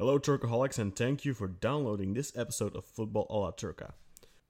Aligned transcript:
Hello, 0.00 0.16
Turkaholics, 0.16 0.78
and 0.78 0.94
thank 0.94 1.24
you 1.24 1.34
for 1.34 1.48
downloading 1.48 2.14
this 2.14 2.30
episode 2.36 2.76
of 2.76 2.84
Football 2.84 3.26
a 3.28 3.36
la 3.36 3.50
Turca. 3.50 3.94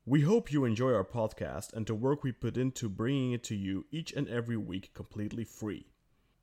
We 0.05 0.21
hope 0.21 0.53
you 0.53 0.67
enjoy 0.67 0.93
our 0.93 1.07
podcast 1.07 1.73
and 1.73 1.87
the 1.87 1.95
work 1.95 2.23
we 2.23 2.33
put 2.33 2.59
into 2.59 2.91
bringing 2.91 3.33
it 3.33 3.45
to 3.45 3.55
you 3.55 3.87
each 3.91 4.13
and 4.13 4.29
every 4.29 4.59
week 4.59 4.93
completely 4.93 5.45
free. 5.45 5.87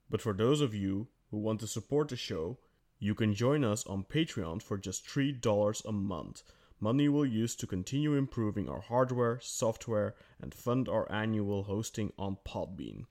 But 0.10 0.24
for 0.24 0.34
those 0.34 0.60
of 0.60 0.74
you 0.74 1.10
who 1.30 1.38
want 1.38 1.60
to 1.60 1.68
support 1.68 2.08
the 2.08 2.16
show, 2.16 2.58
you 2.98 3.14
can 3.14 3.36
join 3.36 3.64
us 3.64 3.86
on 3.86 4.06
Patreon 4.06 4.64
for 4.64 4.76
just 4.76 5.06
$3 5.06 5.86
a 5.86 5.92
month. 5.92 6.42
Money 6.80 7.08
we'll 7.08 7.28
use 7.28 7.56
to 7.58 7.68
continue 7.68 8.16
improving 8.16 8.68
our 8.68 8.82
hardware, 8.82 9.40
software, 9.40 10.16
and 10.42 10.52
fund 10.52 10.90
our 10.90 11.06
annual 11.12 11.66
hosting 11.66 12.12
on 12.18 12.38
Podbean. 12.44 13.06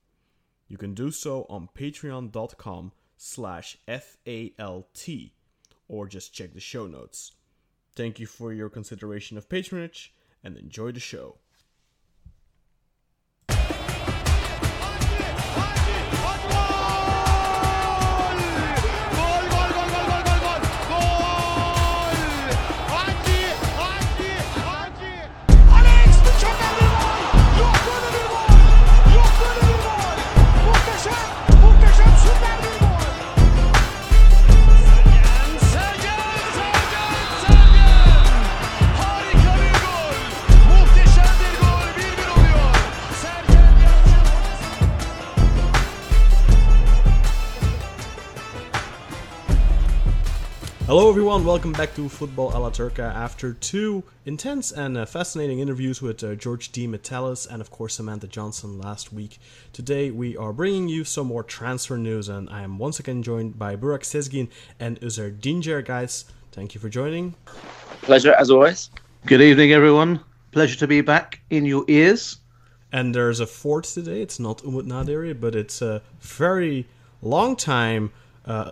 You 0.67 0.77
can 0.77 0.93
do 0.93 1.09
so 1.09 1.45
on 1.49 1.69
patreon.com 1.73 2.91
slash 3.15 3.77
FALT 3.87 5.31
or 5.87 6.07
just 6.07 6.33
check 6.33 6.53
the 6.53 6.59
show 6.59 6.87
notes. 6.87 7.33
Thank 7.95 8.19
you 8.19 8.25
for 8.25 8.51
your 8.51 8.69
consideration 8.69 9.37
of 9.37 9.49
patronage 9.49 10.13
and 10.43 10.57
enjoy 10.57 10.91
the 10.91 10.99
show. 10.99 11.37
Hello, 50.87 51.09
everyone. 51.09 51.43
Welcome 51.43 51.71
back 51.71 51.95
to 51.95 52.07
Football 52.07 52.55
a 52.55 52.59
la 52.59 52.69
Turca. 52.69 53.11
After 53.11 53.53
two 53.53 54.03
intense 54.23 54.71
and 54.71 54.95
uh, 54.95 55.07
fascinating 55.07 55.57
interviews 55.57 55.99
with 55.99 56.23
uh, 56.23 56.35
George 56.35 56.71
D. 56.71 56.85
Metellus 56.85 57.47
and, 57.47 57.59
of 57.59 57.71
course, 57.71 57.95
Samantha 57.95 58.27
Johnson 58.27 58.77
last 58.79 59.11
week, 59.11 59.39
today 59.73 60.11
we 60.11 60.37
are 60.37 60.53
bringing 60.53 60.87
you 60.87 61.03
some 61.03 61.25
more 61.25 61.41
transfer 61.41 61.97
news. 61.97 62.29
And 62.29 62.47
I 62.51 62.61
am 62.61 62.77
once 62.77 62.99
again 62.99 63.23
joined 63.23 63.57
by 63.57 63.75
Burak 63.75 64.01
Sezgin 64.01 64.47
and 64.79 65.01
Uzer 65.01 65.31
Dinger. 65.31 65.81
Guys, 65.83 66.25
thank 66.51 66.75
you 66.75 66.79
for 66.79 66.87
joining. 66.87 67.33
Pleasure 68.03 68.33
as 68.33 68.51
always. 68.51 68.91
Good 69.25 69.41
evening, 69.41 69.71
everyone. 69.71 70.19
Pleasure 70.51 70.77
to 70.77 70.85
be 70.85 71.01
back 71.01 71.41
in 71.49 71.65
your 71.65 71.83
ears. 71.87 72.37
And 72.91 73.15
there's 73.15 73.39
a 73.39 73.47
fourth 73.47 73.91
today. 73.91 74.21
It's 74.21 74.39
not 74.39 74.63
Umut 74.63 74.85
Nadiri, 74.85 75.33
but 75.41 75.55
it's 75.55 75.81
a 75.81 76.03
very 76.19 76.87
long 77.23 77.55
time 77.55 78.11
uh, 78.45 78.69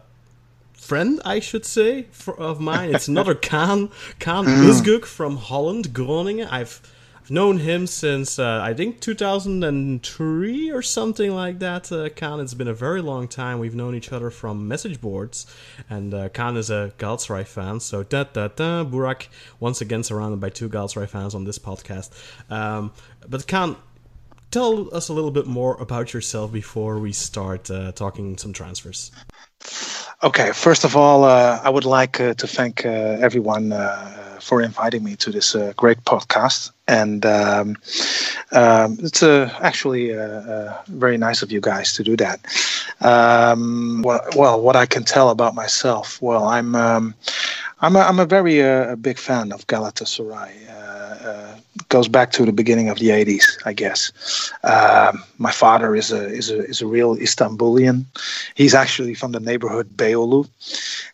friend, 0.83 1.21
I 1.25 1.39
should 1.39 1.65
say, 1.65 2.03
for, 2.11 2.37
of 2.39 2.59
mine. 2.59 2.93
It's 2.93 3.07
another 3.13 3.35
Kaan, 3.35 3.91
Kaan 4.19 4.45
Uzguk 4.45 5.05
from 5.05 5.37
Holland, 5.37 5.93
Groningen. 5.93 6.47
I've, 6.47 6.81
I've 7.21 7.31
known 7.31 7.59
him 7.59 7.87
since, 7.87 8.37
uh, 8.37 8.59
I 8.61 8.73
think, 8.73 8.99
2003 8.99 10.71
or 10.71 10.81
something 10.81 11.33
like 11.33 11.59
that. 11.59 11.91
Uh, 11.91 12.09
it's 12.39 12.53
been 12.53 12.67
a 12.67 12.73
very 12.73 13.01
long 13.01 13.27
time. 13.27 13.59
We've 13.59 13.73
known 13.73 13.95
each 13.95 14.11
other 14.11 14.29
from 14.29 14.67
message 14.67 14.99
boards. 14.99 15.45
And 15.89 16.13
uh, 16.13 16.29
is 16.55 16.69
a 16.69 16.93
Galatasaray 16.97 17.47
fan. 17.47 17.79
So, 17.79 18.03
da 18.03 18.25
da 18.25 18.49
da, 18.49 18.83
Burak, 18.83 19.27
once 19.59 19.79
again 19.79 20.03
surrounded 20.03 20.41
by 20.41 20.49
two 20.49 20.67
Galatasaray 20.67 21.07
fans 21.07 21.33
on 21.33 21.45
this 21.45 21.59
podcast. 21.59 22.11
Um, 22.51 22.91
but 23.27 23.47
Kaan, 23.47 23.77
tell 24.51 24.93
us 24.93 25.07
a 25.07 25.13
little 25.13 25.31
bit 25.31 25.47
more 25.47 25.75
about 25.81 26.13
yourself 26.13 26.51
before 26.51 26.99
we 26.99 27.13
start 27.13 27.71
uh, 27.71 27.93
talking 27.93 28.37
some 28.37 28.51
transfers. 28.51 29.11
Okay, 30.23 30.53
first 30.53 30.85
of 30.85 30.95
all, 30.95 31.25
uh, 31.25 31.59
I 31.65 31.69
would 31.69 31.83
like 31.83 32.21
uh, 32.21 32.33
to 32.35 32.47
thank 32.47 32.85
uh, 32.85 32.89
everyone 33.19 33.73
uh, 33.73 34.37
for 34.39 34.61
inviting 34.61 35.03
me 35.03 35.17
to 35.17 35.31
this 35.31 35.53
uh, 35.53 35.73
great 35.75 35.97
podcast. 36.05 36.71
And 36.87 37.25
um, 37.25 37.75
um, 38.53 38.97
it's 39.01 39.21
uh, 39.21 39.49
actually 39.59 40.13
very 40.87 41.17
nice 41.17 41.41
of 41.41 41.51
you 41.51 41.59
guys 41.59 41.91
to 41.95 42.03
do 42.03 42.15
that. 42.15 42.39
Um, 43.01 44.01
well, 44.01 44.21
well, 44.37 44.61
what 44.61 44.77
I 44.77 44.85
can 44.85 45.03
tell 45.03 45.29
about 45.29 45.55
myself, 45.55 46.21
well, 46.21 46.45
I'm 46.45 46.73
um, 46.73 47.15
I'm 47.81 47.97
a, 47.97 47.99
I'm 47.99 48.19
a 48.19 48.25
very 48.25 48.95
big 48.95 49.17
fan 49.17 49.51
of 49.51 49.67
Galatasaray. 49.67 50.51
Uh, 51.21 51.55
goes 51.89 52.07
back 52.07 52.31
to 52.31 52.45
the 52.45 52.51
beginning 52.51 52.89
of 52.89 52.99
the 52.99 53.09
80s, 53.09 53.45
I 53.65 53.73
guess. 53.73 54.11
Um, 54.63 55.23
my 55.37 55.51
father 55.51 55.95
is 55.95 56.11
a 56.11 56.25
is 56.27 56.49
a 56.49 56.59
is 56.65 56.81
a 56.81 56.87
real 56.87 57.15
Istanbulian. 57.15 58.05
He's 58.55 58.73
actually 58.73 59.13
from 59.15 59.31
the 59.31 59.39
neighborhood 59.39 59.87
Beyoğlu, 59.95 60.47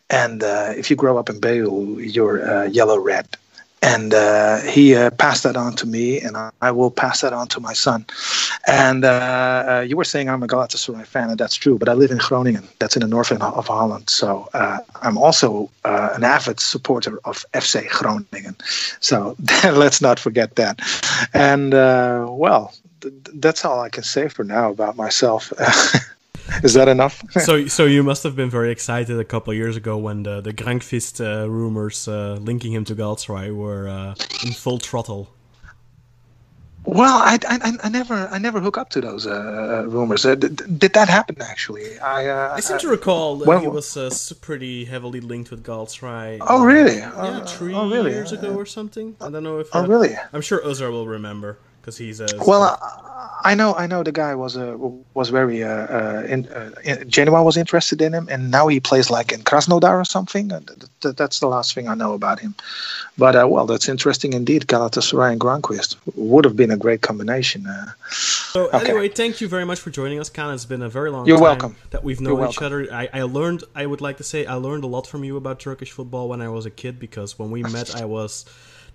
and 0.08 0.42
uh, 0.42 0.72
if 0.76 0.90
you 0.90 0.96
grow 0.96 1.18
up 1.18 1.30
in 1.30 1.40
Beyoğlu, 1.40 2.14
you're 2.14 2.40
uh, 2.48 2.64
yellow 2.64 2.98
red. 2.98 3.26
And 3.82 4.12
uh, 4.12 4.58
he 4.60 4.94
uh, 4.94 5.10
passed 5.10 5.42
that 5.44 5.56
on 5.56 5.74
to 5.76 5.86
me, 5.86 6.20
and 6.20 6.36
I, 6.36 6.50
I 6.60 6.70
will 6.70 6.90
pass 6.90 7.22
that 7.22 7.32
on 7.32 7.48
to 7.48 7.60
my 7.60 7.72
son. 7.72 8.04
And 8.66 9.06
uh, 9.06 9.64
uh, 9.68 9.86
you 9.88 9.96
were 9.96 10.04
saying 10.04 10.28
I'm 10.28 10.42
a 10.42 10.46
Galatasaray 10.46 11.06
fan, 11.06 11.30
and 11.30 11.38
that's 11.38 11.54
true. 11.56 11.78
But 11.78 11.88
I 11.88 11.94
live 11.94 12.10
in 12.10 12.18
Groningen, 12.18 12.68
that's 12.78 12.94
in 12.94 13.00
the 13.00 13.08
north 13.08 13.32
of 13.32 13.66
Holland. 13.66 14.10
So 14.10 14.48
uh, 14.52 14.78
I'm 15.00 15.16
also 15.16 15.70
uh, 15.84 16.10
an 16.14 16.24
avid 16.24 16.60
supporter 16.60 17.18
of 17.24 17.46
FC 17.54 17.88
Groningen. 17.88 18.54
So 19.00 19.34
let's 19.64 20.02
not 20.02 20.20
forget 20.20 20.56
that. 20.56 20.80
And 21.32 21.72
well, 21.72 22.74
th- 23.00 23.14
that's 23.34 23.64
all 23.64 23.80
I 23.80 23.88
can 23.88 24.02
say 24.04 24.28
for 24.28 24.44
now 24.44 24.70
about 24.70 24.96
myself. 24.96 25.52
Is 26.62 26.74
that 26.74 26.88
enough? 26.88 27.22
so, 27.30 27.66
so 27.66 27.84
you 27.84 28.02
must 28.02 28.22
have 28.22 28.36
been 28.36 28.50
very 28.50 28.70
excited 28.70 29.18
a 29.18 29.24
couple 29.24 29.50
of 29.52 29.56
years 29.56 29.76
ago 29.76 29.96
when 29.98 30.22
the 30.22 30.40
the 30.40 30.52
Granqvist 30.52 31.20
uh, 31.20 31.48
rumors 31.48 32.08
uh, 32.08 32.38
linking 32.40 32.72
him 32.72 32.84
to 32.84 32.94
Galatasaray 32.94 33.54
were 33.54 33.88
uh, 33.88 34.14
in 34.44 34.52
full 34.52 34.78
throttle. 34.78 35.28
Well, 36.84 37.18
I, 37.18 37.38
I, 37.46 37.72
I 37.84 37.88
never 37.90 38.14
I 38.32 38.38
never 38.38 38.58
hook 38.58 38.78
up 38.78 38.88
to 38.90 39.00
those 39.02 39.26
uh, 39.26 39.84
rumors. 39.86 40.24
Uh, 40.24 40.34
did, 40.34 40.78
did 40.78 40.94
that 40.94 41.08
happen 41.08 41.36
actually? 41.42 41.98
I 41.98 42.26
uh, 42.26 42.54
I 42.56 42.60
seem 42.60 42.78
to 42.78 42.88
recall 42.88 43.36
that 43.38 43.46
when- 43.48 43.60
he 43.60 43.68
was 43.68 43.96
uh, 43.96 44.10
pretty 44.40 44.86
heavily 44.86 45.20
linked 45.20 45.50
with 45.50 45.62
Galatasaray. 45.62 46.38
Oh 46.40 46.64
really? 46.64 46.96
Yeah, 46.96 47.12
Uh, 47.12 47.44
three 47.44 47.74
oh, 47.74 47.90
really? 47.90 48.12
years 48.12 48.32
ago 48.32 48.54
or 48.54 48.64
something. 48.64 49.14
I 49.20 49.28
don't 49.30 49.44
know 49.44 49.58
if. 49.58 49.68
Oh 49.74 49.84
uh, 49.84 49.86
really? 49.86 50.14
I'm 50.32 50.40
sure 50.40 50.60
Ozar 50.64 50.90
will 50.90 51.06
remember 51.06 51.58
because 51.80 51.96
he's 51.96 52.20
a. 52.20 52.26
Well, 52.46 52.62
I, 52.62 53.50
I 53.50 53.54
know 53.54 53.74
I 53.74 53.86
know 53.86 54.02
the 54.02 54.12
guy 54.12 54.34
was 54.34 54.56
uh, 54.56 54.76
was 55.14 55.30
very 55.30 55.62
uh, 55.62 55.68
uh, 55.68 56.22
in, 56.28 56.46
uh, 56.48 56.70
in, 56.84 57.08
Genoa 57.08 57.42
was 57.42 57.56
interested 57.56 58.02
in 58.02 58.12
him, 58.12 58.28
and 58.30 58.50
now 58.50 58.68
he 58.68 58.80
plays 58.80 59.10
like 59.10 59.32
in 59.32 59.42
Krasnodar 59.42 59.94
or 60.00 60.04
something. 60.04 60.48
Th- 60.50 60.62
th- 61.00 61.16
that's 61.16 61.40
the 61.40 61.46
last 61.48 61.74
thing 61.74 61.88
I 61.88 61.94
know 61.94 62.12
about 62.14 62.40
him. 62.40 62.54
But 63.18 63.36
uh, 63.36 63.46
well, 63.48 63.66
that's 63.66 63.88
interesting 63.88 64.32
indeed. 64.34 64.66
Galatasaray 64.66 65.32
and 65.32 65.40
Granqvist 65.40 65.96
would 66.14 66.44
have 66.44 66.56
been 66.56 66.70
a 66.70 66.76
great 66.76 67.00
combination. 67.02 67.66
Uh, 67.66 67.92
So 68.52 68.66
Okay. 68.66 68.90
anyway, 68.90 69.08
thank 69.08 69.40
you 69.40 69.48
very 69.48 69.64
much 69.64 69.80
for 69.80 69.90
joining 69.90 70.18
us, 70.18 70.28
Kaan. 70.30 70.52
It's 70.54 70.64
been 70.64 70.82
a 70.82 70.88
very 70.88 71.10
long 71.10 71.26
You're 71.26 71.36
time 71.38 71.42
welcome. 71.50 71.76
that 71.90 72.02
we've 72.02 72.20
known 72.20 72.48
each 72.48 72.60
other. 72.60 72.92
I, 72.92 73.08
I 73.12 73.22
learned, 73.22 73.62
I 73.74 73.86
would 73.86 74.00
like 74.00 74.16
to 74.16 74.24
say, 74.24 74.44
I 74.44 74.54
learned 74.54 74.82
a 74.84 74.88
lot 74.88 75.06
from 75.06 75.22
you 75.24 75.36
about 75.36 75.60
Turkish 75.60 75.92
football 75.92 76.28
when 76.28 76.40
I 76.42 76.48
was 76.48 76.66
a 76.66 76.70
kid 76.82 76.98
because 76.98 77.38
when 77.38 77.50
we 77.50 77.62
met, 77.62 77.94
I 77.94 78.04
was 78.06 78.44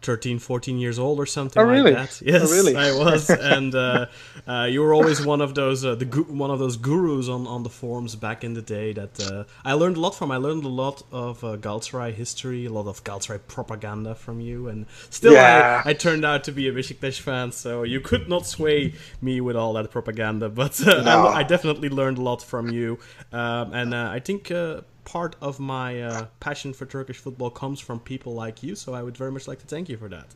13, 0.05 0.39
14 0.39 0.77
years 0.77 0.97
old 0.99 1.19
or 1.19 1.25
something 1.25 1.61
Oh, 1.61 1.65
really? 1.65 1.93
like 1.93 2.09
that. 2.09 2.21
Yes, 2.25 2.43
Oh, 2.45 2.51
really? 2.55 2.75
I 2.75 2.91
was, 2.91 3.29
and 3.55 3.73
uh, 3.75 4.05
uh, 4.47 4.67
you 4.69 4.81
were 4.81 4.93
always 4.93 5.19
one 5.25 5.41
of 5.41 5.55
those 5.55 5.83
uh, 5.83 5.95
the 5.95 6.05
gu- 6.05 6.31
one 6.43 6.51
of 6.51 6.59
those 6.59 6.77
gurus 6.77 7.27
on, 7.27 7.47
on 7.47 7.63
the 7.63 7.69
forums 7.69 8.15
back 8.15 8.43
in 8.43 8.53
the 8.53 8.61
day 8.61 8.93
that 8.93 9.19
uh, 9.19 9.43
I 9.65 9.73
learned 9.73 9.97
a 9.97 9.99
lot 9.99 10.13
from. 10.15 10.31
I 10.31 10.37
learned 10.37 10.63
a 10.63 10.73
lot 10.83 11.03
of 11.11 11.43
uh, 11.43 11.57
Galatasaray 11.57 12.13
history, 12.13 12.65
a 12.65 12.71
lot 12.71 12.87
of 12.87 13.03
Galatasaray 13.03 13.39
propaganda 13.47 14.13
from 14.15 14.39
you, 14.39 14.67
and 14.69 14.85
still 15.09 15.33
Yeah. 15.33 15.81
I, 15.85 15.89
I 15.89 15.93
turned 15.93 16.23
out 16.23 16.43
to 16.45 16.51
be 16.51 16.67
a 16.67 16.71
Besiktas 16.71 17.19
fan, 17.19 17.51
so 17.51 17.83
you 17.83 17.99
could 17.99 18.29
not 18.29 18.45
sway 18.45 18.93
me 19.21 19.41
with 19.41 19.55
all 19.55 19.73
that 19.73 19.89
propaganda. 19.91 20.49
But 20.63 20.79
uh, 20.87 21.01
No. 21.01 21.27
I, 21.27 21.39
I 21.39 21.43
definitely 21.43 21.89
learned 21.89 22.17
a 22.17 22.21
lot 22.21 22.41
from 22.43 22.69
you, 22.69 22.99
um, 23.31 23.73
and 23.73 23.93
uh, 23.93 24.09
I 24.17 24.19
think 24.19 24.51
uh, 24.51 24.81
part 25.05 25.35
of 25.41 25.59
my 25.59 26.01
uh, 26.01 26.25
passion 26.39 26.73
for 26.73 26.85
Turkish 26.85 27.17
football 27.17 27.49
comes 27.49 27.79
from 27.79 27.99
people 27.99 28.33
like 28.33 28.61
you. 28.63 28.75
So 28.75 28.93
I 28.93 29.01
would 29.01 29.15
very 29.15 29.31
much 29.31 29.47
like 29.47 29.59
to 29.59 29.67
thank 29.67 29.87
you 29.87 29.97
for 29.97 30.09
that. 30.09 30.27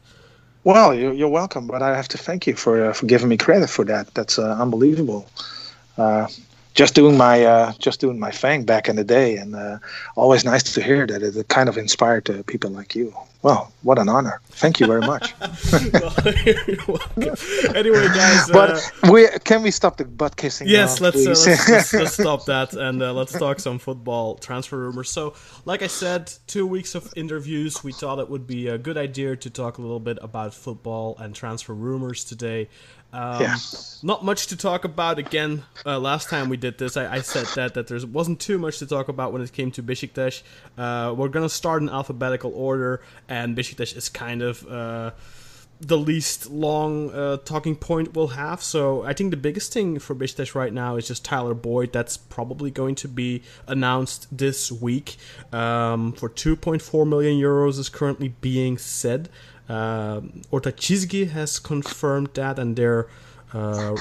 well, 0.64 0.94
you're, 0.94 1.28
welcome, 1.28 1.68
but 1.68 1.82
I 1.82 1.96
have 1.96 2.08
to 2.10 2.18
thank 2.18 2.48
you 2.48 2.56
for 2.56 2.86
uh, 2.86 2.94
for 2.94 3.06
giving 3.06 3.30
me 3.30 3.38
credit 3.38 3.70
for 3.70 3.86
that. 3.86 4.14
That's 4.14 4.40
uh, 4.40 4.58
unbelievable. 4.60 5.28
Uh, 5.98 6.28
just 6.76 6.96
doing 6.96 7.18
my 7.18 7.44
uh, 7.44 7.74
just 7.80 8.00
doing 8.00 8.20
my 8.20 8.32
thing 8.32 8.64
back 8.64 8.88
in 8.88 8.96
the 8.96 9.04
day, 9.04 9.38
and 9.38 9.56
uh, 9.56 9.80
always 10.16 10.46
nice 10.46 10.64
to 10.64 10.82
hear 10.82 11.06
that 11.08 11.22
it 11.24 11.48
kind 11.48 11.68
of 11.68 11.78
inspired 11.78 12.26
people 12.46 12.70
like 12.70 12.96
you. 12.96 13.14
Well, 13.42 13.72
what 13.84 13.98
an 13.98 14.10
honor. 14.10 14.42
Thank 14.50 14.82
you 14.82 14.88
very 14.88 15.00
much. 15.00 15.34
anyway, 17.74 18.08
guys. 18.08 18.50
but 18.52 18.72
uh, 18.72 19.12
we 19.12 19.30
can 19.46 19.64
we 19.64 19.72
stop 19.72 19.96
the 19.96 20.04
butt 20.04 20.36
kissing? 20.36 20.68
Yes, 20.68 21.00
now, 21.00 21.06
let's, 21.06 21.26
uh, 21.26 21.30
let's, 21.30 21.70
let's 21.70 21.94
let's 22.04 22.14
stop 22.14 22.46
that 22.46 22.74
and 22.74 23.02
uh, 23.02 23.14
let's 23.14 23.32
talk 23.32 23.62
some 23.62 23.80
football 23.80 24.36
transfer 24.36 24.78
rumors. 24.78 25.10
So, 25.10 25.36
like 25.64 25.82
I 25.82 25.88
said, 25.88 26.34
two 26.48 26.68
weeks 26.68 26.96
of 26.96 27.14
interviews. 27.16 27.82
We 27.82 27.94
thought 27.94 28.20
it 28.20 28.30
would 28.30 28.46
be 28.46 28.68
a 28.68 28.78
good 28.78 28.98
idea 28.98 29.38
to 29.38 29.50
talk 29.50 29.78
a 29.78 29.82
little 29.82 30.02
bit 30.02 30.18
about 30.22 30.54
football 30.54 31.16
and 31.18 31.34
transfer 31.34 31.74
rumors 31.74 32.26
today. 32.26 32.68
Um, 33.12 33.42
Yeah. 33.42 33.58
Not 34.02 34.24
much 34.24 34.48
to 34.48 34.56
talk 34.56 34.86
about. 34.86 35.20
Again, 35.20 35.64
uh, 35.86 36.00
last 36.00 36.30
time 36.30 36.48
we 36.50 36.58
did 36.58 36.78
this, 36.78 36.96
I, 36.96 37.16
I 37.16 37.22
said 37.22 37.48
that 37.56 37.74
that 37.74 37.88
there 37.88 38.00
wasn't 38.08 38.40
too 38.40 38.58
much 38.58 38.80
to 38.80 38.86
talk 38.86 39.10
about 39.10 39.34
when 39.34 39.42
it 39.42 39.52
came 39.52 39.72
to 39.72 39.84
Besiktas. 39.84 40.42
Uh, 40.78 41.14
we're 41.18 41.28
gonna 41.28 41.50
start 41.50 41.82
in 41.82 41.90
alphabetical 41.90 42.52
order, 42.56 43.02
and 43.28 43.58
Besiktas 43.58 43.96
is 43.96 44.10
kind 44.10 44.42
of. 44.42 44.66
Uh, 44.68 45.12
the 45.82 45.98
least 45.98 46.50
long 46.52 47.10
uh, 47.12 47.38
talking 47.38 47.74
point 47.74 48.14
we'll 48.14 48.28
have. 48.28 48.62
So 48.62 49.04
I 49.04 49.14
think 49.14 49.32
the 49.32 49.38
biggest 49.38 49.72
thing 49.72 49.98
for 50.00 50.14
Besiktas 50.14 50.54
right 50.54 50.74
now 50.74 50.98
is 50.98 51.08
just 51.08 51.24
Tyler 51.24 51.54
Boyd. 51.54 51.94
That's 51.94 52.18
probably 52.18 52.70
going 52.70 52.96
to 52.96 53.08
be 53.08 53.44
announced 53.66 54.28
this 54.38 54.72
week 54.74 55.16
um, 55.54 56.12
for 56.12 56.30
2.4 56.30 57.08
million 57.08 57.40
euros 57.40 57.80
is 57.80 57.88
currently 57.88 58.30
being 58.42 58.78
said. 58.78 59.30
Um, 59.70 60.42
Orta 60.52 60.72
Chizgi 60.72 61.30
has 61.30 61.60
confirmed 61.60 62.30
that, 62.34 62.60
and 62.60 62.76
they're 62.76 63.08
uh, 63.54 63.96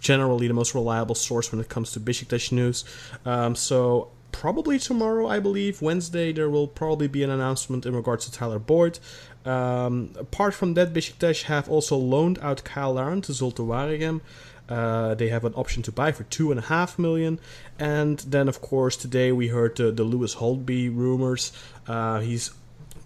generally 0.00 0.48
the 0.48 0.54
most 0.54 0.74
reliable 0.74 1.14
source 1.14 1.52
when 1.52 1.60
it 1.60 1.68
comes 1.68 1.92
to 1.92 2.00
Besiktas 2.00 2.52
news. 2.52 2.84
Um, 3.24 3.54
so 3.54 4.10
probably 4.32 4.78
tomorrow, 4.78 5.26
I 5.26 5.40
believe, 5.40 5.82
Wednesday, 5.82 6.32
there 6.32 6.48
will 6.48 6.68
probably 6.68 7.08
be 7.08 7.22
an 7.22 7.30
announcement 7.30 7.86
in 7.86 7.94
regards 7.94 8.24
to 8.26 8.32
Tyler 8.32 8.58
Boyd. 8.58 8.98
Um, 9.44 10.10
apart 10.18 10.54
from 10.54 10.74
that, 10.74 10.92
Besiktas 10.92 11.42
have 11.44 11.68
also 11.68 11.96
loaned 11.96 12.38
out 12.40 12.62
Cyle 12.64 12.94
Larin 12.94 13.22
to 13.22 13.32
Zulte 13.32 13.66
Waregem. 13.66 14.20
Uh, 14.68 15.14
they 15.14 15.28
have 15.28 15.44
an 15.44 15.54
option 15.54 15.82
to 15.82 15.90
buy 15.90 16.12
for 16.12 16.24
two 16.24 16.50
and 16.50 16.60
a 16.60 16.62
half 16.64 16.98
million, 16.98 17.40
and 17.78 18.18
then 18.18 18.48
of 18.48 18.60
course 18.60 18.98
today 18.98 19.32
we 19.32 19.48
heard 19.48 19.74
the, 19.76 19.90
the 19.90 20.04
Lewis 20.04 20.34
Holtby 20.34 20.94
rumors. 20.94 21.52
Uh, 21.86 22.20
he's 22.20 22.50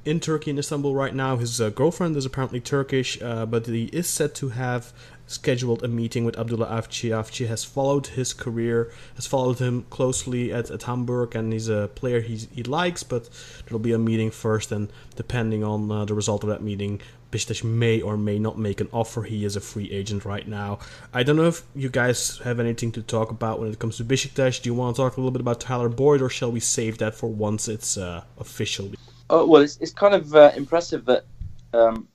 in 0.05 0.21
Turkey 0.21 0.51
in 0.51 0.59
Istanbul 0.59 0.95
right 0.95 1.15
now. 1.15 1.37
His 1.37 1.61
uh, 1.61 1.71
girlfriend 1.71 2.17
is 2.17 2.27
apparently 2.27 2.61
Turkish, 2.61 3.21
uh, 3.23 3.47
but 3.47 3.67
he 3.67 3.85
is 3.87 4.09
said 4.09 4.35
to 4.37 4.51
have 4.51 4.93
scheduled 5.27 5.83
a 5.83 5.89
meeting 5.89 6.25
with 6.25 6.39
Abdullah 6.39 6.67
Avci. 6.67 7.11
Avci 7.11 7.47
has 7.47 7.65
followed 7.65 8.09
his 8.09 8.33
career, 8.33 8.93
has 9.15 9.27
followed 9.27 9.59
him 9.59 9.87
closely 9.89 10.53
at, 10.53 10.71
at 10.71 10.83
Hamburg, 10.83 11.35
and 11.35 11.53
he's 11.53 11.69
a 11.69 11.89
player 11.95 12.21
he, 12.21 12.37
he 12.37 12.63
likes, 12.63 13.03
but 13.03 13.29
there'll 13.65 13.79
be 13.79 13.93
a 13.93 13.99
meeting 13.99 14.31
first, 14.31 14.73
and 14.73 14.93
depending 15.17 15.65
on 15.65 15.91
uh, 15.91 16.05
the 16.05 16.15
result 16.15 16.43
of 16.43 16.51
that 16.51 16.63
meeting, 16.63 17.01
Besiktas 17.31 17.65
may 17.65 18.03
or 18.03 18.19
may 18.19 18.39
not 18.39 18.59
make 18.59 18.81
an 18.81 18.89
offer. 18.93 19.23
He 19.23 19.45
is 19.47 19.57
a 19.57 19.61
free 19.61 19.91
agent 19.91 20.27
right 20.27 20.47
now. 20.47 20.81
I 21.15 21.23
don't 21.23 21.37
know 21.37 21.47
if 21.47 21.63
you 21.75 21.89
guys 21.89 22.39
have 22.45 22.61
anything 22.61 22.93
to 22.93 23.03
talk 23.03 23.31
about 23.31 23.59
when 23.59 23.71
it 23.71 23.79
comes 23.79 23.97
to 23.97 24.05
Besiktas. 24.05 24.61
Do 24.61 24.69
you 24.69 24.75
want 24.75 24.97
to 24.97 25.03
talk 25.03 25.17
a 25.17 25.21
little 25.21 25.31
bit 25.31 25.41
about 25.41 25.61
Tyler 25.61 25.89
Boyd, 25.89 26.21
or 26.21 26.29
shall 26.29 26.53
we 26.53 26.61
save 26.61 26.99
that 26.99 27.15
for 27.15 27.29
once 27.29 27.69
it's 27.69 27.97
uh, 27.97 28.25
official? 28.39 28.91
Oh 29.33 29.47
well, 29.47 29.63
it's, 29.63 29.79
it's 29.79 29.93
kind 29.93 30.15
of 30.15 30.35
uh, 30.35 30.53
impressive 30.55 31.07
that 31.07 31.25
um, 31.73 32.07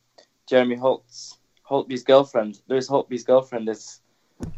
Jeremy 0.48 0.76
Holtz, 0.76 1.40
Holtby's 1.68 2.04
girlfriend, 2.04 2.62
Lewis 2.68 2.88
Holtby's 2.88 3.24
girlfriend, 3.24 3.68
has 3.68 4.02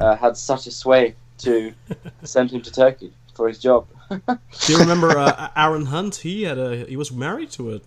uh, 0.01 0.17
had 0.17 0.35
such 0.35 0.67
a 0.67 0.71
sway 0.71 1.15
to 1.37 1.73
send 2.23 2.51
him 2.51 2.61
to 2.61 2.69
Turkey 2.69 3.13
for 3.33 3.47
his 3.47 3.59
job. 3.59 3.87
Do 4.09 4.73
you 4.73 4.77
remember 4.77 5.07
uh, 5.17 5.51
Aaron 5.55 5.85
Hunt? 5.85 6.17
He 6.17 6.43
had 6.43 6.57
a 6.57 6.85
he 6.85 6.97
was 6.97 7.13
married 7.13 7.51
to 7.51 7.75
a. 7.75 7.81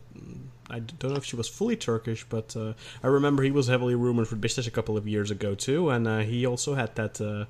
I 0.71 0.79
don't 0.79 1.11
know 1.11 1.19
if 1.19 1.25
she 1.27 1.37
was 1.37 1.51
fully 1.51 1.77
Turkish, 1.77 2.25
but 2.27 2.57
uh, 2.57 2.73
I 3.03 3.09
remember 3.09 3.43
he 3.43 3.51
was 3.51 3.69
heavily 3.69 3.95
rumored 3.95 4.27
for 4.27 4.37
Besiktas 4.37 4.67
a 4.67 4.71
couple 4.71 4.97
of 4.97 5.07
years 5.07 5.31
ago 5.31 5.55
too, 5.55 5.91
and 5.91 6.09
uh, 6.09 6.21
he 6.21 6.47
also 6.47 6.77
had 6.77 6.95
that 6.95 7.21
uh, 7.21 7.45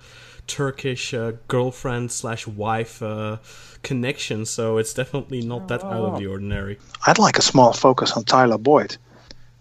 Turkish 0.46 1.14
uh, 1.14 1.32
girlfriend 1.48 2.12
slash 2.12 2.46
wife 2.46 3.02
uh, 3.02 3.38
connection. 3.82 4.46
So 4.46 4.78
it's 4.78 4.94
definitely 4.94 5.42
not 5.42 5.68
that 5.68 5.84
out 5.84 6.12
of 6.12 6.18
the 6.18 6.26
ordinary. 6.26 6.78
I'd 7.06 7.18
like 7.18 7.38
a 7.38 7.42
small 7.42 7.72
focus 7.72 8.12
on 8.12 8.24
Tyler 8.24 8.58
Boyd. 8.58 8.96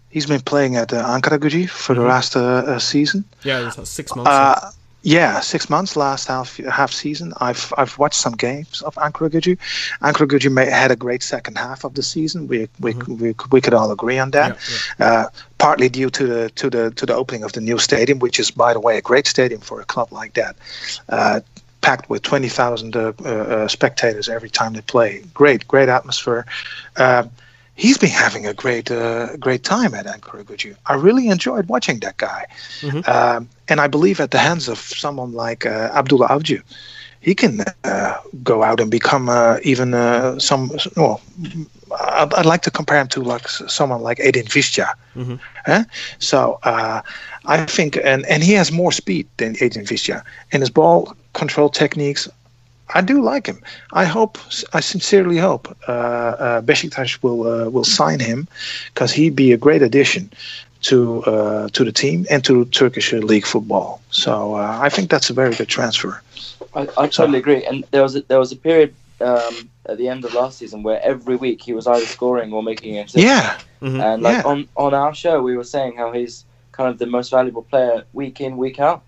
He's 0.08 0.26
been 0.26 0.42
playing 0.42 0.76
at 0.76 0.92
uh, 0.92 1.04
Ankaragücü 1.06 1.68
for 1.70 1.94
the 1.94 2.02
last 2.02 2.36
uh, 2.36 2.42
uh, 2.42 2.78
season. 2.78 3.24
Yeah, 3.44 3.68
it's 3.68 3.88
six 3.88 4.14
months. 4.14 4.74
Uh, 5.02 5.08
yeah, 5.12 5.40
six 5.40 5.68
months 5.68 5.96
last 5.96 6.28
half 6.28 6.56
half 6.58 6.92
season. 6.92 7.32
I've 7.40 7.72
I've 7.76 7.98
watched 7.98 8.20
some 8.20 8.34
games 8.34 8.82
of 8.82 8.94
Ankaragücü. 8.94 9.58
Ankara 10.00 10.50
may, 10.50 10.66
had 10.66 10.90
a 10.90 10.96
great 10.96 11.22
second 11.22 11.58
half 11.58 11.84
of 11.84 11.94
the 11.94 12.02
season. 12.02 12.48
We 12.48 12.68
we, 12.80 12.94
we, 13.08 13.34
we 13.50 13.60
could 13.60 13.74
all 13.74 13.90
agree 13.90 14.18
on 14.18 14.30
that. 14.30 14.58
Uh, 14.98 15.26
partly 15.58 15.88
due 15.88 16.10
to 16.10 16.26
the 16.26 16.50
to 16.50 16.70
the 16.70 16.90
to 16.92 17.06
the 17.06 17.14
opening 17.14 17.44
of 17.44 17.52
the 17.52 17.60
new 17.60 17.78
stadium, 17.78 18.18
which 18.18 18.38
is 18.38 18.50
by 18.50 18.72
the 18.72 18.80
way 18.80 18.98
a 18.98 19.02
great 19.02 19.26
stadium 19.26 19.60
for 19.60 19.80
a 19.80 19.84
club 19.84 20.12
like 20.12 20.34
that. 20.34 20.56
Uh, 21.08 21.40
packed 21.80 22.08
with 22.08 22.22
20,000 22.22 22.94
uh, 22.94 23.12
uh, 23.24 23.66
spectators 23.66 24.28
every 24.28 24.48
time 24.48 24.72
they 24.72 24.80
play. 24.82 25.20
Great, 25.34 25.66
great 25.66 25.88
atmosphere. 25.88 26.46
He's 27.74 27.98
been 27.98 28.10
having 28.10 28.46
a 28.46 28.52
great, 28.52 28.90
uh, 28.90 29.36
great 29.38 29.64
time 29.64 29.94
at 29.94 30.06
Ankaragücü. 30.06 30.76
I 30.86 30.94
really 30.94 31.28
enjoyed 31.28 31.68
watching 31.68 32.00
that 32.00 32.16
guy, 32.18 32.46
um, 33.06 33.48
and 33.68 33.80
I 33.80 33.86
believe 33.88 34.20
at 34.20 34.30
the 34.30 34.38
hands 34.38 34.68
of 34.68 34.78
someone 34.78 35.32
like 35.32 35.64
uh, 35.64 35.90
Abdullah 35.94 36.28
Avcı, 36.28 36.62
he 37.20 37.34
can 37.34 37.64
uh, 37.84 38.14
go 38.42 38.62
out 38.62 38.80
and 38.80 38.90
become 38.90 39.28
uh, 39.28 39.56
even 39.62 39.94
uh, 39.94 40.38
some. 40.38 40.70
Well, 40.96 41.20
I'd, 42.00 42.34
I'd 42.34 42.46
like 42.46 42.62
to 42.62 42.70
compare 42.70 43.00
him 43.00 43.08
to 43.08 43.22
like 43.22 43.48
someone 43.48 44.02
like 44.02 44.20
Edin 44.20 44.46
Visca. 44.46 44.92
Eh? 45.66 45.84
So 46.18 46.58
uh, 46.64 47.00
I 47.46 47.64
think, 47.64 47.96
and 48.04 48.26
and 48.26 48.42
he 48.42 48.52
has 48.54 48.70
more 48.70 48.92
speed 48.92 49.26
than 49.38 49.56
Edin 49.60 49.84
Visca, 49.84 50.22
and 50.52 50.62
his 50.62 50.70
ball 50.70 51.16
control 51.32 51.70
techniques. 51.70 52.28
I 52.94 53.00
do 53.00 53.22
like 53.22 53.46
him. 53.46 53.60
I 53.92 54.04
hope, 54.04 54.38
I 54.74 54.80
sincerely 54.80 55.38
hope, 55.38 55.74
uh, 55.88 55.92
uh, 55.92 56.60
Besiktas 56.62 57.22
will 57.22 57.46
uh, 57.46 57.70
will 57.70 57.84
sign 57.84 58.20
him, 58.20 58.46
because 58.92 59.12
he'd 59.12 59.36
be 59.36 59.52
a 59.52 59.56
great 59.56 59.82
addition 59.82 60.30
to 60.82 61.22
uh, 61.24 61.68
to 61.72 61.84
the 61.84 61.92
team 61.92 62.26
and 62.30 62.44
to 62.44 62.64
Turkish 62.66 63.12
league 63.12 63.46
football. 63.46 64.00
So 64.10 64.54
uh, 64.56 64.78
I 64.82 64.88
think 64.88 65.10
that's 65.10 65.30
a 65.30 65.34
very 65.34 65.54
good 65.54 65.68
transfer. 65.68 66.20
I, 66.74 66.88
I 66.98 67.06
totally 67.06 67.38
agree. 67.38 67.64
And 67.64 67.84
there 67.90 68.02
was 68.02 68.16
a, 68.16 68.22
there 68.22 68.38
was 68.38 68.52
a 68.52 68.56
period 68.56 68.94
um, 69.20 69.68
at 69.86 69.98
the 69.98 70.08
end 70.08 70.24
of 70.24 70.34
last 70.34 70.58
season 70.58 70.82
where 70.82 71.00
every 71.02 71.36
week 71.36 71.62
he 71.62 71.72
was 71.72 71.86
either 71.86 72.06
scoring 72.06 72.52
or 72.52 72.62
making 72.62 72.96
an 72.96 73.04
assist. 73.04 73.24
Yeah, 73.24 73.58
And 73.80 74.22
like 74.22 74.44
Yeah. 74.44 74.50
on 74.50 74.68
on 74.76 74.94
our 74.94 75.14
show, 75.14 75.42
we 75.42 75.56
were 75.56 75.64
saying 75.64 75.96
how 75.96 76.12
he's 76.12 76.44
kind 76.72 76.88
of 76.90 76.98
the 76.98 77.06
most 77.06 77.30
valuable 77.30 77.62
player 77.62 78.04
week 78.12 78.40
in 78.40 78.56
week 78.56 78.80
out. 78.80 79.02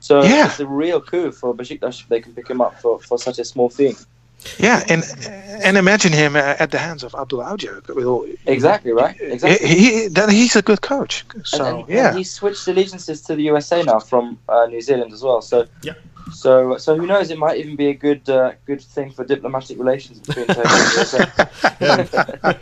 So 0.00 0.22
Yeah. 0.22 0.46
it's 0.46 0.60
a 0.60 0.66
real 0.66 1.00
coup 1.00 1.32
for 1.32 1.54
Besiktas 1.54 2.00
if 2.00 2.08
they 2.08 2.20
can 2.20 2.32
pick 2.32 2.48
him 2.48 2.60
up 2.60 2.80
for, 2.80 2.98
for 3.00 3.18
such 3.18 3.38
a 3.38 3.44
small 3.44 3.68
fee. 3.68 3.96
yeah, 4.58 4.84
and 4.88 5.02
and 5.64 5.76
imagine 5.76 6.12
him 6.12 6.36
uh, 6.36 6.54
at 6.62 6.70
the 6.70 6.78
hands 6.78 7.02
of 7.02 7.14
Abdul 7.14 7.40
Avcı. 7.42 7.82
Exactly 8.46 8.92
right. 8.92 9.16
Exactly. 9.20 9.68
He, 9.68 10.08
he, 10.08 10.08
he's 10.30 10.56
a 10.56 10.62
good 10.62 10.80
coach. 10.80 11.24
So 11.44 11.64
and, 11.64 11.78
and, 11.78 11.88
yeah, 11.88 12.08
and 12.08 12.18
he 12.18 12.24
switched 12.24 12.68
allegiances 12.68 13.20
to 13.22 13.34
the 13.34 13.42
USA 13.50 13.82
now 13.82 13.98
from 13.98 14.38
uh, 14.48 14.66
New 14.70 14.80
Zealand 14.80 15.12
as 15.12 15.22
well. 15.22 15.42
So 15.42 15.66
Yeah. 15.82 15.94
So 16.32 16.76
so 16.78 16.96
who 16.96 17.06
knows? 17.06 17.30
It 17.30 17.38
might 17.38 17.58
even 17.58 17.76
be 17.76 17.88
a 17.88 17.94
good 17.94 18.28
uh, 18.28 18.52
good 18.66 18.80
thing 18.80 19.10
for 19.10 19.24
diplomatic 19.24 19.78
relations 19.78 20.20
between 20.20 20.46
Turkey 20.56 20.60
and 20.60 20.78
the 20.78 20.94
USA. 20.96 22.58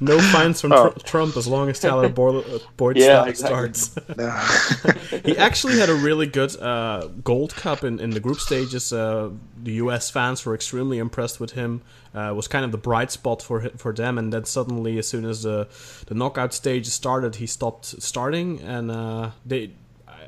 no 0.00 0.18
fines 0.20 0.60
from 0.60 0.72
Oh. 0.72 0.90
Tr- 0.90 0.98
Trump 1.00 1.36
as 1.36 1.46
long 1.46 1.68
as 1.68 1.78
Tyler 1.80 2.08
Boyd, 2.08 2.44
uh, 2.46 2.90
Yeah, 2.94 3.24
exactly. 3.26 3.72
starts. 3.74 3.98
he 5.24 5.36
actually 5.38 5.78
had 5.78 5.88
a 5.88 5.94
really 5.94 6.26
good 6.26 6.54
uh, 6.60 7.08
Gold 7.22 7.54
Cup 7.54 7.84
in, 7.84 8.00
in 8.00 8.10
the 8.10 8.20
group 8.20 8.38
stages. 8.38 8.92
Uh, 8.92 9.30
the 9.62 9.72
U.S. 9.84 10.10
fans 10.10 10.44
were 10.44 10.54
extremely 10.54 10.98
impressed 10.98 11.40
with 11.40 11.52
him. 11.52 11.82
Uh, 12.14 12.32
was 12.34 12.48
kind 12.48 12.64
of 12.64 12.72
the 12.72 12.78
bright 12.78 13.10
spot 13.10 13.42
for 13.42 13.60
for 13.76 13.92
them, 13.92 14.16
and 14.18 14.32
then 14.32 14.44
suddenly, 14.44 14.98
as 14.98 15.06
soon 15.06 15.24
as 15.24 15.42
the 15.42 15.68
the 16.06 16.14
knockout 16.14 16.54
stage 16.54 16.86
started, 16.86 17.36
he 17.36 17.46
stopped 17.46 17.84
starting, 18.02 18.60
and 18.62 18.90
uh, 18.90 19.30
they 19.44 19.72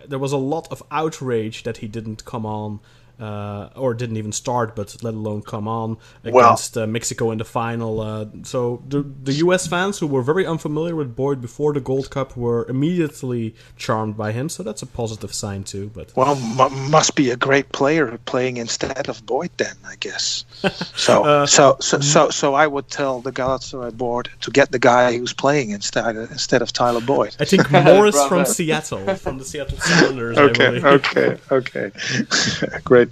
there 0.08 0.18
was 0.18 0.32
a 0.32 0.38
lot 0.38 0.66
of 0.70 0.82
outrage 0.90 1.62
that 1.62 1.78
he 1.78 1.88
didn't 1.88 2.24
come 2.24 2.46
on. 2.46 2.80
Uh, 3.20 3.68
or 3.74 3.94
didn't 3.94 4.16
even 4.16 4.30
start, 4.30 4.76
but 4.76 4.96
let 5.02 5.12
alone 5.12 5.42
come 5.42 5.66
on 5.66 5.96
Well- 6.24 6.46
against 6.46 6.78
uh, 6.78 6.86
Mexico 6.86 7.32
in 7.32 7.38
the 7.38 7.44
final. 7.44 8.00
Uh, 8.00 8.26
so 8.44 8.80
the 8.88 9.02
the 9.24 9.32
U.S. 9.44 9.66
fans 9.66 9.98
who 9.98 10.06
were 10.06 10.22
very 10.22 10.46
unfamiliar 10.46 10.94
with 10.94 11.16
Boyd 11.16 11.40
before 11.40 11.72
the 11.74 11.80
Gold 11.80 12.10
Cup 12.10 12.36
were 12.36 12.64
immediately 12.68 13.56
charmed 13.76 14.16
by 14.16 14.30
him. 14.30 14.48
So 14.48 14.62
that's 14.62 14.82
a 14.82 14.86
positive 14.86 15.34
sign 15.34 15.64
too. 15.64 15.90
But 15.92 16.14
well, 16.14 16.36
m- 16.36 16.90
must 16.90 17.16
be 17.16 17.30
a 17.30 17.36
great 17.36 17.72
player 17.72 18.18
playing 18.24 18.56
instead 18.58 19.08
of 19.08 19.26
Boyd 19.26 19.50
then, 19.56 19.74
I 19.84 19.96
guess. 19.98 20.44
So 20.94 21.24
Uh, 21.24 21.46
so, 21.46 21.76
so 21.80 21.98
so 22.00 22.30
so 22.30 22.54
I 22.54 22.66
would 22.68 22.88
tell 22.88 23.20
the 23.20 23.32
Galatasaray 23.32 23.92
board 23.96 24.28
to 24.42 24.50
get 24.52 24.70
the 24.70 24.78
guy 24.78 25.18
who's 25.18 25.32
playing 25.32 25.70
instead 25.70 26.14
instead 26.30 26.62
of 26.62 26.72
Tyler 26.72 27.00
Boyd. 27.00 27.34
I 27.40 27.44
think 27.46 27.68
Morris 27.88 28.16
from 28.28 28.44
Seattle, 28.44 29.14
from 29.16 29.38
the 29.38 29.44
Seattle 29.44 29.78
Sounders. 29.78 30.38
I 30.38 30.52
believe. 30.52 30.84
okay, 30.84 31.36
okay. 31.50 31.90
Great 32.84 33.07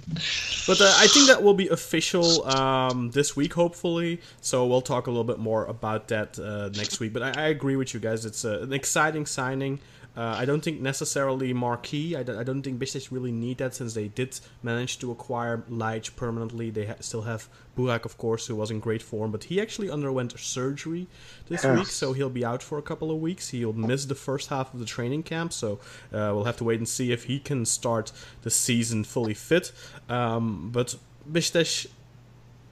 But 0.67 0.81
uh, 0.81 0.93
I 0.97 1.07
think 1.07 1.27
that 1.27 1.41
will 1.41 1.53
be 1.53 1.67
official 1.69 2.45
um, 2.47 3.11
this 3.11 3.35
week, 3.35 3.53
hopefully. 3.53 4.21
So 4.41 4.65
we'll 4.65 4.81
talk 4.81 5.07
a 5.07 5.09
little 5.09 5.23
bit 5.23 5.39
more 5.39 5.65
about 5.65 6.07
that 6.09 6.37
uh, 6.39 6.69
next 6.69 6.99
week. 6.99 7.13
But 7.13 7.23
I, 7.23 7.45
I, 7.45 7.47
agree 7.47 7.75
with 7.75 7.93
you 7.93 7.99
guys. 7.99 8.25
It's 8.25 8.43
uh, 8.45 8.59
an 8.61 8.73
exciting 8.73 9.25
signing. 9.25 9.79
Uh, 10.17 10.35
I 10.35 10.45
don't 10.45 10.61
think 10.61 10.81
necessarily 10.81 11.53
marquee. 11.53 12.15
I 12.15 12.23
don't, 12.23 12.63
think 12.63 12.79
Besiktas 12.79 13.11
really 13.11 13.31
need 13.31 13.59
that 13.59 13.75
since 13.75 13.93
they 13.93 14.07
did 14.07 14.39
manage 14.63 14.97
to 14.99 15.11
acquire 15.11 15.63
Ljajić 15.69 16.15
permanently. 16.15 16.71
They 16.71 16.87
ha- 16.87 16.95
still 17.01 17.21
have 17.21 17.47
Burak, 17.77 18.03
of 18.03 18.17
course, 18.17 18.47
who 18.47 18.55
was 18.55 18.71
in 18.71 18.79
great 18.79 19.03
form, 19.03 19.31
but 19.31 19.43
he 19.43 19.61
actually 19.61 19.91
underwent 19.91 20.37
surgery 20.39 21.05
this 21.47 21.63
yes. 21.63 21.77
week, 21.77 21.87
so 21.87 22.13
he'll 22.13 22.31
be 22.31 22.43
out 22.43 22.63
for 22.63 22.79
a 22.79 22.81
couple 22.81 23.11
of 23.11 23.17
weeks. 23.17 23.49
He'll 23.49 23.73
miss 23.73 24.05
the 24.05 24.15
first 24.15 24.49
half 24.49 24.73
of 24.73 24.79
the 24.79 24.87
training 24.87 25.21
camp, 25.21 25.53
so 25.53 25.73
uh, 26.11 26.33
we'll 26.33 26.45
have 26.45 26.57
to 26.57 26.63
wait 26.63 26.79
and 26.79 26.89
see 26.89 27.11
if 27.11 27.25
he 27.25 27.39
can 27.39 27.63
start 27.65 28.11
the 28.41 28.49
season 28.49 29.03
fully 29.03 29.35
fit. 29.35 29.71
Um, 30.09 30.71
but 30.71 30.95
Besiktas 31.31 31.85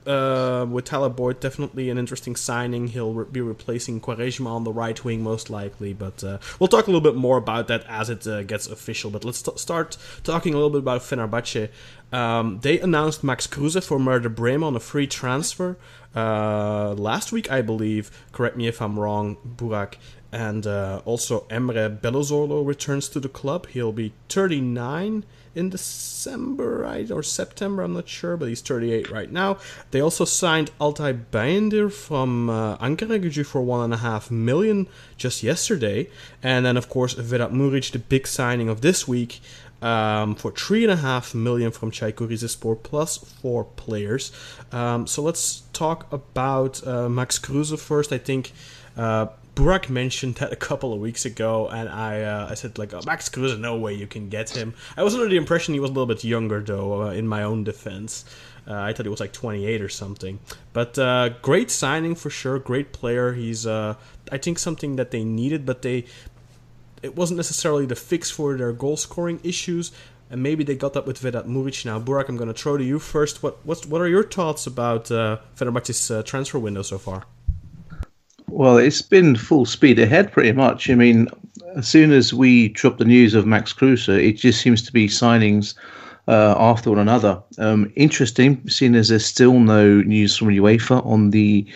uh, 0.06 0.66
with 0.68 0.90
Boyd, 1.16 1.40
definitely 1.40 1.90
an 1.90 1.98
interesting 1.98 2.36
signing. 2.36 2.88
He'll 2.88 3.12
re- 3.12 3.26
be 3.30 3.40
replacing 3.40 4.00
Quaresma 4.00 4.46
on 4.46 4.64
the 4.64 4.72
right 4.72 5.02
wing, 5.04 5.22
most 5.22 5.50
likely. 5.50 5.92
But 5.92 6.22
uh, 6.22 6.38
we'll 6.58 6.68
talk 6.68 6.86
a 6.86 6.90
little 6.90 7.00
bit 7.00 7.16
more 7.16 7.36
about 7.36 7.68
that 7.68 7.84
as 7.88 8.10
it 8.10 8.26
uh, 8.26 8.42
gets 8.42 8.66
official. 8.66 9.10
But 9.10 9.24
let's 9.24 9.42
t- 9.42 9.52
start 9.56 9.96
talking 10.24 10.54
a 10.54 10.56
little 10.56 10.70
bit 10.70 10.78
about 10.78 11.02
Fenerbahce. 11.02 11.70
Um, 12.12 12.60
they 12.62 12.78
announced 12.78 13.24
Max 13.24 13.46
Kruse 13.46 13.84
for 13.84 13.98
Werder 13.98 14.28
Bremen 14.28 14.62
on 14.62 14.76
a 14.76 14.80
free 14.80 15.06
transfer 15.06 15.76
uh, 16.14 16.94
last 16.94 17.32
week, 17.32 17.50
I 17.50 17.62
believe. 17.62 18.10
Correct 18.32 18.56
me 18.56 18.68
if 18.68 18.80
I'm 18.80 18.98
wrong, 18.98 19.36
Burak. 19.46 19.94
And 20.32 20.66
uh, 20.66 21.02
also 21.04 21.46
Emre 21.48 22.00
Belözoğlu 22.00 22.66
returns 22.66 23.08
to 23.10 23.20
the 23.20 23.28
club. 23.28 23.68
He'll 23.68 23.92
be 23.92 24.12
39 24.28 25.24
in 25.56 25.70
December, 25.70 26.78
right? 26.82 27.10
Or 27.10 27.22
September, 27.22 27.82
I'm 27.82 27.94
not 27.94 28.08
sure, 28.08 28.36
but 28.36 28.48
he's 28.48 28.60
38 28.60 29.10
right 29.10 29.32
now. 29.32 29.56
They 29.90 30.00
also 30.00 30.24
signed 30.24 30.70
Altay 30.78 31.24
Bayındır 31.32 31.90
from 31.90 32.50
uh, 32.50 32.76
Ankara 32.76 33.46
for 33.46 33.84
and 33.84 33.94
a 33.94 33.96
half 33.96 34.30
million 34.30 34.86
just 35.16 35.42
yesterday. 35.42 36.08
And 36.42 36.66
then, 36.66 36.76
of 36.76 36.88
course, 36.90 37.14
Vedat 37.14 37.52
Muric, 37.52 37.90
the 37.90 37.98
big 37.98 38.26
signing 38.26 38.68
of 38.68 38.82
this 38.82 39.08
week. 39.08 39.40
Um, 39.82 40.34
for 40.34 40.52
three 40.52 40.84
and 40.84 40.92
a 40.92 40.96
half 40.96 41.34
million 41.34 41.70
from 41.70 41.90
Çaykur 41.90 42.30
Rizespor 42.30 42.82
plus 42.82 43.18
four 43.18 43.64
players. 43.64 44.32
Um, 44.72 45.06
so 45.06 45.22
let's 45.22 45.64
talk 45.74 46.10
about 46.10 46.84
uh, 46.86 47.10
Max 47.10 47.38
Kruse 47.38 47.78
first. 47.78 48.10
I 48.10 48.16
think 48.16 48.52
uh, 48.96 49.26
Burak 49.56 49.88
mentioned 49.88 50.34
that 50.34 50.52
a 50.52 50.56
couple 50.56 50.92
of 50.92 51.00
weeks 51.00 51.24
ago, 51.24 51.66
and 51.68 51.88
I 51.88 52.22
uh, 52.22 52.48
I 52.50 52.54
said 52.54 52.76
like 52.76 52.92
oh, 52.92 53.00
Max 53.06 53.30
Kruse, 53.30 53.58
no 53.58 53.74
way 53.76 53.94
you 53.94 54.06
can 54.06 54.28
get 54.28 54.50
him. 54.50 54.74
I 54.98 55.02
was 55.02 55.14
under 55.14 55.28
the 55.28 55.38
impression 55.38 55.72
he 55.72 55.80
was 55.80 55.88
a 55.88 55.94
little 55.94 56.06
bit 56.06 56.22
younger 56.22 56.60
though. 56.60 57.04
Uh, 57.04 57.10
in 57.12 57.26
my 57.26 57.42
own 57.42 57.64
defense, 57.64 58.26
uh, 58.68 58.74
I 58.74 58.92
thought 58.92 59.06
he 59.06 59.10
was 59.10 59.18
like 59.18 59.32
28 59.32 59.80
or 59.80 59.88
something. 59.88 60.40
But 60.74 60.98
uh, 60.98 61.30
great 61.40 61.70
signing 61.70 62.14
for 62.14 62.28
sure. 62.28 62.58
Great 62.58 62.92
player. 62.92 63.32
He's 63.32 63.66
uh, 63.66 63.94
I 64.30 64.36
think 64.36 64.58
something 64.58 64.96
that 64.96 65.10
they 65.10 65.24
needed, 65.24 65.64
but 65.64 65.80
they 65.80 66.04
it 67.02 67.16
wasn't 67.16 67.38
necessarily 67.38 67.86
the 67.86 67.96
fix 67.96 68.30
for 68.30 68.58
their 68.58 68.74
goal 68.74 68.98
scoring 68.98 69.40
issues. 69.42 69.90
And 70.28 70.42
maybe 70.42 70.64
they 70.64 70.74
got 70.74 70.92
that 70.92 71.06
with 71.06 71.18
Vedat 71.20 71.46
Muric 71.46 71.86
now. 71.86 71.98
Burak, 71.98 72.28
I'm 72.28 72.36
going 72.36 72.52
to 72.52 72.60
throw 72.62 72.76
to 72.76 72.84
you 72.84 72.98
first. 72.98 73.42
What 73.42 73.64
what's, 73.64 73.86
what 73.86 74.02
are 74.02 74.08
your 74.08 74.24
thoughts 74.24 74.66
about 74.66 75.10
uh, 75.10 75.38
Fenerbahce's 75.56 76.10
uh, 76.10 76.22
transfer 76.24 76.58
window 76.58 76.82
so 76.82 76.98
far? 76.98 77.24
Well, 78.48 78.78
it's 78.78 79.02
been 79.02 79.36
full 79.36 79.66
speed 79.66 79.98
ahead 79.98 80.32
pretty 80.32 80.52
much. 80.52 80.88
I 80.88 80.94
mean, 80.94 81.28
as 81.74 81.88
soon 81.88 82.12
as 82.12 82.32
we 82.32 82.68
dropped 82.68 82.98
the 82.98 83.04
news 83.04 83.34
of 83.34 83.46
Max 83.46 83.72
Kruse, 83.72 84.08
it 84.08 84.32
just 84.34 84.60
seems 84.60 84.82
to 84.82 84.92
be 84.92 85.08
signings 85.08 85.74
uh, 86.28 86.54
after 86.58 86.90
one 86.90 86.98
another. 86.98 87.40
Um, 87.58 87.92
interesting, 87.96 88.66
seeing 88.68 88.94
as 88.94 89.08
there's 89.08 89.26
still 89.26 89.60
no 89.60 90.00
news 90.02 90.36
from 90.36 90.48
UEFA 90.48 91.04
on 91.04 91.30
the 91.30 91.66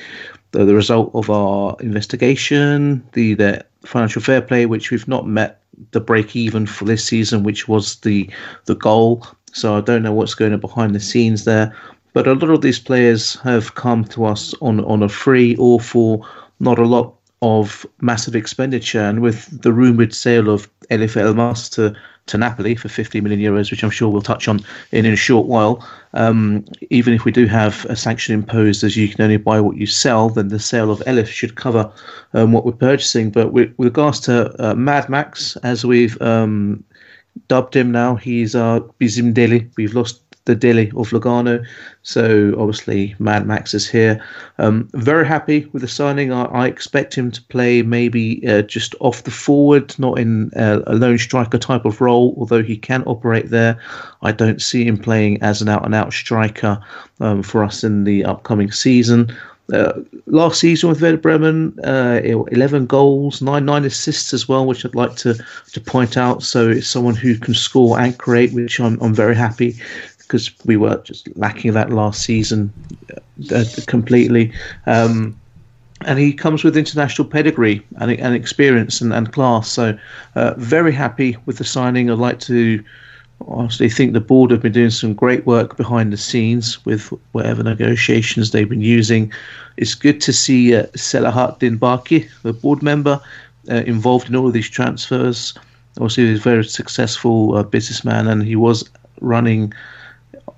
the, 0.53 0.65
the 0.65 0.75
result 0.75 1.13
of 1.15 1.31
our 1.31 1.77
investigation, 1.81 3.07
the, 3.13 3.35
the 3.35 3.65
financial 3.85 4.21
fair 4.21 4.43
play, 4.43 4.67
which 4.67 4.91
we've 4.91 5.07
not 5.07 5.27
met 5.27 5.63
the 5.93 6.01
break 6.01 6.35
even 6.35 6.67
for 6.67 6.85
this 6.85 7.05
season, 7.05 7.43
which 7.43 7.69
was 7.69 7.97
the 7.97 8.29
the 8.67 8.75
goal. 8.75 9.27
So 9.53 9.77
I 9.77 9.81
don't 9.81 10.03
know 10.03 10.13
what's 10.13 10.35
going 10.35 10.53
on 10.53 10.61
behind 10.61 10.95
the 10.95 11.01
scenes 11.01 11.45
there. 11.45 11.75
But 12.13 12.27
a 12.27 12.33
lot 12.33 12.51
of 12.51 12.63
these 12.63 12.81
players 12.81 13.35
have 13.43 13.75
come 13.77 14.05
to 14.07 14.25
us 14.25 14.55
on 14.61 14.81
on 14.85 15.03
a 15.03 15.09
free 15.09 15.57
or 15.57 15.79
for 15.79 16.27
not 16.61 16.79
a 16.79 16.85
lot 16.85 17.15
of 17.43 17.87
massive 18.01 18.37
expenditure. 18.37 19.01
And 19.01 19.21
with 19.21 19.63
the 19.63 19.73
rumoured 19.73 20.15
sale 20.15 20.51
of 20.51 20.69
Eljif 20.91 21.17
Elmas 21.17 21.71
to, 21.73 21.95
to 22.27 22.39
Napoli 22.39 22.75
for 22.75 22.89
50 22.89 23.21
million 23.21 23.41
euros, 23.41 23.71
which 23.71 23.83
I'm 23.83 23.91
sure 23.91 24.11
we'll 24.11 24.23
touch 24.23 24.47
on 24.47 24.61
in, 24.93 25.07
in 25.07 25.15
a 25.15 25.17
short 25.17 25.47
while, 25.47 25.87
um, 26.13 26.65
even 26.91 27.15
if 27.15 27.25
we 27.25 27.33
do 27.33 27.47
have 27.47 27.87
a 27.87 27.97
sanction 27.97 28.35
imposed 28.35 28.85
as 28.85 28.97
you 28.97 29.09
can 29.09 29.23
only 29.23 29.39
buy 29.39 29.61
what 29.61 29.77
you 29.77 29.87
sell, 29.87 30.29
then 30.29 30.49
the 30.49 30.59
sale 30.59 30.91
of 30.91 31.01
Eljif 31.01 31.29
should 31.29 31.57
cover 31.57 31.91
um, 32.35 32.53
what 32.53 32.67
we're 32.67 32.73
purchasing. 32.73 33.31
But 33.31 33.53
with, 33.53 33.73
with 33.79 33.87
regards 33.87 34.21
to 34.21 34.55
uh, 34.63 34.75
Mad 34.75 35.09
Max, 35.09 35.57
as 35.63 35.85
we've 35.85 36.21
um, 36.21 36.85
dubbed 37.49 37.75
him 37.75 37.91
now, 37.91 38.17
he's 38.17 38.55
uh, 38.55 38.81
Bizim 39.01 39.33
Deli. 39.33 39.69
We've 39.77 39.95
lost 39.95 40.23
the 40.47 40.55
Deli 40.55 40.89
of 40.97 41.11
Lugano. 41.11 41.65
So 42.03 42.55
obviously, 42.59 43.15
Mad 43.19 43.47
Max 43.47 43.75
is 43.75 43.89
here. 43.89 44.23
Um, 44.59 44.89
very 44.95 45.27
happy 45.27 45.67
with 45.73 45.83
the 45.83 45.89
signing. 45.89 46.33
I, 46.33 46.45
I 46.45 46.67
expect 46.67 47.15
him 47.15 47.31
to 47.31 47.43
play 47.45 47.83
maybe 47.83 48.47
uh, 48.49 48.63
just 48.63 48.95
off 49.01 49.25
the 49.25 49.31
forward, 49.31 49.95
not 49.99 50.19
in 50.19 50.51
uh, 50.55 50.81
a 50.87 50.95
lone 50.95 51.19
striker 51.19 51.59
type 51.59 51.85
of 51.85 52.01
role, 52.01 52.35
although 52.39 52.63
he 52.63 52.77
can 52.77 53.03
operate 53.05 53.51
there. 53.51 53.79
I 54.23 54.33
don't 54.33 54.63
see 54.63 54.85
him 54.85 54.99
playing 54.99 55.43
as 55.43 55.61
an 55.61 55.69
out 55.69 55.85
and 55.85 55.95
out 55.95 56.13
striker 56.13 56.81
um, 57.21 57.43
for 57.43 57.63
us 57.63 57.85
in 57.85 58.05
the 58.05 58.25
upcoming 58.25 58.71
season. 58.71 59.37
Uh, 59.73 60.01
last 60.27 60.61
season 60.61 60.89
with 60.89 61.01
Werder 61.01 61.17
Bremen, 61.19 61.79
uh, 61.85 62.21
11 62.25 62.87
goals, 62.87 63.41
nine 63.41 63.65
nine 63.65 63.85
assists 63.85 64.35
as 64.35 64.49
well, 64.49 64.67
which 64.67 64.85
I'd 64.85 64.95
like 64.95 65.15
to 65.17 65.35
to 65.73 65.81
point 65.81 66.17
out. 66.17 66.43
So 66.43 66.69
it's 66.69 66.89
someone 66.89 67.15
who 67.15 67.37
can 67.37 67.55
score 67.55 67.99
and 68.01 68.17
create, 68.19 68.53
which 68.53 68.81
I'm 68.81 69.01
I'm 69.01 69.15
very 69.15 69.37
happy 69.37 69.77
because 70.31 70.53
we 70.65 70.77
were 70.77 70.97
just 70.99 71.29
lacking 71.37 71.73
that 71.73 71.91
last 71.91 72.23
season 72.23 72.73
uh, 73.11 73.57
uh, 73.57 73.65
completely. 73.89 74.53
Um, 74.87 75.37
and 76.03 76.21
he 76.21 76.33
comes 76.33 76.63
with 76.63 76.77
international 76.77 77.27
pedigree 77.27 77.85
and, 77.97 78.13
and 78.13 78.35
experience 78.37 79.01
and, 79.01 79.13
and 79.13 79.33
class. 79.33 79.69
So, 79.69 79.99
uh, 80.37 80.55
very 80.57 80.93
happy 80.93 81.37
with 81.47 81.59
the 81.59 81.65
signing. 81.65 82.11
I'd 82.11 82.19
like 82.19 82.39
to 82.41 82.83
honestly 83.49 83.91
think 83.91 84.13
the 84.13 84.21
board 84.21 84.53
have 84.53 84.63
been 84.63 84.73
doing 84.73 84.91
some 84.91 85.15
great 85.15 85.47
work 85.47 85.77
behind 85.77 86.13
the 86.13 86.17
scenes 86.17 86.85
with 86.85 87.09
whatever 87.33 87.65
negotiations 87.65 88.53
they've 88.53 88.69
been 88.69 88.81
using. 88.81 89.33
It's 89.79 89.97
good 89.97 90.21
to 90.21 90.33
see 90.33 90.77
uh, 90.77 90.85
Selahattin 90.95 91.77
Baki, 91.79 92.31
the 92.43 92.53
board 92.53 92.83
member, 92.85 93.21
uh, 93.69 93.83
involved 93.87 94.29
in 94.29 94.37
all 94.37 94.47
of 94.47 94.53
these 94.53 94.71
transfers. 94.71 95.55
Obviously, 95.97 96.29
he's 96.29 96.39
a 96.39 96.43
very 96.43 96.65
successful 96.65 97.57
uh, 97.57 97.65
businessman 97.65 98.29
and 98.29 98.45
he 98.45 98.55
was 98.55 98.89
running 99.21 99.73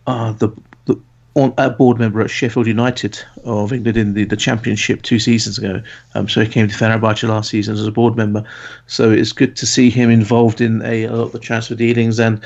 the, 0.06 0.49
the 0.87 1.00
on, 1.35 1.54
a 1.59 1.71
board 1.71 1.99
member 1.99 2.21
at 2.21 2.30
Sheffield 2.30 2.66
United 2.66 3.18
of 3.44 3.73
England 3.73 3.97
in 3.97 4.14
the, 4.14 4.25
the 4.25 4.37
Championship 4.37 5.02
two 5.02 5.18
seasons 5.18 5.59
ago. 5.59 5.82
Um, 6.14 6.28
so 6.28 6.42
he 6.42 6.49
came 6.49 6.68
to 6.68 6.75
Fenerbahce 6.75 7.28
last 7.28 7.50
season 7.50 7.75
as 7.75 7.87
a 7.87 7.92
board 7.92 8.16
member. 8.16 8.44
So 8.87 9.11
it's 9.11 9.32
good 9.32 9.56
to 9.56 9.66
see 9.66 9.90
him 9.90 10.11
involved 10.11 10.61
in 10.61 10.82
a, 10.82 11.04
a 11.04 11.12
lot 11.12 11.26
of 11.26 11.32
the 11.32 11.38
transfer 11.38 11.75
dealings. 11.75 12.21
And 12.21 12.42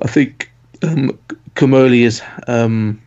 I 0.00 0.08
think 0.08 0.50
um, 0.82 1.18
has 1.56 2.22
um, 2.46 3.00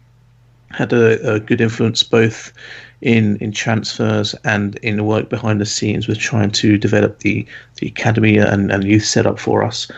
had 0.72 0.94
a, 0.94 1.36
a, 1.36 1.40
good 1.40 1.62
influence 1.62 2.04
both 2.04 2.54
in, 3.02 3.38
in 3.38 3.52
transfers 3.52 4.36
and 4.44 4.76
in 4.78 4.98
the 4.98 5.04
work 5.04 5.30
behind 5.30 5.60
the 5.62 5.66
scenes 5.66 6.08
with 6.08 6.18
trying 6.18 6.52
to 6.52 6.78
develop 6.78 7.20
the, 7.20 7.46
the 7.78 7.88
academy 7.88 8.38
and, 8.38 8.72
and 8.72 8.84
youth 8.84 9.06
setup 9.06 9.40
for 9.40 9.64
us. 9.64 9.90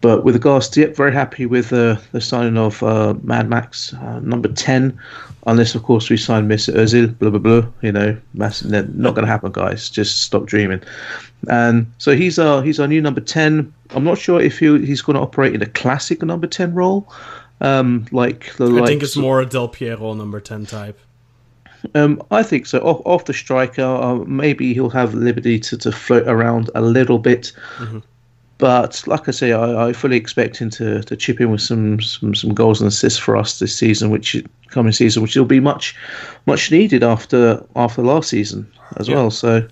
But 0.00 0.24
with 0.24 0.34
regards 0.34 0.68
to 0.70 0.82
it, 0.82 0.96
very 0.96 1.12
happy 1.12 1.44
with 1.44 1.72
uh, 1.72 1.96
the 2.12 2.20
signing 2.20 2.56
of 2.56 2.82
uh, 2.82 3.14
Mad 3.22 3.48
Max 3.48 3.92
uh, 3.94 4.20
number 4.20 4.48
ten. 4.48 4.98
Unless, 5.46 5.74
of 5.74 5.82
course, 5.82 6.10
we 6.10 6.16
sign 6.16 6.48
Mr. 6.48 6.74
Özil, 6.74 7.18
blah 7.18 7.30
blah 7.30 7.38
blah. 7.38 7.70
You 7.82 7.92
know, 7.92 8.16
not 8.34 8.62
going 8.62 9.14
to 9.14 9.26
happen, 9.26 9.52
guys. 9.52 9.90
Just 9.90 10.22
stop 10.22 10.46
dreaming. 10.46 10.82
And 11.48 11.90
so 11.98 12.14
he's 12.14 12.38
our 12.38 12.62
he's 12.62 12.80
our 12.80 12.86
new 12.86 13.00
number 13.00 13.20
ten. 13.20 13.72
I'm 13.90 14.04
not 14.04 14.18
sure 14.18 14.40
if 14.40 14.58
he, 14.58 14.84
he's 14.84 15.02
going 15.02 15.16
to 15.16 15.22
operate 15.22 15.54
in 15.54 15.62
a 15.62 15.66
classic 15.66 16.22
number 16.22 16.46
ten 16.46 16.74
role, 16.74 17.12
um, 17.60 18.06
like 18.12 18.54
the. 18.56 18.82
I 18.82 18.86
think 18.86 19.02
it's 19.02 19.16
more 19.16 19.40
a 19.40 19.46
Del 19.46 19.68
Piero 19.68 20.14
number 20.14 20.40
ten 20.40 20.66
type. 20.66 20.98
Um, 21.94 22.22
I 22.30 22.42
think 22.42 22.66
so. 22.66 22.78
Off, 22.80 23.00
off 23.06 23.24
the 23.24 23.32
striker, 23.32 23.82
uh, 23.82 24.16
maybe 24.26 24.74
he'll 24.74 24.90
have 24.90 25.14
liberty 25.14 25.58
to, 25.60 25.78
to 25.78 25.92
float 25.92 26.28
around 26.28 26.70
a 26.74 26.82
little 26.82 27.18
bit. 27.18 27.52
Mm-hmm. 27.78 27.98
But 28.60 29.02
like 29.06 29.26
I 29.26 29.32
say, 29.32 29.52
I, 29.52 29.88
I, 29.88 29.92
fully 29.94 30.18
expect 30.18 30.58
him 30.58 30.68
to, 30.70 31.02
to 31.02 31.16
chip 31.16 31.40
in 31.40 31.50
with 31.50 31.62
some, 31.62 31.98
some 32.02 32.34
some 32.34 32.52
goals 32.52 32.80
and 32.80 32.88
assists 32.88 33.18
for 33.18 33.34
us 33.34 33.58
this 33.58 33.74
season, 33.74 34.10
which 34.10 34.36
coming 34.68 34.92
season, 34.92 35.22
which 35.22 35.34
will 35.34 35.46
be 35.46 35.60
much 35.60 35.96
much 36.44 36.70
needed 36.70 37.02
after 37.02 37.64
after 37.74 38.02
last 38.02 38.28
season 38.28 38.70
as 38.96 39.08
yeah. 39.08 39.14
well. 39.14 39.30
So 39.30 39.66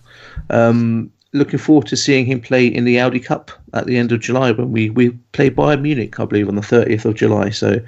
um, 0.49 1.13
looking 1.35 1.59
forward 1.59 1.87
to 1.89 1.97
seeing 1.97 2.25
him 2.25 2.41
play 2.41 2.67
in 2.67 2.85
the 2.85 2.99
Audi 2.99 3.21
Cup 3.21 3.51
at 3.75 3.87
the 3.87 3.99
end 3.99 4.11
of 4.11 4.21
July 4.21 4.53
when 4.53 4.73
we, 4.73 4.89
we 4.89 5.11
play 5.33 5.51
Bayern 5.51 5.83
Munich, 5.83 6.19
I 6.19 6.25
believe, 6.25 6.49
on 6.49 6.55
the 6.55 6.63
30th 6.63 7.05
of 7.05 7.15
July. 7.15 7.51
So 7.51 7.81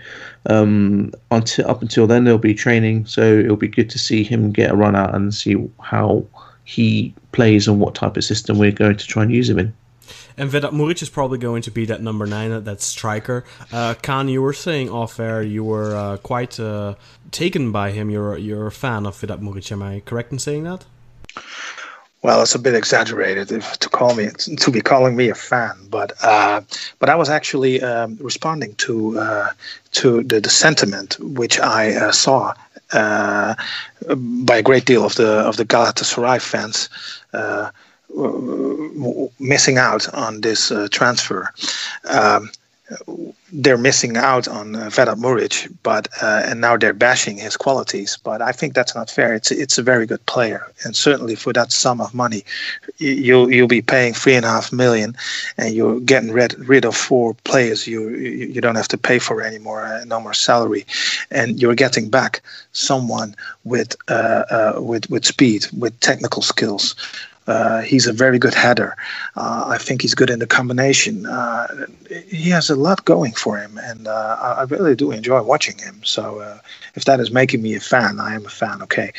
um, 0.50 1.12
until 1.30 1.70
up 1.70 1.80
until 1.80 2.06
then, 2.06 2.24
there'll 2.24 2.38
be 2.38 2.54
training. 2.54 3.06
So 3.06 3.38
it'll 3.38 3.56
be 3.56 3.68
good 3.68 3.88
to 3.90 3.98
see 3.98 4.22
him 4.22 4.52
get 4.52 4.70
a 4.70 4.76
run 4.76 4.94
out 4.94 5.14
and 5.14 5.32
see 5.32 5.56
how 5.80 6.26
he 6.64 7.14
plays 7.32 7.66
and 7.66 7.80
what 7.80 7.94
type 7.94 8.16
of 8.16 8.24
system 8.24 8.58
we're 8.58 8.70
going 8.70 8.96
to 8.96 9.06
try 9.06 9.22
and 9.22 9.32
use 9.32 9.48
him 9.48 9.58
in. 9.58 9.72
And 10.40 10.50
Vedat 10.50 10.72
Muric 10.72 11.02
is 11.02 11.10
probably 11.10 11.36
going 11.36 11.60
to 11.60 11.70
be 11.70 11.84
that 11.84 12.00
number 12.00 12.24
nine, 12.24 12.64
that 12.64 12.80
striker. 12.80 13.44
Uh, 13.70 13.92
Kaan, 13.92 14.30
you 14.30 14.40
were 14.40 14.54
saying 14.54 14.88
off 14.88 15.20
air 15.20 15.42
you 15.42 15.62
were 15.62 15.94
uh, 15.94 16.16
quite 16.16 16.58
uh, 16.58 16.94
taken 17.30 17.72
by 17.72 17.90
him. 17.90 18.08
You're 18.08 18.38
you're 18.38 18.66
a 18.66 18.72
fan 18.72 19.04
of 19.04 19.20
Vedat 19.20 19.40
Muric. 19.42 19.70
Am 19.70 19.82
I 19.82 20.00
correct 20.00 20.32
in 20.32 20.38
saying 20.38 20.64
that? 20.64 20.86
Well, 22.22 22.40
it's 22.40 22.54
a 22.54 22.58
bit 22.58 22.74
exaggerated 22.74 23.52
if, 23.52 23.78
to 23.80 23.90
call 23.90 24.14
me 24.14 24.28
to 24.64 24.70
be 24.70 24.80
calling 24.80 25.14
me 25.14 25.28
a 25.28 25.34
fan, 25.34 25.76
but 25.90 26.12
uh, 26.22 26.62
but 27.00 27.10
I 27.10 27.16
was 27.16 27.28
actually 27.28 27.82
um, 27.82 28.16
responding 28.18 28.74
to 28.76 29.18
uh, 29.18 29.50
to 29.92 30.22
the, 30.22 30.40
the 30.40 30.48
sentiment 30.48 31.18
which 31.20 31.60
I 31.60 31.92
uh, 31.94 32.12
saw 32.12 32.54
uh, 32.92 33.56
by 34.08 34.56
a 34.56 34.62
great 34.62 34.86
deal 34.86 35.04
of 35.04 35.16
the 35.16 35.30
of 35.48 35.58
the 35.58 35.66
Galatasaray 35.66 36.40
fans 36.40 36.88
uh, 37.34 37.70
missing 39.38 39.78
out 39.78 40.12
on 40.14 40.40
this 40.40 40.70
uh, 40.70 40.88
transfer. 40.90 41.52
Um, 42.04 42.50
they're 43.52 43.78
missing 43.78 44.16
out 44.16 44.48
on 44.48 44.74
uh, 44.76 44.90
Vedat 44.90 45.18
Muric, 45.18 45.68
but 45.82 46.08
uh, 46.22 46.42
and 46.44 46.60
now 46.60 46.76
they're 46.76 46.92
bashing 46.92 47.36
his 47.36 47.56
qualities. 47.56 48.18
But 48.22 48.42
I 48.42 48.52
think 48.52 48.74
that's 48.74 48.94
not 48.94 49.10
fair. 49.10 49.34
It's 49.34 49.50
it's 49.50 49.78
a 49.78 49.82
very 49.82 50.06
good 50.06 50.24
player, 50.26 50.66
and 50.84 50.94
certainly 50.96 51.34
for 51.34 51.52
that 51.52 51.72
sum 51.72 52.00
of 52.00 52.14
money, 52.14 52.44
you'll 52.98 53.52
you'll 53.52 53.68
be 53.68 53.82
paying 53.82 54.14
three 54.14 54.34
and 54.34 54.44
a 54.44 54.48
half 54.48 54.72
million, 54.72 55.16
and 55.56 55.74
you're 55.74 56.00
getting 56.00 56.32
rid 56.32 56.58
rid 56.68 56.84
of 56.84 56.96
four 56.96 57.34
players 57.44 57.86
you 57.86 58.10
you 58.10 58.60
don't 58.60 58.76
have 58.76 58.88
to 58.88 58.98
pay 58.98 59.18
for 59.18 59.42
anymore, 59.42 59.84
uh, 59.84 60.04
no 60.04 60.20
more 60.20 60.34
salary, 60.34 60.86
and 61.30 61.60
you're 61.60 61.74
getting 61.74 62.08
back 62.08 62.42
someone 62.72 63.34
with 63.64 63.96
uh, 64.08 64.44
uh, 64.50 64.80
with 64.80 65.08
with 65.10 65.24
speed, 65.24 65.66
with 65.76 65.98
technical 66.00 66.42
skills, 66.42 66.94
uh, 67.50 67.80
he's 67.80 68.06
a 68.06 68.12
very 68.12 68.38
good 68.38 68.54
header. 68.54 68.96
Uh, 69.36 69.64
I 69.66 69.78
think 69.78 70.02
he's 70.02 70.14
good 70.14 70.30
in 70.30 70.38
the 70.38 70.46
combination. 70.46 71.26
Uh, 71.26 71.86
he 72.28 72.48
has 72.50 72.70
a 72.70 72.76
lot 72.76 73.04
going 73.04 73.32
for 73.32 73.58
him, 73.58 73.78
and 73.82 74.06
uh, 74.06 74.56
I 74.58 74.62
really 74.62 74.94
do 74.94 75.10
enjoy 75.10 75.42
watching 75.42 75.76
him. 75.78 76.00
So, 76.04 76.40
uh, 76.40 76.58
if 76.94 77.04
that 77.06 77.18
is 77.18 77.30
making 77.30 77.62
me 77.62 77.74
a 77.74 77.80
fan, 77.80 78.20
I 78.20 78.34
am 78.34 78.46
a 78.46 78.50
fan. 78.50 78.82
Okay, 78.82 79.12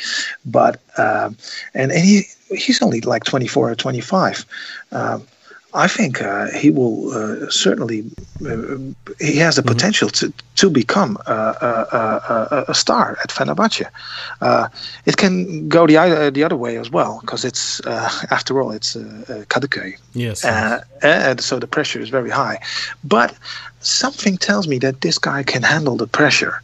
but 0.45 0.79
um, 0.97 1.35
and 1.73 1.91
and 1.91 2.03
he 2.05 2.23
he's 2.49 2.81
only 2.81 3.01
like 3.01 3.25
24 3.25 3.71
or 3.71 3.75
25. 3.75 4.45
Um, 4.91 5.27
I 5.73 5.87
think 5.87 6.21
uh, 6.21 6.47
he 6.51 6.69
will 6.69 7.13
uh, 7.13 7.49
certainly. 7.49 8.03
Uh, 8.45 8.77
he 9.19 9.37
has 9.37 9.55
the 9.55 9.61
mm-hmm. 9.61 9.73
potential 9.73 10.09
to 10.09 10.33
to 10.55 10.69
become 10.69 11.17
a, 11.27 11.33
a, 11.33 12.65
a, 12.67 12.73
star 12.73 13.17
at 13.23 13.29
Fenerbahce. 13.29 13.87
Uh, 14.41 14.67
it 15.05 15.17
can 15.17 15.69
go 15.69 15.87
the 15.87 15.97
other 15.97 16.29
the 16.31 16.43
other 16.43 16.57
way 16.57 16.77
as 16.77 16.91
well 16.91 17.19
because 17.21 17.45
it's 17.45 17.79
uh, 17.85 18.09
after 18.31 18.61
all 18.61 18.71
it's 18.71 18.95
uh, 18.95 19.45
Kadıköy. 19.47 19.97
Yes. 20.13 20.43
and 21.01 21.41
so 21.41 21.59
the 21.59 21.67
pressure 21.67 22.01
is 22.01 22.09
very 22.09 22.29
high, 22.29 22.59
but 23.03 23.33
something 23.81 24.37
tells 24.37 24.67
me 24.67 24.77
that 24.79 25.01
this 25.01 25.17
guy 25.17 25.43
can 25.43 25.63
handle 25.63 25.95
the 25.95 26.07
pressure. 26.07 26.61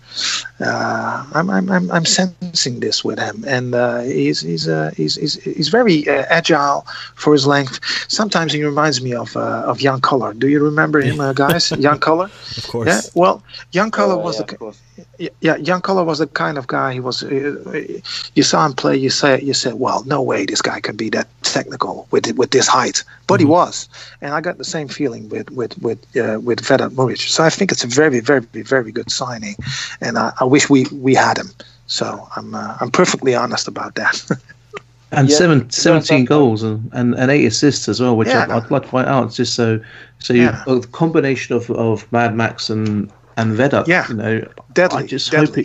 Uh, 0.59 1.25
I'm, 1.33 1.49
I'm, 1.49 1.69
I'm, 1.69 1.91
I'm, 1.91 2.05
sensing 2.05 2.79
this 2.79 3.03
with 3.03 3.19
him, 3.19 3.43
and 3.47 3.75
uh, 3.75 4.01
he's 4.01 4.41
he's, 4.41 4.67
uh, 4.67 4.91
he's 4.95 5.15
he's 5.15 5.35
he's 5.43 5.69
very 5.69 6.07
uh, 6.09 6.25
agile 6.29 6.87
for 7.15 7.33
his 7.33 7.45
length. 7.45 7.79
Sometimes 8.07 8.53
he 8.53 8.63
reminds 8.63 8.99
me 9.01 9.13
of 9.13 9.35
uh, 9.37 9.63
of 9.67 9.77
Jan 9.77 10.01
Koller. 10.01 10.33
Do 10.33 10.47
you 10.47 10.63
remember 10.63 11.01
him, 11.01 11.19
uh, 11.19 11.33
guys? 11.33 11.69
Jan 11.79 11.99
Koller. 11.99 12.31
Of 12.57 12.67
course. 12.67 12.87
Yeah. 12.87 13.01
Well, 13.13 13.43
Jan 13.71 13.91
Koller 13.91 14.15
oh, 14.15 14.19
was 14.19 14.39
yeah, 14.39 14.45
the 14.45 15.05
yeah, 15.41 15.57
Jan 15.57 15.81
Koller 15.81 16.03
was 16.03 16.19
the 16.19 16.27
kind 16.27 16.57
of 16.57 16.67
guy. 16.67 16.93
He 16.93 16.99
was. 16.99 17.23
Uh, 17.23 17.87
you 18.35 18.43
saw 18.43 18.65
him 18.65 18.73
play. 18.73 18.95
You 18.97 19.09
say 19.09 19.41
you 19.41 19.53
said, 19.53 19.75
"Well, 19.75 20.03
no 20.05 20.21
way, 20.21 20.45
this 20.45 20.61
guy 20.61 20.79
can 20.79 20.95
be 20.95 21.09
that 21.09 21.27
technical 21.43 22.07
with 22.11 22.37
with 22.37 22.51
this 22.51 22.67
height." 22.67 23.03
But 23.27 23.35
mm-hmm. 23.35 23.47
he 23.47 23.51
was, 23.51 23.89
and 24.21 24.33
I 24.33 24.41
got 24.41 24.57
the 24.57 24.63
same 24.63 24.87
feeling 24.87 25.29
with 25.29 25.49
with 25.51 25.77
with 25.79 25.99
uh, 26.17 26.39
with 26.39 26.59
Vedat 26.61 26.91
Muric. 26.91 27.19
So 27.19 27.43
I 27.43 27.49
think 27.49 27.71
it's 27.71 27.83
a 27.83 27.87
very 27.87 28.19
very 28.19 28.41
very 28.53 28.91
good 28.91 29.11
signing, 29.11 29.55
and 30.01 30.17
I, 30.17 30.33
I 30.39 30.45
wish 30.45 30.69
we 30.69 30.85
we 30.91 31.15
had 31.15 31.37
him. 31.37 31.49
So 31.87 32.27
I'm 32.35 32.53
uh, 32.53 32.77
I'm 32.79 32.91
perfectly 32.91 33.35
honest 33.35 33.67
about 33.67 33.95
that. 33.95 34.21
and 35.11 35.29
yeah, 35.29 35.35
seven, 35.37 35.69
17 35.69 36.25
goals 36.25 36.63
and, 36.63 36.89
and, 36.93 37.15
and 37.15 37.31
eight 37.31 37.45
assists 37.45 37.87
as 37.87 38.01
well, 38.01 38.17
which 38.17 38.27
yeah. 38.27 38.43
I'd, 38.43 38.51
I'd, 38.51 38.71
like 38.71 38.83
to 38.83 38.87
point 38.89 39.07
out 39.07 39.31
just 39.31 39.55
so 39.55 39.79
so 40.19 40.33
you 40.33 40.43
yeah. 40.43 40.63
a 40.67 40.81
combination 40.81 41.55
of, 41.55 41.69
of 41.71 42.11
Mad 42.11 42.35
Max 42.35 42.69
and 42.69 43.11
and 43.37 43.53
Vedat. 43.53 43.87
Yeah, 43.87 44.07
you 44.09 44.15
know, 44.15 44.47
deadly, 44.73 45.03
I 45.03 45.07
just 45.07 45.31
deadly. 45.31 45.47
hope 45.47 45.57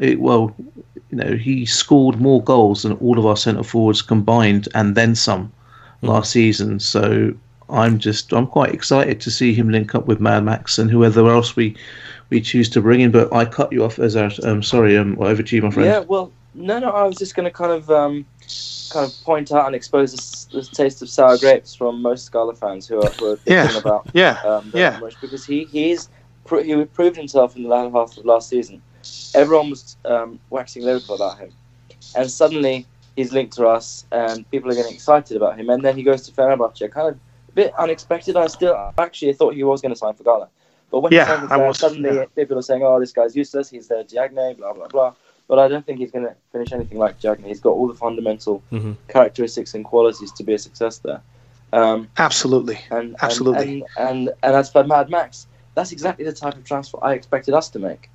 it, 0.00 0.08
it. 0.10 0.20
Well, 0.20 0.54
you 1.10 1.16
know, 1.16 1.36
he 1.36 1.66
scored 1.66 2.20
more 2.20 2.42
goals 2.42 2.82
than 2.82 2.92
all 2.94 3.18
of 3.18 3.26
our 3.26 3.36
centre 3.36 3.62
forwards 3.62 4.02
combined, 4.02 4.68
and 4.74 4.94
then 4.94 5.14
some 5.14 5.52
mm. 6.02 6.08
last 6.08 6.30
season. 6.30 6.78
So 6.78 7.34
I'm 7.70 7.98
just 7.98 8.32
I'm 8.32 8.46
quite 8.46 8.72
excited 8.72 9.20
to 9.22 9.30
see 9.30 9.54
him 9.54 9.70
link 9.70 9.94
up 9.94 10.06
with 10.06 10.20
Mad 10.20 10.44
Max 10.44 10.78
and 10.78 10.90
whoever 10.90 11.28
else 11.28 11.56
we 11.56 11.76
we 12.30 12.40
choose 12.40 12.68
to 12.70 12.80
bring 12.80 13.00
in. 13.00 13.10
But 13.10 13.32
I 13.32 13.44
cut 13.44 13.72
you 13.72 13.84
off 13.84 13.98
as 13.98 14.16
our 14.16 14.30
um 14.44 14.62
sorry 14.62 14.96
um 14.96 15.18
over 15.20 15.42
to 15.42 15.56
you, 15.56 15.62
my 15.62 15.70
friend. 15.70 15.88
Yeah, 15.88 16.00
well, 16.00 16.30
no, 16.54 16.78
no, 16.78 16.90
I 16.90 17.04
was 17.04 17.16
just 17.16 17.34
going 17.34 17.44
to 17.44 17.50
kind 17.50 17.72
of 17.72 17.90
um 17.90 18.26
kind 18.90 19.06
of 19.06 19.24
point 19.24 19.52
out 19.52 19.66
and 19.66 19.74
expose 19.74 20.12
the, 20.12 20.58
the 20.58 20.64
taste 20.64 21.02
of 21.02 21.08
sour 21.08 21.36
grapes 21.38 21.74
from 21.74 22.00
most 22.00 22.24
Scala 22.24 22.54
fans 22.54 22.86
who 22.86 23.00
are, 23.02 23.10
who 23.10 23.32
are 23.32 23.38
yeah. 23.44 23.76
about 23.76 24.08
yeah 24.14 24.40
um, 24.44 24.70
yeah 24.74 24.98
because 25.20 25.44
he 25.44 25.64
he's 25.64 26.08
he 26.50 26.84
proved 26.86 27.16
himself 27.16 27.56
in 27.56 27.62
the 27.62 27.68
latter 27.68 27.90
half 27.90 28.16
of 28.16 28.24
last 28.24 28.48
season. 28.48 28.82
Everyone 29.34 29.70
was 29.70 29.96
um, 30.04 30.40
waxing 30.50 30.82
lyrical 30.82 31.14
about 31.14 31.38
him, 31.38 31.52
and 32.16 32.30
suddenly 32.30 32.86
he's 33.16 33.32
linked 33.32 33.54
to 33.54 33.66
us, 33.66 34.04
and 34.12 34.48
people 34.50 34.70
are 34.70 34.74
getting 34.74 34.94
excited 34.94 35.36
about 35.36 35.58
him. 35.58 35.70
And 35.70 35.84
then 35.84 35.96
he 35.96 36.02
goes 36.02 36.22
to 36.22 36.32
Fenerbahce, 36.32 36.90
kind 36.90 37.08
of 37.08 37.14
a 37.48 37.52
bit 37.52 37.74
unexpected. 37.78 38.36
I 38.36 38.46
still 38.46 38.92
actually 38.98 39.32
thought 39.32 39.54
he 39.54 39.64
was 39.64 39.80
going 39.80 39.92
to 39.92 39.98
sign 39.98 40.14
for 40.14 40.24
Gala, 40.24 40.48
but 40.90 41.00
when 41.00 41.12
yeah, 41.12 41.24
he 41.24 41.48
signed 41.48 41.60
there, 41.60 41.74
suddenly 41.74 42.14
yeah. 42.16 42.24
people 42.34 42.58
are 42.58 42.62
saying, 42.62 42.82
"Oh, 42.82 42.98
this 43.00 43.12
guy's 43.12 43.36
useless. 43.36 43.70
He's 43.70 43.88
the 43.88 44.04
Diagne, 44.04 44.54
blah 44.54 44.72
blah 44.72 44.88
blah." 44.88 45.14
But 45.48 45.58
I 45.58 45.68
don't 45.68 45.84
think 45.86 45.98
he's 45.98 46.10
going 46.10 46.26
to 46.26 46.34
finish 46.52 46.72
anything 46.72 46.98
like 46.98 47.20
Diagne. 47.20 47.48
He's 47.48 47.60
got 47.60 47.70
all 47.70 47.88
the 47.88 47.94
fundamental 47.94 48.62
mm-hmm. 48.70 48.92
characteristics 49.08 49.74
and 49.74 49.82
qualities 49.82 50.30
to 50.32 50.44
be 50.44 50.52
a 50.52 50.58
success 50.58 50.98
there. 50.98 51.22
Um, 51.72 52.08
absolutely, 52.18 52.78
and 52.90 53.16
absolutely, 53.20 53.80
and, 53.96 54.08
and, 54.08 54.28
and, 54.28 54.30
and 54.42 54.56
as 54.56 54.70
for 54.70 54.84
Mad 54.84 55.10
Max, 55.10 55.46
that's 55.78 55.92
exactly 55.92 56.24
the 56.24 56.32
type 56.32 56.56
of 56.56 56.64
transfer 56.64 56.98
I 57.02 57.14
expected 57.14 57.54
us 57.54 57.68
to 57.70 57.78
make. 57.78 58.10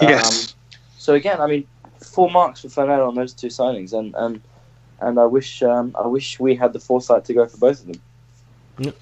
Yes. 0.00 0.54
Um, 0.54 0.78
so 0.96 1.14
again, 1.14 1.40
I 1.40 1.46
mean, 1.46 1.66
four 2.00 2.30
marks 2.30 2.60
for 2.62 2.68
Fener 2.68 3.06
on 3.06 3.14
those 3.14 3.34
two 3.34 3.48
signings, 3.48 3.92
and 3.92 4.14
and 4.14 4.40
and 5.00 5.18
I 5.18 5.26
wish 5.26 5.62
um, 5.62 5.94
I 5.98 6.06
wish 6.06 6.40
we 6.40 6.54
had 6.54 6.72
the 6.72 6.80
foresight 6.80 7.24
to 7.26 7.34
go 7.34 7.46
for 7.46 7.58
both 7.58 7.80
of 7.80 7.86
them. 7.88 8.00
Yeah. 8.78 8.92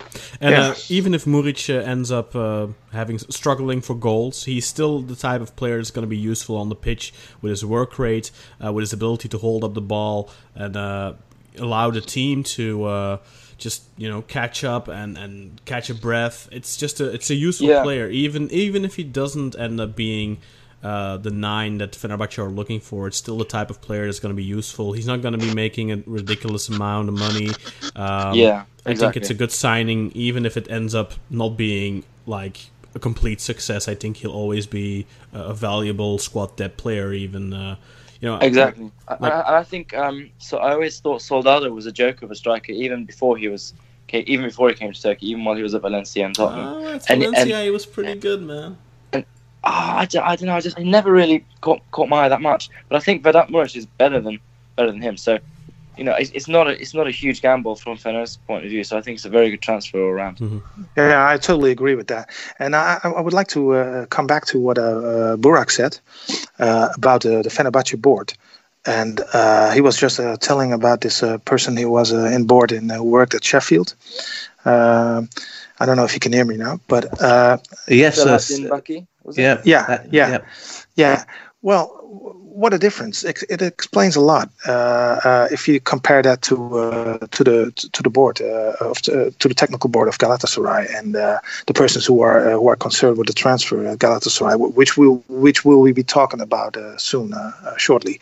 And 0.41 0.53
yeah. 0.53 0.69
Uh, 0.71 0.75
even 0.89 1.15
if 1.15 1.25
Muric 1.25 1.71
uh, 1.71 1.85
ends 1.85 2.11
up 2.11 2.35
uh, 2.35 2.69
having 2.93 3.19
struggling 3.19 3.81
for 3.81 3.95
goals, 3.95 4.45
he's 4.45 4.67
still 4.67 5.01
the 5.01 5.15
type 5.15 5.41
of 5.41 5.55
player 5.55 5.77
that's 5.77 5.93
going 5.93 6.03
to 6.03 6.09
be 6.09 6.17
useful 6.17 6.57
on 6.57 6.69
the 6.69 6.75
pitch 6.75 7.15
with 7.41 7.51
his 7.51 7.65
work 7.65 7.97
rate, 7.99 8.33
uh, 8.63 8.73
with 8.73 8.83
his 8.83 8.93
ability 8.93 9.29
to 9.29 9.39
hold 9.39 9.63
up 9.63 9.75
the 9.75 9.81
ball 9.81 10.29
and 10.57 10.77
uh, 10.77 11.13
allow 11.57 11.91
the 11.91 12.01
team 12.01 12.43
to 12.43 12.85
uh, 12.85 13.17
just 13.61 13.85
you 13.97 14.09
know 14.09 14.23
catch 14.23 14.65
up 14.65 14.89
and 14.89 15.17
and 15.17 15.65
catch 15.65 15.91
a 15.91 15.95
breath. 15.95 16.49
It's 16.51 16.77
just 16.77 17.01
a 17.01 17.11
it's 17.11 17.31
a 17.31 17.35
useful 17.35 17.69
yeah. 17.69 17.83
player, 17.83 18.09
even 18.09 18.51
even 18.51 18.85
if 18.85 18.97
he 18.97 19.05
doesn't 19.05 19.59
end 19.59 19.81
up 19.81 19.95
being. 19.95 20.39
Uh, 20.83 21.19
the 21.19 21.31
nine 21.31 21.77
that 21.77 21.93
Fenerbahce 21.93 22.39
are 22.39 22.49
looking 22.49 22.81
for. 22.81 23.07
It's 23.07 23.19
still 23.19 23.37
the 23.37 23.45
type 23.45 23.69
of 23.69 23.83
player 23.83 24.07
that's 24.07 24.19
going 24.19 24.35
to 24.35 24.37
be 24.37 24.43
useful. 24.43 24.95
He's 24.95 25.07
not 25.07 25.21
going 25.21 25.39
to 25.39 25.39
be 25.39 25.53
making 25.53 25.93
a 25.93 26.03
ridiculous 26.07 26.71
amount 26.71 27.11
of 27.11 27.19
money. 27.19 27.51
Um, 27.95 28.35
yeah, 28.35 28.65
exactly. 28.87 28.93
I 28.93 28.95
think 28.95 29.17
it's 29.17 29.29
a 29.29 29.35
good 29.35 29.53
signing, 29.53 30.11
even 30.15 30.47
if 30.47 30.57
it 30.57 30.71
ends 30.71 30.95
up 30.95 31.13
not 31.29 31.59
being 31.59 32.05
like 32.25 32.71
a 32.95 32.99
complete 32.99 33.43
success. 33.43 33.89
I 33.89 33.95
think 33.95 34.19
he'll 34.19 34.33
always 34.33 34.67
be 34.67 35.07
a 35.33 35.53
valuable 35.53 36.17
squad 36.17 36.57
depth 36.57 36.79
player, 36.79 37.13
even 37.13 37.53
uh, 37.53 37.77
you 38.21 38.29
know, 38.29 38.37
exactly. 38.37 38.91
Like, 39.09 39.33
I, 39.33 39.59
I, 39.59 39.65
think 39.65 39.95
um, 39.95 40.31
so. 40.39 40.59
I 40.59 40.73
always 40.73 41.01
thought 41.01 41.23
Soldado 41.23 41.73
was 41.73 41.87
a 41.87 41.93
joke 41.93 42.23
of 42.23 42.31
a 42.31 42.35
striker, 42.35 42.73
even 42.73 43.07
before 43.07 43.37
he 43.39 43.49
was, 43.49 43.73
even 44.13 44.45
before 44.45 44.69
he 44.69 44.75
came 44.75 44.93
to 44.93 45.03
Turkey, 45.03 45.31
even 45.31 45.45
while 45.45 45.57
he 45.57 45.63
was 45.63 45.75
at 45.75 45.81
Valencia 45.81 46.27
and 46.27 46.35
Tottenham. 46.35 46.67
Oh, 46.67 46.87
and, 46.87 47.03
Valencia, 47.03 47.57
and, 47.57 47.65
he 47.65 47.71
was 47.71 47.87
pretty 47.87 48.21
good, 48.21 48.43
man. 48.43 48.77
And 49.13 49.25
oh, 49.65 49.71
I, 49.71 50.03
I 50.03 50.37
don't 50.37 50.43
know. 50.43 50.55
I 50.55 50.61
just 50.61 50.79
I 50.79 50.83
never 50.83 51.11
really 51.11 51.47
caught, 51.63 51.81
caught 51.93 52.11
my 52.11 52.25
eye 52.25 52.29
that 52.29 52.43
much. 52.43 52.69
But 52.89 52.97
I 52.97 53.01
think 53.01 53.23
Vedat 53.23 53.49
Muric 53.49 53.75
is 53.75 53.87
better 53.87 54.21
than 54.21 54.39
better 54.77 54.91
than 54.91 55.01
him. 55.01 55.17
So 55.17 55.39
you 56.01 56.07
know, 56.07 56.15
it's, 56.15 56.31
it's, 56.31 56.49
not 56.49 56.67
a 56.67 56.71
it's 56.81 56.95
not 56.95 57.07
a 57.07 57.11
huge 57.11 57.43
gamble 57.43 57.77
from 57.77 57.99
Fener's 57.99 58.39
point 58.49 58.65
of 58.65 58.71
view. 58.71 58.83
So 58.85 58.97
I 58.97 59.03
think 59.03 59.17
it's 59.17 59.27
a 59.27 59.29
very 59.29 59.51
good 59.51 59.61
transfer 59.61 60.03
all 60.03 60.09
around. 60.09 60.39
Mm-hmm. 60.39 60.83
Yeah, 60.97 61.29
I 61.29 61.37
totally 61.37 61.73
agree 61.73 61.95
with 61.95 62.07
that. 62.07 62.31
And 62.59 62.75
I, 62.75 62.99
I 63.05 63.21
would 63.21 63.35
like 63.35 63.49
to 63.49 63.75
uh, 63.75 64.07
come 64.07 64.27
back 64.27 64.47
to 64.47 64.59
what 64.59 64.79
uh, 64.79 64.83
uh 64.83 65.37
Burak 65.37 65.71
said 65.71 65.99
uh, 66.59 66.89
about 66.97 67.21
the 67.23 67.51
Fenerbahce 67.57 68.01
board. 68.01 68.33
and 68.87 69.21
uh, 69.35 69.71
he 69.77 69.83
was 69.83 70.01
just 70.01 70.19
uh, 70.19 70.37
telling 70.39 70.73
about 70.73 71.01
this 71.03 71.23
uh, 71.23 71.37
person 71.45 71.77
who 71.77 71.91
was 71.91 72.13
uh, 72.13 72.37
in 72.37 72.47
board 72.47 72.73
and 72.73 72.91
who 72.91 73.05
worked 73.05 73.35
at 73.35 73.45
Sheffield. 73.45 73.95
Uh, 74.65 75.21
I 75.81 75.87
don't 75.87 75.97
know 75.97 76.07
if 76.07 76.15
you 76.15 76.21
can 76.21 76.33
hear 76.33 76.47
me 76.47 76.57
now, 76.57 76.81
but 76.89 77.05
uh, 77.21 77.59
Yes, 77.89 78.19
uh, 78.19 78.39
Selahattin 78.39 78.71
Baki, 78.71 79.07
was 79.23 79.37
it? 79.37 79.43
yeah, 79.43 79.61
Yeah, 79.65 80.05
yeah. 80.11 80.39
yeah. 80.97 81.25
Well, 81.63 81.85
what 82.61 82.75
a 82.75 82.79
difference! 82.79 83.25
It, 83.25 83.43
it 83.49 83.63
explains 83.63 84.17
a 84.17 84.21
lot 84.21 84.51
uh, 84.69 84.73
uh, 85.25 85.49
if 85.51 85.67
you 85.67 85.81
compare 85.81 86.23
that 86.23 86.43
to 86.43 86.57
uh, 86.79 87.19
to 87.37 87.45
the 87.45 87.59
to 87.93 88.03
the 88.03 88.11
board 88.11 88.43
uh, 88.43 88.75
of 88.81 89.01
to 89.03 89.49
the 89.49 89.55
technical 89.55 89.89
board 89.89 90.09
of 90.09 90.19
Galatasaray 90.19 90.83
and 90.97 91.15
the 91.15 91.75
persons 91.75 92.05
who 92.05 92.21
are 92.21 92.51
who 92.51 92.69
are 92.69 92.77
concerned 92.77 93.17
with 93.17 93.29
the 93.29 93.33
transfer 93.33 93.87
at 93.87 93.99
Galatasaray, 93.99 94.75
which 94.75 94.99
will 94.99 95.25
which 95.29 95.65
will 95.65 95.81
we 95.81 95.93
be 95.93 96.03
talking 96.03 96.41
about 96.41 96.77
soon, 96.99 97.33
shortly. 97.79 98.21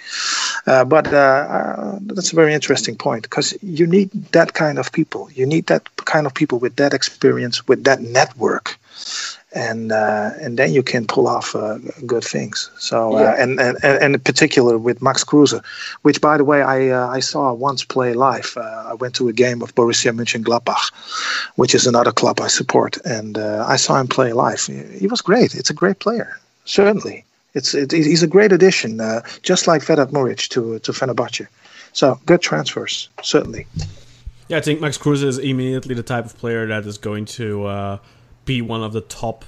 But 0.67 1.05
that's 1.11 2.33
a 2.33 2.37
very 2.37 2.55
interesting 2.55 2.97
point 2.97 3.23
because 3.25 3.49
you 3.61 3.87
need 3.87 4.11
that 4.33 4.55
kind 4.55 4.79
of 4.79 4.93
people. 4.93 5.29
You 5.33 5.47
need 5.47 5.67
that 5.67 5.83
kind 6.05 6.27
of 6.27 6.35
people 6.35 6.59
with 6.61 6.77
that 6.77 6.95
experience, 6.95 7.67
with 7.67 7.83
that 7.85 8.01
network 8.01 8.79
and 9.55 9.93
uh, 9.93 10.31
and 10.41 10.59
then 10.59 10.73
you 10.73 10.83
can 10.83 11.07
pull 11.07 11.27
off 11.27 11.57
uh, 11.57 11.79
good 12.07 12.25
things. 12.25 12.71
So 12.79 13.17
uh, 13.17 13.21
Yeah. 13.21 13.43
and, 13.43 13.61
and 13.61 13.77
and 13.83 14.15
in 14.15 14.21
particular 14.21 14.77
with 14.79 15.01
Max 15.01 15.25
Kruse, 15.25 15.61
which 16.03 16.21
by 16.21 16.37
the 16.37 16.45
way 16.45 16.61
I 16.63 16.91
uh, 16.91 17.09
I 17.17 17.21
saw 17.21 17.53
once 17.53 17.85
play 17.85 18.13
live. 18.15 18.53
Uh, 18.57 18.91
I 18.93 18.95
went 18.95 19.15
to 19.15 19.29
a 19.29 19.33
game 19.33 19.63
of 19.63 19.75
Borussia 19.75 20.13
Mönchengladbach, 20.13 20.93
which 21.57 21.75
is 21.75 21.87
another 21.87 22.13
club 22.13 22.41
I 22.41 22.49
support, 22.49 22.99
and 23.05 23.39
uh, 23.39 23.65
I 23.67 23.77
saw 23.77 23.99
him 24.01 24.07
play 24.07 24.33
live. 24.33 24.61
He, 24.67 24.83
he 24.99 25.07
was 25.07 25.23
great. 25.23 25.55
It's 25.55 25.71
a 25.71 25.75
great 25.75 25.99
player, 25.99 26.39
certainly. 26.65 27.25
It's 27.55 27.75
it, 27.75 27.93
he's 27.93 28.23
a 28.23 28.29
great 28.29 28.53
addition, 28.53 29.01
uh, 29.01 29.23
just 29.43 29.67
like 29.67 29.83
Vedat 29.83 30.13
Muric 30.13 30.49
to 30.51 30.79
to 30.81 30.93
Fenerbahce. 30.93 31.47
So 31.93 32.21
good 32.27 32.43
transfers, 32.43 33.09
certainly. 33.23 33.67
Yeah, 34.49 34.59
I 34.59 34.61
think 34.63 34.81
Max 34.81 34.99
Kruse 34.99 35.23
is 35.23 35.39
immediately 35.39 35.95
the 35.95 36.03
type 36.03 36.25
of 36.27 36.37
player 36.39 36.67
that 36.67 36.87
is 36.87 36.99
going 36.99 37.25
to 37.27 37.65
uh, 37.67 37.99
be 38.49 38.63
one 38.63 38.83
of 38.83 38.95
the 38.95 39.03
top 39.03 39.45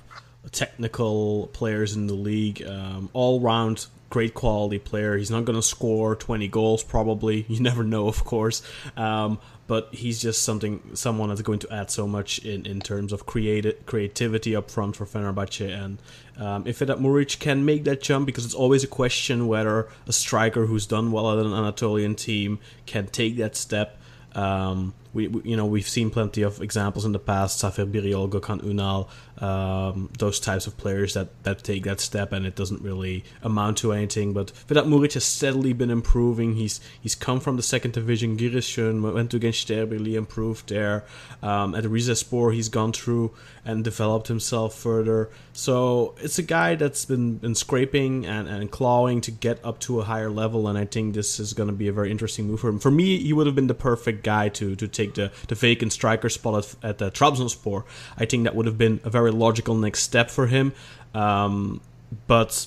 technical 0.53 1.49
players 1.55 1.97
in 1.97 2.07
the 2.07 2.15
league. 2.15 2.63
Um, 2.63 3.09
all 3.15 3.41
round, 3.41 3.87
great 4.11 4.35
quality 4.35 4.79
player. 4.79 5.17
He's 5.17 5.31
not 5.31 5.47
going 5.47 5.59
to 5.59 5.63
score 5.63 6.15
20 6.15 6.47
goals, 6.49 6.85
probably. 6.85 7.47
You 7.49 7.61
never 7.61 7.83
know, 7.83 8.09
of 8.09 8.25
course. 8.25 8.63
Um, 8.97 9.39
but 9.67 9.89
he's 9.95 10.21
just 10.21 10.43
something, 10.43 10.83
someone 10.95 11.31
that's 11.31 11.41
going 11.41 11.61
to 11.61 11.73
add 11.73 11.91
so 11.91 12.07
much 12.07 12.41
in, 12.41 12.67
in 12.67 12.81
terms 12.81 13.13
of 13.13 13.25
creative 13.25 13.87
creativity 13.87 14.55
up 14.55 14.71
front 14.71 14.97
for 14.97 15.07
Fenerbahce. 15.07 15.83
And 15.83 15.99
um, 16.37 16.67
if 16.67 16.79
Vedat 16.79 17.01
Muric 17.01 17.39
can 17.39 17.65
make 17.65 17.85
that 17.85 18.03
jump, 18.03 18.27
because 18.27 18.45
it's 18.45 18.55
always 18.55 18.85
a 18.85 18.89
question 18.89 19.47
whether 19.47 19.89
a 20.07 20.13
striker 20.13 20.67
who's 20.67 20.87
done 20.87 21.11
well 21.11 21.33
at 21.33 21.47
an 21.47 21.53
Anatolian 21.55 22.17
team 22.17 22.59
can 22.85 23.07
take 23.07 23.37
that 23.39 23.57
step. 23.57 23.97
Um, 24.35 24.93
we, 25.13 25.29
we, 25.29 25.43
you 25.51 25.57
know, 25.57 25.67
we've 25.67 25.89
seen 25.89 26.11
plenty 26.11 26.43
of 26.43 26.61
examples 26.61 27.05
in 27.05 27.13
the 27.13 27.19
past. 27.19 27.63
Safir 27.63 27.91
Biriol, 27.91 28.29
Gökhan 28.31 28.63
Unal, 28.63 29.09
um, 29.41 30.11
those 30.19 30.41
types 30.41 30.67
of 30.67 30.77
players 30.77 31.15
that, 31.15 31.29
that 31.45 31.63
take 31.65 31.85
that 31.85 32.01
step, 32.01 32.33
and 32.33 32.47
it 32.47 32.55
doesn't 32.55 32.83
really 32.83 33.25
amount 33.43 33.79
to 33.79 33.93
anything. 33.93 34.33
But 34.33 34.51
Vedat 34.69 34.87
Muric 34.87 35.15
has 35.15 35.25
steadily 35.25 35.73
been 35.73 35.91
improving. 35.91 36.57
He's 36.57 36.81
he's 37.01 37.15
come 37.15 37.41
from 37.41 37.57
the 37.57 37.63
second 37.63 37.93
division. 37.93 38.37
Giresun 38.37 39.15
went 39.15 39.31
to 39.31 39.41
Gençlerbirliği, 39.41 40.15
improved 40.15 40.69
there. 40.69 41.05
Um, 41.43 41.75
at 41.75 41.85
Rizespor, 41.85 42.55
he's 42.55 42.69
gone 42.69 42.93
through 42.93 43.33
and 43.65 43.85
developed 43.85 44.29
himself 44.29 44.75
further. 44.75 45.31
So 45.53 46.15
it's 46.19 46.39
a 46.39 46.43
guy 46.43 46.75
that's 46.77 47.05
been, 47.05 47.37
been 47.37 47.55
scraping 47.55 48.25
and, 48.25 48.49
and 48.49 48.71
clawing 48.71 49.21
to 49.23 49.31
get 49.31 49.63
up 49.65 49.79
to 49.81 50.01
a 50.01 50.05
higher 50.05 50.31
level, 50.31 50.69
and 50.69 50.79
I 50.79 50.87
think 50.87 51.15
this 51.15 51.39
is 51.39 51.53
going 51.53 51.69
to 51.69 51.75
be 51.75 51.89
a 51.89 51.93
very 51.93 52.11
interesting 52.11 52.47
move 52.47 52.61
for 52.61 52.69
him. 52.69 52.79
For 52.79 52.91
me, 52.91 53.19
he 53.19 53.33
would 53.33 53.47
have 53.47 53.55
been 53.55 53.67
the 53.67 53.75
perfect 53.75 54.23
guy 54.23 54.49
to 54.51 54.77
to 54.77 54.89
take 54.89 55.15
the, 55.15 55.31
the 55.49 55.55
vacant 55.55 55.93
striker 55.93 56.29
spot 56.29 56.77
at, 56.83 56.91
at 56.91 56.99
the 56.99 57.11
Trabzonspor. 57.11 57.85
I 58.17 58.25
think 58.25 58.45
that 58.45 58.55
would 58.55 58.67
have 58.67 58.79
been 58.79 59.01
a 59.05 59.11
very 59.11 59.30
logical 59.33 59.75
next 59.75 60.01
step 60.03 60.31
for 60.31 60.47
him. 60.47 60.73
Um, 61.15 61.81
but 62.27 62.67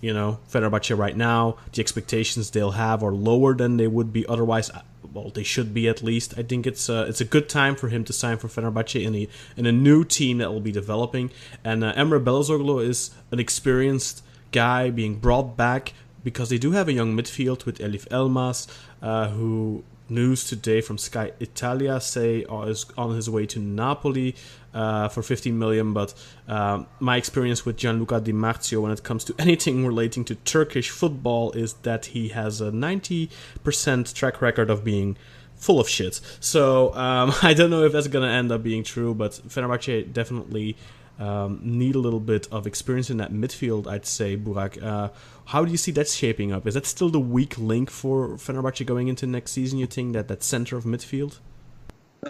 you 0.00 0.12
know, 0.12 0.40
Fenerbahce 0.50 0.98
right 0.98 1.16
now, 1.16 1.56
the 1.72 1.80
expectations 1.80 2.50
they'll 2.50 2.72
have 2.72 3.02
are 3.02 3.12
lower 3.12 3.54
than 3.54 3.76
they 3.76 3.86
would 3.86 4.12
be 4.12 4.26
otherwise. 4.26 4.70
Well, 5.12 5.30
they 5.30 5.44
should 5.44 5.72
be 5.72 5.88
at 5.88 6.02
least. 6.02 6.34
I 6.36 6.42
think 6.42 6.66
it's 6.66 6.88
a, 6.88 7.02
it's 7.02 7.20
a 7.20 7.24
good 7.24 7.48
time 7.48 7.76
for 7.76 7.88
him 7.88 8.02
to 8.04 8.12
sign 8.12 8.38
for 8.38 8.48
Fenerbahce 8.48 9.04
in 9.04 9.14
a 9.14 9.28
in 9.56 9.66
a 9.66 9.72
new 9.72 10.04
team 10.04 10.38
that 10.38 10.52
will 10.52 10.60
be 10.60 10.72
developing. 10.72 11.30
And 11.62 11.84
uh, 11.84 11.92
Emre 11.94 12.22
Belözoğlu 12.22 12.84
is 12.84 13.10
an 13.30 13.38
experienced 13.38 14.24
guy 14.50 14.90
being 14.90 15.16
brought 15.16 15.56
back 15.56 15.92
because 16.24 16.50
they 16.50 16.58
do 16.58 16.72
have 16.72 16.88
a 16.88 16.92
young 16.92 17.16
midfield 17.16 17.64
with 17.64 17.78
Eljif 17.78 18.08
Elmas, 18.08 18.66
uh, 19.02 19.28
who 19.28 19.84
news 20.08 20.44
today 20.44 20.80
from 20.80 20.98
Sky 20.98 21.32
Italia 21.40 22.00
say 22.00 22.44
uh, 22.44 22.62
is 22.62 22.86
on 22.98 23.14
his 23.14 23.30
way 23.30 23.46
to 23.46 23.58
Napoli 23.58 24.34
uh, 24.74 25.08
for 25.08 25.22
15 25.22 25.58
million. 25.58 25.92
But 25.92 26.14
um, 26.48 26.86
my 27.00 27.16
experience 27.16 27.64
with 27.64 27.76
Gianluca 27.76 28.20
Di 28.20 28.32
Marzio 28.32 28.82
when 28.82 28.92
it 28.92 29.02
comes 29.02 29.24
to 29.24 29.34
anything 29.38 29.86
relating 29.86 30.24
to 30.26 30.34
Turkish 30.36 30.90
football 30.90 31.52
is 31.52 31.74
that 31.82 32.06
he 32.06 32.28
has 32.28 32.60
a 32.60 32.70
90% 32.70 34.14
track 34.14 34.40
record 34.42 34.70
of 34.70 34.84
being 34.84 35.16
full 35.56 35.80
of 35.80 35.88
shit. 35.88 36.20
So 36.40 36.94
um, 36.94 37.32
I 37.42 37.54
don't 37.54 37.70
know 37.70 37.84
if 37.84 37.92
that's 37.92 38.08
gonna 38.08 38.28
end 38.28 38.50
up 38.52 38.62
being 38.62 38.82
true, 38.82 39.14
but 39.14 39.32
Fenerbahce 39.32 40.12
definitely. 40.12 40.76
Um, 41.18 41.60
need 41.62 41.94
a 41.94 42.00
little 42.00 42.18
bit 42.18 42.48
of 42.50 42.66
experience 42.66 43.08
in 43.08 43.18
that 43.18 43.32
midfield, 43.32 43.86
I'd 43.86 44.06
say, 44.06 44.36
Burak. 44.36 44.82
Uh, 44.82 45.10
how 45.44 45.64
do 45.64 45.70
you 45.70 45.76
see 45.76 45.92
that 45.92 46.08
shaping 46.08 46.50
up? 46.50 46.66
Is 46.66 46.74
that 46.74 46.86
still 46.86 47.10
the 47.10 47.20
weak 47.20 47.56
link 47.58 47.90
for 47.90 48.30
Fenerbahce 48.30 48.84
going 48.84 49.06
into 49.06 49.26
next 49.26 49.52
season? 49.52 49.78
You 49.78 49.86
think 49.86 50.14
that 50.14 50.26
that 50.28 50.42
center 50.42 50.76
of 50.76 50.82
midfield? 50.82 51.38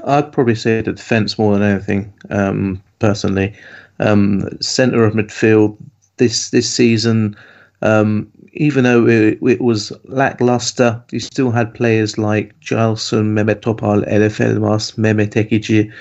I'd 0.05 0.33
probably 0.33 0.55
say 0.55 0.81
the 0.81 0.93
defence 0.93 1.39
more 1.39 1.55
than 1.55 1.63
anything, 1.63 2.13
um, 2.31 2.83
personally. 2.99 3.55
Um, 4.01 4.49
centre 4.61 5.05
of 5.05 5.15
midfield 5.15 5.77
this 6.17 6.51
this 6.51 6.69
season, 6.69 7.37
um, 7.83 8.31
even 8.55 8.85
though 8.85 9.07
it, 9.07 9.39
it 9.43 9.61
was 9.61 9.93
lackluster, 10.05 11.03
you 11.11 11.21
still 11.21 11.51
had 11.51 11.75
players 11.75 12.19
like 12.19 12.59
Gilson, 12.61 13.35
Mehmet 13.35 13.61
Topal, 13.61 14.07
Eljif 14.09 14.41
Elmas, 14.41 14.97
Mehmet 14.97 15.35
Ekici 15.35 15.93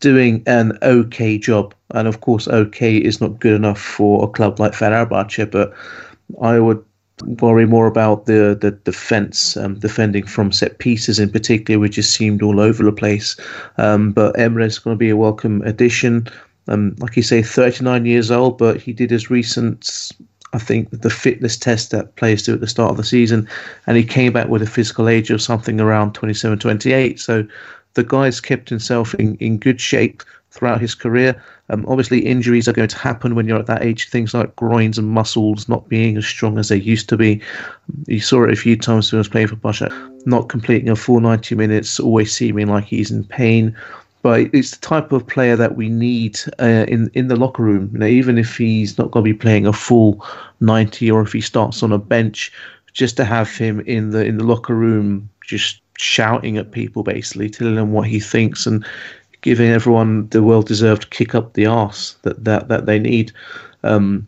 doing 0.00 0.42
an 0.46 0.76
okay 0.82 1.38
job. 1.38 1.74
And 1.90 2.08
of 2.08 2.20
course, 2.20 2.48
okay 2.48 2.96
is 2.96 3.20
not 3.20 3.40
good 3.40 3.54
enough 3.54 3.80
for 3.80 4.24
a 4.24 4.28
club 4.28 4.58
like 4.58 4.72
Fenerbahce, 4.72 5.50
but 5.50 5.72
I 6.42 6.58
would 6.58 6.84
worry 7.22 7.66
more 7.66 7.86
about 7.86 8.26
the 8.26 8.56
the 8.60 8.72
defense, 8.72 9.56
um, 9.56 9.78
defending 9.78 10.26
from 10.26 10.52
set 10.52 10.78
pieces 10.78 11.18
in 11.18 11.30
particular, 11.30 11.78
which 11.78 11.94
just 11.94 12.14
seemed 12.14 12.42
all 12.42 12.60
over 12.60 12.82
the 12.82 12.92
place. 12.92 13.36
Um, 13.78 14.12
but 14.12 14.38
is 14.38 14.78
going 14.78 14.94
to 14.94 14.98
be 14.98 15.10
a 15.10 15.16
welcome 15.16 15.62
addition. 15.62 16.28
Um, 16.66 16.96
like 16.98 17.16
you 17.16 17.22
say, 17.22 17.42
39 17.42 18.06
years 18.06 18.30
old, 18.30 18.56
but 18.56 18.80
he 18.80 18.94
did 18.94 19.10
his 19.10 19.28
recent, 19.28 20.10
I 20.54 20.58
think, 20.58 20.88
the 20.90 21.10
fitness 21.10 21.58
test 21.58 21.90
that 21.90 22.16
players 22.16 22.42
do 22.42 22.54
at 22.54 22.60
the 22.60 22.66
start 22.66 22.90
of 22.90 22.96
the 22.96 23.04
season, 23.04 23.46
and 23.86 23.98
he 23.98 24.04
came 24.04 24.32
back 24.32 24.48
with 24.48 24.62
a 24.62 24.66
physical 24.66 25.08
age 25.08 25.30
of 25.30 25.42
something 25.42 25.78
around 25.78 26.14
27, 26.14 26.58
28. 26.58 27.20
So 27.20 27.46
the 27.94 28.04
guy's 28.04 28.40
kept 28.40 28.70
himself 28.70 29.14
in, 29.16 29.36
in 29.36 29.58
good 29.58 29.80
shape 29.80 30.22
throughout 30.54 30.80
his 30.80 30.94
career. 30.94 31.40
Um, 31.68 31.84
obviously, 31.88 32.20
injuries 32.20 32.68
are 32.68 32.72
going 32.72 32.88
to 32.88 32.98
happen 32.98 33.34
when 33.34 33.46
you're 33.46 33.58
at 33.58 33.66
that 33.66 33.82
age. 33.82 34.08
Things 34.08 34.32
like 34.32 34.54
groins 34.56 34.98
and 34.98 35.08
muscles 35.08 35.68
not 35.68 35.88
being 35.88 36.16
as 36.16 36.24
strong 36.24 36.58
as 36.58 36.68
they 36.68 36.76
used 36.76 37.08
to 37.08 37.16
be. 37.16 37.42
You 38.06 38.20
saw 38.20 38.44
it 38.44 38.52
a 38.52 38.56
few 38.56 38.76
times 38.76 39.10
when 39.10 39.16
he 39.16 39.20
was 39.20 39.28
playing 39.28 39.48
for 39.48 39.56
Basha, 39.56 39.90
not 40.26 40.48
completing 40.48 40.88
a 40.88 40.96
full 40.96 41.20
90 41.20 41.56
minutes, 41.56 41.98
always 41.98 42.32
seeming 42.32 42.68
like 42.68 42.84
he's 42.84 43.10
in 43.10 43.24
pain. 43.24 43.76
But 44.22 44.48
it's 44.54 44.70
the 44.70 44.80
type 44.80 45.12
of 45.12 45.26
player 45.26 45.56
that 45.56 45.76
we 45.76 45.90
need 45.90 46.38
uh, 46.58 46.86
in 46.88 47.10
in 47.12 47.28
the 47.28 47.36
locker 47.36 47.62
room. 47.62 47.90
You 47.92 47.98
know, 47.98 48.06
even 48.06 48.38
if 48.38 48.56
he's 48.56 48.96
not 48.96 49.10
going 49.10 49.24
to 49.24 49.32
be 49.32 49.38
playing 49.38 49.66
a 49.66 49.72
full 49.72 50.24
90, 50.60 51.10
or 51.10 51.20
if 51.20 51.32
he 51.32 51.42
starts 51.42 51.82
on 51.82 51.92
a 51.92 51.98
bench, 51.98 52.50
just 52.92 53.16
to 53.18 53.24
have 53.24 53.54
him 53.54 53.80
in 53.80 54.10
the 54.10 54.24
in 54.24 54.38
the 54.38 54.44
locker 54.44 54.74
room, 54.74 55.28
just 55.42 55.80
shouting 55.98 56.56
at 56.56 56.72
people, 56.72 57.02
basically 57.02 57.50
telling 57.50 57.74
them 57.74 57.92
what 57.92 58.08
he 58.08 58.18
thinks 58.18 58.66
and 58.66 58.84
giving 59.44 59.70
everyone 59.70 60.26
the 60.30 60.42
well-deserved 60.42 61.10
kick 61.10 61.34
up 61.34 61.52
the 61.52 61.66
arse 61.66 62.16
that 62.22 62.42
that, 62.44 62.68
that 62.68 62.86
they 62.86 62.98
need. 62.98 63.30
Um, 63.82 64.26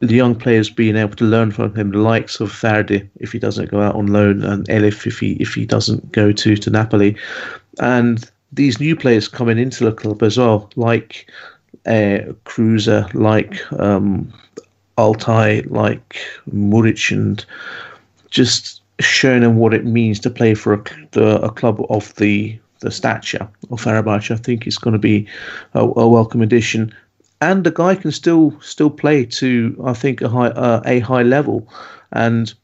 the 0.00 0.14
young 0.14 0.34
players 0.34 0.70
being 0.70 0.96
able 0.96 1.14
to 1.16 1.24
learn 1.24 1.50
from 1.50 1.74
him, 1.74 1.90
the 1.90 1.98
likes 1.98 2.40
of 2.40 2.50
Ferdi 2.50 3.06
if 3.20 3.32
he 3.32 3.38
doesn't 3.38 3.70
go 3.70 3.82
out 3.82 3.94
on 3.94 4.06
loan, 4.06 4.42
and 4.42 4.66
Eljif 4.68 5.06
if 5.06 5.18
he 5.18 5.32
if 5.34 5.54
he 5.54 5.66
doesn't 5.66 6.10
go 6.10 6.32
to 6.32 6.56
to 6.56 6.70
Napoli, 6.70 7.16
and 7.80 8.30
these 8.50 8.80
new 8.80 8.96
players 8.96 9.28
coming 9.28 9.58
into 9.58 9.84
the 9.84 9.92
club 9.92 10.22
as 10.22 10.38
well, 10.38 10.70
like 10.76 11.30
uh, 11.84 12.20
Kruse, 12.44 12.88
like 13.12 13.60
um, 13.78 14.32
Altay, 14.96 15.70
like 15.70 16.16
Muric, 16.50 17.12
and 17.12 17.44
just 18.30 18.80
showing 19.00 19.42
them 19.42 19.56
what 19.56 19.74
it 19.74 19.84
means 19.84 20.18
to 20.20 20.30
play 20.30 20.54
for 20.54 20.72
a, 20.72 20.84
the, 21.10 21.42
a 21.42 21.50
club 21.50 21.84
of 21.90 22.14
the 22.14 22.58
the 22.84 22.90
stature 22.90 23.48
of 23.70 23.82
Fenerbahce. 23.82 24.30
I 24.30 24.36
think 24.36 24.66
it's 24.66 24.78
going 24.78 24.92
to 24.92 24.98
be 24.98 25.26
a, 25.72 25.80
a, 25.80 26.08
welcome 26.08 26.42
addition, 26.42 26.94
and 27.40 27.64
the 27.64 27.72
guy 27.72 27.94
can 27.96 28.12
still 28.12 28.58
still 28.60 28.90
play 28.90 29.24
to 29.24 29.82
I 29.84 29.94
think 29.94 30.22
a 30.22 30.28
high 30.28 30.48
uh, 30.48 30.82
a 30.84 31.00
high 31.00 31.22
level, 31.22 31.68
and 32.12 32.54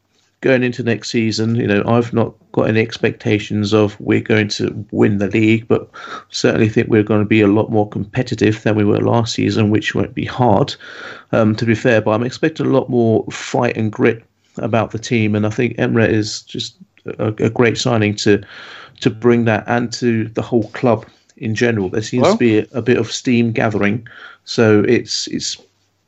going 0.41 0.63
into 0.63 0.81
next 0.81 1.11
season, 1.11 1.55
you 1.55 1.67
know, 1.67 1.83
I've 1.85 2.13
not 2.13 2.33
got 2.51 2.67
any 2.67 2.81
expectations 2.81 3.73
of 3.73 3.99
we're 3.99 4.21
going 4.21 4.47
to 4.49 4.85
win 4.91 5.19
the 5.19 5.27
league, 5.27 5.67
but 5.67 5.87
certainly 6.29 6.67
think 6.67 6.87
we're 6.87 7.03
going 7.03 7.21
to 7.21 7.27
be 7.27 7.41
a 7.41 7.47
lot 7.47 7.69
more 7.69 7.87
competitive 7.87 8.63
than 8.63 8.75
we 8.75 8.83
were 8.83 8.99
last 8.99 9.35
season, 9.35 9.69
which 9.69 9.93
won't 9.93 10.15
be 10.15 10.25
hard, 10.25 10.75
um, 11.31 11.55
to 11.55 11.65
be 11.65 11.75
fair. 11.75 12.01
But 12.01 12.11
I'm 12.11 12.23
expecting 12.23 12.65
a 12.65 12.69
lot 12.69 12.89
more 12.89 13.23
fight 13.31 13.77
and 13.77 13.91
grit 13.91 14.23
about 14.57 14.91
the 14.91 14.99
team, 14.99 15.35
and 15.35 15.45
I 15.45 15.51
think 15.51 15.77
Emre 15.77 16.09
is 16.09 16.41
just 16.41 16.75
a, 17.19 17.27
a 17.27 17.49
great 17.49 17.77
signing 17.77 18.15
to 18.15 18.41
to 19.01 19.09
bring 19.09 19.45
that 19.45 19.63
and 19.67 19.91
to 19.93 20.27
the 20.29 20.41
whole 20.41 20.69
club 20.69 21.05
in 21.37 21.55
general. 21.55 21.89
There 21.89 22.01
seems 22.01 22.23
Well- 22.23 22.33
to 22.33 22.37
be 22.37 22.59
a, 22.59 22.67
a 22.73 22.81
bit 22.81 22.97
of 22.97 23.11
steam 23.11 23.51
gathering, 23.51 24.07
so 24.45 24.83
it's 24.87 25.27
it's 25.27 25.57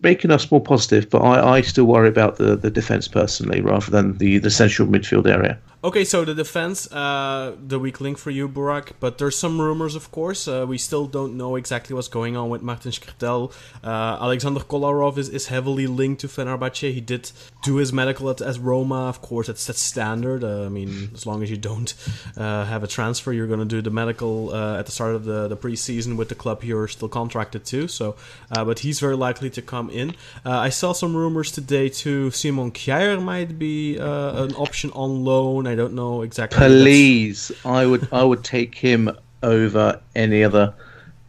making 0.01 0.31
us 0.31 0.51
more 0.51 0.61
positive. 0.61 1.09
But 1.09 1.19
I, 1.19 1.57
I 1.57 1.61
still 1.61 1.85
worry 1.85 2.09
about 2.09 2.37
the, 2.37 2.55
the 2.55 2.69
defense 2.69 3.07
personally 3.07 3.61
rather 3.61 3.89
than 3.89 4.17
the, 4.17 4.37
the 4.39 4.51
central 4.51 4.87
midfield 4.87 5.27
area. 5.27 5.57
Okay, 5.85 6.05
so 6.05 6.23
the 6.23 6.33
defense, 6.33 6.89
uh, 6.93 7.57
the 7.61 7.77
weak 7.77 7.99
link 7.99 8.17
for 8.17 8.31
you, 8.31 8.47
Burak. 8.47 8.93
But 9.01 9.17
there's 9.17 9.37
some 9.37 9.59
rumors, 9.59 9.95
of 9.95 10.11
course. 10.11 10.47
Uh, 10.47 10.65
we 10.65 10.77
still 10.77 11.07
don't 11.07 11.35
know 11.35 11.57
exactly 11.57 11.93
what's 11.93 12.07
going 12.07 12.37
on 12.37 12.49
with 12.49 12.61
Martin 12.61 12.91
Skrtel. 12.91 13.51
Uh, 13.83 14.17
Alexander 14.21 14.61
Kolarov 14.61 15.17
is, 15.17 15.27
is 15.27 15.47
heavily 15.47 15.85
linked 15.85 16.21
to 16.21 16.29
Fenerbahce. 16.29 16.93
He 16.93 17.01
did 17.01 17.33
do 17.63 17.75
his 17.75 17.91
medical 17.91 18.29
at, 18.29 18.39
at 18.39 18.57
Roma, 18.59 19.09
of 19.09 19.21
course. 19.21 19.47
That's 19.47 19.67
that's 19.67 19.81
standard. 19.81 20.45
Uh, 20.45 20.67
I 20.67 20.69
mean, 20.69 21.09
as 21.13 21.25
long 21.25 21.43
as 21.43 21.51
you 21.51 21.57
don't 21.57 21.93
uh, 22.37 22.63
have 22.63 22.85
a 22.85 22.87
transfer, 22.87 23.33
you're 23.33 23.47
going 23.47 23.59
to 23.59 23.65
do 23.65 23.81
the 23.81 23.91
medical 23.91 24.55
uh, 24.55 24.79
at 24.79 24.85
the 24.85 24.91
start 24.93 25.15
of 25.15 25.25
the, 25.25 25.49
the 25.49 25.57
preseason 25.57 26.15
with 26.15 26.29
the 26.29 26.35
club 26.35 26.63
you're 26.63 26.87
still 26.87 27.09
contracted 27.09 27.65
to. 27.65 27.89
So, 27.89 28.15
but 28.49 28.79
he's 28.79 29.01
very 29.01 29.17
likely 29.17 29.49
to 29.49 29.61
come 29.61 29.89
in. 29.89 30.15
I 30.45 30.69
saw 30.69 30.93
some 30.93 31.13
rumors 31.13 31.51
today 31.51 31.89
too. 31.89 32.31
Simon 32.31 32.71
Kjaer 32.71 33.21
might 33.21 33.59
be 33.59 33.97
an 33.97 34.55
option 34.55 34.89
on 34.91 35.25
loan. 35.25 35.72
I 35.73 35.75
don't 35.75 35.95
know 35.95 36.21
exactly. 36.21 36.59
Please, 36.59 37.51
I 37.65 37.87
would 37.87 38.07
I 38.13 38.23
would 38.23 38.43
take 38.43 38.75
him 38.75 39.09
over 39.41 39.99
any 40.15 40.43
other 40.43 40.71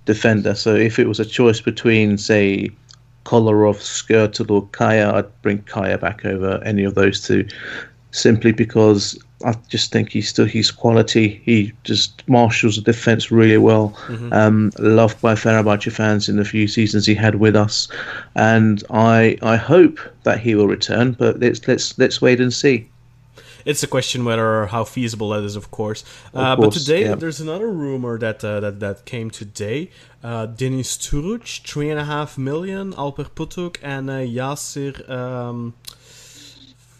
defender. 0.05 0.55
So 0.55 0.75
if 0.75 0.99
it 0.99 1.09
was 1.09 1.19
a 1.19 1.25
choice 1.25 1.63
between, 1.63 2.19
say, 2.19 2.69
Kolarov, 3.25 3.79
Skrtel, 3.79 4.51
or 4.51 4.67
Kjaer, 4.67 5.15
I'd 5.15 5.43
bring 5.43 5.63
Kjaer 5.63 5.99
back 5.99 6.27
over 6.27 6.63
any 6.63 6.85
of 6.85 6.95
those 6.95 7.27
two, 7.27 7.49
simply 8.11 8.53
because 8.53 9.19
I 9.47 9.55
just 9.71 9.91
think 9.93 10.11
he's 10.11 10.29
still 10.29 10.45
he's 10.45 10.71
quality. 10.71 11.41
He 11.43 11.73
just 11.85 12.23
marshals 12.29 12.77
the 12.77 12.83
defense 12.83 13.31
really 13.31 13.57
well. 13.57 13.97
Um, 14.33 14.73
loved 14.79 15.23
by 15.23 15.37
Fenerbahce 15.37 15.91
fans 15.91 16.29
in 16.29 16.37
the 16.37 16.45
few 16.45 16.69
seasons 16.69 17.07
he 17.07 17.15
had 17.15 17.37
with 17.37 17.57
us, 17.57 17.89
and 18.35 18.85
I 18.91 19.39
I 19.41 19.57
hope 19.57 19.99
that 20.25 20.39
he 20.39 20.55
will 20.55 20.69
return. 20.69 21.13
But 21.13 21.41
let's 21.41 21.67
let's 21.67 21.99
let's 21.99 22.21
wait 22.21 22.43
and 22.43 22.53
see. 22.53 22.87
It's 23.65 23.83
a 23.83 23.87
question 23.87 24.25
whether 24.25 24.67
how 24.67 24.85
feasible 24.85 25.31
that 25.31 25.43
is, 25.45 25.57
of 25.57 25.71
course. 25.71 26.05
uh, 26.35 26.53
Of 26.53 26.59
but 26.59 26.73
today 26.73 27.03
yeah. 27.05 27.15
there's 27.15 27.41
another 27.41 27.69
rumor 27.71 28.19
that 28.19 28.45
uh, 28.45 28.61
that 28.61 28.81
that 28.81 29.05
came 29.05 29.31
today. 29.31 29.91
Uh, 30.23 30.47
Deniz 30.47 30.97
Türüç, 30.99 31.63
three 31.63 31.91
and 31.91 31.99
a 31.99 32.05
half 32.05 32.39
million. 32.39 32.93
Alper 32.95 33.29
Potuk 33.35 33.77
and 33.83 34.11
uh, 34.11 34.15
Yasir. 34.15 35.09
Um, 35.09 35.75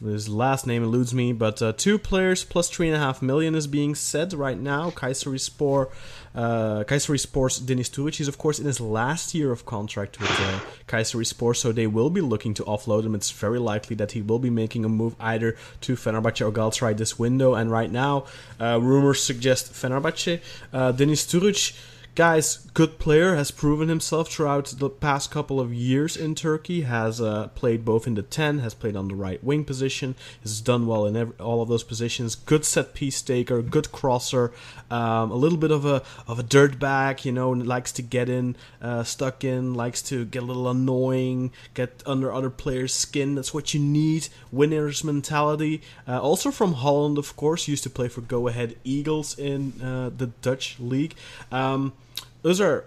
his 0.05 0.29
last 0.29 0.67
name 0.67 0.83
eludes 0.83 1.15
me, 1.15 1.33
but 1.33 1.61
uh, 1.63 1.73
two 1.73 1.99
players 1.99 2.45
plus 2.45 2.69
three 2.69 2.89
and 2.89 2.97
a 2.97 2.99
half 2.99 3.23
million 3.23 3.55
is 3.55 3.67
being 3.67 3.95
said 3.95 4.33
right 4.33 4.59
now. 4.59 4.91
Kayseri 4.91 5.41
Spor, 5.41 5.91
uh, 6.35 6.85
Kayseri 6.85 7.19
Spor's 7.19 7.59
Deniz 7.61 7.91
Türüç. 7.91 8.17
He's 8.17 8.29
of 8.29 8.39
course 8.39 8.59
in 8.59 8.67
his 8.67 8.81
last 8.81 9.35
year 9.35 9.51
of 9.53 9.65
contract 9.65 10.21
with 10.21 10.31
uh, 10.31 10.61
Kayseri 10.87 11.27
Spor, 11.27 11.55
so 11.55 11.73
they 11.73 11.87
will 11.87 12.11
be 12.11 12.21
looking 12.21 12.55
to 12.55 12.65
offload 12.65 13.05
him. 13.05 13.15
It's 13.15 13.31
very 13.31 13.59
likely 13.59 13.97
that 13.97 14.13
he 14.13 14.23
will 14.23 14.39
be 14.39 14.51
making 14.51 14.85
a 14.85 14.89
move 14.89 15.15
either 15.19 15.57
to 15.83 15.97
Fenerbahce 15.97 16.41
or 16.41 16.53
Galatasaray 16.53 16.97
this 16.97 17.19
window. 17.19 17.55
And 17.55 17.71
right 17.71 17.91
now, 17.91 18.27
uh, 18.61 18.79
rumors 18.81 19.23
suggest 19.23 19.73
Fenerbahce. 19.73 20.41
Uh, 20.73 20.93
Deniz 20.93 21.27
Türüç 21.27 21.75
guys, 22.15 22.59
good 22.75 22.99
player, 23.01 23.35
has 23.35 23.51
proven 23.51 23.89
himself 23.89 24.31
throughout 24.31 24.67
the 24.79 24.89
past 24.89 25.33
couple 25.33 25.59
of 25.59 25.75
years 25.75 26.17
in 26.17 26.35
Turkey. 26.35 26.83
Has 26.83 27.21
uh, 27.21 27.49
played 27.49 27.85
both 27.85 28.07
in 28.07 28.15
the 28.15 28.23
10, 28.23 28.61
has 28.61 28.73
played 28.73 28.95
on 28.95 29.09
the 29.09 29.17
right 29.17 29.43
wing 29.43 29.65
position, 29.65 30.15
has 30.43 30.61
done 30.61 30.87
well 30.87 31.07
in 31.07 31.17
every, 31.17 31.35
all 31.39 31.61
of 31.61 31.69
those 31.69 31.83
positions. 31.83 32.37
Good 32.37 32.65
set 32.65 32.95
piece 32.95 33.21
taker, 33.21 33.63
good 33.63 33.91
crosser, 33.91 34.53
um, 34.91 35.33
a 35.33 35.35
little 35.35 35.59
bit 35.59 35.73
of 35.73 35.85
a 35.85 36.03
of 36.29 36.39
a 36.39 36.45
dirtbag, 36.45 37.25
you 37.25 37.33
know, 37.33 37.51
likes 37.51 37.91
to 37.93 38.03
get 38.03 38.29
in, 38.29 38.55
uh, 38.81 39.03
stuck 39.03 39.43
in, 39.43 39.75
likes 39.75 40.01
to 40.03 40.25
get 40.25 40.43
a 40.43 40.47
little 40.47 40.69
annoying, 40.69 41.51
get 41.75 42.03
under 42.07 42.33
other 42.33 42.51
players' 42.51 42.95
skin. 42.95 43.35
That's 43.35 43.53
what 43.53 43.75
you 43.75 43.81
need. 43.81 44.29
Winners 44.53 45.03
mentality. 45.03 45.83
Uh, 46.07 46.21
also 46.21 46.53
from 46.53 46.75
Holland, 46.75 47.19
of 47.19 47.35
course, 47.37 47.67
used 47.67 47.83
to 47.83 47.91
play 47.91 48.07
for 48.07 48.21
Go 48.21 48.47
Ahead 48.47 48.77
Eagles 48.85 49.37
in 49.37 49.81
uh, 49.83 50.11
the 50.17 50.29
Dutch 50.43 50.77
league. 50.79 51.15
Um, 51.51 51.93
those 52.45 52.61
are. 52.61 52.85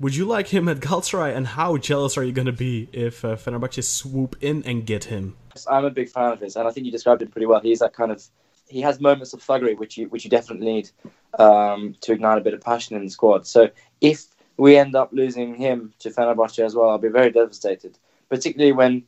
Would 0.00 0.16
you 0.16 0.24
like 0.24 0.48
him 0.48 0.68
at 0.68 0.78
Galatasaray, 0.78 1.36
and 1.36 1.46
how 1.46 1.76
jealous 1.76 2.16
are 2.16 2.24
you 2.24 2.32
going 2.32 2.46
to 2.46 2.52
be 2.52 2.88
if 2.92 3.24
uh, 3.24 3.36
Fenerbahce 3.36 3.84
swoop 3.84 4.36
in 4.40 4.62
and 4.64 4.86
get 4.86 5.04
him? 5.04 5.36
I'm 5.68 5.84
a 5.84 5.90
big 5.90 6.08
fan 6.08 6.32
of 6.32 6.40
his, 6.40 6.56
and 6.56 6.66
I 6.66 6.70
think 6.70 6.86
you 6.86 6.92
described 6.92 7.22
him 7.22 7.28
pretty 7.28 7.46
well. 7.46 7.60
He's 7.60 7.80
that 7.80 7.92
kind 7.92 8.10
of 8.10 8.24
he 8.68 8.80
has 8.80 9.00
moments 9.00 9.32
of 9.32 9.40
thuggery, 9.40 9.76
which 9.76 9.96
you 9.98 10.08
which 10.08 10.24
you 10.24 10.30
definitely 10.30 10.66
need 10.66 10.90
um, 11.38 11.96
to 12.02 12.12
ignite 12.12 12.38
a 12.38 12.40
bit 12.40 12.54
of 12.54 12.60
passion 12.60 12.96
in 12.96 13.04
the 13.04 13.10
squad. 13.10 13.46
So 13.46 13.70
if 14.00 14.26
we 14.56 14.76
end 14.76 14.94
up 14.94 15.10
losing 15.12 15.54
him 15.56 15.92
to 15.98 16.10
Fenerbahce 16.10 16.64
as 16.64 16.74
well, 16.74 16.90
I'll 16.90 16.98
be 16.98 17.08
very 17.08 17.30
devastated. 17.30 17.98
Particularly 18.28 18.72
when 18.72 19.04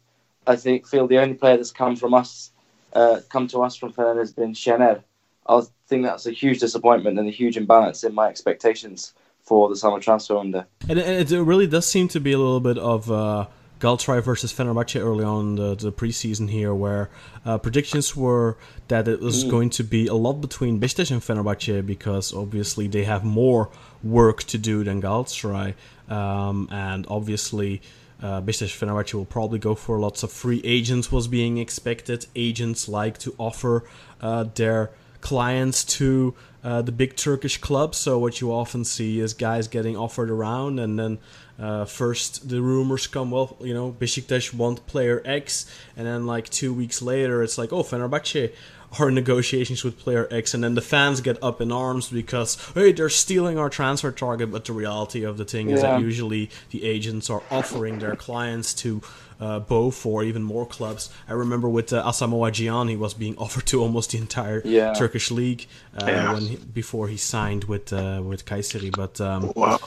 I 0.47 0.57
think 0.57 0.87
feel 0.87 1.07
the 1.07 1.19
only 1.19 1.35
player 1.35 1.57
that's 1.57 1.71
come 1.71 1.95
from 1.95 2.13
us, 2.13 2.51
uh, 2.93 3.21
come 3.29 3.47
to 3.49 3.63
us 3.63 3.77
from 3.77 3.93
Fener 3.93 4.19
has 4.19 4.33
been 4.33 4.53
Şener. 4.53 5.03
I 5.49 5.63
think 5.87 6.05
that's 6.05 6.27
a 6.27 6.33
huge 6.33 6.59
disappointment 6.59 7.21
and 7.21 7.29
a 7.29 7.33
huge 7.33 7.57
imbalance 7.57 8.03
in 8.03 8.15
my 8.15 8.29
expectations 8.29 9.15
for 9.47 9.69
the 9.69 9.77
summer 9.77 10.01
transfer 10.01 10.37
window. 10.37 10.65
And, 10.89 10.99
and 10.99 11.31
it 11.31 11.43
really 11.43 11.67
does 11.69 11.87
seem 11.87 12.09
to 12.09 12.21
be 12.21 12.33
a 12.33 12.39
little 12.39 12.61
bit 12.61 12.79
of 12.79 13.11
uh, 13.11 13.47
Galatasaray 13.81 14.23
versus 14.23 14.53
Fenerbahce 14.53 15.01
early 15.01 15.25
on 15.25 15.55
the, 15.55 15.75
the 15.77 15.93
preseason 15.93 16.51
here, 16.51 16.75
where 16.75 17.09
uh, 17.45 17.57
predictions 17.59 18.17
were 18.17 18.57
that 18.89 19.07
it 19.07 19.21
was 19.21 19.45
going 19.45 19.71
to 19.71 19.85
be 19.85 20.09
a 20.09 20.15
lot 20.15 20.41
between 20.41 20.81
Beşiktaş 20.81 21.11
and 21.13 21.23
Fenerbahce 21.23 21.85
because 21.87 22.35
obviously 22.35 22.89
they 22.89 23.05
have 23.05 23.25
more 23.25 23.71
work 24.03 24.43
to 24.45 24.59
do 24.59 24.83
than 24.83 25.01
Galatasaray, 25.01 25.75
um, 26.09 26.69
and 26.71 27.07
obviously. 27.09 27.81
Uh, 28.23 28.41
Beşiktaş 28.41 28.75
Fenerbahce 28.75 29.13
will 29.13 29.27
probably 29.27 29.59
go 29.59 29.75
for 29.75 29.99
lots 29.99 30.23
of 30.23 30.33
free 30.33 30.63
agents 30.65 31.13
was 31.13 31.29
being 31.29 31.59
expected. 31.59 32.25
Agents 32.35 32.89
like 32.89 33.19
to 33.19 33.35
offer 33.37 33.85
uh, 34.23 34.45
their 34.55 34.89
clients 35.21 35.85
to 35.85 36.35
uh, 36.67 36.83
the 36.83 36.91
big 36.91 37.15
Turkish 37.15 37.59
clubs. 37.59 37.97
So 37.97 38.19
what 38.19 38.41
you 38.41 38.53
often 38.53 38.85
see 38.85 39.21
is 39.21 39.35
guys 39.35 39.69
getting 39.69 39.97
offered 39.97 40.33
around, 40.33 40.81
and 40.81 40.99
then 40.99 41.19
uh, 41.61 41.85
first 41.85 42.49
the 42.49 42.61
rumors 42.61 43.07
come. 43.07 43.31
Well, 43.31 43.57
you 43.61 43.73
know, 43.73 43.93
Besiktas 43.93 44.53
want 44.53 44.85
player 44.89 45.23
X, 45.25 45.71
and 45.97 46.09
then 46.09 46.27
like 46.27 46.49
two 46.49 46.75
weeks 46.75 47.01
later, 47.01 47.41
it's 47.45 47.57
like, 47.57 47.73
oh, 47.73 47.85
Fenerbahce 47.85 48.53
are 48.99 49.09
in 49.09 49.15
negotiations 49.15 49.85
with 49.85 49.97
player 49.97 50.27
X, 50.33 50.55
and 50.55 50.65
then 50.65 50.75
the 50.75 50.81
fans 50.81 51.21
get 51.21 51.41
up 51.41 51.61
in 51.61 51.71
arms 51.71 52.11
because 52.11 52.57
hey, 52.75 52.91
they're 52.91 53.09
stealing 53.09 53.59
our 53.59 53.71
transfer 53.71 54.11
target. 54.11 54.51
But 54.51 54.65
the 54.65 54.73
reality 54.73 55.23
of 55.23 55.37
the 55.37 55.45
thing 55.45 55.71
is 55.71 55.83
that 55.83 56.01
usually 56.01 56.51
the 56.71 56.85
agents 56.85 57.31
are 57.31 57.45
offering 57.49 58.01
their 58.01 58.17
clients 58.17 58.75
to 58.75 59.03
uh, 59.41 59.59
both 59.61 60.05
or 60.07 60.23
even 60.25 60.43
more 60.43 60.67
clubs. 60.67 61.11
I 61.29 61.33
remember 61.33 61.69
with 61.69 61.93
uh, 61.93 62.03
Asamoah 62.05 62.51
Gyan, 62.53 62.89
he 62.89 62.97
was 62.97 63.15
being 63.15 63.37
offered 63.45 63.67
to 63.67 63.83
almost 63.83 64.11
the 64.13 64.19
entire 64.19 64.63
Yeah. 64.65 64.95
Turkish 64.95 65.31
league 65.31 65.67
uh, 66.01 66.05
Yeah. 66.07 66.33
when 66.35 66.43
he, 66.43 66.57
before 66.57 67.09
he 67.09 67.17
signed 67.17 67.65
with 67.65 67.93
uh, 67.93 68.21
with 68.25 68.45
Kayseri. 68.45 68.91
But 68.95 69.21
um, 69.21 69.53
Well, 69.55 69.81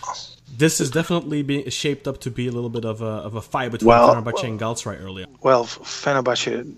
this 0.58 0.80
is 0.82 0.90
definitely 0.92 1.42
be, 1.44 1.70
shaped 1.70 2.08
up 2.08 2.20
to 2.22 2.32
be 2.32 2.48
a 2.48 2.52
little 2.52 2.70
bit 2.70 2.86
of 2.86 3.02
a, 3.02 3.06
of 3.28 3.36
a 3.36 3.42
fight 3.42 3.72
between 3.72 3.88
Well- 3.88 4.14
Fenerbahce 4.16 4.44
and 4.44 4.60
Galatasaray 4.60 5.02
earlier. 5.02 5.26
well, 5.42 5.66
Fenerbahce 5.66 6.74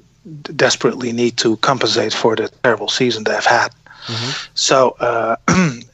desperately 0.55 1.11
need 1.11 1.35
to 1.37 1.57
compensate 1.57 2.13
for 2.13 2.35
the 2.35 2.47
terrible 2.63 2.87
season 2.87 3.23
they've 3.23 3.43
had. 3.43 3.69
So 4.55 4.95
uh, 4.99 5.35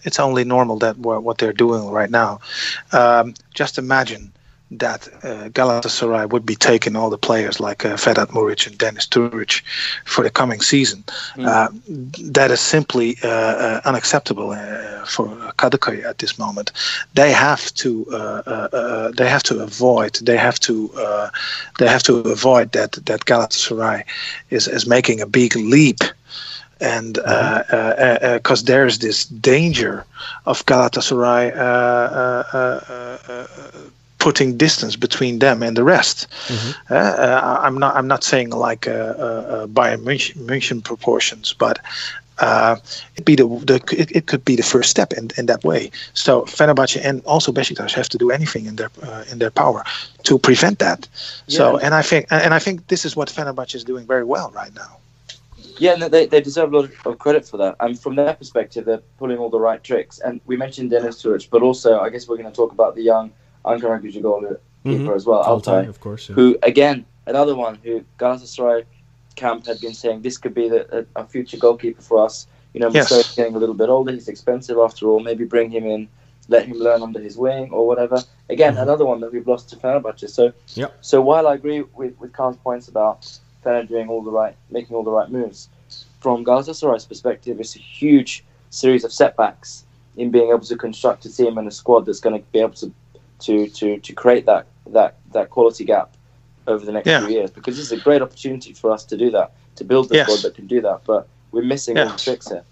it's 0.03 0.19
only 0.19 0.43
normal 0.43 0.77
that 0.79 0.97
what 0.97 1.37
they're 1.37 1.53
doing 1.53 1.89
right 1.89 2.09
now. 2.09 2.39
Um, 2.91 3.33
just 3.53 3.77
imagine 3.77 4.31
that 4.71 5.07
uh, 5.23 5.49
Galatasaray 5.49 6.29
would 6.29 6.45
be 6.45 6.55
taking 6.55 6.95
all 6.95 7.09
the 7.09 7.17
players 7.17 7.59
like 7.59 7.85
uh, 7.85 7.95
Vedat 7.95 8.29
Muric 8.29 8.67
and 8.67 8.77
Deniz 8.77 9.07
Türüç 9.07 9.61
for 10.05 10.23
the 10.23 10.29
coming 10.29 10.61
season. 10.61 11.03
Uh, 11.39 11.69
that 12.19 12.51
is 12.51 12.59
simply 12.59 13.17
uh, 13.23 13.27
uh, 13.27 13.81
unacceptable 13.85 14.51
uh, 14.51 15.05
for 15.05 15.27
Kadıköy 15.57 16.03
at 16.03 16.17
this 16.17 16.37
moment. 16.37 16.71
They 17.13 17.31
have 17.31 17.73
to 17.75 18.05
uh, 18.11 18.41
uh, 18.45 18.67
uh, 18.73 19.11
they 19.11 19.29
have 19.29 19.43
to 19.43 19.59
avoid 19.59 20.15
they 20.15 20.37
have 20.37 20.59
to 20.61 20.91
uh, 20.97 21.29
they 21.79 21.87
have 21.87 22.03
to 22.03 22.17
avoid 22.17 22.71
that 22.73 22.91
that 23.05 23.25
Galatasaray 23.25 24.03
is 24.49 24.67
is 24.67 24.85
making 24.85 25.21
a 25.21 25.25
big 25.25 25.55
leap 25.55 25.99
and 26.79 27.13
because 27.13 27.73
uh, 27.73 28.17
uh, 28.21 28.25
uh 28.25 28.39
'cause 28.39 28.63
there's 28.63 28.99
this 28.99 29.25
danger 29.25 30.05
of 30.45 30.65
Galatasaray 30.65 31.51
putting 34.27 34.57
distance 34.57 34.97
between 34.97 35.39
them 35.39 35.63
and 35.63 35.77
the 35.77 35.85
rest. 35.95 36.27
Uh, 36.91 36.95
uh, 36.95 37.59
I'm 37.65 37.77
not 37.83 37.95
I'm 37.97 38.09
not 38.13 38.23
saying 38.31 38.49
like 38.69 38.83
uh, 38.85 38.91
uh, 38.91 39.43
uh, 39.53 39.67
Bayern 39.67 40.01
München, 40.49 40.83
proportions, 40.83 41.55
but 41.65 41.79
uh, 42.39 42.75
it 43.15 43.23
be 43.23 43.35
the, 43.41 43.47
the 43.69 43.77
it, 44.03 44.09
it 44.19 44.23
could 44.29 44.43
be 44.43 44.55
the 44.57 44.67
first 44.73 44.89
step 44.89 45.13
in, 45.13 45.29
in 45.37 45.45
that 45.45 45.63
way. 45.63 45.91
So 46.13 46.31
Fenerbahce 46.57 46.99
and 47.09 47.15
also 47.33 47.53
Besiktas 47.53 47.93
have 47.93 48.09
to 48.09 48.17
do 48.17 48.27
anything 48.37 48.65
in 48.65 48.75
their 48.75 48.91
uh, 49.01 49.31
in 49.31 49.39
their 49.39 49.53
power 49.63 49.81
to 50.23 50.33
prevent 50.37 50.79
that. 50.79 51.07
So 51.47 51.63
and 51.85 51.93
I 52.01 52.03
think 52.09 52.23
and 52.29 52.53
I 52.53 52.59
think 52.59 52.75
this 52.87 53.05
is 53.05 53.15
what 53.15 53.27
Fenerbahce 53.29 53.75
is 53.75 53.85
doing 53.85 54.05
very 54.13 54.25
well 54.33 54.51
right 54.61 54.73
now. 54.83 54.91
Yeah, 55.79 55.95
no, 56.01 56.09
they, 56.09 56.25
they 56.25 56.41
deserve 56.41 56.73
a 56.73 56.75
lot 56.77 56.89
of 57.05 57.19
credit 57.23 57.43
for 57.47 57.57
that. 57.63 57.75
And 57.79 57.91
from 58.03 58.15
their 58.15 58.33
perspective, 58.33 58.83
they're 58.85 59.03
pulling 59.19 59.37
all 59.37 59.51
the 59.57 59.63
right 59.69 59.81
tricks. 59.89 60.15
And 60.25 60.41
we 60.49 60.57
mentioned 60.57 60.91
Deniz 60.91 61.15
Türüç, 61.21 61.43
but 61.53 61.61
also 61.61 61.89
I 62.05 62.09
guess 62.11 62.27
we're 62.27 62.41
going 62.41 62.51
to 62.53 62.59
talk 62.61 62.71
about 62.71 62.95
the 62.95 63.03
young 63.13 63.31
Ankara 63.67 63.97
Gücügoğlu 63.97 64.57
keeper 64.85 65.13
as 65.15 65.25
well, 65.25 65.43
Altay, 65.43 65.89
of 65.89 65.99
course. 65.99 66.29
Yeah. 66.29 66.35
who 66.37 66.57
again 66.61 67.05
another 67.25 67.55
one 67.55 67.75
who 67.83 68.01
Galatasaray 68.19 68.83
camp 69.35 69.67
had 69.67 69.81
been 69.81 69.93
saying 69.93 70.21
this 70.23 70.37
could 70.37 70.53
be 70.55 70.69
the, 70.69 70.81
a, 71.15 71.21
a 71.21 71.25
future 71.25 71.57
goalkeeper 71.59 72.01
for 72.01 72.25
us. 72.25 72.47
You 72.73 72.79
know, 72.81 72.89
Yes. 72.93 73.11
Musso's 73.11 73.35
getting 73.35 73.55
a 73.55 73.59
little 73.59 73.75
bit 73.75 73.89
older. 73.89 74.11
He's 74.13 74.27
expensive 74.27 74.77
after 74.77 75.07
all. 75.09 75.19
Maybe 75.19 75.45
bring 75.45 75.69
him 75.71 75.85
in, 75.85 76.07
let 76.49 76.65
him 76.65 76.77
learn 76.77 77.01
under 77.01 77.19
his 77.19 77.35
wing 77.37 77.69
or 77.71 77.85
whatever. 77.87 78.17
Again, 78.49 78.75
Mhm. 78.75 78.81
another 78.83 79.05
one 79.05 79.19
that 79.21 79.31
we've 79.33 79.47
lost 79.47 79.69
to 79.69 79.75
Fenerbahce. 79.75 80.29
So, 80.29 80.51
Yep. 80.75 80.91
so 81.01 81.21
while 81.21 81.45
I 81.47 81.53
agree 81.55 81.81
with 81.99 82.13
with 82.21 82.31
Carl's 82.33 82.57
points 82.57 82.87
about 82.87 83.19
Fener 83.65 83.87
doing 83.87 84.07
all 84.09 84.21
the 84.23 84.31
right, 84.41 84.55
making 84.69 84.95
all 84.95 85.03
the 85.03 85.11
right 85.19 85.29
moves, 85.39 85.69
from 86.23 86.43
Galatasaray's 86.45 87.05
perspective, 87.05 87.59
it's 87.59 87.75
a 87.75 87.79
huge 87.79 88.43
series 88.69 89.03
of 89.03 89.11
setbacks 89.11 89.83
in 90.17 90.31
being 90.31 90.49
able 90.49 90.65
to 90.73 90.75
construct 90.75 91.25
a 91.25 91.29
team 91.37 91.57
and 91.59 91.67
a 91.67 91.71
squad 91.71 92.01
that's 92.05 92.19
going 92.25 92.35
to 92.39 92.43
be 92.51 92.59
able 92.59 92.73
to 92.83 92.91
to 93.39 93.67
to 93.69 93.97
to 93.99 94.13
create 94.13 94.45
that 94.45 94.67
that 94.87 95.17
that 95.31 95.49
quality 95.49 95.83
gap 95.85 96.15
over 96.67 96.85
the 96.85 96.91
next 96.91 97.09
Yeah. 97.09 97.19
few 97.19 97.27
years 97.27 97.51
because 97.51 97.75
this 97.77 97.85
is 97.85 97.91
a 97.91 97.97
great 97.97 98.21
opportunity 98.21 98.73
for 98.73 98.91
us 98.91 99.05
to 99.05 99.17
do 99.17 99.29
that 99.31 99.53
to 99.75 99.83
build 99.83 100.09
the 100.09 100.15
Yes. 100.15 100.27
squad 100.27 100.41
that 100.43 100.55
can 100.55 100.67
do 100.67 100.81
that 100.81 101.01
but 101.05 101.27
we're 101.51 101.63
missing 101.63 101.97
all 101.97 102.09
the 102.09 102.17
tricks 102.17 102.49
here 102.49 102.63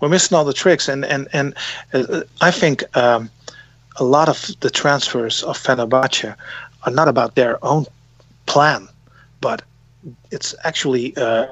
we're 0.00 0.08
missing 0.08 0.36
all 0.36 0.44
the 0.44 0.52
tricks 0.52 0.88
and 0.88 1.04
and 1.04 1.28
and 1.32 1.54
uh, 1.92 2.22
I 2.40 2.50
think 2.50 2.84
um, 2.96 3.30
a 3.96 4.04
lot 4.04 4.28
of 4.28 4.50
the 4.60 4.70
transfers 4.70 5.42
of 5.42 5.58
Fenerbahce 5.58 6.34
are 6.84 6.92
not 6.92 7.08
about 7.08 7.34
their 7.34 7.58
own 7.64 7.86
plan, 8.46 8.88
but 9.40 9.62
it's 10.30 10.54
actually 10.64 11.16
uh, 11.16 11.46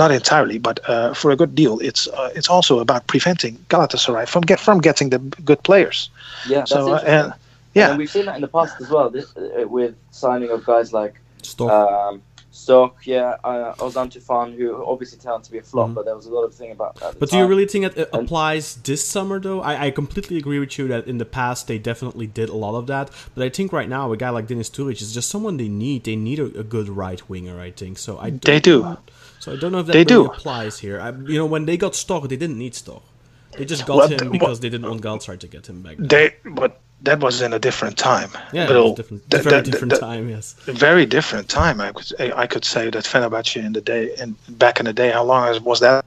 not 0.00 0.10
entirely, 0.10 0.58
but 0.58 0.76
uh, 0.88 1.14
for 1.14 1.30
a 1.30 1.36
good 1.36 1.54
deal, 1.54 1.74
it's 1.88 2.08
uh, 2.08 2.30
it's 2.38 2.48
also 2.48 2.78
about 2.80 3.02
preventing 3.06 3.54
Galatasaray 3.68 4.26
from 4.28 4.42
get 4.42 4.60
from 4.60 4.78
getting 4.80 5.10
the 5.10 5.18
good 5.44 5.60
players. 5.62 6.10
yeah 6.48 6.64
So 6.66 6.78
uh, 6.94 7.02
and 7.16 7.32
yeah, 7.74 7.88
and 7.90 7.98
we've 7.98 8.10
seen 8.16 8.26
that 8.26 8.36
in 8.36 8.42
the 8.42 8.48
past 8.58 8.74
as 8.80 8.88
well 8.94 9.10
this, 9.10 9.26
uh, 9.36 9.68
with 9.76 9.94
signing 10.10 10.50
of 10.50 10.60
guys 10.64 10.92
like 10.92 11.14
Stoch. 11.42 11.70
um, 11.70 12.22
Stoch, 12.50 12.94
yeah, 13.04 13.36
uh, 13.44 13.74
Ozan 13.84 14.08
Tufan, 14.12 14.56
who 14.56 14.66
obviously 14.92 15.18
turned 15.18 15.34
out 15.34 15.44
to 15.44 15.52
be 15.52 15.58
a 15.58 15.62
flop, 15.62 15.90
Mhm. 15.90 15.94
but 15.96 16.02
there 16.06 16.16
was 16.16 16.24
a 16.24 16.32
lot 16.38 16.44
of 16.48 16.54
thing 16.54 16.70
about 16.72 16.94
that. 16.96 17.08
at 17.08 17.12
the 17.14 17.20
But 17.20 17.28
do 17.30 17.36
you 17.36 17.46
really 17.52 17.66
think 17.72 17.82
that 17.84 17.94
it 18.02 18.08
And- 18.14 18.22
applies 18.24 18.64
this 18.88 19.02
summer, 19.14 19.38
though? 19.46 19.60
I, 19.60 19.72
I 19.86 19.90
completely 19.90 20.36
agree 20.42 20.58
with 20.64 20.78
you 20.78 20.88
that 20.88 21.06
in 21.06 21.18
the 21.18 21.26
past 21.40 21.66
they 21.66 21.78
definitely 21.90 22.26
did 22.40 22.48
a 22.48 22.56
lot 22.64 22.74
of 22.80 22.86
that. 22.86 23.10
But 23.34 23.44
I 23.44 23.50
think 23.56 23.74
right 23.78 23.90
now 23.98 24.10
a 24.10 24.16
guy 24.16 24.30
like 24.30 24.46
Deniz 24.48 24.70
Türüç 24.70 25.02
is 25.02 25.12
just 25.18 25.28
someone 25.28 25.58
they 25.58 25.68
need. 25.68 26.04
They 26.04 26.16
need 26.16 26.38
a, 26.46 26.48
a 26.64 26.66
good 26.76 26.88
right 26.88 27.20
winger, 27.28 27.60
I 27.68 27.72
think. 27.80 27.98
So 27.98 28.10
I 28.26 28.30
They 28.30 28.58
don't 28.60 28.64
do. 28.64 28.82
know- 28.82 28.98
So 29.46 29.52
I 29.52 29.56
don't 29.56 29.70
know 29.70 29.78
if 29.78 29.86
that 29.86 29.92
They 29.92 30.00
really 30.00 30.26
do. 30.26 30.26
applies 30.26 30.80
here. 30.80 31.00
I, 31.00 31.10
you 31.32 31.38
know, 31.38 31.46
when 31.46 31.66
they 31.66 31.76
got 31.76 31.94
Stoch, 31.94 32.28
they 32.28 32.36
didn't 32.36 32.58
need 32.58 32.74
Stoch. 32.74 33.04
They 33.56 33.64
just 33.64 33.86
got 33.86 33.96
Well, 33.96 34.08
him 34.08 34.32
because 34.32 34.58
they 34.58 34.68
didn't 34.68 34.88
want 34.90 35.02
Galatasaray 35.02 35.38
to 35.38 35.46
get 35.46 35.68
him 35.68 35.82
back. 35.82 35.96
then. 35.98 36.08
they 36.08 36.34
but 36.60 36.80
that 37.02 37.20
was 37.20 37.40
in 37.42 37.52
a 37.52 37.58
different 37.60 37.96
time. 37.96 38.30
yeah, 38.52 38.66
But 38.66 38.74
it 38.76 38.80
was 38.80 38.94
different, 38.96 39.30
that- 39.30 39.44
very 39.44 39.56
that- 39.56 39.64
different 39.70 39.92
that- 39.92 40.00
time. 40.00 40.28
Yes. 40.28 40.56
very 40.64 41.06
different 41.06 41.48
time. 41.48 41.80
I 41.80 41.92
could 41.92 42.06
say, 42.06 42.32
I 42.44 42.46
could 42.48 42.64
say 42.64 42.90
that 42.90 43.04
Fenerbahce 43.04 43.64
in 43.64 43.72
the 43.72 43.80
day 43.80 44.14
and 44.20 44.34
back 44.64 44.80
in 44.80 44.86
the 44.86 44.92
day, 44.92 45.10
how 45.12 45.22
long 45.22 45.62
was 45.62 45.78
that? 45.78 46.04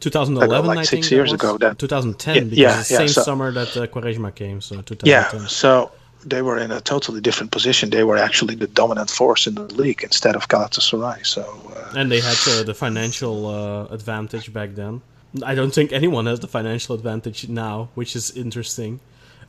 2011, 0.00 0.66
like 0.66 0.78
I 0.78 0.82
six 0.84 1.10
years 1.10 1.30
ago, 1.34 1.58
that- 1.58 1.78
2010, 1.78 2.34
Yeah, 2.34 2.40
because 2.44 2.56
yeah, 2.58 2.76
the 2.78 2.84
same 2.84 3.08
so- 3.08 3.22
summer 3.22 3.52
that 3.52 3.76
uh, 3.76 3.86
Quaresma 3.88 4.34
came. 4.34 4.62
So 4.62 4.76
2010. 4.80 5.06
Yeah, 5.06 5.46
so 5.48 5.90
they 6.24 6.42
were 6.42 6.58
in 6.58 6.70
a 6.70 6.80
totally 6.80 7.20
different 7.20 7.52
position. 7.52 7.90
They 7.90 8.04
were 8.04 8.16
actually 8.16 8.54
the 8.54 8.66
dominant 8.66 9.10
force 9.10 9.46
in 9.46 9.54
the 9.54 9.62
league 9.62 10.02
instead 10.02 10.36
of 10.36 10.48
Galatasaray. 10.48 11.26
So 11.26 11.42
uh, 11.74 11.98
And 11.98 12.10
they 12.10 12.20
had 12.20 12.36
uh, 12.48 12.62
the 12.62 12.74
financial 12.74 13.46
uh, 13.46 13.84
advantage 13.86 14.52
back 14.52 14.74
then. 14.74 15.02
I 15.44 15.54
don't 15.54 15.72
think 15.72 15.92
anyone 15.92 16.26
has 16.26 16.40
the 16.40 16.48
financial 16.48 16.94
advantage 16.94 17.48
now, 17.48 17.88
which 17.94 18.16
is 18.16 18.30
interesting. 18.36 19.00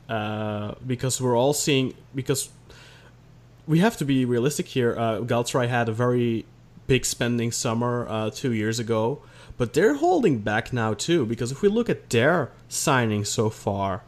Uh, 0.08 0.74
because 0.86 1.20
we're 1.20 1.36
all 1.36 1.52
seeing 1.52 1.94
because 2.14 2.50
we 3.66 3.78
have 3.78 3.96
to 3.96 4.04
be 4.04 4.24
realistic 4.24 4.68
here. 4.68 4.94
Uh, 4.98 5.18
Galatasaray 5.20 5.68
had 5.68 5.88
a 5.88 5.92
very 5.92 6.44
big 6.86 7.04
spending 7.06 7.52
summer 7.52 8.06
uh, 8.08 8.30
two 8.30 8.52
years 8.52 8.78
ago, 8.78 9.22
but 9.56 9.72
they're 9.72 9.94
holding 9.94 10.38
back 10.38 10.72
now 10.72 10.92
too. 10.92 11.24
Because 11.24 11.52
if 11.52 11.62
we 11.62 11.68
look 11.68 11.88
at 11.88 12.10
their 12.10 12.50
signings 12.68 13.28
so 13.28 13.48
far, 13.48 14.02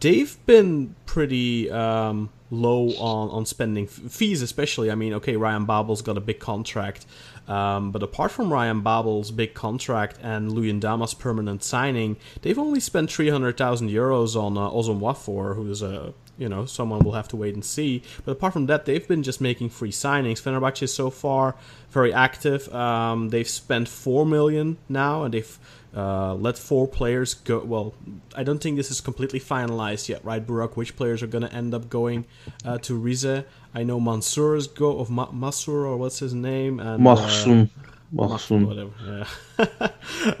they've 0.00 0.36
been 0.46 0.96
pretty 1.06 1.70
um, 1.70 2.30
low 2.50 2.88
on, 2.98 3.30
on 3.30 3.46
spending 3.46 3.86
fees, 3.86 4.42
especially. 4.42 4.90
I 4.90 4.94
mean, 4.94 5.14
okay, 5.14 5.36
Ryan 5.36 5.66
Babel's 5.66 6.02
got 6.02 6.16
a 6.16 6.20
big 6.20 6.40
contract, 6.40 7.06
um, 7.46 7.92
but 7.92 8.02
apart 8.02 8.30
from 8.30 8.52
Ryan 8.52 8.82
Babel's 8.82 9.30
big 9.30 9.54
contract 9.54 10.18
and 10.22 10.50
Luyindama's 10.50 11.14
permanent 11.14 11.62
signing, 11.62 12.16
they've 12.42 12.58
only 12.58 12.80
spent 12.80 13.10
300,000 13.10 13.88
euros 13.90 14.40
on 14.40 14.56
uh, 14.56 14.70
Ozon 14.70 15.00
Wafor, 15.00 15.54
who's 15.54 15.82
a 15.82 16.12
you 16.38 16.48
know 16.48 16.64
someone 16.64 17.00
we'll 17.00 17.14
have 17.14 17.28
to 17.28 17.36
wait 17.36 17.54
and 17.54 17.64
see. 17.64 18.02
But 18.24 18.32
apart 18.32 18.54
from 18.54 18.66
that, 18.66 18.86
they've 18.86 19.06
been 19.06 19.22
just 19.22 19.40
making 19.40 19.68
free 19.68 19.92
signings. 19.92 20.40
Fenerbahce 20.40 20.82
is 20.82 20.94
so 20.94 21.10
far 21.10 21.54
very 21.90 22.12
active. 22.12 22.72
Um, 22.74 23.28
they've 23.28 23.48
spent 23.48 23.88
four 23.88 24.24
million 24.24 24.78
now, 24.88 25.24
and 25.24 25.34
they've 25.34 25.58
uh, 25.96 26.34
let 26.34 26.56
four 26.58 26.86
players 26.86 27.34
go. 27.34 27.58
Well, 27.60 27.94
I 28.36 28.44
don't 28.44 28.60
think 28.62 28.76
this 28.76 28.90
is 28.90 29.00
completely 29.00 29.40
finalized 29.40 30.08
yet, 30.08 30.24
right, 30.24 30.44
Burak? 30.46 30.76
Which 30.76 30.96
players 30.96 31.22
are 31.22 31.26
going 31.26 31.42
to 31.42 31.52
end 31.52 31.74
up 31.74 31.88
going 31.90 32.26
uh, 32.64 32.78
to 32.78 32.96
Rize? 32.96 33.44
I 33.74 33.82
know 33.82 33.98
Mansour 34.00 34.56
is 34.56 34.66
go 34.66 34.98
of 34.98 35.10
Ma- 35.10 35.30
Masur 35.30 35.84
or 35.84 35.96
what's 35.96 36.20
his 36.20 36.34
name, 36.34 36.80
and 36.80 37.06
uh, 37.06 37.16
Mahsum. 37.16 37.68
Mahfoud, 38.14 38.30
Mahsum. 38.30 38.66
whatever. 38.66 39.26
Yeah. 39.58 39.88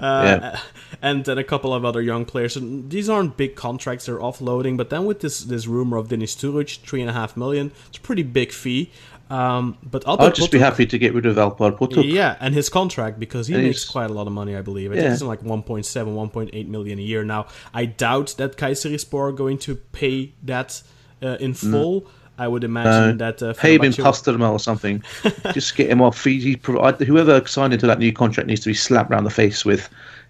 uh, 0.00 0.58
And 1.02 1.24
then 1.24 1.38
a 1.38 1.44
couple 1.44 1.72
of 1.72 1.84
other 1.84 2.02
young 2.02 2.24
players. 2.24 2.56
And 2.56 2.90
these 2.90 3.08
aren't 3.08 3.36
big 3.36 3.54
contracts; 3.56 4.06
they're 4.06 4.18
offloading. 4.18 4.76
But 4.76 4.90
then 4.90 5.04
with 5.04 5.20
this 5.20 5.40
this 5.40 5.66
rumor 5.66 5.96
of 5.96 6.08
Deniz 6.08 6.36
Türüç, 6.36 6.80
three 6.80 7.00
and 7.00 7.08
a 7.10 7.12
half 7.14 7.36
million, 7.36 7.72
it's 7.88 7.98
a 7.98 8.00
pretty 8.00 8.22
big 8.22 8.52
fee. 8.52 8.90
Um, 9.30 9.78
but 9.82 10.06
Albert 10.08 10.22
I'll 10.24 10.32
just 10.32 10.50
be 10.50 10.58
happy 10.58 10.86
to 10.86 10.98
get 10.98 11.14
rid 11.14 11.24
of 11.24 11.36
Alper 11.36 11.70
Potuk. 11.78 12.10
yeah, 12.12 12.36
and 12.40 12.52
his 12.52 12.68
contract 12.68 13.20
because 13.20 13.46
he 13.46 13.54
And 13.54 13.62
makes 13.62 13.82
he's- 13.82 13.88
quite 13.90 14.10
a 14.10 14.12
lot 14.12 14.26
of 14.26 14.32
money, 14.32 14.56
I 14.56 14.62
believe. 14.62 14.90
I 14.90 14.96
think 14.96 15.04
Yeah. 15.06 15.12
it's 15.12 15.22
like 15.22 15.40
1.7, 15.42 16.14
1.8 16.14 16.66
million 16.68 16.98
a 16.98 17.02
year. 17.02 17.22
Now, 17.24 17.46
I 17.72 17.84
doubt 17.84 18.34
that 18.38 18.56
Kayserispor 18.56 19.28
are 19.28 19.32
going 19.32 19.58
to 19.58 19.76
pay 19.76 20.32
that 20.42 20.82
uh, 21.22 21.36
in 21.38 21.54
full. 21.54 22.06
I 22.38 22.48
would 22.48 22.64
imagine 22.64 23.18
that 23.18 23.42
uh, 23.42 23.52
Mm. 23.52 23.58
Pay 23.58 23.74
him 23.74 23.84
in 23.84 23.92
Fenerbahce- 23.92 24.36
Pastermal 24.38 24.52
or 24.52 24.58
something. 24.58 25.02
just 25.52 25.76
get 25.76 25.90
him 25.90 26.00
off. 26.00 26.24
He, 26.24 26.40
he 26.40 26.56
provide, 26.56 26.98
whoever 27.00 27.46
signed 27.46 27.72
into 27.74 27.86
that 27.86 27.98
new 27.98 28.12
contract 28.12 28.48
needs 28.48 28.62
to 28.62 28.70
be 28.70 28.74
slapped 28.74 29.10
around 29.12 29.24
the 29.24 29.30
face 29.30 29.64
with, 29.64 29.88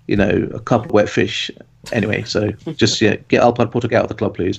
you 0.09 0.17
know, 0.17 0.49
a 0.53 0.59
couple 0.61 0.87
of 0.87 0.93
wet 0.93 1.09
fish. 1.09 1.51
Anyway, 1.93 2.25
so 2.25 2.51
just 2.77 3.01
yeah, 3.01 3.15
get 3.29 3.41
Alper 3.43 3.65
Potuk 3.71 3.93
out 3.93 4.03
of 4.03 4.09
the 4.09 4.15
club, 4.15 4.35
please. 4.35 4.59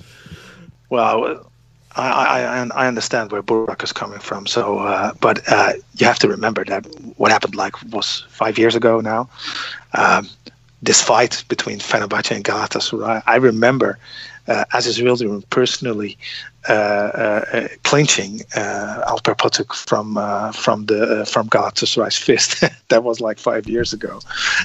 well, 0.90 1.46
I, 1.96 2.08
I 2.64 2.68
I 2.84 2.86
understand 2.88 3.30
where 3.32 3.42
Burak 3.42 3.82
is 3.84 3.92
coming 3.92 4.18
from. 4.20 4.46
So, 4.46 4.78
uh, 4.78 5.12
but 5.20 5.40
uh, 5.50 5.72
you 5.96 6.06
have 6.06 6.18
to 6.20 6.28
remember 6.28 6.64
that 6.64 6.86
what 7.16 7.30
happened 7.32 7.54
like 7.54 7.74
was 7.92 8.24
five 8.28 8.58
years 8.58 8.74
ago 8.74 9.00
now. 9.00 9.28
Um, 9.94 10.28
this 10.82 11.00
fight 11.02 11.44
between 11.48 11.78
Fenerbahce 11.78 12.34
and 12.34 12.44
Galatasaray. 12.44 13.22
I 13.26 13.36
remember 13.36 13.98
uh, 14.48 14.64
Aziz 14.72 14.98
Yildirim 14.98 15.44
personally 15.50 16.18
uh, 16.68 16.72
uh, 16.72 17.44
uh, 17.52 17.68
clinching 17.84 18.40
uh, 18.56 19.04
Alper 19.08 19.36
Potuk 19.36 19.72
from 19.74 20.16
uh, 20.16 20.50
from 20.52 20.86
the 20.86 21.20
uh, 21.20 21.24
from 21.24 21.48
Galatasaray's 21.48 22.16
fist. 22.16 22.64
that 22.88 23.04
was 23.04 23.20
like 23.20 23.38
five 23.38 23.68
years 23.68 23.92
ago, 23.92 24.20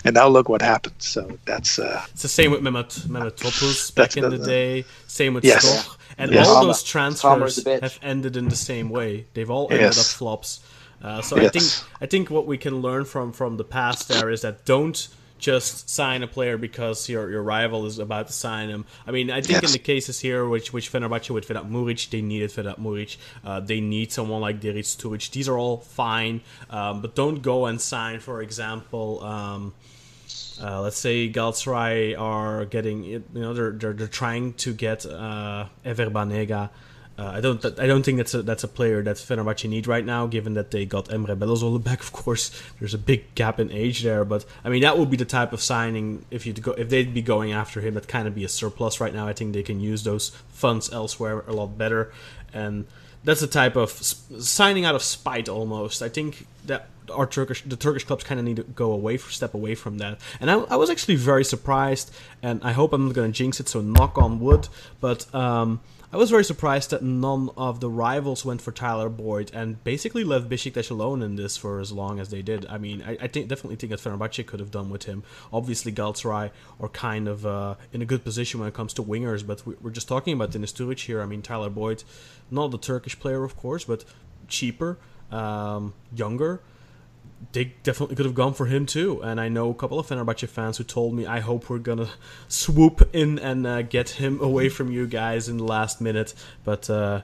and 0.06 0.16
now 0.16 0.28
look 0.28 0.50
what 0.50 0.62
happened. 0.62 0.96
So 1.00 1.38
that's 1.46 1.78
uh, 1.78 2.04
It's 2.14 2.22
the 2.24 2.28
same 2.30 2.52
with 2.52 2.62
Mehmet 2.62 3.08
Mehmet 3.08 3.36
Topuz 3.38 3.94
back 3.94 4.18
in 4.18 4.24
the 4.24 4.38
the- 4.38 4.46
day. 4.46 4.86
Same 5.08 5.34
with 5.36 5.44
Yes. 5.44 5.64
Stoch. 5.66 5.97
And 6.18 6.32
Yes. 6.32 6.48
all 6.48 6.56
Palmer- 6.56 6.68
those 6.70 6.84
transfers 6.84 7.64
have 7.66 8.00
ended 8.02 8.36
in 8.38 8.48
the 8.50 8.56
same 8.56 8.90
way. 8.90 9.26
They've 9.34 9.50
all 9.50 9.68
ended 9.70 9.82
Yes. 9.96 10.00
up 10.00 10.18
flops. 10.18 10.60
Uh, 11.04 11.22
so 11.22 11.38
I 11.38 11.50
think 11.50 11.66
I 12.02 12.06
think 12.08 12.30
what 12.32 12.48
we 12.48 12.58
can 12.58 12.82
learn 12.82 13.06
from 13.06 13.32
from 13.32 13.58
the 13.58 13.64
past 13.64 14.08
there 14.08 14.30
is 14.32 14.42
that 14.42 14.66
don't 14.66 15.08
just 15.40 15.88
sign 15.88 16.24
a 16.24 16.28
player 16.28 16.58
because 16.58 17.08
your 17.08 17.30
your 17.30 17.44
rival 17.44 17.86
is 17.86 18.00
about 18.00 18.26
to 18.26 18.34
sign 18.34 18.70
him. 18.70 18.84
I 19.06 19.12
mean, 19.12 19.30
I 19.30 19.42
think 19.42 19.62
in 19.64 19.72
the 19.72 19.78
cases 19.78 20.20
here, 20.22 20.48
which 20.48 20.74
which 20.74 20.92
Fenerbahce 20.92 21.30
with 21.30 21.48
Vedat 21.48 21.70
Muriqi, 21.70 22.10
they 22.10 22.22
needed 22.24 22.50
Vedat 22.52 22.80
Muriqi. 22.80 23.18
Uh, 23.46 23.60
they 23.60 23.80
need 23.80 24.12
someone 24.12 24.42
like 24.42 24.60
Deric 24.60 24.88
Türüç. 24.98 25.30
These 25.30 25.48
are 25.48 25.56
all 25.60 25.78
fine, 25.78 26.42
um, 26.72 27.02
but 27.04 27.14
don't 27.14 27.44
go 27.44 27.68
and 27.68 27.80
sign, 27.80 28.20
for 28.20 28.42
example. 28.42 29.24
Um, 29.24 29.76
uh, 30.62 30.82
let's 30.82 30.98
say 30.98 31.30
Galatasaray 31.30 32.20
are 32.20 32.66
getting, 32.66 33.04
you 33.04 33.24
know, 33.34 33.54
they're 33.54 33.72
they're, 33.72 33.94
they're 33.94 34.08
trying 34.08 34.54
to 34.54 34.74
get 34.74 35.06
uh, 35.06 35.68
Ever 35.86 36.10
Banega, 36.10 36.70
Uh, 37.18 37.32
I 37.34 37.42
don't. 37.42 37.66
I 37.80 37.88
don't 37.88 38.04
think 38.04 38.18
that's 38.18 38.36
a 38.36 38.44
that's 38.44 38.64
a 38.64 38.68
player 38.68 39.02
that 39.02 39.16
Fenerbahce 39.16 39.68
need 39.68 39.88
right 39.88 40.06
now. 40.06 40.28
Given 40.28 40.54
that 40.54 40.70
they 40.70 40.86
got 40.86 41.06
Emre 41.10 41.36
Belözoğlu 41.36 41.84
back, 41.84 42.00
of 42.02 42.12
course, 42.12 42.52
there's 42.80 42.94
a 42.94 43.00
big 43.00 43.34
gap 43.34 43.60
in 43.60 43.72
age 43.72 44.04
there. 44.04 44.24
But 44.24 44.46
I 44.64 44.70
mean, 44.70 44.84
that 44.84 45.00
would 45.00 45.10
be 45.10 45.18
the 45.18 45.26
type 45.26 45.52
of 45.52 45.60
signing 45.60 46.26
if 46.30 46.46
you 46.46 46.54
go 46.54 46.74
if 46.74 46.90
they'd 46.90 47.16
be 47.16 47.24
going 47.24 47.54
after 47.54 47.82
him. 47.82 47.96
That 47.96 48.08
kind 48.08 48.28
of 48.28 48.36
be 48.36 48.44
a 48.44 48.48
surplus 48.48 49.02
right 49.02 49.14
now. 49.14 49.28
I 49.28 49.34
think 49.34 49.54
they 49.54 49.64
can 49.64 49.80
use 49.80 50.04
those 50.04 50.30
funds 50.50 50.94
elsewhere 50.94 51.44
a 51.48 51.54
lot 51.54 51.76
better, 51.76 52.14
and 52.54 52.86
that's 53.24 53.42
a 53.42 53.48
type 53.48 53.76
of 53.76 53.90
signing 53.90 54.86
out 54.86 54.94
of 54.94 55.02
spite 55.02 55.50
almost. 55.50 56.04
I 56.04 56.10
think 56.10 56.46
that 56.68 56.86
our 57.12 57.26
Turkish 57.26 57.64
the 57.64 57.76
Turkish 57.76 58.04
clubs 58.04 58.24
kind 58.24 58.40
of 58.40 58.46
need 58.46 58.58
to 58.58 58.64
go 58.64 58.92
away 58.92 59.18
for 59.18 59.32
step 59.32 59.54
away 59.54 59.76
from 59.76 59.98
that. 60.00 60.20
And 60.40 60.50
I, 60.50 60.56
I 60.56 60.76
was 60.76 60.90
actually 60.90 61.16
very 61.16 61.44
surprised, 61.44 62.14
and 62.42 62.62
I 62.64 62.72
hope 62.72 62.94
I'm 62.94 63.06
not 63.06 63.16
going 63.16 63.32
to 63.32 63.38
jinx 63.38 63.60
it. 63.60 63.70
So 63.70 63.82
knock 63.82 64.18
on 64.18 64.40
wood, 64.40 64.68
but. 65.02 65.34
Um, 65.34 65.82
I 66.12 66.16
was 66.16 66.30
very 66.30 66.46
surprised 66.46 66.92
that 66.92 67.04
none 67.04 67.50
of 67.58 67.82
the 67.82 67.90
rivals 67.90 68.46
went 68.46 68.62
for 68.62 68.72
Tyler 68.72 69.10
Boyd 69.10 69.52
and 69.54 69.84
basically 69.84 70.24
left 70.24 70.48
Besiktas 70.48 70.90
alone 70.90 71.22
in 71.22 71.36
this 71.36 71.58
for 71.58 71.82
as 71.82 71.92
long 71.92 72.22
as 72.22 72.30
they 72.30 72.42
did. 72.42 72.66
I 72.68 72.78
mean, 72.78 73.04
I, 73.06 73.18
I 73.24 73.28
think 73.28 73.50
definitely 73.50 73.76
think 73.76 73.90
that 73.90 74.00
Fenerbahce 74.00 74.46
could 74.46 74.62
have 74.62 74.72
done 74.72 74.90
with 74.90 75.04
him. 75.04 75.24
Obviously, 75.52 75.92
Galatasaray 75.92 76.52
are 76.80 76.88
kind 76.90 77.28
of 77.28 77.46
uh, 77.46 77.76
in 77.92 78.02
a 78.02 78.06
good 78.06 78.24
position 78.24 78.62
when 78.62 78.70
it 78.70 78.74
comes 78.74 78.94
to 78.94 79.04
wingers, 79.04 79.46
but 79.46 79.68
we, 79.68 79.76
are 79.84 79.92
just 79.92 80.08
talking 80.08 80.34
about 80.34 80.52
Deniz 80.52 80.72
Türüç 80.72 81.08
here. 81.08 81.22
I 81.22 81.26
mean, 81.26 81.42
Tyler 81.42 81.70
Boyd, 81.70 82.06
not 82.50 82.72
the 82.72 82.78
Turkish 82.78 83.20
player, 83.20 83.44
of 83.44 83.58
course, 83.58 83.84
but 83.84 84.06
cheaper, 84.48 84.98
um, 85.30 85.94
younger 86.16 86.62
they 87.52 87.76
definitely 87.84 88.16
could 88.16 88.26
have 88.26 88.36
gone 88.36 88.54
for 88.54 88.66
him 88.66 88.86
too. 88.86 89.22
And 89.22 89.40
I 89.40 89.50
know 89.50 89.70
a 89.70 89.74
couple 89.74 90.00
of 90.00 90.08
Fenerbahce 90.08 90.48
fans 90.48 90.78
who 90.78 90.84
told 90.84 91.14
me, 91.14 91.26
I 91.26 91.40
hope 91.40 91.70
we're 91.70 91.78
gonna 91.80 92.10
swoop 92.48 93.10
in 93.14 93.40
and 93.40 93.66
uh, 93.66 93.82
get 93.84 94.10
him 94.12 94.40
away 94.42 94.70
from 94.70 94.92
you 94.92 95.08
guys 95.08 95.50
in 95.50 95.58
the 95.58 95.64
last 95.64 96.02
minute. 96.02 96.34
But 96.64 96.90
uh, 96.90 97.22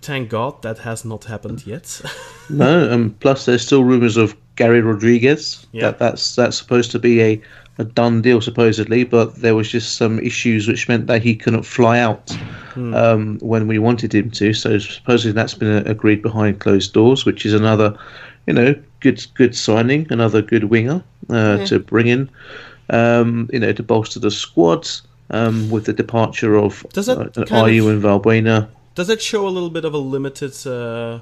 thank 0.00 0.28
God 0.28 0.62
that 0.62 0.78
has 0.78 1.04
not 1.04 1.24
happened 1.24 1.66
yet. 1.66 2.00
no, 2.50 2.90
and 2.90 3.18
plus 3.20 3.44
there's 3.44 3.64
still 3.64 3.84
rumors 3.84 4.16
of 4.16 4.36
Garry 4.56 4.80
Rodrigues. 4.80 5.66
Yeah. 5.72 5.82
That, 5.82 5.98
that's 5.98 6.34
that's 6.34 6.56
supposed 6.56 6.90
to 6.92 6.98
be 6.98 7.22
a, 7.22 7.42
a 7.78 7.84
done 7.84 8.22
deal 8.22 8.40
supposedly, 8.40 9.04
but 9.04 9.36
there 9.36 9.54
was 9.54 9.70
just 9.70 9.96
some 9.96 10.18
issues 10.20 10.68
which 10.68 10.88
meant 10.88 11.06
that 11.06 11.22
he 11.22 11.36
couldn't 11.36 11.64
fly 11.64 11.98
out 11.98 12.30
hmm. 12.74 12.94
um, 12.94 13.38
when 13.40 13.68
we 13.68 13.78
wanted 13.78 14.14
him 14.14 14.30
to. 14.32 14.52
So 14.52 14.78
supposedly 14.78 15.32
that's 15.32 15.54
been 15.54 15.86
agreed 15.86 16.22
behind 16.22 16.60
closed 16.60 16.92
doors, 16.92 17.24
which 17.24 17.46
is 17.46 17.54
another 17.54 17.96
you 18.46 18.54
know, 18.54 18.74
good 19.02 19.26
good 19.34 19.54
signing, 19.54 20.06
another 20.10 20.40
good 20.40 20.64
winger 20.64 21.02
uh, 21.28 21.66
to 21.66 21.78
bring 21.78 22.06
in, 22.06 22.30
um, 22.90 23.50
you 23.52 23.58
know, 23.58 23.72
to 23.72 23.82
bolster 23.82 24.20
the 24.20 24.30
squad 24.30 24.88
um, 25.30 25.70
with 25.70 25.84
the 25.86 25.92
departure 25.92 26.56
of 26.56 26.86
does 26.92 27.08
uh, 27.08 27.26
Ayew 27.26 27.90
and 27.90 28.02
Valbuena. 28.02 28.68
Does 28.94 29.08
it 29.08 29.20
show 29.20 29.46
a 29.46 29.50
little 29.50 29.70
bit 29.70 29.84
of 29.84 29.94
a 29.94 29.98
limited 29.98 30.66
uh, 30.66 31.20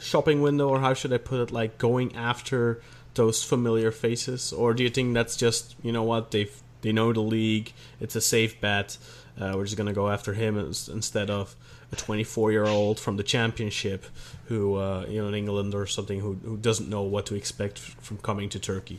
shopping 0.00 0.42
window, 0.42 0.68
or 0.68 0.80
how 0.80 0.94
should 0.94 1.12
I 1.12 1.18
put 1.18 1.40
it? 1.40 1.50
Like 1.50 1.78
going 1.78 2.14
after 2.14 2.80
those 3.14 3.42
familiar 3.42 3.90
faces, 3.90 4.52
or 4.52 4.72
do 4.74 4.82
you 4.82 4.90
think 4.90 5.14
that's 5.14 5.36
just 5.36 5.74
you 5.82 5.92
know 5.92 6.02
what 6.02 6.30
they 6.30 6.48
they 6.82 6.92
know 6.92 7.12
the 7.12 7.20
league, 7.20 7.72
it's 8.00 8.14
a 8.14 8.20
safe 8.20 8.60
bet. 8.60 8.98
Uh, 9.40 9.52
we're 9.56 9.64
just 9.64 9.76
gonna 9.76 9.92
go 9.92 10.08
after 10.08 10.34
him 10.34 10.58
instead 10.58 11.30
of 11.30 11.56
a 11.92 11.96
24 11.96 12.52
year 12.52 12.64
old 12.64 12.98
from 12.98 13.16
the 13.16 13.22
championship 13.22 14.04
who 14.46 14.76
uh, 14.76 15.04
you 15.08 15.20
know 15.20 15.28
in 15.28 15.34
England 15.34 15.74
or 15.74 15.86
something 15.86 16.20
who 16.20 16.34
who 16.44 16.56
doesn't 16.56 16.88
know 16.88 17.02
what 17.02 17.26
to 17.26 17.34
expect 17.34 17.78
from 17.78 18.18
coming 18.18 18.48
to 18.48 18.58
Turkey. 18.58 18.98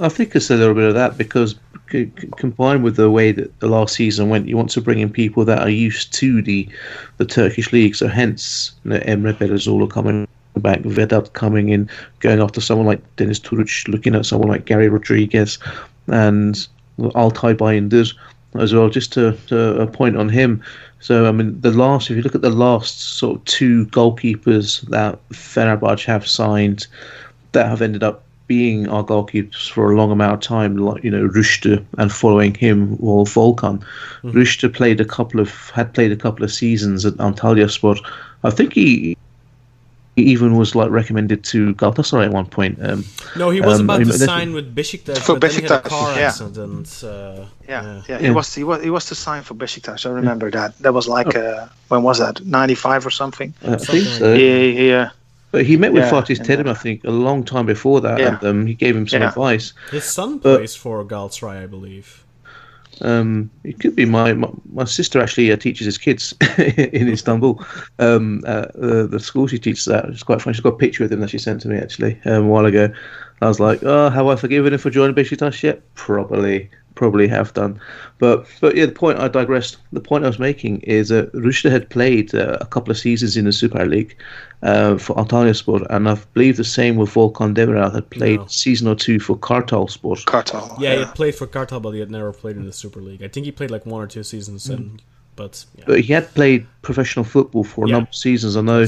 I 0.00 0.08
think 0.08 0.34
it's 0.34 0.50
a 0.50 0.56
little 0.56 0.74
bit 0.74 0.88
of 0.88 0.94
that 0.94 1.16
because 1.16 1.54
c- 1.90 2.10
combined 2.36 2.82
with 2.82 2.96
the 2.96 3.10
way 3.10 3.30
that 3.30 3.60
the 3.60 3.68
last 3.68 3.94
season 3.94 4.28
went, 4.28 4.48
you 4.48 4.56
want 4.56 4.70
to 4.70 4.80
bring 4.80 4.98
in 4.98 5.08
people 5.08 5.44
that 5.44 5.60
are 5.60 5.70
used 5.70 6.12
to 6.14 6.42
the 6.42 6.68
the 7.18 7.24
Turkish 7.24 7.72
league. 7.72 7.94
So 7.94 8.08
hence, 8.08 8.72
you 8.84 8.90
know, 8.90 8.98
Emre 9.00 9.32
Belözoğlu 9.34 9.88
coming 9.88 10.26
back, 10.56 10.80
Vedat 10.80 11.32
coming 11.34 11.68
in, 11.68 11.88
going 12.20 12.40
after 12.40 12.60
someone 12.60 12.86
like 12.86 13.02
Deniz 13.16 13.40
Türüç, 13.40 13.88
looking 13.88 14.14
at 14.14 14.26
someone 14.26 14.50
like 14.50 14.66
Garry 14.66 14.88
Rodrigues, 14.88 15.58
and 16.08 16.66
Altay 17.14 17.58
Bayındır 17.58 18.16
as 18.58 18.72
well. 18.72 18.88
Just 18.88 19.12
to, 19.14 19.36
to 19.48 19.80
a 19.80 19.86
point 19.86 20.16
on 20.16 20.28
him, 20.28 20.62
so 21.00 21.26
I 21.26 21.32
mean, 21.32 21.60
the 21.60 21.70
last 21.70 22.10
if 22.10 22.16
you 22.16 22.22
look 22.22 22.34
at 22.34 22.42
the 22.42 22.50
last 22.50 23.00
sort 23.00 23.36
of 23.36 23.44
two 23.44 23.86
goalkeepers 23.86 24.80
that 24.88 25.18
Fenerbahce 25.30 26.04
have 26.04 26.26
signed, 26.26 26.86
that 27.52 27.68
have 27.68 27.82
ended 27.82 28.02
up 28.02 28.24
being 28.46 28.88
our 28.88 29.04
goalkeepers 29.04 29.70
for 29.70 29.90
a 29.90 29.96
long 29.96 30.10
amount 30.10 30.34
of 30.34 30.40
time, 30.40 30.76
like 30.76 31.02
you 31.02 31.10
know 31.10 31.28
Rüştü 31.28 31.84
and 31.98 32.12
following 32.12 32.54
him, 32.54 32.96
or 33.00 33.24
Volkan. 33.24 33.80
Mm-hmm. 33.80 34.30
Rüştü 34.30 34.72
played 34.72 35.00
a 35.00 35.04
couple 35.04 35.40
of 35.40 35.70
had 35.70 35.92
played 35.92 36.12
a 36.12 36.16
couple 36.16 36.44
of 36.44 36.52
seasons 36.52 37.04
at 37.04 37.14
Antalyaspor. 37.14 37.98
I 38.44 38.50
think 38.50 38.74
he 38.74 39.13
he 40.16 40.22
even 40.22 40.56
was 40.56 40.74
like 40.74 40.90
recommended 40.90 41.42
to 41.44 41.74
Galatasaray 41.74 42.26
at 42.26 42.30
one 42.30 42.46
point. 42.46 42.78
Um, 42.80 43.04
no, 43.36 43.50
he 43.50 43.60
was 43.60 43.80
um, 43.80 43.86
about 43.86 43.98
to 43.98 44.12
sign 44.12 44.52
with 44.52 44.74
Besiktas, 44.74 45.18
for 45.18 45.38
but 45.38 45.50
Besiktas, 45.50 45.54
then 45.54 45.62
he 45.62 45.68
had 45.68 45.72
a 45.72 45.88
car 45.88 46.14
yeah. 46.14 46.26
accident. 46.28 47.04
Uh, 47.04 47.46
yeah, 47.68 47.82
yeah, 47.82 48.02
yeah, 48.08 48.18
He 48.18 48.30
was 48.30 48.54
he 48.54 48.64
was 48.64 48.82
he 48.82 48.90
was 48.90 49.06
to 49.06 49.14
sign 49.14 49.42
for 49.42 49.54
Besiktas. 49.54 50.06
I 50.06 50.10
remember 50.10 50.46
yeah. 50.46 50.68
that. 50.68 50.78
That 50.78 50.94
was 50.94 51.08
like 51.08 51.36
oh. 51.36 51.40
uh, 51.40 51.68
when 51.88 52.02
was 52.02 52.18
that? 52.18 52.44
Ninety 52.44 52.76
five 52.76 53.04
or 53.04 53.10
something. 53.10 53.54
I 53.66 53.76
think 53.76 54.06
so. 54.06 54.34
Yeah, 54.34 54.82
yeah. 54.90 55.10
But 55.50 55.66
he 55.66 55.76
met 55.76 55.92
with 55.92 56.02
yeah, 56.02 56.10
Fatih 56.10 56.38
Terim, 56.44 56.68
I 56.68 56.74
think, 56.74 57.04
a 57.04 57.12
long 57.12 57.44
time 57.44 57.64
before 57.64 58.00
that, 58.00 58.18
yeah. 58.18 58.28
and 58.28 58.44
um, 58.44 58.66
he 58.66 58.74
gave 58.74 58.96
him 58.96 59.06
some 59.06 59.22
advice. 59.22 59.72
His 59.92 60.04
son 60.04 60.38
but, 60.38 60.58
plays 60.58 60.74
for 60.74 61.04
Galatasaray, 61.04 61.62
I 61.62 61.66
believe. 61.66 62.23
Um, 63.00 63.50
it 63.64 63.80
could 63.80 63.96
be 63.96 64.04
my 64.04 64.32
my, 64.34 64.48
my 64.72 64.84
sister 64.84 65.20
actually 65.20 65.50
uh, 65.52 65.56
teaches 65.56 65.84
his 65.84 65.98
kids 65.98 66.34
in 66.58 67.08
Istanbul. 67.08 67.64
Um, 67.98 68.42
uh, 68.46 68.66
the, 68.74 69.08
the 69.10 69.20
school 69.20 69.46
she 69.46 69.58
teaches 69.58 69.88
at. 69.88 70.04
It's 70.06 70.22
quite 70.22 70.40
funny. 70.40 70.54
She's 70.54 70.62
got 70.62 70.74
a 70.74 70.76
picture 70.76 71.04
of 71.04 71.12
him 71.12 71.20
that 71.20 71.30
she 71.30 71.38
sent 71.38 71.60
to 71.62 71.68
me 71.68 71.76
actually 71.78 72.20
um, 72.24 72.44
a 72.44 72.48
while 72.48 72.66
ago. 72.66 72.92
I 73.40 73.48
was 73.48 73.60
like, 73.60 73.82
oh, 73.82 74.10
have 74.10 74.26
I 74.26 74.36
forgiven 74.36 74.72
him 74.72 74.78
for 74.78 74.90
joining 74.90 75.14
Besiktas 75.14 75.62
yet? 75.62 75.82
Probably, 75.94 76.70
probably 76.94 77.28
have 77.28 77.52
done. 77.54 77.80
But 78.18 78.46
but 78.60 78.76
yeah, 78.76 78.86
the 78.86 78.92
point 78.92 79.18
I 79.18 79.28
digressed. 79.28 79.78
The 79.92 80.00
point 80.00 80.24
I 80.24 80.28
was 80.28 80.38
making 80.38 80.80
is 80.80 81.08
that 81.08 81.32
Rüştü 81.32 81.70
had 81.70 81.90
played 81.90 82.34
uh, 82.34 82.58
a 82.60 82.66
couple 82.66 82.90
of 82.90 82.98
seasons 82.98 83.36
in 83.36 83.44
the 83.44 83.52
Super 83.52 83.86
League 83.86 84.16
uh, 84.62 84.96
for 84.98 85.14
Antalyaspor, 85.16 85.86
and 85.90 86.08
I 86.08 86.16
believe 86.34 86.56
the 86.56 86.64
same 86.64 86.96
with 86.96 87.10
Volkan 87.10 87.54
Demirel 87.54 87.92
had 87.92 88.08
played 88.10 88.40
no. 88.40 88.46
season 88.46 88.88
or 88.88 88.94
two 88.94 89.20
for 89.20 89.36
Kartalspor. 89.36 90.24
Kartal. 90.24 90.78
Yeah, 90.78 90.90
yeah, 90.90 90.94
he 90.94 91.04
had 91.04 91.14
played 91.14 91.34
for 91.34 91.46
Kartal, 91.46 91.82
but 91.82 91.90
he 91.90 92.00
had 92.00 92.10
never 92.10 92.32
played 92.32 92.56
in 92.56 92.66
the 92.66 92.72
Super 92.72 93.00
League. 93.00 93.22
I 93.22 93.28
think 93.28 93.46
he 93.46 93.52
played 93.52 93.70
like 93.70 93.86
one 93.86 94.02
or 94.02 94.06
two 94.06 94.22
seasons, 94.22 94.66
mm. 94.66 94.74
and 94.74 95.02
but 95.36 95.64
yeah. 95.76 95.84
but 95.86 96.00
he 96.00 96.12
had 96.12 96.32
played 96.34 96.66
professional 96.82 97.24
football 97.24 97.64
for 97.64 97.84
a 97.84 97.88
yeah. 97.88 97.94
number 97.94 98.08
of 98.08 98.14
seasons. 98.14 98.56
I 98.56 98.60
know. 98.60 98.86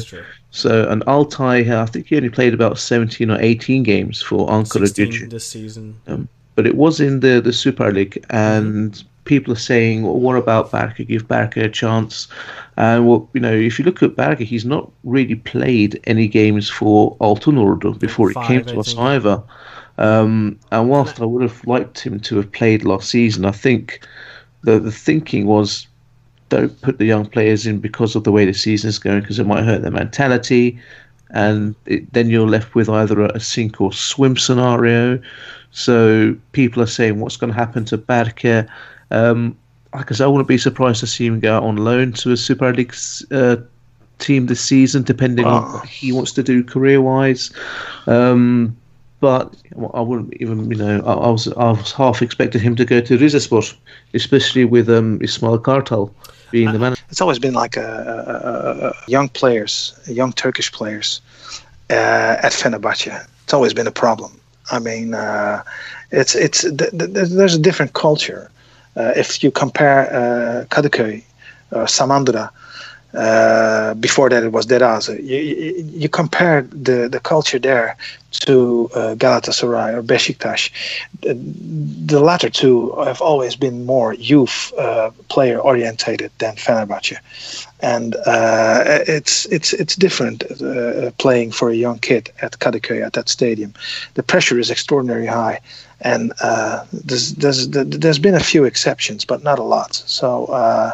So 0.51 0.89
and 0.89 1.05
Altay, 1.07 1.71
I 1.71 1.87
think 1.87 2.07
he 2.07 2.17
only 2.17 2.31
played 2.31 2.55
about 2.55 2.79
seventeen 2.79 3.31
or 3.31 3.41
eighteen 3.41 3.83
games 3.83 4.23
for 4.23 4.49
Ankaragücü 4.49 5.29
this 5.29 5.47
season. 5.47 6.01
Um, 6.07 6.29
but 6.57 6.67
it 6.67 6.75
was 6.75 6.99
in 7.01 7.21
the 7.21 7.41
the 7.41 7.53
Super 7.53 7.93
League, 7.93 8.25
and 8.31 8.93
mm-hmm. 8.93 9.07
people 9.25 9.53
are 9.53 9.65
saying, 9.71 10.03
well, 10.03 10.19
"What 10.19 10.37
about 10.37 10.73
Berke? 10.73 11.07
Give 11.07 11.29
Berke 11.29 11.59
a 11.59 11.69
chance." 11.69 12.27
And 12.77 13.07
well, 13.07 13.29
you 13.35 13.41
know, 13.41 13.53
if 13.53 13.79
you 13.79 13.85
look 13.85 14.03
at 14.03 14.17
Berke, 14.17 14.41
he's 14.41 14.65
not 14.65 14.91
really 15.05 15.37
played 15.37 16.01
any 16.05 16.27
games 16.27 16.69
for 16.69 17.17
Altınordu 17.19 17.99
before 18.01 18.33
Five, 18.33 18.43
he 18.43 18.49
came 18.49 18.65
to 18.65 18.81
us 18.81 18.97
either. 18.97 19.41
Um, 19.99 20.59
and 20.73 20.91
whilst 20.91 21.21
I 21.21 21.25
would 21.25 21.43
have 21.43 21.65
liked 21.67 22.01
him 22.01 22.19
to 22.21 22.37
have 22.37 22.51
played 22.53 22.85
last 22.85 23.09
season, 23.09 23.45
I 23.45 23.53
think 23.53 24.01
the 24.63 24.81
the 24.81 24.93
thinking 24.93 25.47
was 25.47 25.87
don't 26.49 26.81
put 26.81 26.99
the 26.99 27.07
young 27.07 27.27
players 27.27 27.67
in 27.67 27.81
because 27.81 28.15
of 28.15 28.25
the 28.25 28.33
way 28.33 28.45
the 28.45 28.55
season 28.55 28.89
is 28.89 28.99
going 28.99 29.21
because 29.21 29.39
it 29.39 29.47
might 29.47 29.65
hurt 29.65 29.83
their 29.83 29.91
mentality 29.91 30.79
and 31.31 31.75
it, 31.87 32.13
then 32.13 32.31
you're 32.31 32.49
left 32.49 32.75
with 32.75 32.89
either 32.89 33.23
a, 33.23 33.41
sink 33.41 33.81
or 33.81 33.93
swim 33.93 34.37
scenario 34.37 35.21
so 35.77 36.35
people 36.53 36.83
are 36.83 36.87
saying 36.87 37.21
what's 37.21 37.37
going 37.37 37.53
to 37.53 37.59
happen 37.59 37.85
to 37.85 37.99
Berke 37.99 38.67
um, 39.11 39.57
like 39.95 40.11
I 40.11 40.15
said, 40.15 40.25
I 40.25 40.29
wouldn't 40.29 40.49
be 40.49 40.59
surprised 40.59 41.01
to 41.01 41.07
see 41.07 41.27
him 41.27 41.41
go 41.41 41.57
out 41.57 41.63
on 41.63 41.77
loan 41.77 42.13
to 42.15 42.33
a 42.33 42.37
Super 42.37 42.73
League 42.73 42.95
uh, 43.31 43.57
team 44.19 44.47
this 44.47 44.61
season, 44.61 45.03
depending 45.03 45.47
oh. 45.47 45.51
on 45.51 45.73
what 45.73 45.89
he 45.89 46.13
wants 46.13 46.33
to 46.33 46.43
do 46.43 46.63
career 46.63 47.01
wise. 47.01 47.51
Um, 48.07 48.77
but 49.21 49.55
I 49.95 50.01
wouldn't 50.01 50.35
even, 50.35 50.71
you 50.71 50.77
know, 50.77 51.01
I, 51.01 51.13
I, 51.13 51.31
was 51.31 51.49
I 51.49 51.71
was 51.71 51.93
half 51.93 52.21
expecting 52.21 52.61
him 52.61 52.77
to 52.77 52.85
go 52.85 53.01
to 53.01 53.17
Rizespor, 53.17 53.75
especially 54.13 54.67
with 54.67 54.91
um, 54.91 55.19
Ismail 55.23 55.61
Kartal 55.61 56.13
being 56.51 56.71
the 56.73 56.79
manager. 56.79 57.03
It's 57.09 57.23
always 57.23 57.39
been 57.39 57.55
like 57.55 57.77
a, 57.77 57.81
a, 57.83 58.87
a 58.89 59.11
young 59.11 59.31
players, 59.31 59.99
young 60.07 60.33
Turkish 60.35 60.71
players 60.71 61.23
uh, 61.89 62.37
at 62.43 62.53
Fenerbahce. 62.53 63.27
It's 63.45 63.55
always 63.55 63.73
been 63.73 63.87
a 63.87 63.93
problem. 63.93 64.39
I 64.71 64.79
mean, 64.79 65.15
uh, 65.15 65.63
it's 66.11 66.35
it's 66.35 66.63
th- 66.63 66.91
th- 66.91 67.11
there's 67.31 67.55
a 67.55 67.59
different 67.61 67.93
culture. 67.93 68.51
Uh, 68.97 69.13
if 69.17 69.43
you 69.43 69.51
compare 69.51 70.01
uh, 70.13 70.65
Kadıköy, 70.67 71.23
uh, 71.73 71.87
Samandıra, 71.87 72.51
Uh, 73.15 73.95
before 73.95 74.29
that, 74.29 74.43
it 74.45 74.53
was 74.53 74.67
Deraze. 74.67 75.09
You, 75.25 75.39
you, 75.39 75.85
you 76.03 76.09
compare 76.09 76.63
the, 76.63 77.09
the 77.09 77.19
culture 77.21 77.59
there 77.59 77.97
to 78.41 78.91
uh, 78.95 79.15
Galatasaray 79.15 79.95
or 79.95 80.03
Besiktas. 80.03 80.71
The, 81.23 81.35
the, 81.35 82.21
latter 82.21 82.51
two 82.51 82.93
have 83.05 83.21
always 83.21 83.57
been 83.57 83.87
more 83.87 84.15
youth 84.15 84.73
uh, 84.79 85.11
player 85.29 85.59
orientated 85.59 86.31
than 86.39 86.57
Fenerbahce, 86.57 87.19
and 87.81 88.17
uh, 88.27 88.83
it's 89.07 89.47
it's 89.47 89.73
it's 89.73 89.97
different 89.97 90.45
uh, 90.61 91.11
playing 91.19 91.53
for 91.53 91.71
a 91.71 91.75
young 91.75 91.99
kid 91.99 92.31
at 92.43 92.59
Kadıköy 92.59 93.05
at 93.05 93.13
that 93.15 93.29
stadium. 93.29 93.75
The 94.15 94.23
pressure 94.23 94.59
is 94.59 94.71
extraordinarily 94.71 95.29
high 95.29 95.61
and 96.01 96.33
uh, 96.43 96.85
there's, 96.93 97.35
there's 97.35 97.69
there's 97.69 98.19
been 98.19 98.35
a 98.35 98.41
few 98.41 98.65
exceptions, 98.65 99.25
but 99.25 99.43
not 99.43 99.59
a 99.59 99.63
lot. 99.63 99.95
So, 99.95 100.47
uh, 100.47 100.93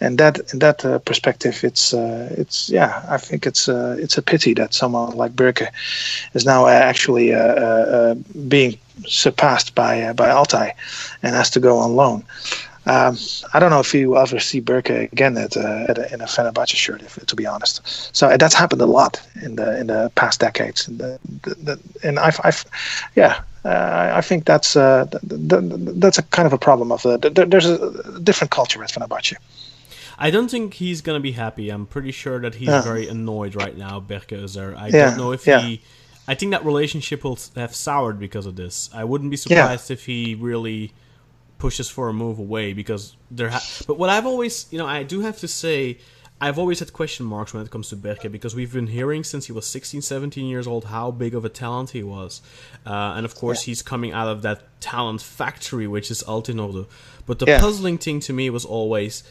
and 0.00 0.18
that 0.18 0.52
in 0.52 0.58
that 0.58 0.84
uh, 0.84 0.98
perspective, 0.98 1.62
it's 1.62 1.94
uh, 1.94 2.34
it's 2.36 2.68
yeah, 2.68 3.04
I 3.08 3.16
think 3.16 3.46
it's 3.46 3.68
uh, 3.68 3.96
it's 3.98 4.18
a 4.18 4.22
pity 4.22 4.54
that 4.54 4.74
someone 4.74 5.16
like 5.16 5.36
Berke 5.36 5.70
is 6.34 6.44
now 6.44 6.66
actually 6.80 7.34
uh, 7.34 8.14
being 8.48 8.78
surpassed 9.06 9.74
by 9.74 10.12
by 10.12 10.28
Altay 10.28 10.72
and 11.22 11.34
has 11.34 11.50
to 11.50 11.60
go 11.60 11.78
on 11.78 11.96
loan. 11.96 12.24
Um, 12.86 13.16
I 13.52 13.60
don't 13.60 13.70
know 13.70 13.80
if 13.80 13.92
you 13.94 14.16
ever 14.16 14.40
see 14.40 14.60
Berke 14.60 15.12
again 15.12 15.36
at, 15.36 15.54
uh, 15.56 15.84
at 15.88 15.98
a, 15.98 16.14
in 16.14 16.20
a 16.22 16.24
Fenerbahce 16.24 16.74
shirt, 16.74 17.02
if, 17.02 17.14
to 17.26 17.36
be 17.36 17.46
honest. 17.46 17.82
So 18.16 18.36
that's 18.36 18.54
happened 18.54 18.80
a 18.80 18.86
lot 18.86 19.20
in 19.42 19.56
the 19.56 19.78
in 19.78 19.86
the 19.88 20.10
past 20.14 20.40
decades. 20.40 20.88
And, 20.88 20.98
the, 20.98 21.18
the, 21.42 21.54
the, 21.54 21.80
and 22.02 22.18
I've, 22.18 22.40
I've, 22.42 22.64
yeah, 23.16 23.42
uh, 23.64 24.12
I 24.14 24.22
think 24.22 24.46
that's 24.46 24.76
uh, 24.76 25.04
that's 25.22 26.18
a 26.18 26.22
kind 26.22 26.46
of 26.46 26.54
a 26.54 26.58
problem 26.58 26.90
of 26.90 27.02
the, 27.02 27.46
there's 27.48 27.66
a 27.66 28.20
different 28.20 28.50
culture 28.50 28.82
at 28.82 28.90
Fenerbahce. 28.90 29.36
I 30.18 30.30
don't 30.30 30.50
think 30.50 30.74
he's 30.74 31.02
gonna 31.02 31.20
be 31.20 31.32
happy. 31.32 31.68
I'm 31.68 31.86
pretty 31.86 32.12
sure 32.12 32.40
that 32.40 32.54
he's 32.54 32.68
yeah. 32.68 32.82
very 32.82 33.08
annoyed 33.08 33.54
right 33.54 33.76
now. 33.76 34.00
Berke 34.00 34.32
is 34.32 34.54
there. 34.54 34.74
I 34.74 34.88
yeah. 34.88 35.10
don't 35.10 35.18
know 35.18 35.32
if 35.32 35.46
yeah. 35.46 35.60
he. 35.60 35.82
I 36.30 36.36
think 36.36 36.52
that 36.52 36.64
relationship 36.64 37.24
will 37.24 37.40
have 37.56 37.74
soured 37.74 38.20
because 38.20 38.46
of 38.46 38.54
this. 38.54 38.88
I 38.94 39.02
wouldn't 39.02 39.32
be 39.32 39.36
surprised 39.36 39.90
if 39.90 40.06
he 40.06 40.36
really 40.36 40.92
pushes 41.58 41.90
for 41.90 42.08
a 42.08 42.12
move 42.12 42.38
away 42.38 42.72
because 42.72 43.16
there. 43.32 43.50
Ha- 43.50 43.82
but 43.88 43.98
what 43.98 44.10
I've 44.10 44.26
always, 44.26 44.68
you 44.70 44.78
know, 44.78 44.86
I 44.86 45.02
do 45.02 45.22
have 45.22 45.38
to 45.38 45.48
say, 45.48 45.98
I've 46.40 46.56
always 46.56 46.78
had 46.78 46.92
question 46.92 47.26
marks 47.26 47.52
when 47.52 47.64
it 47.64 47.72
comes 47.72 47.88
to 47.88 47.96
Berke 47.96 48.30
because 48.30 48.54
we've 48.54 48.72
been 48.72 48.86
hearing 48.86 49.24
since 49.24 49.46
he 49.46 49.52
was 49.52 49.66
16, 49.66 50.02
17 50.02 50.46
years 50.46 50.68
old 50.68 50.84
how 50.84 51.10
big 51.10 51.34
of 51.34 51.44
a 51.44 51.48
talent 51.48 51.90
he 51.90 52.04
was. 52.04 52.42
Uh, 52.86 53.14
and 53.16 53.26
of 53.26 53.34
course, 53.34 53.66
yeah. 53.66 53.72
he's 53.72 53.82
coming 53.82 54.12
out 54.12 54.28
of 54.28 54.42
that 54.42 54.80
talent 54.80 55.22
factory, 55.22 55.88
which 55.88 56.12
is 56.12 56.22
Altınordu. 56.22 56.86
But 57.26 57.40
the 57.40 57.46
yeah. 57.46 57.58
puzzling 57.58 57.98
thing 57.98 58.20
to 58.20 58.32
me 58.32 58.50
was 58.50 58.64
always 58.64 59.24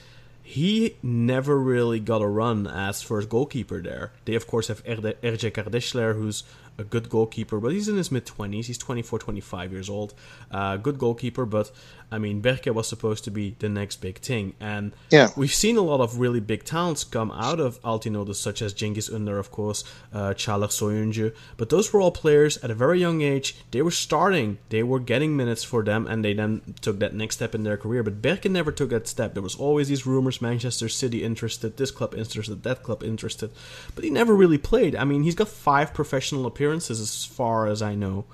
he 0.49 0.95
never 1.03 1.59
really 1.59 1.99
got 1.99 2.23
a 2.23 2.27
run 2.27 2.65
as 2.65 3.03
first 3.03 3.29
goalkeeper 3.29 3.83
there. 3.83 4.11
They, 4.25 4.33
of 4.33 4.47
course, 4.47 4.67
have 4.67 4.83
Erce 4.83 5.51
Kardeşler, 5.51 6.15
who's 6.15 6.43
a 6.79 6.83
good 6.83 7.09
goalkeeper, 7.09 7.59
but 7.59 7.73
he's 7.73 7.87
in 7.87 7.97
his 7.97 8.11
mid 8.11 8.25
20s. 8.25 8.65
He's 8.65 8.77
24, 8.77 9.19
25 9.19 9.71
years 9.71 9.89
old. 9.89 10.13
Uh, 10.49 10.77
good 10.77 10.97
goalkeeper, 10.97 11.45
but 11.45 11.71
I 12.11 12.17
mean, 12.17 12.41
Berke 12.41 12.73
was 12.73 12.87
supposed 12.87 13.23
to 13.25 13.31
be 13.31 13.55
the 13.59 13.69
next 13.69 13.97
big 13.97 14.17
thing. 14.19 14.53
And 14.59 14.93
yeah. 15.11 15.29
we've 15.35 15.53
seen 15.53 15.77
a 15.77 15.81
lot 15.81 16.01
of 16.01 16.19
really 16.19 16.39
big 16.39 16.63
talents 16.63 17.03
come 17.03 17.31
out 17.31 17.59
of 17.59 17.81
Altınordu, 17.83 18.35
such 18.35 18.61
as 18.61 18.73
Cengiz 18.73 19.11
Ünder, 19.11 19.39
of 19.39 19.51
course, 19.51 19.83
uh, 20.13 20.33
Soyuncu. 20.33 21.35
But 21.57 21.69
those 21.69 21.93
were 21.93 22.01
all 22.01 22.11
players 22.11 22.57
at 22.57 22.71
a 22.71 22.75
very 22.75 22.99
young 22.99 23.21
age. 23.21 23.55
They 23.71 23.81
were 23.81 23.91
starting, 23.91 24.57
they 24.69 24.81
were 24.81 24.99
getting 24.99 25.37
minutes 25.37 25.63
for 25.63 25.83
them, 25.83 26.07
and 26.07 26.25
they 26.25 26.33
then 26.33 26.75
took 26.81 26.99
that 26.99 27.13
next 27.13 27.35
step 27.35 27.53
in 27.53 27.63
their 27.63 27.77
career. 27.77 28.01
But 28.01 28.21
Berke 28.21 28.49
never 28.49 28.71
took 28.71 28.89
that 28.89 29.07
step. 29.07 29.33
There 29.33 29.43
was 29.43 29.55
always 29.55 29.87
these 29.87 30.07
rumors 30.07 30.41
Manchester 30.41 30.89
City 30.89 31.23
interested, 31.23 31.77
this 31.77 31.91
club 31.91 32.15
interested, 32.15 32.63
that 32.63 32.81
club 32.81 33.03
interested. 33.03 33.51
But 33.93 34.03
he 34.03 34.09
never 34.09 34.33
really 34.33 34.57
played. 34.57 34.95
I 34.95 35.03
mean, 35.03 35.23
he's 35.23 35.35
got 35.35 35.47
five 35.47 35.93
professional 35.93 36.47
appearances 36.47 36.99
as 36.99 37.25
far 37.25 37.67
as 37.67 37.81
I 37.81 37.93
know. 37.93 38.25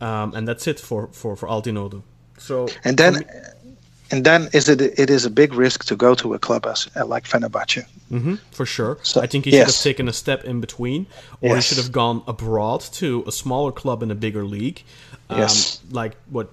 Um, 0.00 0.34
and 0.34 0.46
that's 0.46 0.66
it 0.66 0.80
for, 0.80 1.08
for, 1.12 1.36
for 1.36 1.48
Altınordu. 1.48 2.02
So 2.44 2.68
and 2.84 2.98
then 2.98 3.24
and 4.10 4.24
then 4.24 4.48
is 4.52 4.68
it 4.68 4.80
it 4.80 5.08
is 5.08 5.24
a 5.24 5.30
big 5.30 5.54
risk 5.54 5.84
to 5.86 5.96
go 5.96 6.14
to 6.14 6.34
a 6.34 6.38
club 6.38 6.66
as 6.66 6.88
uh, 6.94 7.06
like 7.06 7.24
Fenerbahce. 7.24 7.86
Mm-hmm, 8.12 8.34
for 8.52 8.66
sure. 8.66 8.98
So, 9.02 9.22
I 9.22 9.26
think 9.26 9.46
he 9.46 9.52
yes. 9.52 9.58
should 9.58 9.74
have 9.74 9.82
taken 9.82 10.08
a 10.08 10.12
step 10.12 10.44
in 10.44 10.60
between, 10.60 11.06
or 11.40 11.54
yes. 11.54 11.56
he 11.56 11.62
should 11.68 11.82
have 11.82 11.92
gone 11.92 12.22
abroad 12.26 12.82
to 13.00 13.24
a 13.26 13.32
smaller 13.32 13.72
club 13.72 14.02
in 14.02 14.10
a 14.10 14.14
bigger 14.14 14.44
league, 14.44 14.82
um, 15.30 15.38
yes. 15.38 15.80
like 15.90 16.16
what 16.28 16.50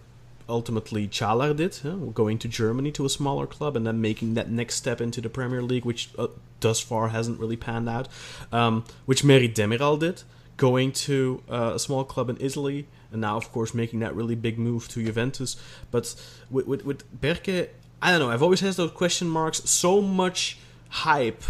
ultimately 0.48 1.08
Çağlar 1.08 1.56
did, 1.56 1.76
huh? 1.84 1.96
going 2.14 2.38
to 2.40 2.48
Germany 2.48 2.92
to 2.94 3.06
a 3.06 3.10
smaller 3.10 3.46
club 3.46 3.76
and 3.76 3.86
then 3.86 4.00
making 4.02 4.34
that 4.36 4.50
next 4.50 4.76
step 4.76 5.02
into 5.02 5.20
the 5.20 5.30
Premier 5.30 5.62
League, 5.62 5.86
which 5.86 6.10
uh, 6.18 6.28
thus 6.62 6.80
far 6.80 7.10
hasn't 7.10 7.38
really 7.38 7.58
panned 7.58 7.90
out. 7.90 8.08
Um, 8.52 8.86
which 9.06 9.24
Merih 9.24 9.54
Demiral 9.54 10.00
did, 10.00 10.24
going 10.56 10.94
to 11.08 11.44
uh, 11.50 11.74
a 11.76 11.80
small 11.80 12.06
club 12.06 12.30
in 12.30 12.38
Italy 12.40 12.88
and 13.12 13.22
now 13.22 13.38
of 13.38 13.52
course 13.52 13.74
making 13.74 14.00
that 14.00 14.16
really 14.16 14.36
big 14.36 14.58
move 14.58 14.88
to 14.90 15.04
Juventus. 15.04 15.56
But 15.92 16.16
with 16.50 16.68
with, 16.68 16.86
with 16.86 17.22
Berke, 17.22 17.70
I 18.02 18.12
don't 18.12 18.20
know. 18.20 18.32
I've 18.32 18.44
always 18.44 18.62
had 18.62 18.74
those 18.74 18.92
question 18.92 19.28
marks. 19.28 19.70
So 19.70 20.02
much 20.02 20.58
hype, 20.90 21.44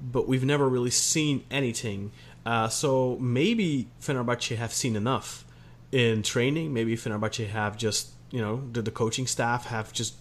but 0.00 0.26
we've 0.26 0.44
never 0.44 0.68
really 0.68 0.90
seen 0.90 1.44
anything. 1.50 2.12
Uh, 2.44 2.68
so 2.68 3.16
maybe 3.20 3.88
Fenerbahce 4.02 4.56
have 4.56 4.72
seen 4.72 4.96
enough 4.96 5.44
in 5.92 6.22
training. 6.22 6.72
Maybe 6.72 6.96
Fenerbahce 6.96 7.48
have 7.48 7.76
just 7.76 8.10
you 8.30 8.40
know 8.40 8.62
the 8.72 8.90
coaching 8.90 9.26
staff 9.26 9.66
have 9.66 9.92
just 9.92 10.14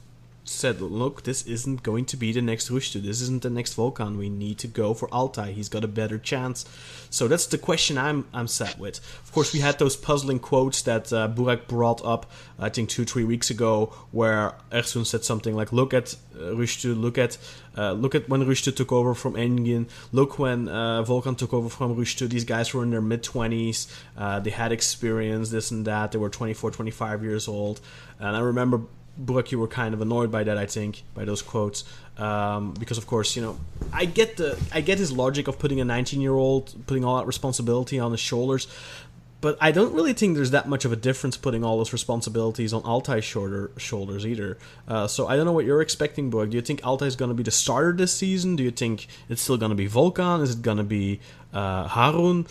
said, 0.45 0.81
look, 0.81 1.23
this 1.23 1.45
isn't 1.47 1.83
going 1.83 2.05
to 2.05 2.17
be 2.17 2.31
the 2.31 2.41
next 2.41 2.69
Rüştü. 2.69 3.01
This 3.01 3.21
isn't 3.21 3.43
the 3.43 3.49
next 3.49 3.77
Volkan. 3.77 4.17
We 4.17 4.29
need 4.29 4.57
to 4.59 4.67
go 4.67 4.93
for 4.93 5.07
Altay. 5.09 5.53
He's 5.53 5.69
got 5.69 5.83
a 5.83 5.87
better 5.87 6.17
chance. 6.17 6.65
So 7.09 7.27
that's 7.27 7.45
the 7.45 7.57
question 7.57 7.97
I'm 7.97 8.25
I'm 8.33 8.47
set 8.47 8.77
with. 8.79 8.99
Of 9.23 9.31
course, 9.31 9.53
we 9.53 9.59
had 9.59 9.79
those 9.79 9.95
puzzling 9.95 10.39
quotes 10.39 10.81
that 10.81 11.13
uh, 11.13 11.27
Burak 11.27 11.67
brought 11.67 12.03
up, 12.03 12.29
I 12.59 12.69
think 12.69 12.89
two 12.89 13.05
three 13.05 13.23
weeks 13.23 13.49
ago, 13.49 13.93
where 14.11 14.53
Ersun 14.71 15.05
said 15.05 15.23
something 15.23 15.55
like, 15.55 15.71
"Look 15.71 15.93
at 15.93 16.15
uh, 16.35 16.55
Rüştü. 16.55 16.99
Look 16.99 17.17
at 17.17 17.37
uh, 17.77 17.93
look 17.93 18.15
at 18.15 18.27
when 18.29 18.43
Rüştü 18.43 18.75
took 18.75 18.91
over 18.91 19.13
from 19.13 19.35
Engin. 19.35 19.87
Look 20.11 20.39
when 20.39 20.67
uh, 20.67 21.03
Volkan 21.03 21.37
took 21.37 21.53
over 21.53 21.69
from 21.69 21.95
Rüştü. 21.95 22.29
These 22.29 22.45
guys 22.45 22.73
were 22.73 22.83
in 22.83 22.91
their 22.91 23.01
mid 23.01 23.23
20s. 23.23 23.87
Uh, 24.17 24.39
they 24.39 24.51
had 24.51 24.71
experience, 24.71 25.51
this 25.51 25.71
and 25.71 25.85
that. 25.85 26.11
They 26.11 26.19
were 26.19 26.29
24, 26.29 26.71
25 26.71 27.23
years 27.23 27.47
old. 27.47 27.79
And 28.19 28.35
I 28.35 28.39
remember 28.39 28.81
Burak, 29.21 29.51
you 29.51 29.59
were 29.59 29.67
kind 29.67 29.93
of 29.93 30.01
annoyed 30.01 30.31
by 30.31 30.43
that, 30.43 30.57
I 30.57 30.65
think, 30.65 31.03
by 31.13 31.23
those 31.25 31.41
quotes, 31.41 31.83
um, 32.17 32.73
because 32.79 32.97
of 32.97 33.05
course, 33.05 33.35
you 33.35 33.41
know, 33.41 33.59
I 33.91 34.05
get 34.05 34.37
the 34.37 34.59
I 34.71 34.81
get 34.81 34.97
his 34.97 35.11
logic 35.11 35.47
of 35.47 35.59
putting 35.59 35.79
a 35.79 35.85
19 35.85 36.19
year 36.19 36.33
old 36.33 36.73
putting 36.87 37.05
all 37.05 37.17
that 37.17 37.27
responsibility 37.27 37.99
on 37.99 38.11
his 38.11 38.19
shoulders, 38.19 38.67
but 39.43 39.57
I 39.59 39.73
don't 39.73 39.93
really 39.93 40.13
think 40.13 40.35
there's 40.35 40.51
that 40.51 40.69
much 40.69 40.85
of 40.85 40.93
a 40.93 40.95
difference 40.95 41.35
putting 41.35 41.65
all 41.65 41.77
those 41.77 41.91
responsibilities 41.91 42.71
on 42.71 42.81
Altay's 42.83 43.25
shoulder, 43.25 43.71
shoulders 43.75 44.25
either. 44.25 44.57
Uh, 44.87 45.05
so 45.05 45.27
I 45.27 45.35
don't 45.35 45.45
know 45.45 45.51
what 45.51 45.65
you're 45.65 45.81
expecting, 45.81 46.31
Burak. 46.31 46.51
Do 46.51 46.55
you 46.55 46.61
think 46.61 46.81
Altai 46.85 47.07
is 47.07 47.17
going 47.17 47.27
to 47.27 47.35
be 47.35 47.43
the 47.43 47.51
starter 47.51 47.91
this 47.91 48.13
season? 48.13 48.55
Do 48.55 48.63
you 48.63 48.71
think 48.71 49.07
it's 49.27 49.41
still 49.41 49.57
going 49.57 49.71
to 49.71 49.75
be 49.75 49.89
Volkan? 49.89 50.41
Is 50.41 50.55
it 50.55 50.61
going 50.61 50.77
to 50.77 50.85
be 50.85 51.19
uh, 51.53 51.89
Harun? 51.89 52.47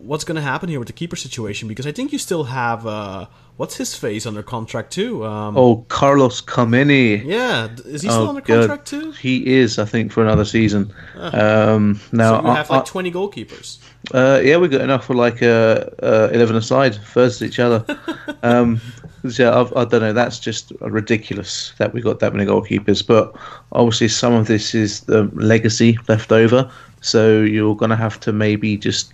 What's 0.00 0.24
going 0.24 0.36
to 0.36 0.42
happen 0.42 0.68
here 0.68 0.78
with 0.78 0.88
the 0.88 0.94
keeper 0.94 1.16
situation? 1.16 1.68
Because 1.68 1.86
I 1.86 1.92
think 1.92 2.12
you 2.12 2.18
still 2.18 2.44
have. 2.44 2.86
Uh, 2.86 3.26
what's 3.56 3.76
his 3.76 3.94
face 3.94 4.26
under 4.26 4.42
contract 4.42 4.92
too? 4.92 5.24
Um, 5.24 5.56
oh, 5.56 5.84
Carlos 5.88 6.40
Kameni. 6.40 7.24
Yeah, 7.24 7.68
is 7.84 8.02
he 8.02 8.08
still 8.08 8.22
oh, 8.22 8.28
under 8.30 8.40
contract 8.40 8.86
too? 8.86 9.12
He 9.12 9.46
is, 9.46 9.78
I 9.78 9.84
think, 9.84 10.12
for 10.12 10.22
another 10.22 10.44
season. 10.44 10.92
Uh, 11.14 11.74
um, 11.74 12.00
now 12.12 12.40
so 12.40 12.48
you 12.48 12.54
have 12.54 12.70
like 12.70 12.84
twenty 12.86 13.12
goalkeepers. 13.12 13.78
Uh, 14.12 14.40
yeah, 14.42 14.56
we 14.56 14.68
got 14.68 14.80
enough 14.80 15.04
for 15.04 15.14
like 15.14 15.42
uh, 15.42 15.84
uh, 16.02 16.30
eleven 16.32 16.56
aside 16.56 16.94
versus 17.14 17.42
each 17.42 17.58
other. 17.58 17.84
um, 18.42 18.80
yeah, 19.22 19.60
I've, 19.60 19.72
I, 19.76 19.84
don't 19.84 20.00
know. 20.00 20.12
That's 20.12 20.38
just 20.38 20.72
ridiculous 20.80 21.74
that 21.78 21.92
we 21.92 22.00
got 22.00 22.20
that 22.20 22.32
many 22.32 22.48
goalkeepers. 22.50 23.06
But 23.06 23.36
obviously, 23.72 24.08
some 24.08 24.32
of 24.32 24.46
this 24.46 24.74
is 24.74 25.00
the 25.02 25.24
legacy 25.34 25.98
left 26.08 26.32
over. 26.32 26.70
So 27.02 27.42
you're 27.42 27.76
going 27.76 27.90
to 27.90 27.96
have 27.96 28.20
to 28.20 28.32
maybe 28.32 28.76
just 28.76 29.12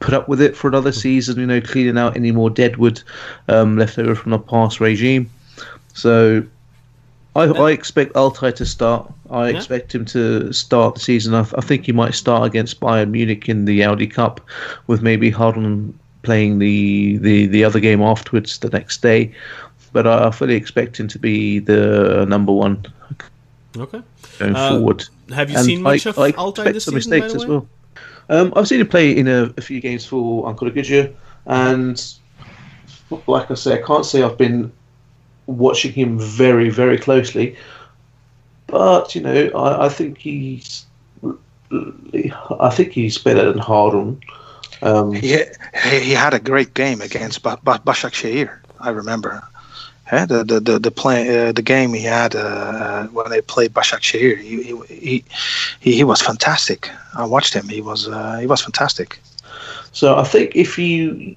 put 0.00 0.14
up 0.14 0.28
with 0.28 0.40
it 0.40 0.56
for 0.56 0.68
another 0.68 0.92
season, 0.92 1.38
you 1.38 1.46
know, 1.46 1.60
cleaning 1.60 1.98
out 1.98 2.16
any 2.16 2.32
more 2.32 2.50
deadwood 2.50 3.02
um, 3.48 3.76
left 3.76 3.98
over 3.98 4.14
from 4.14 4.32
the 4.32 4.38
past 4.38 4.80
regime. 4.80 5.30
So 5.92 6.44
I, 7.36 7.44
I 7.44 7.70
expect 7.70 8.14
Altay 8.14 8.54
to 8.56 8.66
start. 8.66 9.12
I 9.30 9.50
yeah. 9.50 9.56
expect 9.56 9.94
him 9.94 10.04
to 10.06 10.52
start 10.52 10.94
the 10.94 11.00
season. 11.00 11.34
I, 11.34 11.40
I, 11.40 11.60
think 11.60 11.86
he 11.86 11.92
might 11.92 12.14
start 12.14 12.44
against 12.44 12.80
Bayern 12.80 13.10
Munich 13.10 13.48
in 13.48 13.66
the 13.66 13.84
Audi 13.84 14.06
Cup, 14.06 14.40
with 14.88 15.02
maybe 15.02 15.30
Harun 15.30 15.96
playing 16.22 16.58
the, 16.58 17.18
the, 17.18 17.46
the 17.46 17.64
other 17.64 17.78
game 17.78 18.02
afterwards 18.02 18.58
the 18.58 18.70
next 18.70 19.02
day. 19.02 19.32
But 19.92 20.06
I, 20.06 20.28
I 20.28 20.30
fully 20.30 20.54
expect 20.54 20.98
him 20.98 21.08
to 21.08 21.18
be 21.18 21.60
the 21.60 22.24
number 22.28 22.52
one. 22.52 22.84
Okay. 23.76 24.02
Going 24.38 24.56
uh, 24.56 24.70
forward. 24.70 25.04
Have 25.32 25.50
you 25.50 25.56
and 25.56 25.66
seen 25.66 25.82
much 25.82 26.06
of 26.06 26.16
Altay 26.16 26.72
this 26.72 26.84
season? 26.84 26.94
Mistakes 26.94 27.34
as 27.34 27.46
well. 27.46 27.68
Um, 28.30 28.52
I've 28.56 28.68
seen 28.68 28.80
him 28.80 28.88
play 28.88 29.10
in 29.10 29.28
a, 29.28 29.52
a 29.58 29.60
few 29.60 29.80
games 29.80 30.06
for 30.06 30.44
Ankaragücü, 30.46 31.12
and 31.46 32.14
like 33.26 33.50
I 33.50 33.54
say, 33.54 33.74
I 33.74 33.82
can't 33.82 34.06
say 34.06 34.22
I've 34.22 34.38
been 34.38 34.72
watching 35.46 35.92
him 35.92 36.18
very, 36.18 36.70
very 36.70 36.96
closely. 36.96 37.56
But 38.68 39.14
you 39.16 39.20
know, 39.20 39.50
I, 39.54 39.86
I 39.86 39.88
think 39.88 40.18
he's 40.18 40.86
I 41.72 42.70
think 42.70 42.92
he's 42.92 43.18
better 43.18 43.52
than 43.52 43.58
Harun. 43.58 44.20
Um, 44.82 45.12
He, 45.12 45.36
he 46.00 46.12
had 46.12 46.32
a 46.32 46.38
great 46.40 46.74
game 46.74 47.00
against 47.00 47.42
ba- 47.42 47.58
ba-. 47.62 47.82
I 48.80 48.90
remember. 48.90 49.42
Yeah, 50.12 50.26
the 50.26 50.44
the 50.44 50.60
the 50.60 50.78
the 50.78 50.90
play 50.90 51.48
uh, 51.48 51.52
the 51.52 51.62
game 51.62 51.94
he 51.94 52.02
had 52.02 52.34
uh, 52.34 53.06
when 53.08 53.30
they 53.30 53.40
played 53.40 53.72
Başakşehir, 53.74 54.38
he 54.38 54.62
he, 54.88 55.24
he 55.80 55.92
he 55.92 56.04
was 56.04 56.20
fantastic. 56.20 56.90
I 57.14 57.24
watched 57.24 57.54
him. 57.54 57.68
He 57.68 57.80
was 57.80 58.08
uh, 58.08 58.38
he 58.40 58.46
was 58.46 58.62
fantastic. 58.62 59.20
So 59.92 60.16
I 60.16 60.24
think 60.24 60.56
if 60.56 60.78
you 60.78 61.36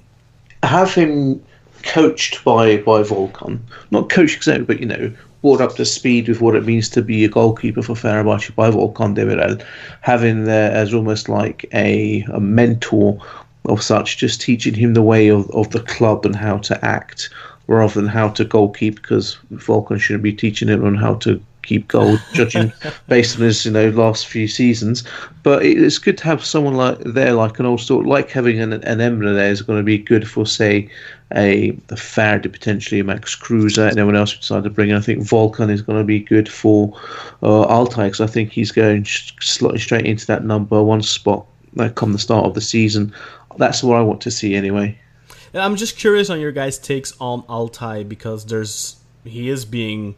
have 0.64 0.94
him 0.94 1.42
coached 1.84 2.44
by 2.44 2.78
by 2.78 3.04
Volkan, 3.04 3.60
not 3.92 4.10
coached 4.10 4.38
exactly, 4.38 4.66
but 4.66 4.80
you 4.80 4.88
know, 4.88 5.12
brought 5.44 5.62
up 5.62 5.76
to 5.76 5.86
speed 5.86 6.28
with 6.28 6.42
what 6.42 6.56
it 6.56 6.66
means 6.66 6.90
to 6.90 7.02
be 7.02 7.26
a 7.26 7.30
goalkeeper 7.30 7.84
for 7.84 7.94
Fenerbahce 7.94 8.56
by 8.56 8.72
Volkan 8.72 9.16
Demirel, 9.16 9.64
having 10.02 10.46
there 10.46 10.72
as 10.72 10.94
almost 10.94 11.30
like 11.30 11.66
a, 11.74 12.22
a 12.34 12.40
mentor 12.40 13.20
of 13.66 13.84
such, 13.84 14.18
just 14.18 14.42
teaching 14.42 14.74
him 14.74 14.94
the 14.94 15.02
way 15.02 15.28
of, 15.28 15.50
of 15.52 15.70
the 15.72 15.82
club 15.82 16.26
and 16.26 16.36
how 16.36 16.58
to 16.58 16.84
act 16.84 17.30
rather 17.68 17.94
than 17.94 18.10
how 18.10 18.30
to 18.30 18.46
goalkeep, 18.46 18.96
because 18.96 19.38
Volkan 19.54 20.00
shouldn't 20.00 20.24
be 20.24 20.34
teaching 20.34 20.68
him 20.68 20.86
on 20.86 20.96
how 20.96 21.16
to 21.16 21.42
keep 21.64 21.88
goal, 21.88 22.18
judging 22.34 22.72
based 23.08 23.38
on 23.38 23.44
his 23.44 23.66
you 23.66 23.72
know 23.72 23.90
last 23.90 24.28
few 24.28 24.48
seasons. 24.48 25.04
But 25.42 25.66
it's 25.66 25.98
good 25.98 26.18
to 26.20 26.24
have 26.26 26.46
someone 26.46 26.76
like 26.76 27.00
there, 27.00 27.34
like 27.34 27.60
an 27.60 27.66
old 27.66 27.82
sort, 27.82 28.06
like 28.06 28.30
having 28.30 28.60
an, 28.60 28.74
an 28.74 29.00
Emre 29.00 29.34
there 29.34 29.52
is 29.52 29.62
going 29.62 29.80
to 29.80 29.84
be 29.84 29.98
good 29.98 30.30
for 30.30 30.46
say 30.46 30.90
a, 31.36 31.76
a 31.90 31.96
Faraday 31.96 32.50
potentially 32.50 33.02
Max 33.02 33.36
Kruse, 33.36 33.78
and 33.78 33.98
anyone 33.98 34.16
else 34.16 34.34
we 34.34 34.40
decide 34.40 34.64
to 34.64 34.70
bring 34.70 34.90
in. 34.90 34.96
I 34.96 35.02
think 35.02 35.24
Volkan 35.24 35.72
is 35.72 35.82
going 35.82 35.98
to 35.98 36.06
be 36.06 36.20
good 36.20 36.48
for 36.48 36.94
uh, 37.42 37.66
Altay 37.68 38.06
because 38.06 38.22
I 38.22 38.28
think 38.28 38.52
he's 38.52 38.72
going 38.72 39.04
sh- 39.04 39.34
straight 39.40 40.06
into 40.06 40.28
that 40.28 40.44
number 40.44 40.84
one 40.84 41.02
spot 41.02 41.46
uh, 41.80 41.90
come 41.90 42.14
the 42.14 42.20
start 42.20 42.46
of 42.46 42.54
the 42.54 42.62
season. 42.62 43.14
That's 43.58 43.84
what 43.84 43.98
I 43.98 44.02
want 44.02 44.22
to 44.22 44.32
see 44.32 44.56
anyway. 44.56 44.98
And 45.54 45.62
I'm 45.62 45.76
just 45.76 45.98
curious 45.98 46.30
on 46.30 46.40
your 46.40 46.52
guys' 46.52 46.80
takes 46.80 47.14
on 47.20 47.44
Altay 47.44 48.08
because 48.08 48.46
there's 48.46 48.98
he 49.24 49.50
is 49.50 49.66
being 49.66 50.16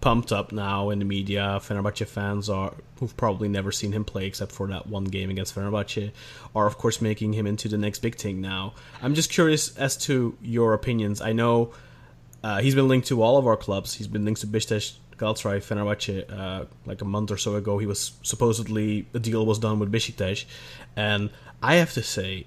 pumped 0.00 0.32
up 0.32 0.50
now 0.52 0.90
in 0.90 0.98
the 0.98 1.04
media. 1.04 1.60
Fenerbahce 1.62 2.06
fans 2.06 2.50
are 2.50 2.74
who've 2.98 3.16
probably 3.16 3.48
never 3.48 3.70
seen 3.72 3.92
him 3.92 4.04
play 4.04 4.26
except 4.26 4.52
for 4.52 4.66
that 4.66 4.86
one 4.86 5.04
game 5.04 5.30
against 5.30 5.54
Fenerbahce 5.54 6.10
are 6.54 6.66
of 6.66 6.76
course 6.76 7.00
making 7.00 7.32
him 7.32 7.46
into 7.46 7.68
the 7.68 7.78
next 7.78 8.00
big 8.00 8.16
thing 8.16 8.40
now. 8.40 8.74
I'm 9.00 9.14
just 9.14 9.30
curious 9.30 9.76
as 9.76 9.96
to 10.08 10.36
your 10.42 10.74
opinions. 10.74 11.20
I 11.20 11.32
know 11.32 11.72
uh, 12.42 12.60
he's 12.60 12.74
been 12.74 12.88
linked 12.88 13.06
to 13.08 13.22
all 13.22 13.38
of 13.38 13.46
our 13.46 13.56
clubs. 13.56 13.94
He's 13.94 14.08
been 14.08 14.24
linked 14.24 14.40
to 14.40 14.48
Beşiktaş, 14.48 14.94
Galatasaray, 15.16 15.62
Fenerbahce. 15.62 16.30
Uh, 16.30 16.64
like 16.86 17.00
a 17.00 17.04
month 17.04 17.30
or 17.30 17.36
so 17.36 17.54
ago, 17.54 17.78
he 17.78 17.86
was 17.86 18.12
supposedly 18.22 19.06
a 19.14 19.20
deal 19.20 19.46
was 19.46 19.60
done 19.60 19.78
with 19.78 19.92
Beşiktaş, 19.92 20.44
and 20.96 21.30
I 21.62 21.76
have 21.76 21.92
to 21.94 22.02
say, 22.02 22.46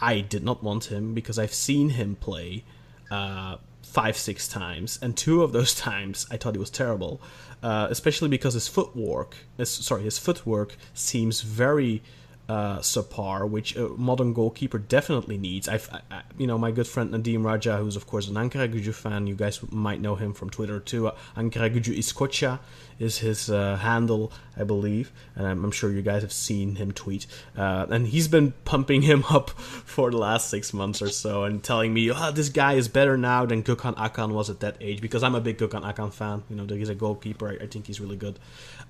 I 0.00 0.20
did 0.20 0.42
not 0.42 0.62
want 0.62 0.86
him 0.86 1.14
because 1.14 1.38
I've 1.38 1.54
seen 1.54 1.90
him 1.90 2.16
play 2.16 2.64
uh, 3.10 3.56
five, 3.82 4.16
six 4.16 4.48
times, 4.48 4.98
and 5.02 5.16
two 5.16 5.42
of 5.42 5.52
those 5.52 5.74
times 5.88 6.26
I 6.30 6.36
thought 6.36 6.54
he 6.54 6.58
was 6.58 6.70
terrible, 6.70 7.20
uh, 7.62 7.88
especially 7.90 8.28
because 8.28 8.54
his 8.54 8.68
footwork, 8.68 9.36
his, 9.56 9.70
sorry, 9.70 10.02
his 10.02 10.18
footwork 10.18 10.76
seems 10.94 11.42
very 11.42 12.02
uh, 12.50 13.46
which 13.46 13.76
a 13.76 13.88
modern 13.90 14.32
goalkeeper 14.32 14.78
definitely 14.78 15.38
needs. 15.38 15.68
I've, 15.68 15.88
I, 16.10 16.22
you 16.36 16.46
know, 16.46 16.58
my 16.58 16.72
good 16.72 16.88
friend 16.88 17.12
Nadim 17.12 17.44
Raja, 17.44 17.76
who's 17.76 17.96
of 17.96 18.06
course 18.06 18.28
an 18.28 18.34
Ankaragücü 18.34 18.92
fan. 18.92 19.26
You 19.26 19.36
guys 19.36 19.60
might 19.70 20.00
know 20.00 20.16
him 20.16 20.32
from 20.34 20.50
Twitter 20.50 20.80
too. 20.80 21.08
Uh, 21.08 21.14
Ankara 21.36 21.70
Gücü 21.70 21.94
İskoçya 21.94 22.58
is 22.98 23.18
his 23.18 23.48
uh, 23.50 23.76
handle, 23.76 24.32
I 24.56 24.64
believe, 24.64 25.12
and 25.36 25.46
I'm, 25.46 25.64
I'm 25.64 25.70
sure 25.70 25.90
you 25.90 26.02
guys 26.02 26.22
have 26.22 26.32
seen 26.32 26.74
him 26.74 26.92
tweet. 26.92 27.26
Uh, 27.56 27.86
and 27.88 28.08
he's 28.08 28.28
been 28.28 28.52
pumping 28.64 29.02
him 29.02 29.24
up 29.30 29.50
for 29.50 30.10
the 30.10 30.18
last 30.18 30.50
six 30.50 30.74
months 30.74 31.00
or 31.00 31.08
so, 31.08 31.44
and 31.44 31.62
telling 31.62 31.94
me, 31.94 32.10
"Oh, 32.10 32.32
this 32.32 32.48
guy 32.48 32.74
is 32.74 32.88
better 32.88 33.16
now 33.16 33.46
than 33.46 33.62
Gökhan 33.62 33.96
Akkan 33.96 34.32
was 34.32 34.50
at 34.50 34.60
that 34.60 34.76
age." 34.80 35.00
Because 35.00 35.22
I'm 35.22 35.36
a 35.36 35.40
big 35.40 35.58
Gökhan 35.58 35.82
Akkan 35.82 36.12
fan. 36.12 36.42
You 36.50 36.56
know, 36.56 36.66
he's 36.74 36.88
a 36.88 36.94
goalkeeper. 36.94 37.48
I, 37.48 37.64
I 37.64 37.66
think 37.68 37.86
he's 37.86 38.00
really 38.00 38.16
good. 38.16 38.38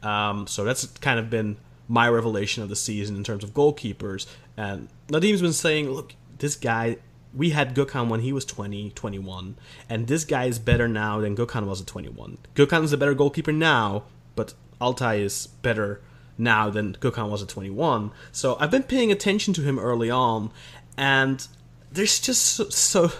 Um, 0.03 0.47
so 0.47 0.65
that's 0.65 0.87
kind 0.87 1.19
of 1.19 1.29
been 1.29 1.57
my 1.91 2.09
revelation 2.09 2.63
of 2.63 2.69
the 2.69 2.77
season 2.77 3.17
in 3.17 3.25
terms 3.25 3.43
of 3.43 3.53
goalkeepers. 3.53 4.27
And 4.57 4.89
Nadim's 5.09 5.43
been 5.43 5.53
saying, 5.53 5.91
look, 5.91 6.15
this 6.39 6.55
guy, 6.55 6.99
we 7.35 7.51
had 7.51 7.75
Gökhan 7.75 8.09
when 8.09 8.21
he 8.21 8.33
was 8.33 8.45
20, 8.45 8.91
21, 8.91 9.57
and 9.89 10.07
this 10.07 10.25
guy 10.25 10.45
is 10.45 10.61
better 10.61 10.87
now 10.87 11.21
than 11.21 11.35
Gökhan 11.35 11.67
was 11.67 11.81
at 11.81 11.89
21. 11.89 12.39
Gökhan 12.55 12.85
is 12.85 12.93
a 12.93 12.97
better 12.97 13.13
goalkeeper 13.13 13.53
now, 13.53 14.05
but 14.37 14.55
Altay 14.81 15.21
is 15.21 15.49
better 15.49 16.01
now 16.39 16.71
than 16.71 16.95
Gökhan 16.95 17.29
was 17.29 17.43
at 17.43 17.49
21. 17.49 18.13
So 18.31 18.57
I've 18.61 18.71
been 18.71 18.85
paying 18.85 19.11
attention 19.11 19.53
to 19.55 19.63
him 19.63 19.77
early 19.77 20.11
on, 20.11 20.53
and 20.97 21.45
there's 21.91 22.21
just 22.21 22.43
so, 22.43 22.69
so 22.69 23.11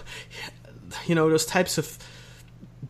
you 1.05 1.13
know, 1.13 1.29
those 1.29 1.45
types 1.45 1.77
of 1.77 1.97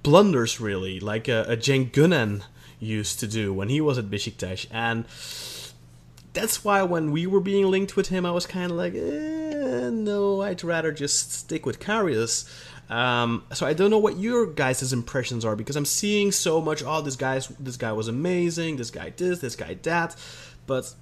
blunders, 0.03 0.59
really, 0.61 0.99
like 0.99 1.27
uh, 1.27 1.45
a, 1.47 1.53
a 1.53 1.57
Cenk 1.57 1.89
Gönen 1.89 2.43
used 2.79 3.19
to 3.19 3.27
do 3.27 3.51
when 3.51 3.69
he 3.69 3.81
was 3.81 3.97
at 3.97 4.11
Besiktas, 4.11 4.67
and 4.71 5.05
that's 6.33 6.63
why 6.63 6.83
when 6.83 7.11
we 7.11 7.27
were 7.27 7.39
being 7.39 7.69
linked 7.69 7.95
with 7.95 8.07
him, 8.07 8.25
I 8.25 8.31
was 8.31 8.45
kind 8.45 8.71
of 8.71 8.77
like, 8.77 8.93
eh, 8.93 9.89
no, 9.89 10.41
I'd 10.41 10.63
rather 10.63 10.91
just 10.91 11.31
stick 11.33 11.65
with 11.65 11.79
Karius. 11.79 12.49
Um, 12.89 13.43
so 13.53 13.65
I 13.65 13.73
don't 13.73 13.89
know 13.89 13.99
what 13.99 14.17
your 14.17 14.45
guys' 14.45 14.91
impressions 14.91 15.45
are 15.45 15.55
because 15.55 15.75
I'm 15.75 15.85
seeing 15.85 16.31
so 16.31 16.61
much. 16.61 16.83
Oh, 16.83 17.01
this 17.01 17.15
guy's 17.15 17.47
this 17.47 17.77
guy 17.77 17.93
was 17.93 18.09
amazing. 18.09 18.75
This 18.75 18.91
guy 18.91 19.13
this, 19.15 19.39
this 19.39 19.55
guy 19.55 19.77
that, 19.83 20.15
but 20.67 20.93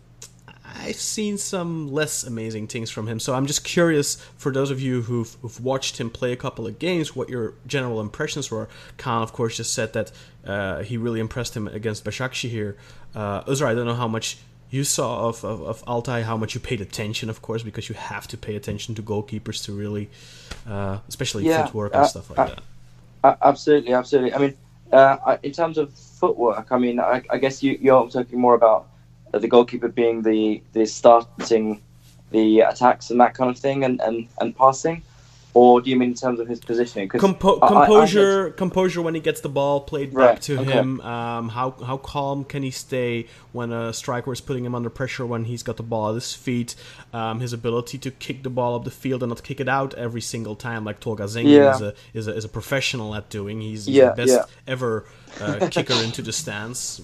I've 0.77 0.97
seen 0.97 1.38
some 1.38 1.91
less 1.91 2.23
amazing 2.23 2.67
things 2.67 2.91
from 2.91 3.07
him. 3.07 3.19
So 3.19 3.34
I'm 3.34 3.47
just 3.47 3.63
curious 3.63 4.15
for 4.38 4.51
those 4.51 4.69
of 4.69 4.80
you 4.80 5.01
who've, 5.01 5.36
who've 5.41 5.63
watched 5.63 5.97
him 5.97 6.09
play 6.09 6.32
a 6.32 6.36
couple 6.36 6.67
of 6.67 6.80
games, 6.80 7.15
what 7.15 7.30
your 7.30 7.55
general 7.65 7.99
impressions 8.01 8.51
were. 8.51 8.69
Kaan, 8.97 9.23
of 9.23 9.34
course, 9.34 9.57
just 9.57 9.73
said 9.73 9.93
that 9.93 10.11
uh, 10.45 10.84
he 10.84 10.97
really 10.97 11.19
impressed 11.19 11.55
him 11.55 11.67
against 11.67 12.05
Başakşehir. 12.05 12.75
Uh, 13.15 13.43
Uzra, 13.45 13.67
I 13.67 13.73
don't 13.73 13.86
know 13.86 13.95
how 13.95 14.07
much 14.07 14.38
you 14.70 14.84
saw 14.84 15.28
of, 15.28 15.43
of, 15.43 15.61
of 15.61 15.84
Altay, 15.86 16.24
how 16.24 16.38
much 16.38 16.53
you 16.53 16.61
paid 16.61 16.82
attention, 16.82 17.30
of 17.30 17.41
course, 17.41 17.63
because 17.63 17.89
you 17.89 17.95
have 17.95 18.28
to 18.28 18.38
pay 18.38 18.55
attention 18.55 18.95
to 18.95 19.01
goalkeepers 19.01 19.63
to 19.65 19.74
really, 19.74 20.09
uh, 20.67 20.99
especially 21.07 21.45
Yeah, 21.45 21.65
footwork 21.65 21.95
uh, 21.95 21.99
and 21.99 22.07
stuff 22.07 22.30
like 22.30 22.39
uh, 22.39 22.45
that. 22.45 22.61
Uh, 23.24 23.36
absolutely, 23.41 23.93
absolutely. 23.93 24.34
I 24.34 24.38
mean, 24.38 24.57
uh, 24.91 25.17
I- 25.26 25.39
in 25.43 25.51
terms 25.51 25.78
of 25.78 25.93
footwork, 25.93 26.72
I 26.72 26.78
mean, 26.78 26.99
I, 26.99 27.24
I 27.30 27.38
guess 27.38 27.63
you, 27.63 27.78
you're 27.82 28.09
talking 28.09 28.39
more 28.39 28.53
about 28.53 28.88
uh, 29.34 29.39
the 29.39 29.47
goalkeeper 29.47 29.88
being 29.88 30.22
the, 30.22 30.61
the 30.74 30.86
starting 30.86 31.82
the 32.32 32.59
attacks 32.61 33.09
and 33.09 33.20
that 33.20 33.34
kind 33.34 33.49
of 33.49 33.57
thing 33.57 33.84
and, 33.84 33.99
and, 34.01 34.28
and 34.39 34.55
passing, 34.55 35.01
or 35.56 35.82
do 35.82 35.89
you 35.89 35.95
mean 35.95 36.10
in 36.10 36.16
terms 36.16 36.39
of 36.39 36.47
his 36.47 36.60
positioning? 36.60 37.08
'Cause 37.10 37.20
Compo- 37.22 37.60
I- 37.60 37.66
I- 37.66 37.70
I 37.82 37.86
composure, 37.88 38.50
composure 38.52 39.02
when 39.02 39.16
he 39.16 39.20
gets 39.20 39.41
the 39.41 39.50
ball 39.50 39.82
played 39.82 40.10
back 40.12 40.16
Right, 40.18 40.41
to 40.43 40.60
okay. 40.60 40.72
him. 40.72 41.02
Um, 41.02 41.50
how 41.50 41.72
how 41.84 41.97
calm 41.97 42.43
can 42.43 42.62
he 42.62 42.70
stay 42.72 43.26
when 43.52 43.72
a 43.74 43.91
striker 43.91 44.32
is 44.32 44.41
putting 44.41 44.64
him 44.64 44.76
under 44.76 44.89
pressure 44.91 45.26
when 45.26 45.45
he's 45.45 45.64
got 45.64 45.78
the 45.78 45.84
ball 45.84 46.10
at 46.10 46.16
his 46.16 46.34
feet? 46.34 46.76
Um, 47.14 47.39
his 47.39 47.52
ability 47.52 47.97
to 47.97 48.12
kick 48.12 48.43
the 48.43 48.50
ball 48.52 48.76
up 48.76 48.84
the 48.84 48.91
field 48.91 49.24
and 49.24 49.30
not 49.32 49.41
kick 49.43 49.60
it 49.60 49.68
out 49.68 49.93
every 49.95 50.22
single 50.22 50.56
time, 50.56 50.86
like 50.86 51.00
Tolga 51.00 51.24
Zengin 51.24 51.45
Yeah. 51.50 51.76
is 51.76 51.82
a 51.82 51.93
is 52.14 52.28
a 52.28 52.36
is 52.36 52.45
a 52.45 52.50
professional 52.50 53.16
at 53.16 53.30
doing. 53.30 53.62
He's, 53.62 53.86
he's 53.86 53.95
Yeah, 53.95 54.10
the 54.10 54.16
best 54.26 54.34
yeah. 54.34 54.45
ever 54.68 55.06
uh, 55.41 55.68
kicker 55.72 55.95
into 56.04 56.22
the 56.22 56.32
stands. 56.32 57.02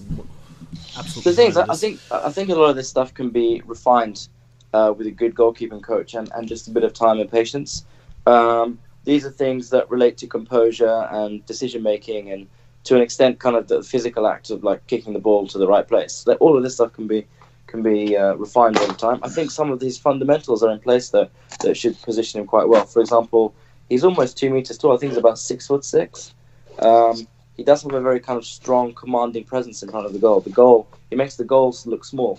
Absolutely. 0.96 1.32
the 1.32 1.36
thing 1.36 1.48
is, 1.50 1.56
I 1.56 1.64
I 1.68 1.74
think 1.76 2.00
I 2.10 2.30
think 2.30 2.48
a 2.50 2.54
lot 2.54 2.70
of 2.70 2.76
this 2.76 2.88
stuff 2.88 3.12
can 3.14 3.30
be 3.30 3.62
refined 3.66 4.28
uh, 4.72 4.92
with 4.96 5.06
a 5.06 5.10
good 5.10 5.34
goalkeeping 5.34 5.82
coach 5.82 6.14
and, 6.14 6.30
and 6.34 6.46
just 6.46 6.68
a 6.68 6.70
bit 6.70 6.84
of 6.84 6.92
time 6.92 7.18
and 7.18 7.30
patience. 7.30 7.84
Um, 8.26 8.78
these 9.04 9.24
are 9.24 9.30
things 9.30 9.70
that 9.70 9.88
relate 9.90 10.16
to 10.18 10.26
composure 10.26 11.06
and 11.10 11.44
decision 11.46 11.82
making, 11.82 12.30
and 12.32 12.46
to 12.84 12.96
an 12.96 13.00
extent, 13.02 13.38
kind 13.38 13.56
of 13.56 13.68
the 13.68 13.82
physical 13.82 14.26
act 14.26 14.50
of 14.50 14.64
like 14.64 14.86
kicking 14.86 15.12
the 15.12 15.18
ball 15.18 15.46
to 15.48 15.58
the 15.58 15.66
right 15.66 15.86
place. 15.86 16.24
That 16.24 16.38
all 16.38 16.56
of 16.56 16.62
this 16.62 16.74
stuff 16.74 16.92
can 16.92 17.06
be 17.06 17.26
can 17.66 17.82
be 17.82 18.16
uh, 18.16 18.34
refined 18.34 18.78
over 18.78 18.92
time. 18.92 19.18
I 19.22 19.28
think 19.28 19.50
some 19.50 19.70
of 19.72 19.80
these 19.80 19.98
fundamentals 19.98 20.62
are 20.62 20.70
in 20.70 20.78
place 20.80 21.10
that 21.10 21.30
that 21.62 21.76
should 21.76 22.00
position 22.02 22.40
him 22.40 22.46
quite 22.46 22.68
well. 22.68 22.84
For 22.86 23.00
example, 23.00 23.54
he's 23.88 24.04
almost 24.04 24.36
two 24.38 24.50
meters 24.50 24.78
tall. 24.78 24.94
I 24.94 24.98
think 24.98 25.12
he's 25.12 25.18
about 25.18 25.38
six 25.38 25.66
foot 25.66 25.84
six. 25.84 26.34
Um, 26.80 27.26
he 27.56 27.64
does 27.64 27.82
have 27.82 27.92
a 27.94 28.00
very 28.00 28.20
kind 28.20 28.36
of 28.38 28.44
strong, 28.44 28.92
commanding 28.92 29.44
presence 29.44 29.82
in 29.82 29.88
front 29.90 30.04
of 30.06 30.12
the 30.12 30.18
goal. 30.18 30.40
The 30.40 30.50
goal, 30.50 30.86
he 31.10 31.16
makes 31.16 31.36
the 31.36 31.44
goals 31.44 31.86
look 31.86 32.04
small, 32.04 32.38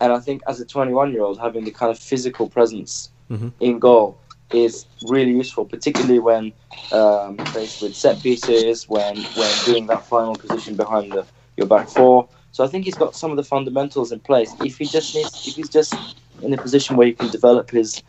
and 0.00 0.12
I 0.12 0.18
think 0.20 0.42
as 0.48 0.58
a 0.60 0.64
21-year-old, 0.64 1.38
having 1.38 1.64
the 1.64 1.70
kind 1.70 1.90
of 1.90 1.98
physical 1.98 2.48
presence 2.48 3.10
Mhm. 3.30 3.52
in 3.60 3.78
goal 3.78 4.16
is 4.54 4.86
really 5.08 5.32
useful, 5.32 5.64
particularly 5.64 6.18
when 6.18 6.52
um, 6.92 7.36
faced 7.46 7.82
with 7.82 7.94
set 7.94 8.22
pieces, 8.22 8.88
when 8.88 9.16
when 9.16 9.64
doing 9.64 9.86
that 9.88 10.06
final 10.06 10.34
position 10.34 10.76
behind 10.76 11.12
the, 11.12 11.26
your 11.56 11.66
back 11.66 11.88
four. 11.88 12.28
So 12.52 12.64
I 12.64 12.68
think 12.68 12.84
he's 12.84 12.94
got 12.94 13.16
some 13.16 13.30
of 13.30 13.36
the 13.36 13.42
fundamentals 13.42 14.12
in 14.12 14.20
place. 14.20 14.54
If 14.60 14.78
he 14.78 14.86
just 14.86 15.14
needs, 15.14 15.46
if 15.46 15.56
he's 15.56 15.68
just 15.68 15.94
in 16.42 16.52
a 16.52 16.58
position 16.58 16.96
where 16.96 17.06
he 17.06 17.12
can 17.12 17.28
develop 17.30 17.70
his 17.70 18.02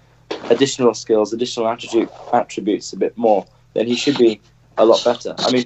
additional 0.49 0.93
skills, 0.93 1.33
additional 1.33 1.67
attribute 1.67 2.11
attributes 2.33 2.93
a 2.93 2.97
bit 2.97 3.17
more, 3.17 3.45
then 3.73 3.87
he 3.87 3.95
should 3.95 4.17
be 4.17 4.39
a 4.77 4.85
lot 4.85 5.03
better. 5.03 5.33
I 5.39 5.51
mean, 5.51 5.65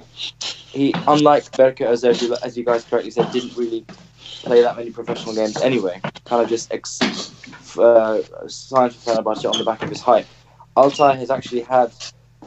he 0.72 0.94
unlike 1.06 1.50
Berke 1.56 1.80
Özer, 1.80 2.10
as 2.42 2.56
you 2.56 2.64
guys 2.64 2.84
correctly 2.84 3.10
said, 3.10 3.30
didn't 3.32 3.56
really 3.56 3.84
play 4.42 4.62
that 4.62 4.76
many 4.76 4.90
professional 4.90 5.34
games 5.34 5.56
anyway. 5.60 6.00
Kind 6.24 6.42
of 6.42 6.48
just 6.48 6.72
ex- 6.72 7.00
uh, 7.78 8.22
signed 8.46 8.94
for 8.94 9.12
Fenerbahce 9.12 9.50
on 9.50 9.58
the 9.58 9.64
back 9.64 9.82
of 9.82 9.88
his 9.90 10.00
hype. 10.00 10.26
Altay 10.76 11.16
has 11.18 11.30
actually 11.30 11.62
had 11.62 11.92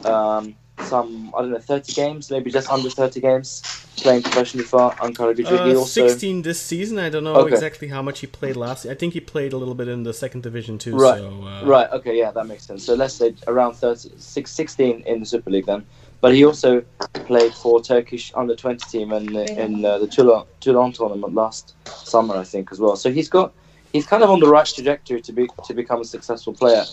um, 0.04 0.54
some 0.80 1.32
I 1.36 1.42
don't 1.42 1.50
know 1.52 1.58
30 1.58 1.92
games, 1.92 2.30
maybe 2.30 2.50
just 2.50 2.70
under 2.70 2.90
30 2.90 3.20
games 3.20 3.62
playing 3.96 4.22
professionally 4.22 4.64
for 4.66 4.90
Ankaragücü. 4.92 5.46
he 5.64 5.72
Uh, 5.74 5.78
also 5.78 6.06
16 6.08 6.42
this 6.42 6.60
season. 6.60 6.98
I 6.98 7.08
don't 7.10 7.22
know 7.24 7.36
Okay. 7.36 7.54
exactly 7.54 7.88
how 7.88 8.02
much 8.02 8.20
he 8.20 8.26
played 8.26 8.56
last. 8.56 8.86
I 8.86 8.94
think 8.94 9.14
he 9.14 9.20
played 9.20 9.52
a 9.52 9.56
little 9.56 9.74
bit 9.74 9.88
in 9.88 10.02
the 10.02 10.12
second 10.12 10.42
division 10.42 10.78
too. 10.78 10.96
Right. 10.96 11.18
So, 11.20 11.44
uh, 11.46 11.64
Right. 11.66 11.88
Okay. 11.92 12.18
Yeah, 12.18 12.32
that 12.32 12.46
makes 12.46 12.64
sense. 12.66 12.84
So 12.84 12.94
let's 12.94 13.14
say 13.14 13.34
around 13.46 13.74
30, 13.74 14.10
six- 14.18 14.50
16 14.50 15.02
in 15.06 15.20
the 15.20 15.26
Super 15.26 15.50
League 15.50 15.66
then. 15.66 15.84
But 16.20 16.34
he 16.34 16.44
also 16.44 16.82
played 17.26 17.54
for 17.54 17.80
Turkish 17.80 18.32
under 18.34 18.54
twenty 18.56 18.84
team 18.90 19.12
in 19.12 19.36
in 19.36 19.84
uh, 19.84 19.98
the 19.98 20.06
Toulon, 20.06 20.44
Toulon 20.60 20.92
tournament 20.92 21.34
last 21.34 21.74
summer, 21.86 22.34
I 22.36 22.44
think, 22.44 22.70
as 22.72 22.80
well. 22.80 22.96
So 22.96 23.10
he's 23.10 23.28
got 23.28 23.52
he's 23.92 24.06
kind 24.06 24.22
of 24.22 24.30
on 24.30 24.40
the 24.40 24.48
right 24.48 24.66
trajectory 24.66 25.20
to 25.22 25.32
be 25.32 25.48
to 25.66 25.72
become 25.74 26.00
a 26.00 26.04
successful 26.04 26.52
player, 26.52 26.84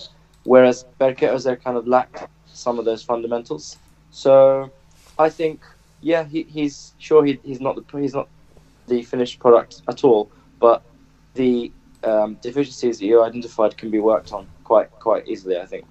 whereas 0.43 0.85
Berke 0.99 1.61
kind 1.63 1.77
of 1.77 1.87
lacked 1.87 2.27
some 2.47 2.79
of 2.79 2.85
those 2.85 3.03
fundamentals. 3.03 3.77
So 4.11 4.71
I 5.17 5.29
think 5.29 5.61
yeah, 6.01 6.23
he, 6.23 6.43
he's 6.43 6.93
sure 6.97 7.23
he, 7.23 7.39
he's 7.43 7.61
not 7.61 7.75
the 7.75 7.99
he's 7.99 8.13
not 8.13 8.27
the 8.87 9.03
finished 9.03 9.39
product 9.39 9.81
at 9.87 10.03
all, 10.03 10.29
but 10.59 10.83
the 11.35 11.71
um, 12.03 12.35
deficiencies 12.41 12.99
that 12.99 13.05
you 13.05 13.23
identified 13.23 13.77
can 13.77 13.89
be 13.91 13.99
worked 13.99 14.33
on 14.33 14.47
quite 14.63 14.91
quite 14.91 15.27
easily. 15.27 15.57
I 15.57 15.65
think. 15.65 15.85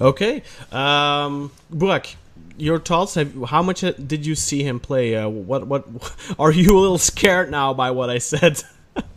Okay. 0.00 0.42
Um, 0.72 1.52
Burak, 1.72 2.16
your 2.56 2.78
thoughts? 2.78 3.14
Have, 3.14 3.44
how 3.44 3.62
much 3.62 3.84
uh, 3.84 3.92
did 3.92 4.26
you 4.26 4.34
see 4.34 4.62
him 4.62 4.80
play? 4.80 5.16
Uh, 5.16 5.28
what 5.28 5.66
what 5.66 5.86
are 6.38 6.52
you 6.52 6.76
a 6.76 6.80
little 6.80 6.98
scared 6.98 7.50
now 7.50 7.72
by 7.74 7.90
what 7.90 8.10
I 8.10 8.18
said? 8.18 8.62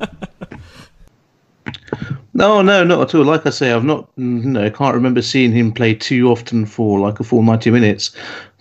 No, 2.38 2.62
no, 2.62 2.84
not 2.84 3.02
at 3.02 3.16
all. 3.16 3.26
Like 3.26 3.48
I 3.48 3.50
say, 3.50 3.72
I've 3.72 3.84
not, 3.84 4.16
no, 4.16 4.64
I 4.64 4.70
can't 4.70 4.94
remember 4.94 5.24
seeing 5.24 5.52
him 5.52 5.72
play 5.72 5.96
too 5.96 6.30
often 6.30 6.68
for 6.68 7.00
like 7.00 7.20
a 7.20 7.24
full 7.24 7.42
ninety 7.42 7.72
minutes. 7.72 8.12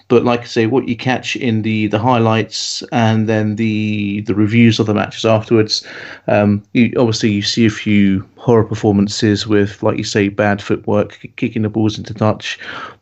But 0.08 0.24
like 0.24 0.40
I 0.40 0.44
say, 0.44 0.64
what 0.66 0.88
you 0.88 0.96
catch 0.96 1.36
in 1.36 1.60
the 1.60 1.86
the 1.88 1.98
highlights 1.98 2.82
and 2.90 3.28
then 3.28 3.56
the 3.56 4.22
the 4.22 4.34
reviews 4.34 4.78
of 4.78 4.86
the 4.86 4.94
matches 4.94 5.26
afterwards, 5.26 5.86
um, 6.26 6.62
you 6.72 6.90
obviously 6.96 7.30
you 7.32 7.42
see 7.42 7.66
a 7.66 7.70
few 7.70 8.26
horror 8.36 8.64
performances 8.64 9.46
with, 9.46 9.82
like 9.82 9.98
you 9.98 10.04
say, 10.04 10.28
bad 10.28 10.62
footwork, 10.62 11.28
kicking 11.36 11.60
the 11.60 11.68
balls 11.68 11.98
into 11.98 12.14
touch. 12.14 12.58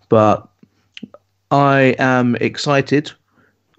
But 0.08 0.44
I 1.52 1.94
am 2.00 2.34
excited. 2.40 3.12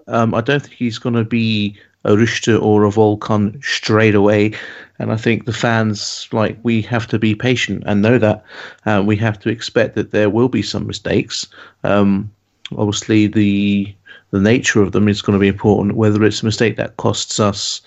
Um, 0.06 0.34
I 0.34 0.40
don't 0.40 0.62
think 0.62 0.72
he's 0.76 0.98
going 0.98 1.16
to 1.16 1.24
be 1.24 1.76
a 2.06 2.16
Rüştü 2.16 2.62
or 2.62 2.84
a 2.84 2.90
Volkan 2.90 3.62
straight 3.62 4.14
away. 4.14 4.52
And 4.98 5.12
I 5.12 5.16
think 5.16 5.44
the 5.44 5.52
fans, 5.52 6.28
like, 6.32 6.56
we 6.62 6.80
have 6.82 7.06
to 7.08 7.18
be 7.18 7.34
patient 7.34 7.82
and 7.86 8.00
know 8.00 8.18
that. 8.18 8.44
Uh, 8.86 9.02
we 9.04 9.16
have 9.16 9.38
to 9.40 9.50
expect 9.50 9.94
that 9.94 10.12
there 10.12 10.30
will 10.30 10.48
be 10.48 10.62
some 10.62 10.86
mistakes. 10.86 11.46
Um, 11.84 12.30
obviously, 12.78 13.26
the 13.26 13.94
the 14.30 14.40
nature 14.40 14.82
of 14.82 14.92
them 14.92 15.08
is 15.08 15.22
going 15.22 15.38
to 15.38 15.40
be 15.40 15.48
important. 15.48 15.96
Whether 15.96 16.24
it's 16.24 16.42
a 16.42 16.46
mistake 16.46 16.76
that 16.76 16.96
costs 16.96 17.38
us 17.38 17.80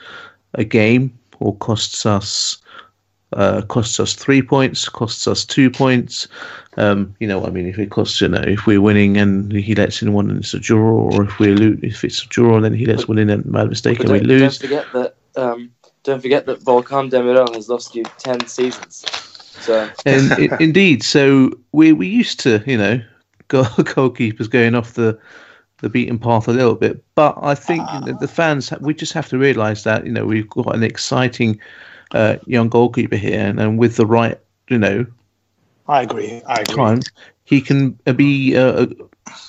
a 0.54 0.64
game 0.64 1.12
or 1.40 1.56
costs 1.58 2.06
us 2.06 2.58
uh, 3.34 3.62
costs 3.64 4.00
us 4.00 4.14
three 4.14 4.42
points, 4.42 4.90
costs 4.90 5.28
us 5.28 5.46
two 5.46 5.70
points. 5.70 6.28
Um, 6.78 7.16
you 7.20 7.28
know, 7.28 7.46
I 7.46 7.50
mean, 7.50 7.68
if 7.68 7.78
it 7.78 7.92
costs, 7.92 8.22
you 8.22 8.28
know, 8.28 8.42
if 8.42 8.66
we're 8.66 8.82
winning 8.82 9.18
and 9.18 9.52
he 9.52 9.76
lets 9.76 10.02
in 10.02 10.14
one 10.14 10.30
and 10.30 10.40
it's 10.40 10.54
a 10.54 10.60
draw, 10.60 11.12
or 11.12 11.24
if 11.24 11.40
we 11.40 11.48
lose, 11.54 11.80
if 11.84 12.04
it's 12.04 12.24
a 12.24 12.28
draw 12.28 12.56
and 12.56 12.66
then 12.66 12.74
he 12.74 12.86
lets 12.86 13.08
one 13.08 13.18
in 13.18 13.30
and 13.30 13.52
bad 13.52 13.70
mistake 13.70 14.00
and 14.00 14.12
we 14.12 14.20
lose. 14.20 14.58
don't 14.58 14.70
forget 14.70 14.86
that 14.94 15.16
um, 15.36 15.72
don't 16.04 16.22
forget 16.22 16.46
that 16.48 16.62
Volkan 16.62 17.12
Demirel 17.12 17.54
has 17.56 17.70
lost 17.70 17.96
you 17.96 18.04
ten 18.18 18.46
seasons. 18.48 19.06
So 19.60 19.90
and 20.06 20.32
i 20.54 20.58
indeed, 20.60 21.04
so 21.04 21.52
we 21.72 21.94
we 21.94 22.08
used 22.08 22.40
to, 22.42 22.64
you 22.66 22.78
know, 22.78 23.02
go, 23.48 23.64
goalkeepers 23.64 24.50
going 24.50 24.76
off 24.76 24.94
the 24.94 25.20
the 25.82 25.90
beaten 25.90 26.20
path 26.20 26.48
a 26.48 26.52
little 26.52 26.76
bit, 26.76 27.04
but 27.16 27.38
I 27.42 27.56
think 27.56 27.84
the, 28.06 28.18
the 28.20 28.28
fans 28.28 28.72
we 28.82 28.94
just 28.94 29.14
have 29.14 29.30
to 29.30 29.38
realise 29.38 29.84
that 29.84 30.06
you 30.06 30.12
know 30.12 30.26
we've 30.26 30.50
got 30.50 30.76
an 30.76 30.84
exciting 30.84 31.60
uh, 32.12 32.38
young 32.46 32.70
goalkeeper 32.70 33.16
here, 33.16 33.40
and, 33.40 33.60
and 33.60 33.78
with 33.78 33.96
the 33.96 34.06
right, 34.06 34.40
you 34.68 34.78
know, 34.78 35.06
I 35.88 36.04
agree. 36.04 36.42
I 36.46 36.62
agree. 36.62 36.76
time, 36.76 37.02
he 37.46 37.62
can 37.62 38.00
uh, 38.06 38.14
be, 38.14 38.56
uh, 38.56 38.86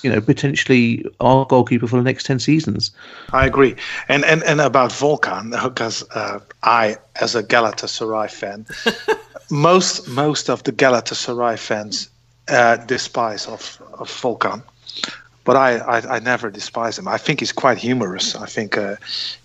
you 0.01 0.11
know, 0.11 0.21
potentially 0.21 1.05
our 1.19 1.45
goalkeeper 1.45 1.87
for 1.87 1.97
the 1.97 2.03
next 2.03 2.25
ten 2.25 2.39
seasons. 2.39 2.91
I 3.31 3.45
agree. 3.45 3.75
And 4.07 4.25
and, 4.25 4.43
and 4.43 4.61
about 4.61 4.91
Volkan, 4.91 5.51
because 5.63 6.03
uh, 6.11 6.39
I, 6.63 6.97
as 7.19 7.35
a 7.35 7.43
Galatasaray 7.43 8.31
fan, 8.31 8.65
most 9.51 10.07
most 10.07 10.49
of 10.49 10.63
the 10.63 10.71
Galatasaray 10.71 11.59
fans 11.59 12.09
uh, 12.47 12.77
despise 12.77 13.47
of, 13.47 13.81
of 13.93 14.09
Volkan. 14.09 14.63
But 15.43 15.55
I, 15.55 15.77
I, 15.77 16.15
I 16.15 16.19
never 16.19 16.51
despise 16.51 16.99
him. 16.99 17.07
I 17.07 17.17
think 17.17 17.39
he's 17.39 17.51
quite 17.51 17.77
humorous. 17.77 18.35
I 18.35 18.45
think 18.45 18.77
uh, 18.77 18.95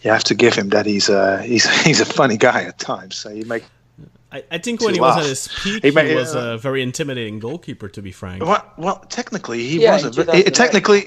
you 0.02 0.10
have 0.10 0.24
to 0.24 0.34
give 0.34 0.54
him 0.54 0.68
that 0.70 0.84
he's 0.84 1.08
a 1.08 1.42
he's 1.42 1.68
he's 1.84 2.00
a 2.00 2.04
funny 2.04 2.36
guy 2.36 2.64
at 2.64 2.78
times. 2.78 3.16
So 3.16 3.30
you 3.30 3.44
make 3.46 3.64
I, 4.36 4.56
I 4.56 4.58
think 4.58 4.80
when 4.82 4.94
he 4.94 5.00
was 5.00 5.16
laugh. 5.16 5.24
at 5.24 5.28
his 5.30 5.48
peak, 5.62 5.82
He 5.84 5.90
he, 5.90 6.14
was 6.14 6.34
uh, 6.36 6.40
a 6.54 6.58
very 6.58 6.82
intimidating 6.82 7.38
goalkeeper, 7.38 7.88
to 7.88 8.02
be 8.02 8.12
frank. 8.12 8.42
Well, 8.44 8.64
well, 8.76 8.98
technically 9.08 9.60
he 9.66 9.82
Yeah, 9.82 9.94
was 9.94 10.02
in 10.02 10.08
a 10.08 10.12
ve- 10.12 10.24
2008. 10.24 10.54
technically 10.54 11.02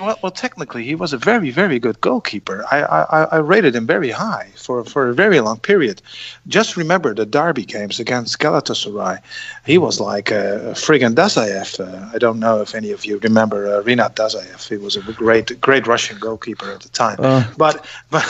well, 0.00 0.18
well, 0.22 0.32
technically 0.32 0.84
he 0.84 0.94
was 0.94 1.12
a 1.12 1.18
very 1.18 1.50
very 1.50 1.78
good 1.78 2.00
goalkeeper. 2.00 2.64
I, 2.70 2.78
I 2.82 3.22
I 3.36 3.38
rated 3.54 3.74
him 3.74 3.86
very 3.86 4.10
high 4.10 4.48
for 4.56 4.84
for 4.84 5.08
a 5.08 5.14
very 5.14 5.40
long 5.40 5.58
period. 5.58 6.02
Just 6.48 6.76
remember 6.76 7.14
the 7.14 7.26
derby 7.26 7.64
games 7.64 7.98
against 8.00 8.38
Galatasaray. 8.38 9.16
He 9.64 9.78
was 9.78 10.00
like 10.00 10.28
uh, 10.32 10.74
friggin' 10.84 11.14
Dasayev. 11.14 11.80
Uh, 11.80 12.10
I 12.14 12.18
don't 12.18 12.38
know 12.38 12.60
if 12.60 12.74
any 12.74 12.90
of 12.92 13.04
you 13.06 13.18
remember 13.28 13.58
uh, 13.66 13.82
Rinat 13.82 14.14
Dasayev. 14.20 14.68
He 14.68 14.76
was 14.76 14.96
a 14.96 15.02
great 15.24 15.48
great 15.60 15.86
Russian 15.86 16.18
goalkeeper 16.18 16.68
at 16.76 16.80
the 16.80 16.90
time. 16.90 17.16
Uh, 17.20 17.44
but 17.56 17.74
but. 18.10 18.26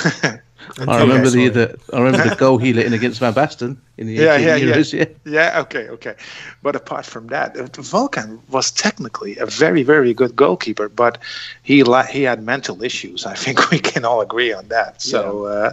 I 0.78 1.00
remember 1.00 1.30
the, 1.30 1.30
sorry. 1.30 1.48
the 1.48 1.78
I 1.92 2.00
remember 2.00 2.28
the 2.28 2.36
goal 2.36 2.58
he 2.58 2.72
let 2.72 2.86
in 2.86 2.92
against 2.92 3.20
Van 3.20 3.32
Basten 3.34 3.76
in 3.98 4.06
the 4.06 4.14
Yeah, 4.14 4.34
18 4.34 4.46
yeah, 4.46 4.56
yeah. 4.56 4.74
Euros, 4.74 4.92
yeah. 4.92 5.04
Yeah, 5.24 5.60
okay, 5.60 5.88
okay. 5.88 6.14
But 6.62 6.76
apart 6.76 7.06
from 7.06 7.28
that, 7.28 7.56
uh, 7.56 7.64
Volkan 7.82 8.38
was 8.50 8.70
technically 8.70 9.36
a 9.38 9.46
very, 9.46 9.82
very 9.82 10.12
good 10.14 10.34
goalkeeper, 10.36 10.88
but 10.88 11.18
he 11.62 11.82
la- 11.82 12.02
he 12.04 12.22
had 12.22 12.42
mental 12.42 12.82
issues. 12.82 13.26
I 13.26 13.34
think 13.34 13.70
we 13.70 13.78
can 13.78 14.04
all 14.04 14.20
agree 14.20 14.52
on 14.52 14.68
that. 14.68 15.02
So, 15.02 15.46
uh, 15.46 15.72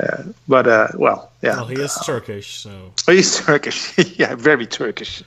uh, 0.00 0.22
but 0.48 0.66
uh, 0.66 0.88
well, 0.96 1.30
yeah, 1.42 1.56
Well, 1.56 1.66
he 1.66 1.80
is 1.80 1.94
Turkish, 2.04 2.56
so. 2.58 2.92
he's 3.06 3.38
Turkish. 3.38 3.96
yeah, 4.18 4.34
very 4.34 4.66
Turkish. 4.66 5.22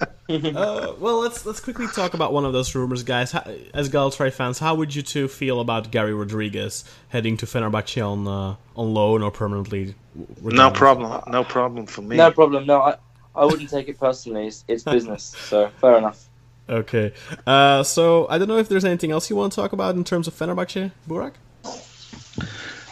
Uh, 0.26 0.94
well, 0.98 1.20
let's 1.20 1.44
let's 1.44 1.60
quickly 1.60 1.86
talk 1.86 2.14
about 2.14 2.32
one 2.32 2.46
of 2.46 2.54
those 2.54 2.74
rumors, 2.74 3.02
guys. 3.02 3.32
How, 3.32 3.44
as 3.74 3.90
Galatasaray 3.90 4.32
fans, 4.32 4.58
how 4.58 4.74
would 4.74 4.94
you 4.94 5.02
two 5.02 5.28
feel 5.28 5.60
about 5.60 5.90
Garry 5.90 6.14
Rodrigues 6.14 6.82
heading 7.10 7.36
to 7.36 7.46
Fenerbahce 7.46 8.02
on 8.02 8.26
uh, 8.26 8.56
on 8.74 8.94
loan 8.94 9.22
or 9.22 9.30
permanently? 9.30 9.94
No 10.40 10.70
problem. 10.70 11.22
No 11.30 11.44
problem 11.44 11.84
for 11.84 12.00
me. 12.00 12.16
no 12.16 12.30
problem. 12.32 12.64
No, 12.64 12.80
I, 12.80 12.96
I 13.36 13.44
wouldn't 13.44 13.68
take 13.68 13.88
it 13.88 14.00
personally. 14.00 14.46
It's, 14.46 14.64
it's 14.66 14.82
business. 14.96 15.24
So 15.24 15.68
fair 15.80 15.98
enough. 15.98 16.26
Okay. 16.70 17.12
Uh, 17.46 17.82
so 17.82 18.26
I 18.30 18.38
don't 18.38 18.48
know 18.48 18.58
if 18.58 18.68
there's 18.70 18.86
anything 18.86 19.10
else 19.10 19.28
you 19.28 19.36
want 19.36 19.52
to 19.52 19.56
talk 19.56 19.72
about 19.74 19.94
in 19.94 20.04
terms 20.04 20.26
of 20.26 20.34
Fenerbahce, 20.34 20.90
Burak. 21.06 21.34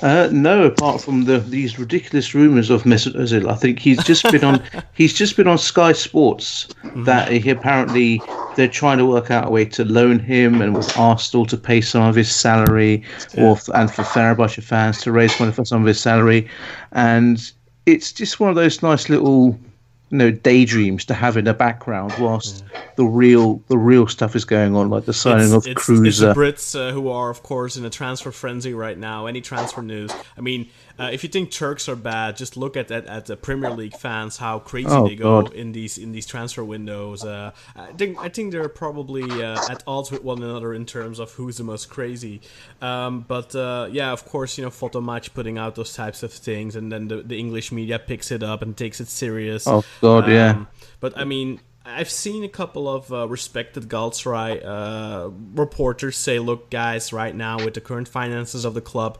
Uh, 0.03 0.29
no, 0.33 0.65
apart 0.65 1.01
from 1.01 1.25
the 1.25 1.39
these 1.39 1.79
ridiculous 1.79 2.35
rumours 2.35 2.71
of 2.71 2.83
Mesut 2.83 3.15
Ozil, 3.15 3.49
I 3.49 3.55
think 3.55 3.79
he's 3.79 4.03
just 4.03 4.29
been 4.33 4.43
on 4.43 4.61
he's 4.95 5.15
just 5.15 5.37
been 5.37 5.47
on 5.47 5.59
Sky 5.59 5.93
Sports 5.93 6.67
that 6.97 7.31
he 7.31 7.51
apparently 7.51 8.21
they're 8.57 8.67
trying 8.67 8.99
to 8.99 9.07
work 9.07 9.31
out 9.31 9.47
a 9.47 9.51
way 9.51 9.65
to 9.67 9.85
loan 9.85 10.19
him 10.19 10.61
and 10.61 10.77
with 10.77 10.97
Arsenal 10.99 11.47
to 11.47 11.57
pay 11.57 11.81
some 11.81 12.03
of 12.03 12.17
his 12.17 12.35
salary, 12.35 13.05
or 13.39 13.53
f- 13.53 13.69
and 13.75 13.93
for 13.93 14.03
Fenerbahce 14.03 14.63
fans 14.63 15.01
to 15.03 15.13
raise 15.13 15.39
money 15.39 15.53
for 15.53 15.65
some 15.65 15.83
of 15.83 15.87
his 15.87 16.01
salary, 16.01 16.49
and 16.91 17.53
it's 17.87 18.13
just 18.13 18.41
one 18.41 18.51
of 18.51 18.57
those 18.57 18.83
nice 18.83 19.09
little 19.09 19.59
you 20.13 20.19
know 20.19 20.31
daydreams 20.31 21.07
to 21.07 21.15
have 21.15 21.39
in 21.39 21.47
the 21.47 21.55
background 21.55 22.13
whilst 22.21 22.63
the 22.97 23.05
real 23.05 23.63
the 23.69 23.79
real 23.79 24.07
stuff 24.07 24.37
is 24.37 24.45
going 24.45 24.77
on, 24.77 24.91
like 24.91 25.07
the 25.07 25.15
signing 25.15 25.53
of 25.53 25.67
it's, 25.67 25.69
it's 25.69 25.85
Kruse. 25.85 26.19
the 26.19 26.35
Brits 26.35 26.79
uh, 26.79 26.93
who 26.93 27.09
are, 27.09 27.31
of 27.31 27.43
course, 27.43 27.77
in 27.79 27.85
a 27.87 27.91
transfer 27.91 28.31
frenzy 28.31 28.75
right 28.75 28.99
now. 28.99 29.25
Any 29.25 29.41
transfer 29.41 29.83
news? 29.83 30.13
I 30.37 30.43
mean, 30.43 30.69
uh, 31.03 31.11
if 31.13 31.23
you 31.25 31.29
think 31.29 31.51
Turks 31.51 31.89
are 31.89 31.97
bad, 31.97 32.37
just 32.37 32.57
look 32.57 32.77
at 32.77 32.91
at, 32.91 33.07
at 33.07 33.27
the 33.27 33.37
Premier 33.37 33.71
League 33.71 33.97
fans, 33.97 34.37
how 34.37 34.59
crazy 34.61 34.89
Oh, 34.91 35.09
they 35.09 35.17
go 35.17 35.43
God. 35.43 35.53
in 35.55 35.73
these 35.73 35.99
in 35.99 36.13
these 36.13 36.27
transfer 36.27 36.63
windows. 36.65 37.25
Uh, 37.25 37.51
I 37.75 37.93
think 37.93 38.19
I 38.19 38.29
think 38.29 38.53
they're 38.53 38.69
probably 38.69 39.25
uh, 39.43 39.59
at 39.71 39.83
odds 39.87 40.11
with 40.13 40.23
one 40.23 40.43
another 40.43 40.73
in 40.73 40.87
terms 40.87 41.19
of 41.19 41.33
who's 41.33 41.57
the 41.57 41.65
most 41.65 41.91
crazy. 41.91 42.41
Um, 42.81 43.25
but 43.27 43.55
uh, 43.55 43.89
yeah, 43.91 44.13
of 44.13 44.25
course, 44.27 44.57
you 44.59 44.65
know, 44.65 44.71
Fotomaç 44.71 45.33
putting 45.35 45.59
out 45.59 45.75
those 45.75 45.93
types 45.95 46.23
of 46.23 46.33
things, 46.33 46.77
and 46.77 46.93
then 46.93 47.09
the, 47.09 47.17
the 47.23 47.39
English 47.39 47.73
media 47.73 47.99
picks 47.99 48.31
it 48.31 48.43
up 48.43 48.63
and 48.63 48.77
takes 48.77 49.01
it 49.01 49.09
serious. 49.09 49.67
Oh, 49.67 49.85
God, 50.01 50.29
yeah. 50.29 50.67
But 51.01 51.19
I 51.19 51.25
mean, 51.25 51.61
I've 51.85 52.11
seen 52.11 52.45
a 52.45 52.49
couple 52.49 52.89
of 52.89 53.13
uh, 53.13 53.27
respected 53.27 53.89
Galatasaray 53.89 54.65
uh, 54.65 55.31
reporters 55.55 56.17
say, 56.17 56.39
"Look, 56.39 56.71
guys, 56.71 57.13
right 57.13 57.35
now 57.35 57.57
with 57.65 57.75
the 57.75 57.81
current 57.81 58.09
finances 58.09 58.65
of 58.65 58.75
the 58.75 58.81
club, 58.81 59.19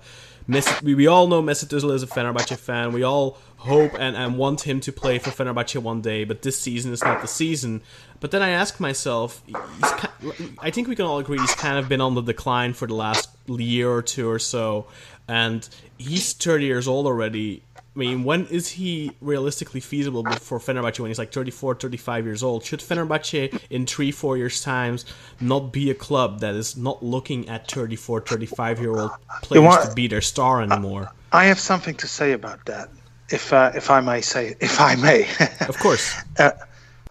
We, 0.83 0.95
we 0.95 1.07
all 1.07 1.27
know 1.29 1.43
Mesut 1.43 1.69
Özil 1.69 1.95
is 1.95 2.03
a 2.03 2.07
Fenerbahce 2.07 2.57
fan. 2.59 2.93
We 2.93 3.03
all 3.03 3.39
hope 3.59 3.95
and, 3.99 4.17
and 4.17 4.37
want 4.37 4.63
him 4.63 4.81
to 4.81 4.93
play 4.93 5.19
for 5.19 5.31
Fenerbahce 5.31 5.81
one 5.81 6.01
day, 6.01 6.25
but 6.25 6.43
this 6.43 6.59
season 6.59 6.93
is 6.93 7.03
not 7.03 7.21
the 7.23 7.29
season." 7.29 7.83
But 8.21 8.31
then 8.31 8.41
I 8.43 8.51
ask 8.51 8.79
myself, 8.79 9.43
he's, 9.47 9.93
ki- 9.99 10.55
I 10.61 10.71
think 10.71 10.87
we 10.87 10.95
can 10.95 11.07
all 11.07 11.19
agree 11.19 11.39
he's 11.41 11.55
kind 11.57 11.77
of 11.77 11.89
been 11.89 12.01
on 12.01 12.15
the 12.15 12.21
decline 12.23 12.73
for 12.73 12.87
the 12.87 12.95
last 12.95 13.29
year 13.49 13.91
or 13.91 14.01
two 14.01 14.31
or 14.31 14.39
so, 14.39 14.87
and 15.27 15.69
he's 15.99 16.33
30 16.33 16.65
years 16.65 16.87
old 16.87 17.07
already. 17.07 17.63
I 17.95 17.99
mean, 17.99 18.25
when 18.25 18.47
is 18.47 18.69
he 18.69 19.13
realistically 19.21 19.81
feasible 19.81 20.25
for 20.37 20.59
Fenerbahce 20.59 20.99
when 20.99 21.11
he's 21.11 21.19
like 21.19 21.31
34, 21.31 21.75
35 21.75 22.25
years 22.25 22.43
old? 22.43 22.65
Should 22.65 22.81
Fenerbahce 22.81 23.61
in 23.69 23.85
three, 23.85 24.11
four 24.11 24.39
years' 24.39 24.63
times 24.63 25.05
not 25.41 25.73
be 25.73 25.91
a 25.91 25.95
club 25.95 26.41
that 26.41 26.55
is 26.55 26.75
not 26.75 27.03
looking 27.03 27.51
at 27.51 27.71
34, 27.71 28.23
35 28.23 28.81
year 28.81 28.97
old 28.97 29.11
players 29.43 29.65
want- 29.65 29.89
to 29.91 29.95
be 29.95 30.07
their 30.09 30.23
star 30.23 30.63
anymore? 30.63 31.13
I 31.33 31.45
have 31.47 31.61
something 31.61 31.95
to 31.97 32.07
say 32.07 32.33
about 32.33 32.65
that, 32.67 32.89
if 33.29 33.53
uh, 33.53 33.73
if 33.75 33.91
I 33.91 34.01
may 34.01 34.23
say, 34.23 34.55
if 34.61 34.81
I 34.81 34.95
may. 34.97 35.29
Of 35.69 35.79
course. 35.79 36.15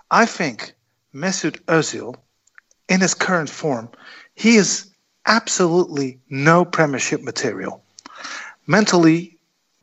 I 0.10 0.26
think 0.26 0.74
Mesut 1.14 1.60
Özil, 1.66 2.16
in 2.90 3.02
his 3.02 3.14
current 3.14 3.50
form, 3.50 3.90
he 4.36 4.56
is 4.56 4.92
absolutely 5.26 6.20
no 6.30 6.66
Premiership 6.66 7.22
material. 7.22 7.84
Mentally 8.68 9.38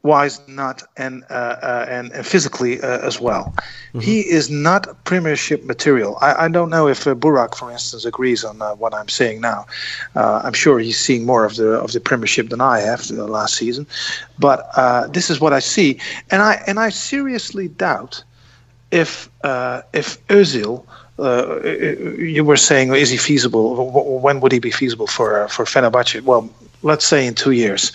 wise, 0.09 0.41
not 0.49 0.83
and 0.97 1.15
uh, 1.31 1.35
uh, 1.71 1.97
and, 1.97 2.07
and 2.17 2.25
physically 2.27 2.81
uh, 2.81 3.07
as 3.09 3.21
well. 3.21 3.45
He 4.01 4.19
is 4.39 4.49
not 4.49 4.83
Premiership 5.05 5.61
material. 5.65 6.13
I, 6.21 6.31
I 6.45 6.49
don't 6.57 6.71
know 6.71 6.87
if 6.95 7.07
uh, 7.07 7.15
Burak, 7.15 7.55
for 7.61 7.69
instance, 7.71 8.05
agrees 8.05 8.45
on 8.45 8.63
uh, 8.63 8.75
what 8.83 8.93
I'm 8.95 9.09
saying 9.09 9.41
now. 9.41 9.67
Uh, 10.15 10.41
I'm 10.45 10.57
sure 10.63 10.79
he's 10.79 11.01
seeing 11.07 11.27
more 11.27 11.45
of 11.45 11.57
the 11.57 11.71
of 11.85 11.91
the 11.93 12.01
Premiership 12.01 12.47
than 12.53 12.61
I 12.61 12.77
have 12.91 13.01
the 13.09 13.27
last 13.27 13.55
season, 13.63 13.87
but 14.39 14.59
uh, 14.77 15.07
this 15.17 15.31
is 15.31 15.41
what 15.41 15.53
I 15.53 15.61
see, 15.75 15.99
and 16.31 16.41
I 16.43 16.53
and 16.69 16.77
I 16.87 16.91
seriously 16.91 17.69
doubt 17.69 18.25
if 18.91 19.29
uh, 19.45 19.83
if 19.93 20.25
Özil, 20.29 20.85
uh, 21.19 21.63
you 22.19 22.45
were 22.45 22.57
saying, 22.57 22.95
is 22.95 23.11
he 23.11 23.17
feasible? 23.17 24.21
When 24.21 24.41
would 24.41 24.53
he 24.53 24.61
be 24.61 24.71
feasible 24.71 25.07
for 25.07 25.29
uh, 25.43 25.49
for 25.49 25.65
Fenerbahce? 25.65 26.23
Well, 26.23 26.49
let's 26.83 27.05
say 27.07 27.27
in 27.27 27.35
two 27.35 27.53
years. 27.53 27.93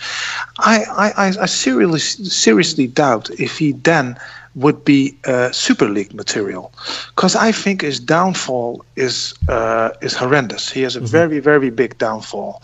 I 0.58 0.84
I, 1.16 1.28
I- 1.28 1.46
seriously 1.46 2.02
seriously 2.02 2.86
doubt 2.86 3.30
if 3.38 3.58
he 3.58 3.72
then 3.72 4.16
would 4.54 4.84
be 4.84 5.16
uh, 5.24 5.50
Super 5.50 5.88
League 5.88 6.14
material, 6.14 6.72
because 7.14 7.34
I 7.34 7.50
think 7.52 7.82
his 7.82 7.98
downfall 7.98 8.84
is 8.96 9.34
uh, 9.48 9.90
is 10.00 10.14
horrendous. 10.14 10.70
He 10.70 10.82
has 10.82 10.94
a 10.96 11.00
very 11.00 11.40
very 11.40 11.70
big 11.70 11.98
downfall, 11.98 12.62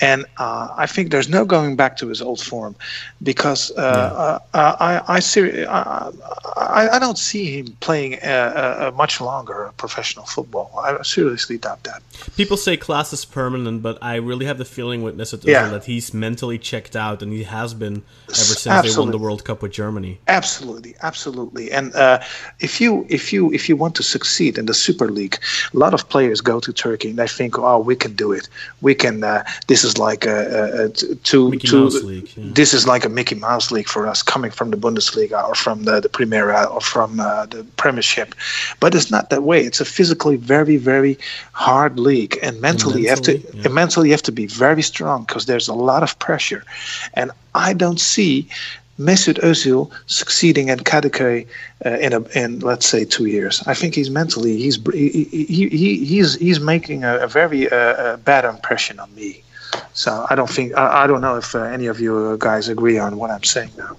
and 0.00 0.24
uh, 0.38 0.68
I 0.76 0.86
think 0.86 1.10
there's 1.10 1.28
no 1.28 1.44
going 1.44 1.74
back 1.74 1.96
to 1.96 2.06
his 2.08 2.22
old 2.22 2.40
form, 2.40 2.76
because 3.22 3.72
uh, 3.72 4.38
uh, 4.54 4.76
I 4.78 5.16
I, 5.16 5.20
seri- 5.20 5.66
I 5.66 6.10
I 6.56 6.88
I 6.92 6.98
don't 7.00 7.18
see 7.18 7.58
him 7.58 7.76
playing 7.80 8.20
uh, 8.22 8.90
uh, 8.92 8.96
much 8.96 9.20
longer 9.20 9.72
professional 9.76 10.26
football. 10.26 10.70
I 10.78 11.02
seriously 11.02 11.58
doubt 11.58 11.82
that. 11.82 12.02
People 12.36 12.56
say 12.56 12.76
class 12.76 13.12
is 13.12 13.24
permanent, 13.24 13.82
but 13.82 13.98
I 14.00 14.14
really 14.16 14.46
have 14.46 14.58
the 14.58 14.64
feeling 14.64 15.02
with 15.02 15.16
Mesut 15.16 15.42
Yeah. 15.44 15.68
that 15.70 15.86
he's 15.86 16.14
mentally 16.14 16.58
checked 16.58 16.94
out, 16.94 17.20
and 17.22 17.32
he 17.32 17.42
has 17.42 17.74
been 17.74 18.02
ever 18.28 18.54
since 18.54 18.82
they 18.82 19.00
won 19.00 19.10
the 19.10 19.18
World 19.18 19.42
Cup 19.44 19.60
with 19.60 19.72
Germany. 19.72 20.20
Absolutely, 20.28 20.94
absolutely. 21.02 21.31
And 21.72 21.94
uh, 21.94 22.20
if 22.60 22.80
you 22.80 23.06
if 23.08 23.32
you 23.32 23.52
if 23.52 23.68
you 23.68 23.76
want 23.76 23.94
to 23.96 24.02
succeed 24.02 24.58
in 24.58 24.66
the 24.66 24.74
Super 24.74 25.10
League, 25.10 25.38
a 25.74 25.78
lot 25.78 25.94
of 25.94 26.08
players 26.08 26.40
go 26.40 26.60
to 26.60 26.72
Turkey 26.72 27.10
and 27.10 27.18
they 27.18 27.28
think, 27.28 27.58
oh, 27.58 27.78
we 27.78 27.96
can 27.96 28.14
do 28.14 28.32
it. 28.32 28.48
We 28.80 28.94
can. 28.94 29.24
Uh, 29.24 29.44
this 29.66 29.84
is 29.84 29.98
like 29.98 30.26
a, 30.26 30.38
a, 30.60 30.84
a 30.84 30.88
t- 30.88 31.14
to 31.14 31.50
Mickey. 31.50 31.76
Mouse 31.76 32.02
League, 32.02 32.30
yeah. 32.36 32.44
This 32.52 32.74
is 32.74 32.86
like 32.86 33.04
a 33.04 33.08
Mickey 33.08 33.34
Mouse 33.34 33.70
league 33.70 33.88
for 33.88 34.06
us, 34.06 34.22
coming 34.22 34.50
from 34.50 34.70
the 34.70 34.76
Bundesliga 34.76 35.46
or 35.48 35.54
from 35.54 35.84
the 35.84 36.00
the 36.00 36.08
Primera 36.08 36.70
or 36.70 36.80
from 36.80 37.20
uh, 37.20 37.46
the 37.46 37.64
Premiership. 37.76 38.34
But 38.80 38.94
it's 38.94 39.10
not 39.10 39.30
that 39.30 39.42
way. 39.42 39.64
It's 39.64 39.80
a 39.80 39.84
physically 39.84 40.36
very 40.36 40.76
very 40.76 41.18
hard 41.52 41.98
league, 41.98 42.38
and 42.42 42.60
mentally 42.60 43.02
you 43.02 43.08
have 43.08 43.22
to 43.22 43.38
yeah. 43.38 43.62
and 43.64 43.74
mentally 43.74 44.08
you 44.08 44.12
have 44.12 44.22
to 44.22 44.32
be 44.32 44.46
very 44.46 44.82
strong 44.82 45.24
because 45.24 45.46
there's 45.46 45.68
a 45.68 45.74
lot 45.74 46.02
of 46.02 46.18
pressure, 46.18 46.64
and 47.14 47.30
I 47.54 47.74
don't 47.74 48.00
see 48.00 48.48
Mesut 48.98 49.38
Özil 49.38 49.90
succeeding 50.06 50.70
at 50.70 50.84
Kadıköy 50.84 51.46
uh, 51.86 51.98
in 52.00 52.12
a 52.12 52.20
in 52.34 52.60
let's 52.60 52.86
say 52.86 53.04
two 53.04 53.26
years. 53.26 53.62
I 53.66 53.74
think 53.74 53.94
he's 53.94 54.10
mentally 54.10 54.56
he's 54.56 54.78
he, 54.92 55.24
he, 55.30 55.68
he 55.68 56.04
he's 56.04 56.34
he's 56.36 56.60
making 56.60 57.04
a, 57.04 57.16
a 57.18 57.26
very 57.26 57.70
uh, 57.70 57.76
uh, 57.76 58.16
bad 58.18 58.44
impression 58.44 59.00
on 59.00 59.14
me. 59.14 59.42
So 59.94 60.26
I 60.28 60.34
don't 60.34 60.50
think 60.50 60.76
I, 60.76 61.04
I 61.04 61.06
don't 61.06 61.22
know 61.22 61.36
if 61.36 61.54
uh, 61.54 61.62
any 61.62 61.86
of 61.86 62.00
you 62.00 62.36
guys 62.38 62.68
agree 62.68 62.98
on 62.98 63.16
what 63.16 63.30
I'm 63.30 63.44
saying 63.44 63.70
now. 63.78 63.96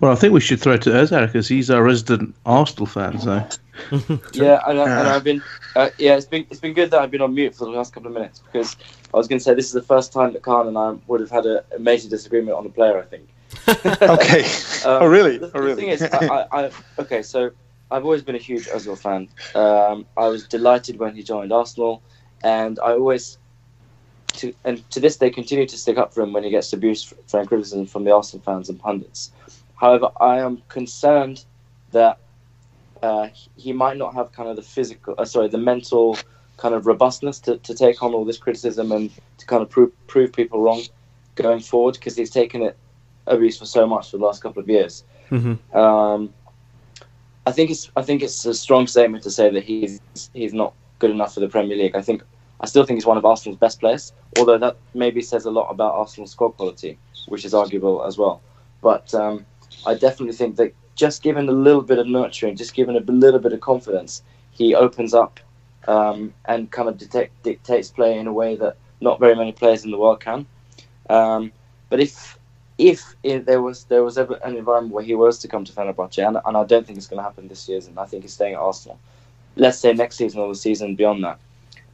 Well, 0.00 0.12
I 0.12 0.14
think 0.14 0.32
we 0.32 0.40
should 0.40 0.60
throw 0.60 0.74
it 0.74 0.82
to 0.82 0.90
Özar 0.90 1.26
because 1.26 1.48
he's 1.48 1.70
our 1.70 1.82
resident 1.82 2.34
Arsenal 2.46 2.86
fan. 2.86 3.18
So 3.20 3.46
Yeah, 4.32 4.60
and, 4.66 4.78
I, 4.78 5.00
and 5.00 5.08
I've 5.08 5.24
been 5.24 5.42
uh, 5.74 5.88
yeah, 5.98 6.16
it's 6.16 6.26
been 6.26 6.46
it's 6.50 6.60
been 6.60 6.74
good 6.74 6.90
that 6.90 7.00
I've 7.00 7.10
been 7.10 7.22
on 7.22 7.34
mute 7.34 7.54
for 7.54 7.64
the 7.64 7.70
last 7.70 7.94
couple 7.94 8.08
of 8.08 8.14
minutes 8.14 8.40
because 8.40 8.76
I 9.14 9.16
was 9.16 9.26
going 9.26 9.38
to 9.38 9.44
say 9.44 9.54
this 9.54 9.66
is 9.66 9.72
the 9.72 9.82
first 9.82 10.12
time 10.12 10.34
that 10.34 10.42
Kaan 10.42 10.68
and 10.68 10.76
I 10.76 10.96
would 11.06 11.20
have 11.20 11.30
had 11.30 11.46
a, 11.46 11.64
a 11.74 11.78
major 11.78 12.08
disagreement 12.08 12.56
on 12.56 12.66
a 12.66 12.68
player. 12.68 12.98
I 12.98 13.04
think. 13.04 13.28
Okay. 14.00 14.42
Um, 14.84 15.02
oh 15.02 15.06
really? 15.06 15.38
The, 15.38 15.46
oh 15.46 15.50
the 15.50 15.60
really? 15.60 15.80
thing 15.82 15.90
is, 15.90 16.02
I, 16.02 16.26
I, 16.26 16.64
I, 16.64 16.70
okay, 16.98 17.22
so 17.22 17.50
I've 17.90 18.04
always 18.04 18.22
been 18.22 18.34
a 18.34 18.38
huge 18.38 18.66
Özil 18.66 18.98
fan. 18.98 19.28
Um, 19.54 20.06
I 20.16 20.28
was 20.28 20.46
delighted 20.46 20.98
when 20.98 21.14
he 21.14 21.22
joined 21.22 21.52
Arsenal, 21.52 22.02
and 22.42 22.78
I 22.80 22.92
always, 22.92 23.38
to 24.34 24.54
and 24.64 24.88
to 24.90 25.00
this 25.00 25.16
day, 25.16 25.30
continue 25.30 25.66
to 25.66 25.76
stick 25.76 25.98
up 25.98 26.14
for 26.14 26.22
him 26.22 26.32
when 26.32 26.44
he 26.44 26.50
gets 26.50 26.72
abuse 26.72 27.12
for 27.26 27.44
criticism 27.44 27.86
from 27.86 28.04
the 28.04 28.14
Arsenal 28.14 28.42
fans 28.44 28.68
and 28.68 28.78
pundits. 28.78 29.32
However, 29.76 30.10
I 30.20 30.38
am 30.38 30.62
concerned 30.68 31.44
that 31.92 32.18
uh, 33.02 33.28
he 33.56 33.72
might 33.72 33.96
not 33.96 34.14
have 34.14 34.32
kind 34.32 34.48
of 34.48 34.56
the 34.56 34.62
physical, 34.62 35.14
uh, 35.18 35.24
sorry, 35.24 35.48
the 35.48 35.58
mental 35.58 36.18
kind 36.56 36.74
of 36.74 36.86
robustness 36.86 37.40
to, 37.40 37.56
to 37.58 37.74
take 37.74 38.02
on 38.02 38.14
all 38.14 38.24
this 38.24 38.36
criticism 38.36 38.92
and 38.92 39.10
to 39.38 39.46
kind 39.46 39.62
of 39.62 39.70
prove 39.70 39.90
prove 40.06 40.32
people 40.32 40.60
wrong 40.60 40.82
going 41.34 41.60
forward 41.60 41.94
because 41.94 42.16
he's 42.16 42.30
taken 42.30 42.62
it 42.62 42.76
abuse 43.30 43.58
for 43.58 43.66
so 43.66 43.86
much 43.86 44.10
for 44.10 44.18
the 44.18 44.24
last 44.24 44.42
couple 44.42 44.62
of 44.62 44.68
years. 44.68 45.04
hmm 45.30 45.54
Um, 45.72 46.34
I 47.46 47.52
think 47.52 47.70
it's 47.70 47.90
I 47.96 48.02
think 48.02 48.22
it's 48.22 48.44
a 48.44 48.54
strong 48.54 48.86
statement 48.86 49.22
to 49.24 49.30
say 49.30 49.50
that 49.50 49.64
he's 49.64 50.00
he's 50.34 50.52
not 50.52 50.74
good 50.98 51.10
enough 51.10 51.34
for 51.34 51.40
the 51.40 51.48
Premier 51.48 51.76
League. 51.76 51.96
I 51.96 52.02
think 52.02 52.22
I 52.60 52.66
still 52.66 52.84
think 52.84 52.96
he's 52.98 53.06
one 53.06 53.16
of 53.16 53.24
Arsenal's 53.24 53.58
best 53.58 53.80
players, 53.80 54.12
although 54.38 54.58
that 54.58 54.76
maybe 54.94 55.22
says 55.22 55.46
a 55.46 55.50
lot 55.50 55.68
about 55.70 55.94
Arsenal's 55.94 56.32
squad 56.32 56.50
quality, 56.50 56.98
which 57.28 57.44
is 57.44 57.54
arguable 57.54 58.04
as 58.04 58.18
well. 58.18 58.42
But 58.82 59.14
um, 59.14 59.46
I 59.86 59.94
definitely 59.94 60.34
think 60.34 60.56
that 60.56 60.74
just 60.94 61.22
given 61.22 61.48
a 61.48 61.52
little 61.52 61.82
bit 61.82 61.98
of 61.98 62.06
nurturing, 62.06 62.56
just 62.56 62.74
given 62.74 62.96
a 62.96 63.00
little 63.00 63.40
bit 63.40 63.52
of 63.52 63.60
confidence, 63.60 64.22
he 64.50 64.74
opens 64.74 65.14
up 65.14 65.40
um, 65.88 66.34
and 66.44 66.70
kind 66.70 66.88
of 66.88 66.98
detect, 66.98 67.42
dictates 67.42 67.90
play 67.90 68.18
in 68.18 68.26
a 68.26 68.32
way 68.32 68.56
that 68.56 68.76
not 69.00 69.18
very 69.18 69.34
many 69.34 69.52
players 69.52 69.84
in 69.84 69.90
the 69.90 69.98
world 69.98 70.20
can. 70.20 70.46
Um, 71.08 71.52
but 71.88 72.00
if 72.00 72.38
if 72.80 73.14
if 73.22 73.44
there 73.44 73.60
was 73.60 73.84
there 73.84 74.02
was 74.02 74.16
ever 74.16 74.40
an 74.42 74.56
environment 74.56 74.94
where 74.94 75.04
he 75.04 75.14
was 75.14 75.38
to 75.40 75.48
come 75.48 75.64
to 75.64 75.72
Fenerbahce, 75.72 76.26
and, 76.26 76.38
and 76.44 76.56
I 76.56 76.64
don't 76.64 76.86
think 76.86 76.96
it's 76.96 77.06
going 77.06 77.18
to 77.18 77.22
happen 77.22 77.46
this 77.46 77.60
season. 77.60 77.98
I 77.98 78.06
think 78.06 78.22
he's 78.22 78.32
staying 78.32 78.54
at 78.54 78.60
Arsenal. 78.60 78.98
Let's 79.56 79.78
say 79.78 79.92
next 79.92 80.16
season 80.16 80.40
or 80.40 80.48
the 80.48 80.54
season 80.54 80.96
beyond 80.96 81.22
that, 81.24 81.38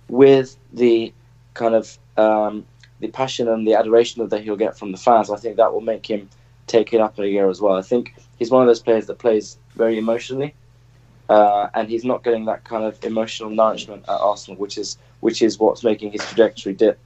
with 0.09 0.57
the 0.72 1.12
kind 1.55 1.74
of 1.74 1.99
um, 2.16 2.64
the 3.01 3.09
passion 3.09 3.49
and 3.49 3.66
the 3.66 3.74
adoration 3.74 4.26
that 4.28 4.43
he'll 4.43 4.57
get 4.57 4.78
from 4.78 4.93
the 4.93 4.99
fans, 4.99 5.28
I 5.28 5.37
think 5.37 5.57
that 5.57 5.72
will 5.72 5.80
make 5.80 6.09
him 6.09 6.28
take 6.68 6.93
it 6.93 7.01
up 7.01 7.18
a 7.18 7.28
gear 7.28 7.51
as 7.51 7.61
well. 7.61 7.76
I 7.76 7.82
think 7.82 8.14
he's 8.39 8.51
one 8.51 8.62
of 8.62 8.68
those 8.68 8.80
players 8.80 9.07
that 9.07 9.18
plays 9.18 9.59
very 9.74 9.99
emotionally, 9.99 10.55
uh, 11.28 11.68
and 11.74 11.89
he's 11.89 12.05
not 12.05 12.22
getting 12.22 12.45
that 12.45 12.62
kind 12.62 12.84
of 12.84 13.03
emotional 13.05 13.51
nourishment 13.51 14.05
at 14.05 14.20
Arsenal, 14.20 14.61
which 14.61 14.78
is 14.78 14.99
which 15.18 15.43
is 15.43 15.59
what's 15.59 15.82
making 15.82 16.12
his 16.12 16.24
trajectory 16.26 16.74
dip. 16.74 16.99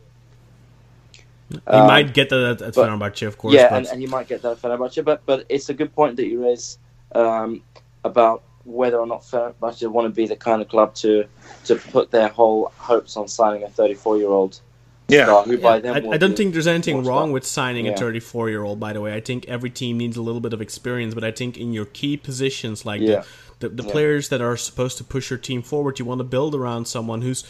He 1.50 1.58
Um, 1.66 1.86
might 1.88 2.14
get 2.14 2.28
that 2.30 2.40
at, 2.42 2.62
at 2.62 2.74
but- 2.74 2.88
Fenerbahce, 2.88 3.26
of 3.26 3.36
course. 3.38 3.54
yeah, 3.54 3.68
but 3.70 3.78
and, 3.78 3.86
and 3.88 4.02
you 4.02 4.08
might 4.08 4.28
get 4.28 4.42
that 4.42 4.52
at 4.52 4.62
Fenerbahce, 4.62 5.04
but 5.04 5.22
but 5.26 5.44
it's 5.48 5.68
a 5.68 5.74
good 5.74 5.94
point 5.94 6.16
that 6.16 6.26
you 6.26 6.42
raise 6.44 6.78
um, 7.14 7.62
about 8.04 8.42
whether 8.64 8.98
or 8.98 9.06
not 9.06 9.22
Fenerbahce 9.22 9.90
want 9.90 10.06
to 10.06 10.10
be 10.10 10.26
the 10.26 10.36
kind 10.36 10.62
of 10.62 10.68
club 10.68 10.94
to 10.96 11.24
to 11.64 11.76
put 11.76 12.10
their 12.10 12.28
whole 12.28 12.72
hopes 12.76 13.16
on 13.16 13.26
signing 13.26 13.62
a 13.64 13.68
34 13.68 14.18
year 14.18 14.28
old 14.28 14.60
Yeah. 15.08 15.24
star 15.24 15.42
who 15.42 15.58
by 15.58 15.80
then 15.80 16.06
I, 16.06 16.10
I 16.14 16.16
don't 16.18 16.36
think 16.36 16.52
there's 16.52 16.66
anything 16.68 17.02
wrong 17.04 17.28
star. 17.28 17.32
with 17.32 17.46
signing 17.46 17.88
a 17.88 17.96
34 17.96 18.48
year 18.48 18.62
old. 18.62 18.78
By 18.78 18.92
the 18.92 19.00
way, 19.00 19.14
I 19.14 19.20
think 19.20 19.46
every 19.48 19.70
team 19.70 19.98
needs 19.98 20.16
a 20.16 20.22
little 20.22 20.40
bit 20.40 20.52
of 20.52 20.60
experience, 20.60 21.14
but 21.14 21.24
I 21.24 21.32
think 21.32 21.56
in 21.58 21.72
your 21.72 21.86
key 21.86 22.16
positions, 22.16 22.86
like 22.86 23.00
Yeah. 23.00 23.24
the, 23.58 23.68
the, 23.70 23.82
the 23.82 23.82
Yeah. 23.86 23.92
players 23.92 24.28
that 24.28 24.40
are 24.40 24.56
supposed 24.56 24.98
to 24.98 25.04
push 25.04 25.30
your 25.30 25.38
team 25.38 25.62
forward, 25.62 25.98
you 25.98 26.04
want 26.04 26.20
to 26.20 26.24
build 26.24 26.54
around 26.54 26.86
someone 26.86 27.22
who's 27.22 27.42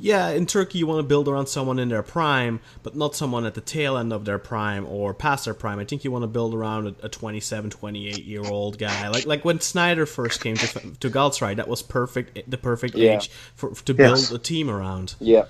yeah, 0.00 0.30
in 0.30 0.46
Turkey 0.46 0.78
you 0.78 0.86
want 0.86 0.98
to 0.98 1.02
build 1.02 1.28
around 1.28 1.46
someone 1.46 1.78
in 1.78 1.88
their 1.88 2.02
prime, 2.02 2.60
but 2.82 2.96
not 2.96 3.14
someone 3.14 3.44
at 3.44 3.54
the 3.54 3.60
tail 3.60 3.96
end 3.96 4.12
of 4.12 4.24
their 4.24 4.38
prime 4.38 4.86
or 4.86 5.12
past 5.14 5.44
their 5.44 5.54
prime. 5.54 5.78
I 5.78 5.84
think 5.84 6.04
you 6.04 6.10
want 6.10 6.22
to 6.22 6.26
build 6.28 6.54
around 6.54 6.86
a, 7.02 7.06
a 7.06 7.08
27, 7.08 7.70
28 7.70 8.24
year 8.24 8.42
old 8.44 8.78
guy. 8.78 9.08
Like 9.08 9.26
like 9.26 9.44
when 9.44 9.58
Sneijder 9.58 10.08
first 10.08 10.40
came 10.42 10.56
to 10.56 10.66
to 10.66 11.10
Galatasaray, 11.10 11.56
that 11.56 11.68
was 11.68 11.82
perfect, 11.82 12.50
the 12.50 12.58
perfect 12.58 12.94
Yeah. 12.94 13.16
age 13.16 13.30
for 13.54 13.70
to 13.70 13.94
build 13.94 14.30
a 14.32 14.38
team 14.38 14.70
around. 14.70 15.14
Yeah, 15.20 15.44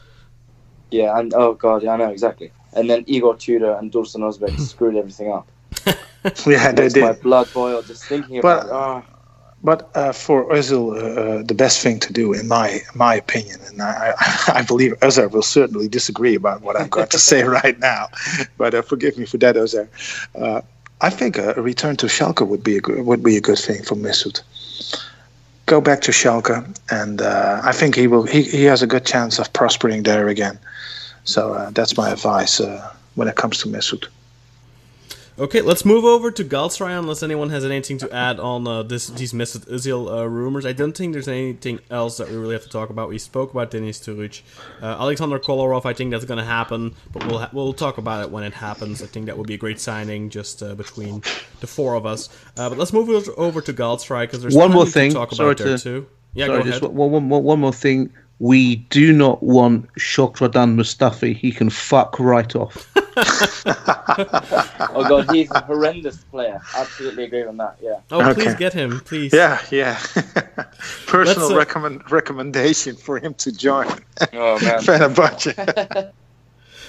yeah, 0.90 1.18
and 1.18 1.32
oh 1.34 1.55
god, 1.55 1.82
yeah, 1.82 1.93
I 1.93 1.97
know 1.97 2.11
exactly. 2.11 2.53
And 2.74 2.88
then 2.88 3.05
Igor 3.07 3.36
Tudor 3.36 3.74
and 3.74 3.93
Dursun 3.93 4.20
Özbek 4.20 4.59
screwed 4.68 4.97
everything 4.97 5.30
up. 5.32 5.49
Yeah, 6.47 6.70
they 6.70 6.82
Makes 6.84 6.97
my 6.97 7.12
blood 7.14 7.49
boiled 7.53 7.86
just 7.86 8.05
thinking 8.05 8.40
But- 8.40 8.66
about. 8.66 8.99
it. 9.03 9.05
Oh, 9.09 9.12
But 9.65 9.91
uh, 9.95 10.13
for 10.13 10.49
Özil, 10.51 10.91
uh, 10.91 11.21
uh, 11.21 11.43
the 11.43 11.55
best 11.55 11.81
thing 11.81 12.01
to 12.01 12.13
do, 12.13 12.33
in 12.33 12.49
my 12.49 12.81
my 12.95 13.15
opinion, 13.15 13.61
and 13.69 13.81
I, 13.81 14.13
I, 14.49 14.63
believe 14.67 14.99
Özil 15.01 15.31
will 15.31 15.43
certainly 15.43 15.89
disagree 15.89 16.35
about 16.35 16.63
what 16.63 16.77
I'm 16.77 16.89
going 16.89 17.09
to 17.09 17.19
say 17.19 17.45
right 17.63 17.79
now, 17.79 18.09
but 18.59 18.75
uh, 18.75 18.83
forgive 18.83 19.17
me 19.17 19.25
for 19.25 19.39
that, 19.39 19.55
Özil. 19.55 19.87
Uh, 20.35 20.63
I 21.01 21.11
think 21.11 21.39
a, 21.39 21.55
return 21.55 21.97
to 21.99 22.07
Schalke 22.07 22.47
would 22.47 22.65
be 22.65 22.77
a 22.77 22.81
good, 22.81 23.07
would 23.07 23.23
be 23.23 23.37
a 23.37 23.41
good 23.41 23.59
thing 23.59 23.83
for 23.85 23.95
Mesut. 23.95 24.43
Go 25.67 25.81
back 25.81 26.01
to 26.03 26.13
Schalke, 26.13 26.57
and 26.91 27.23
uh, 27.23 27.61
I 27.63 27.73
think 27.73 27.95
he 27.95 28.09
will. 28.09 28.25
He, 28.25 28.43
he 28.43 28.65
has 28.65 28.83
a 28.83 28.87
good 28.87 29.07
chance 29.07 29.39
of 29.39 29.53
prospering 29.53 30.03
there 30.03 30.27
again. 30.27 30.59
So 31.25 31.71
that's 31.73 31.97
my 31.97 32.11
advice 32.11 32.61
when 33.15 33.29
it 33.29 33.37
comes 33.37 33.59
to 33.59 33.69
Mesut. 33.69 34.09
Okay, 35.43 35.61
let's 35.61 35.84
move 35.84 36.05
over 36.05 36.30
to 36.30 36.45
Galatasaray 36.45 36.97
unless 36.97 37.20
anyone 37.20 37.51
has 37.51 37.64
anything 37.64 37.99
to 37.99 38.09
add 38.14 38.38
on 38.38 38.64
uh, 38.68 38.84
this 38.84 39.09
these 39.09 39.32
Mesut 39.32 39.66
Özil 39.66 40.09
uh, 40.09 40.28
rumors. 40.28 40.64
I 40.64 40.72
don't 40.72 40.97
think 40.97 41.14
there's 41.14 41.26
anything 41.26 41.80
else 41.90 42.18
that 42.18 42.28
we 42.30 42.36
really 42.36 42.55
have 42.55 42.62
to 42.62 42.68
talk 42.68 42.90
about. 42.90 43.09
We 43.09 43.18
spoke 43.18 43.51
about 43.51 43.72
Deniz 43.72 43.99
Türüç, 43.99 44.43
uh, 44.80 44.86
Alexander 45.05 45.40
Kolarov. 45.40 45.84
I 45.84 45.95
think 45.95 46.12
that's 46.12 46.24
going 46.26 46.38
to 46.38 46.45
happen, 46.45 46.95
but 47.12 47.26
we'll 47.26 47.38
ha- 47.40 47.51
we'll 47.53 47.72
talk 47.72 47.99
about 47.99 48.22
it 48.24 48.30
when 48.30 48.45
it 48.45 48.55
happens. 48.55 49.03
I 49.03 49.07
think 49.07 49.26
that 49.26 49.36
would 49.36 49.49
be 49.49 49.55
a 49.55 49.59
great 49.59 49.80
signing 49.80 50.30
just 50.30 50.62
uh, 50.62 50.76
between 50.76 51.22
the 51.61 51.66
four 51.66 51.97
of 51.97 52.07
us. 52.07 52.28
Uh, 52.57 52.68
but 52.68 52.78
let's 52.78 52.93
move 52.93 53.09
over- 53.36 53.61
to 53.62 53.72
Galatasaray 53.72 54.22
because 54.28 54.43
there's 54.43 54.55
One 54.55 54.70
more 54.70 54.86
thing. 54.86 55.11
to 55.11 55.16
talk 55.16 55.32
Sorry 55.34 55.51
about 55.51 55.64
there 55.64 55.76
to- 55.76 55.82
too. 55.82 56.07
Yeah, 56.34 56.47
Sorry, 56.47 56.62
go 56.62 56.68
ahead. 56.70 56.82
one, 56.82 57.28
one, 57.28 57.43
one 57.45 57.61
more 57.61 57.72
thing. 57.72 58.11
We 58.43 58.76
do 58.90 59.12
not 59.12 59.40
want 59.40 59.86
Shkodran 59.95 60.74
Mustafi. 60.74 61.36
He 61.36 61.53
can 61.53 61.70
fuck 61.70 62.18
right 62.18 62.57
off. 62.57 62.90
oh 62.97 63.05
god, 65.09 65.30
he's 65.30 65.49
a 65.53 65.61
horrendous 65.61 66.24
player. 66.24 66.61
Absolutely 66.76 67.22
agree 67.22 67.45
on 67.45 67.57
that. 67.59 67.76
Yeah. 67.80 68.01
Oh, 68.11 68.20
Okay. 68.20 68.43
please 68.43 68.55
get 68.57 68.72
him, 68.72 68.99
please. 69.05 69.32
Yeah, 69.32 69.62
yeah. 69.70 69.95
Personal 71.07 71.24
Let's, 71.24 71.51
uh, 71.53 71.57
recommend, 71.57 72.11
recommendation 72.11 72.97
for 72.97 73.20
him 73.20 73.34
to 73.34 73.53
join 73.53 73.86
Oh 74.32 74.59
man. 74.59 74.80
Fenerbahce. 74.80 76.12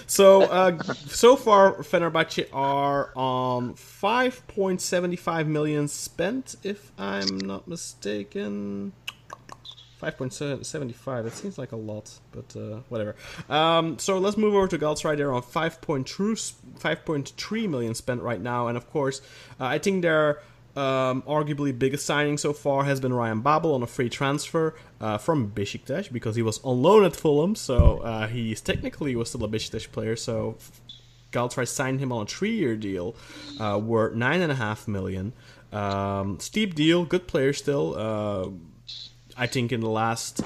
So 0.08 0.42
uh, 0.46 0.82
so 0.82 1.36
far, 1.36 1.76
Fenerbahce 1.84 2.48
are 2.52 3.12
on 3.16 3.76
5.75 3.76 5.46
million 5.46 5.88
spent, 5.88 6.56
if 6.64 6.92
I'm 6.98 7.38
not 7.38 7.68
mistaken. 7.68 8.94
5.75. 10.12 11.26
It 11.26 11.34
seems 11.34 11.58
like 11.58 11.72
a 11.72 11.78
lot, 11.78 12.12
but 12.32 12.56
uh, 12.56 12.80
whatever. 12.90 13.16
Um, 13.50 13.98
so 14.00 14.18
let's 14.18 14.38
move 14.38 14.54
over 14.56 14.68
to 14.68 14.78
Galatasaray. 14.78 15.18
They're 15.18 15.34
on 15.34 15.42
5.3 15.42 16.06
5.3 16.80 17.70
million 17.70 17.96
spent 17.96 18.22
right 18.22 18.42
now, 18.42 18.68
and 18.68 18.78
of 18.78 18.90
course, 18.90 19.22
uh, 19.60 19.66
I 19.66 19.78
think 19.78 20.02
their 20.02 20.42
um, 20.76 21.22
arguably 21.24 21.78
biggest 21.78 22.06
signing 22.06 22.38
so 22.38 22.52
far 22.52 22.84
has 22.84 23.00
been 23.00 23.14
Ryan 23.14 23.42
Babel 23.42 23.76
on 23.76 23.84
a 23.84 23.88
free 23.88 24.10
transfer 24.10 24.76
uh, 25.00 25.18
from 25.18 25.52
Besiktas 25.52 26.12
because 26.12 26.36
he 26.36 26.42
was 26.42 26.60
on 26.64 26.82
loan 26.82 27.06
at 27.06 27.16
Fulham, 27.16 27.56
so 27.56 28.00
uh, 28.00 28.28
technically 28.64 29.16
was 29.16 29.30
still 29.30 29.44
a 29.44 29.48
Besiktas 29.48 29.90
player. 29.90 30.16
So 30.16 30.58
Galatasaray 31.32 31.68
signed 31.68 32.00
him 32.00 32.12
on 32.12 32.24
a 32.24 32.26
three-year 32.26 32.76
deal, 32.76 33.16
uh, 33.60 33.80
worth 33.82 34.16
nine 34.16 34.42
and 34.42 34.52
a 34.52 34.56
half 34.56 34.88
million. 34.88 35.34
Um, 35.72 36.40
steep 36.40 36.76
deal, 36.76 37.06
good 37.06 37.28
player 37.28 37.54
still. 37.54 37.96
Uh, 37.96 38.50
I 39.38 39.48
think 39.48 39.72
in 39.72 39.80
the 39.80 39.90
last 39.90 40.42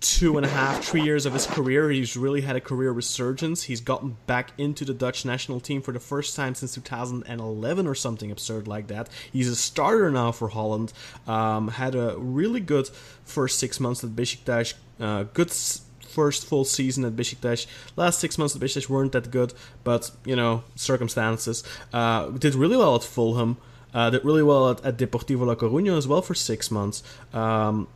two 0.00 0.36
and 0.36 0.46
a 0.46 0.48
half, 0.48 0.84
three 0.84 1.02
years 1.02 1.26
of 1.26 1.32
his 1.32 1.46
career, 1.46 1.90
he's 1.90 2.16
really 2.16 2.42
had 2.42 2.56
a 2.56 2.60
career 2.60 2.92
resurgence. 2.92 3.64
He's 3.64 3.80
gotten 3.80 4.16
back 4.26 4.52
into 4.58 4.84
the 4.84 4.94
Dutch 4.94 5.24
national 5.24 5.60
team 5.60 5.82
for 5.82 5.92
the 5.92 6.00
first 6.00 6.36
time 6.36 6.54
since 6.54 6.74
2011 6.74 7.86
or 7.86 7.94
something 7.94 8.30
absurd 8.30 8.68
like 8.68 8.86
that. 8.88 9.08
He's 9.32 9.48
a 9.48 9.56
starter 9.56 10.10
now 10.10 10.32
for 10.32 10.48
Holland. 10.48 10.92
Um, 11.26 11.68
had 11.68 11.94
a 11.94 12.16
really 12.16 12.60
good 12.60 12.88
first 13.24 13.58
six 13.58 13.80
months 13.80 14.04
at 14.04 14.10
Besiktas. 14.10 14.74
Uh, 15.00 15.24
good 15.34 15.50
first 15.50 16.46
full 16.46 16.64
season 16.64 17.04
at 17.04 17.14
Besiktas. 17.14 17.66
Last 17.96 18.18
six 18.18 18.38
months 18.38 18.54
at 18.54 18.62
Besiktas 18.62 18.88
weren't 18.88 19.12
that 19.12 19.30
good, 19.30 19.52
but 19.84 20.10
you 20.24 20.36
know 20.36 20.64
circumstances. 20.74 21.62
Uh, 21.92 22.28
did 22.30 22.54
really 22.54 22.76
well 22.76 22.96
at 22.96 23.02
Fulham. 23.02 23.56
Uh, 23.94 24.10
did 24.10 24.24
really 24.24 24.42
well 24.42 24.70
at, 24.70 24.84
at 24.84 24.96
Deportivo 24.96 25.46
La 25.46 25.54
Coruña 25.54 25.96
as 25.96 26.06
well 26.06 26.22
for 26.22 26.34
six 26.34 26.70
months. 26.70 27.02
Um, 27.32 27.88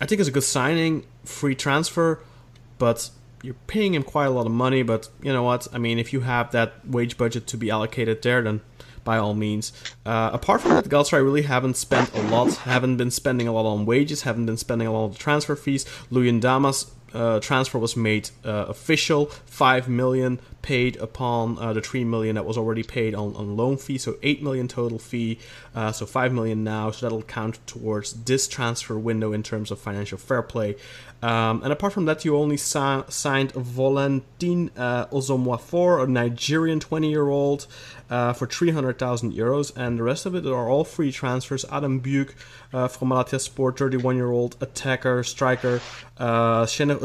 I 0.00 0.06
think 0.06 0.20
it's 0.20 0.28
a 0.28 0.32
good 0.32 0.44
signing, 0.44 1.04
free 1.24 1.54
transfer, 1.54 2.20
but 2.78 3.10
you're 3.42 3.54
paying 3.66 3.94
him 3.94 4.02
quite 4.02 4.26
a 4.26 4.30
lot 4.30 4.46
of 4.46 4.52
money. 4.52 4.82
But 4.82 5.08
you 5.22 5.32
know 5.32 5.42
what? 5.42 5.68
I 5.72 5.78
mean, 5.78 5.98
if 5.98 6.12
you 6.12 6.20
have 6.20 6.52
that 6.52 6.86
wage 6.86 7.16
budget 7.16 7.46
to 7.48 7.56
be 7.56 7.70
allocated 7.70 8.22
there, 8.22 8.42
then 8.42 8.60
by 9.04 9.18
all 9.18 9.34
means. 9.34 9.72
Uh, 10.04 10.30
apart 10.32 10.60
from 10.60 10.72
that, 10.72 10.84
Galatasaray 10.84 11.24
really 11.24 11.42
haven't 11.42 11.76
spent 11.76 12.14
a 12.14 12.22
lot, 12.22 12.54
haven't 12.56 12.96
been 12.96 13.10
spending 13.10 13.48
a 13.48 13.52
lot 13.52 13.66
on 13.66 13.86
wages, 13.86 14.22
haven't 14.22 14.46
been 14.46 14.56
spending 14.56 14.86
a 14.86 14.92
lot 14.92 15.04
on 15.04 15.14
transfer 15.14 15.56
fees. 15.56 15.84
Luyindama's 16.10 16.90
uh, 17.14 17.40
transfer 17.40 17.78
was 17.78 17.96
made 17.96 18.30
uh, 18.44 18.66
official, 18.68 19.26
five 19.46 19.88
million 19.88 20.40
paid 20.62 20.96
upon 20.96 21.58
uh, 21.58 21.72
the 21.72 21.80
three 21.80 22.04
million 22.04 22.34
that 22.36 22.44
was 22.44 22.56
already 22.56 22.82
paid 22.82 23.14
on, 23.14 23.34
on 23.36 23.56
loan 23.56 23.76
fee, 23.76 23.98
so 23.98 24.16
eight 24.22 24.42
million 24.42 24.68
total 24.68 24.98
fee, 24.98 25.38
uh, 25.74 25.92
so 25.92 26.06
five 26.06 26.32
million 26.32 26.64
now, 26.64 26.90
so 26.90 27.06
that'll 27.06 27.22
count 27.22 27.58
towards 27.66 28.12
this 28.24 28.48
transfer 28.48 28.98
window 28.98 29.32
in 29.32 29.42
terms 29.42 29.70
of 29.70 29.78
financial 29.78 30.18
fair 30.18 30.42
play. 30.42 30.76
Um, 31.22 31.62
and 31.62 31.72
apart 31.72 31.92
from 31.92 32.06
that, 32.06 32.24
you 32.24 32.36
only 32.36 32.56
si- 32.56 33.02
signed 33.08 33.52
Valentin 33.52 34.70
uh, 34.76 35.06
Ozornwafor, 35.06 36.02
a 36.02 36.06
Nigerian 36.06 36.80
20-year-old, 36.80 37.66
uh, 38.08 38.32
for 38.32 38.46
300,000 38.46 39.32
euros, 39.32 39.76
and 39.76 39.98
the 39.98 40.02
rest 40.02 40.26
of 40.26 40.34
it 40.34 40.46
are 40.46 40.68
all 40.68 40.84
free 40.84 41.12
transfers. 41.12 41.64
Adem 41.66 42.00
Büyük 42.00 42.32
uh, 42.72 42.88
from 42.88 43.10
Malatyaspor, 43.10 43.76
31-year-old 43.76 44.56
attacker, 44.60 45.22
striker. 45.22 45.80
Uh, 46.18 46.64
Şener 46.66 46.98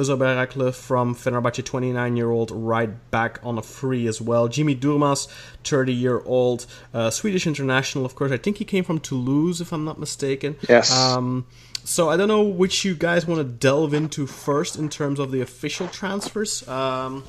from 0.73 1.15
Fenerbahce, 1.15 1.63
29-year-old 1.63 2.51
right 2.51 3.11
back 3.11 3.39
on 3.45 3.57
a 3.57 3.61
free 3.61 4.07
as 4.07 4.19
well. 4.21 4.47
Jimmy 4.47 4.75
Durmaz, 4.75 5.27
30-year-old 5.63 6.65
uh, 6.93 7.09
Swedish 7.09 7.45
international, 7.47 8.05
of 8.05 8.15
course. 8.15 8.31
I 8.31 8.37
think 8.37 8.57
he 8.57 8.65
came 8.65 8.83
from 8.83 8.99
Toulouse, 8.99 9.61
if 9.61 9.71
I'm 9.71 9.85
not 9.85 9.99
mistaken. 9.99 10.55
Yes. 10.67 10.91
Um, 10.91 11.45
so 11.83 12.09
I 12.09 12.17
don't 12.17 12.27
know 12.27 12.41
which 12.43 12.83
you 12.83 12.95
guys 12.95 13.27
want 13.27 13.39
to 13.39 13.43
delve 13.43 13.93
into 13.93 14.25
first 14.25 14.75
in 14.75 14.89
terms 14.89 15.19
of 15.19 15.31
the 15.31 15.41
official 15.41 15.87
transfers. 15.87 16.67
Um, 16.67 17.23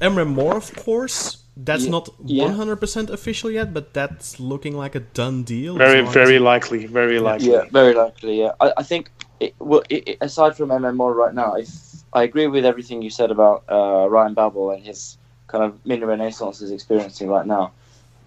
Emre 0.00 0.26
Mor, 0.26 0.56
of 0.56 0.74
course. 0.74 1.38
That's 1.60 1.84
Ye- 1.84 1.90
not 1.90 2.06
100% 2.24 3.10
official 3.10 3.50
yet, 3.50 3.74
but 3.74 3.92
that's 3.92 4.38
looking 4.38 4.76
like 4.76 4.94
a 4.94 5.00
done 5.00 5.42
deal. 5.42 5.74
as 5.74 5.78
Very, 5.78 5.98
long 5.98 6.08
as- 6.08 6.14
very 6.14 6.38
likely. 6.38 6.86
Very 6.86 7.18
likely. 7.18 7.50
Yeah, 7.50 7.64
very 7.72 7.94
likely. 7.94 8.40
Yeah, 8.40 8.52
I, 8.60 8.72
I 8.78 8.82
think. 8.84 9.10
It, 9.40 9.54
well, 9.58 9.82
it, 9.88 10.08
it- 10.08 10.18
aside 10.20 10.56
from 10.56 10.68
MMO 10.70 11.12
right 11.14 11.34
now, 11.34 11.54
if 11.54 11.68
I 12.12 12.22
agree 12.22 12.46
with 12.46 12.64
everything 12.64 13.02
you 13.02 13.10
said 13.10 13.30
about 13.32 13.64
uh, 13.68 14.08
Ryan 14.08 14.34
Babel 14.34 14.70
and 14.70 14.84
his 14.84 15.17
kind 15.48 15.64
of 15.64 15.84
mini 15.84 16.04
renaissance 16.04 16.60
he's 16.60 16.70
experiencing 16.70 17.28
right 17.28 17.46
now, 17.46 17.72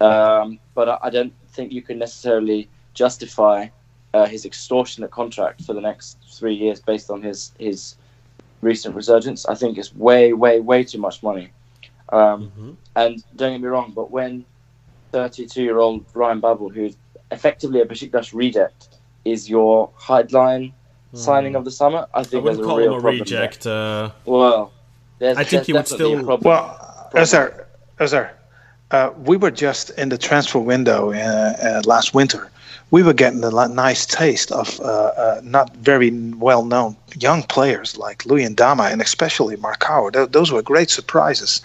um, 0.00 0.58
but 0.74 0.88
I, 0.88 0.98
I 1.04 1.10
don't 1.10 1.32
think 1.48 1.72
you 1.72 1.82
can 1.82 1.98
necessarily 1.98 2.68
justify 2.94 3.68
uh, 4.14 4.26
his 4.26 4.44
extortionate 4.44 5.10
contract 5.10 5.62
for 5.64 5.72
the 5.72 5.80
next 5.80 6.18
three 6.36 6.54
years 6.54 6.80
based 6.80 7.10
on 7.10 7.22
his 7.22 7.52
his 7.58 7.96
recent 8.60 8.94
resurgence. 8.94 9.46
I 9.46 9.54
think 9.54 9.78
it's 9.78 9.94
way, 9.94 10.32
way, 10.34 10.60
way 10.60 10.84
too 10.84 10.98
much 10.98 11.22
money. 11.22 11.48
Um, 12.10 12.52
Mhm. 12.58 12.76
and 12.96 13.24
don't 13.36 13.52
get 13.52 13.60
me 13.60 13.68
wrong, 13.68 13.92
but 13.94 14.10
when 14.10 14.44
32 15.12 15.62
year 15.62 15.78
old 15.78 16.04
Ryan 16.14 16.40
Babel, 16.40 16.68
who's 16.68 16.94
effectively 17.30 17.80
a 17.80 17.86
Besiktas 17.86 18.32
reject, 18.34 18.88
is 19.24 19.48
your 19.48 19.90
headline 19.98 20.72
signing 21.14 21.54
of 21.56 21.64
the 21.64 21.70
summer, 21.70 22.06
I 22.14 22.18
Hmm. 22.18 22.20
I 22.20 22.24
think 22.24 22.44
there's 22.44 22.58
a 22.58 22.62
call 22.62 22.76
real 22.78 22.86
him 22.92 22.98
a 22.98 23.00
problem. 23.00 23.18
reject. 23.20 23.66
Uh, 23.66 24.10
Well, 24.24 24.72
there's, 25.18 25.36
I 25.36 25.44
think 25.44 25.50
there's 25.50 25.66
he 25.66 25.72
would 25.74 25.88
still. 25.88 26.30
a 26.30 26.38
still- 27.26 27.48
problem. 27.48 27.66
Well, 27.98 28.04
Azar, 28.04 28.28
Azar, 28.28 28.32
uh, 28.90 29.10
we 29.24 29.36
were 29.36 29.50
just 29.50 29.90
in 29.90 30.08
the 30.10 30.18
transfer 30.18 30.58
window 30.58 31.12
uh, 31.12 31.16
uh, 31.16 31.82
last 31.84 32.14
winter. 32.14 32.50
We 32.90 33.02
were 33.02 33.14
getting 33.14 33.42
a 33.42 33.68
nice 33.68 34.04
taste 34.04 34.52
of 34.52 34.78
uh, 34.80 34.84
uh, 34.84 35.40
not 35.42 35.74
very 35.76 36.10
well 36.34 36.64
known 36.66 36.94
young 37.18 37.42
players 37.44 37.96
like 37.96 38.24
Luyindama 38.24 38.92
and 38.92 39.00
especially 39.00 39.56
Marcao. 39.56 40.12
Th- 40.12 40.28
those 40.28 40.52
were 40.52 40.60
great 40.60 40.90
surprises. 40.90 41.62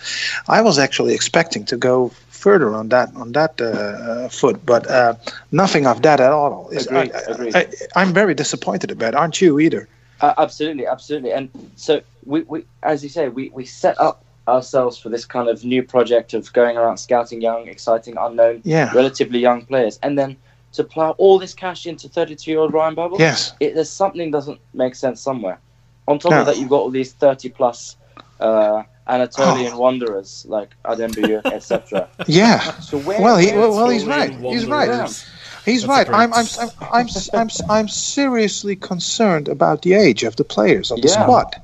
I 0.47 0.61
was 0.61 0.79
actually 0.79 1.13
expecting 1.13 1.65
to 1.65 1.75
go 1.75 2.11
further 2.29 2.73
on 2.73 2.87
that 2.89 3.13
on 3.15 3.33
that 3.33 3.59
uh, 3.59 3.65
uh, 3.65 4.29
foot, 4.29 4.65
but 4.65 4.89
uh, 4.89 5.15
nothing 5.51 5.85
of 5.85 6.01
that 6.03 6.21
at 6.21 6.31
all. 6.31 6.69
Agreed, 6.69 7.11
I, 7.11 7.19
agreed. 7.27 7.55
I, 7.57 7.67
I'm 7.97 8.13
very 8.13 8.33
disappointed 8.33 8.89
about. 8.91 9.09
it. 9.13 9.15
Aren't 9.15 9.41
you 9.41 9.59
either? 9.59 9.87
Uh, 10.21 10.33
absolutely, 10.37 10.85
absolutely. 10.87 11.33
And 11.33 11.49
so 11.75 12.01
we, 12.25 12.43
we 12.43 12.63
as 12.83 13.03
you 13.03 13.09
say, 13.09 13.27
we, 13.27 13.49
we 13.49 13.65
set 13.65 13.99
up 13.99 14.23
ourselves 14.47 14.97
for 14.97 15.09
this 15.09 15.25
kind 15.25 15.49
of 15.49 15.63
new 15.65 15.83
project 15.83 16.33
of 16.33 16.51
going 16.53 16.77
around 16.77 16.97
scouting 16.97 17.41
young, 17.41 17.67
exciting, 17.67 18.15
unknown, 18.19 18.61
Yeah. 18.63 18.91
relatively 18.93 19.39
young 19.39 19.65
players, 19.65 19.99
and 20.03 20.17
then 20.17 20.37
to 20.73 20.83
plow 20.83 21.11
all 21.17 21.39
this 21.39 21.53
cash 21.53 21.85
into 21.85 22.07
32 22.09 22.51
year 22.51 22.59
old 22.59 22.73
Ryan 22.73 22.95
Babel. 22.95 23.17
Yes. 23.19 23.53
it, 23.59 23.73
there's 23.75 23.89
something 23.89 24.31
doesn't 24.31 24.59
make 24.73 24.95
sense 24.95 25.21
somewhere. 25.21 25.59
On 26.07 26.19
top 26.19 26.31
No. 26.31 26.39
of 26.41 26.45
that, 26.45 26.57
you've 26.57 26.69
got 26.69 26.77
all 26.81 26.89
these 26.91 27.13
30 27.13 27.49
plus 27.49 27.95
uh, 28.39 28.83
Anatolian 29.07 29.73
Oh. 29.73 29.79
wanderers 29.79 30.45
like 30.47 30.69
Adem 30.85 31.11
Büyük, 31.11 31.45
etc. 31.51 32.07
Yeah. 32.27 32.59
So 32.79 32.99
where? 32.99 33.19
Well, 33.21 33.37
he, 33.37 33.47
where- 33.47 33.59
well, 33.61 33.71
well, 33.75 33.89
he's 33.89 34.05
right. 34.05 34.31
He's 34.31 34.65
right. 34.65 34.89
Wanderers. 34.89 35.25
He's 35.65 35.81
That's 35.85 35.89
right. 35.89 36.07
a 36.09 36.11
I'm, 36.15 36.33
I'm, 36.33 36.45
I'm, 36.61 36.69
I'm, 36.93 37.07
I'm, 37.33 37.49
I'm 37.69 37.87
seriously 37.89 38.75
concerned 38.77 39.47
about 39.49 39.81
the 39.81 39.93
age 39.93 40.23
of 40.23 40.35
the 40.37 40.43
players 40.45 40.91
of 40.91 41.01
the 41.01 41.07
Yeah. 41.09 41.23
squad. 41.23 41.55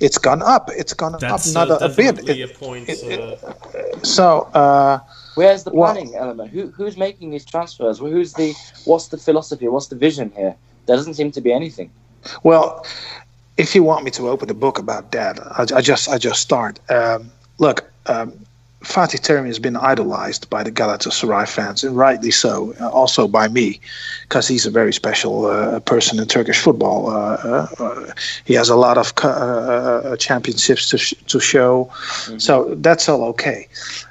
It's 0.00 0.18
gone 0.18 0.42
up. 0.42 0.70
It's 0.72 0.94
gone 0.94 1.16
That's 1.20 1.54
up 1.54 1.68
uh, 1.70 1.74
not 1.74 1.82
a, 1.82 1.84
a 1.84 1.88
bit. 1.88 2.28
a 2.28 2.48
point. 2.48 2.88
it- 2.88 3.20
uh, 3.20 3.36
so, 4.02 4.48
uh, 4.54 4.98
Where's 5.34 5.62
the 5.64 5.70
Well- 5.72 5.92
planning 5.92 6.14
element? 6.16 6.50
Who 6.50 6.68
who's 6.70 6.96
making 6.96 7.30
these 7.30 7.44
transfers? 7.44 7.98
Who's 7.98 8.32
the 8.32 8.54
what's 8.84 9.08
the 9.08 9.18
philosophy? 9.18 9.68
What's 9.68 9.88
the 9.88 9.96
vision 9.96 10.32
here? 10.34 10.54
There 10.86 10.96
doesn't 10.96 11.14
seem 11.14 11.30
to 11.32 11.40
be 11.40 11.52
anything. 11.52 11.90
well, 12.42 12.84
if 13.56 13.74
you 13.74 13.82
want 13.82 14.04
me 14.04 14.10
to 14.12 14.28
open 14.28 14.48
the 14.48 14.54
book 14.54 14.78
about 14.78 15.12
that, 15.12 15.38
I, 15.58 15.66
I 15.78 15.80
just, 15.82 16.08
I 16.08 16.16
just 16.18 16.40
start. 16.40 16.80
Um, 16.90 17.30
look, 17.58 17.84
um, 18.06 18.32
Fatih 18.82 19.20
Terim 19.20 19.46
has 19.46 19.58
been 19.58 19.76
idolized 19.76 20.48
by 20.48 20.62
the 20.62 20.72
Galatasaray 20.72 21.46
fans, 21.46 21.84
and 21.84 21.96
rightly 21.96 22.30
so. 22.30 22.74
Uh, 22.80 22.88
also 22.88 23.28
by 23.28 23.46
me, 23.46 23.78
because 24.22 24.48
he's 24.48 24.64
a 24.64 24.70
very 24.70 24.92
special 24.92 25.46
uh, 25.46 25.80
person 25.80 26.18
in 26.18 26.26
Turkish 26.26 26.58
football. 26.58 27.10
Uh, 27.10 27.14
uh, 27.14 27.66
uh, 27.78 28.12
he 28.46 28.54
has 28.54 28.70
a 28.70 28.76
lot 28.76 28.96
of 28.96 29.12
uh, 29.22 30.16
championships 30.16 30.88
to 30.88 30.96
sh- 30.96 31.14
to 31.26 31.38
show, 31.40 31.92
so 32.38 32.74
that's 32.76 33.08
all 33.08 33.22
okay. 33.24 33.68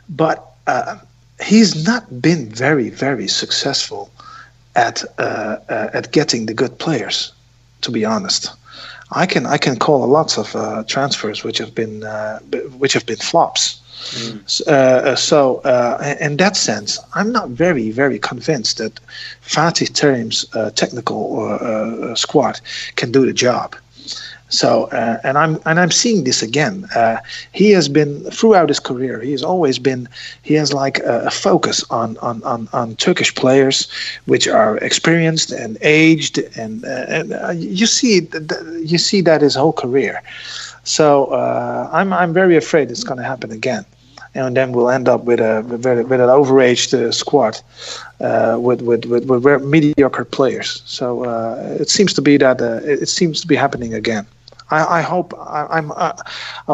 But 0.07 0.45
uh, 0.67 0.99
he's 1.43 1.85
not 1.87 2.21
been 2.21 2.49
very, 2.49 2.89
very 2.89 3.27
successful 3.27 4.11
at 4.75 5.03
uh, 5.17 5.57
uh, 5.69 5.89
at 5.93 6.11
getting 6.11 6.45
the 6.45 6.53
good 6.53 6.77
players. 6.77 7.33
To 7.81 7.91
be 7.91 8.05
honest, 8.05 8.51
I 9.11 9.25
can 9.25 9.45
I 9.45 9.57
can 9.57 9.79
call 9.79 10.05
lots 10.07 10.37
of 10.37 10.55
uh, 10.55 10.83
transfers 10.87 11.43
which 11.43 11.57
have 11.57 11.73
been 11.73 12.03
uh, 12.03 12.39
which 12.77 12.93
have 12.93 13.05
been 13.05 13.17
flops. 13.17 13.81
S- 14.45 14.61
Uh, 14.67 15.15
so, 15.15 15.57
uh, 15.65 16.15
in 16.19 16.37
that 16.37 16.55
sense, 16.57 16.99
I'm 17.15 17.31
not 17.31 17.49
very, 17.49 17.91
very 17.91 18.19
convinced 18.19 18.77
that 18.77 18.99
Fatih 19.45 19.89
Terim's 19.93 20.45
uh, 20.53 20.71
technical 20.71 21.21
uh, 21.39 21.55
uh, 22.11 22.15
squad 22.15 22.59
can 22.95 23.11
do 23.11 23.25
the 23.25 23.33
job. 23.33 23.75
So, 24.49 24.85
uh, 24.85 25.19
and 25.23 25.37
I'm 25.37 25.59
and 25.65 25.79
I'm 25.79 25.91
seeing 25.91 26.23
this 26.23 26.41
again. 26.41 26.85
Uh, 26.95 27.17
he 27.51 27.69
has 27.71 27.87
been 27.87 28.23
throughout 28.31 28.67
his 28.69 28.79
career. 28.79 29.19
He 29.19 29.31
has 29.31 29.43
always 29.43 29.77
been. 29.77 30.09
He 30.41 30.55
has 30.55 30.73
like 30.73 30.97
a, 30.99 31.27
a 31.27 31.31
focus 31.31 31.85
on, 31.91 32.17
on 32.17 32.41
on 32.43 32.67
on 32.73 32.95
Turkish 32.95 33.33
players, 33.35 33.87
which 34.25 34.47
are 34.47 34.77
experienced 34.77 35.51
and 35.51 35.77
aged, 35.81 36.39
and 36.57 36.83
uh, 36.83 37.05
and 37.07 37.33
uh, 37.33 37.51
you 37.51 37.85
see 37.85 38.27
you 38.83 38.97
see 38.97 39.21
that 39.21 39.41
his 39.41 39.53
whole 39.53 39.73
career. 39.73 40.21
So 40.83 41.25
uh, 41.25 41.87
I'm 41.93 42.11
I'm 42.11 42.33
very 42.33 42.57
afraid 42.57 42.89
it's 42.89 43.03
going 43.03 43.19
to 43.19 43.23
happen 43.23 43.51
again, 43.51 43.85
and 44.33 44.57
then 44.57 44.71
we'll 44.71 44.89
end 44.89 45.07
up 45.07 45.25
with 45.25 45.39
a 45.39 45.61
with, 45.69 45.85
with 45.85 46.19
an 46.19 46.29
overaged 46.29 46.95
uh, 46.95 47.11
squad, 47.11 47.61
uh, 48.19 48.57
with, 48.59 48.81
with 48.81 49.05
with 49.05 49.25
with 49.25 49.63
mediocre 49.63 50.25
players. 50.25 50.81
So 50.85 51.23
uh, 51.25 51.77
it 51.79 51.89
seems 51.89 52.13
to 52.13 52.21
be 52.23 52.37
that 52.37 52.61
it 52.61 53.09
seems 53.09 53.41
to 53.41 53.47
be 53.47 53.55
happening 53.55 53.93
again. 53.93 54.25
I, 54.71 54.99
I 54.99 55.01
hope 55.01 55.33
I, 55.37 55.67
I'm 55.69 55.91
uh, 55.91 56.13
I, 56.67 56.73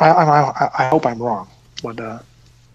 I, 0.00 0.06
I, 0.06 0.70
I 0.78 0.88
hope 0.88 1.06
I'm 1.06 1.20
wrong, 1.20 1.48
but 1.82 2.00
uh, 2.00 2.18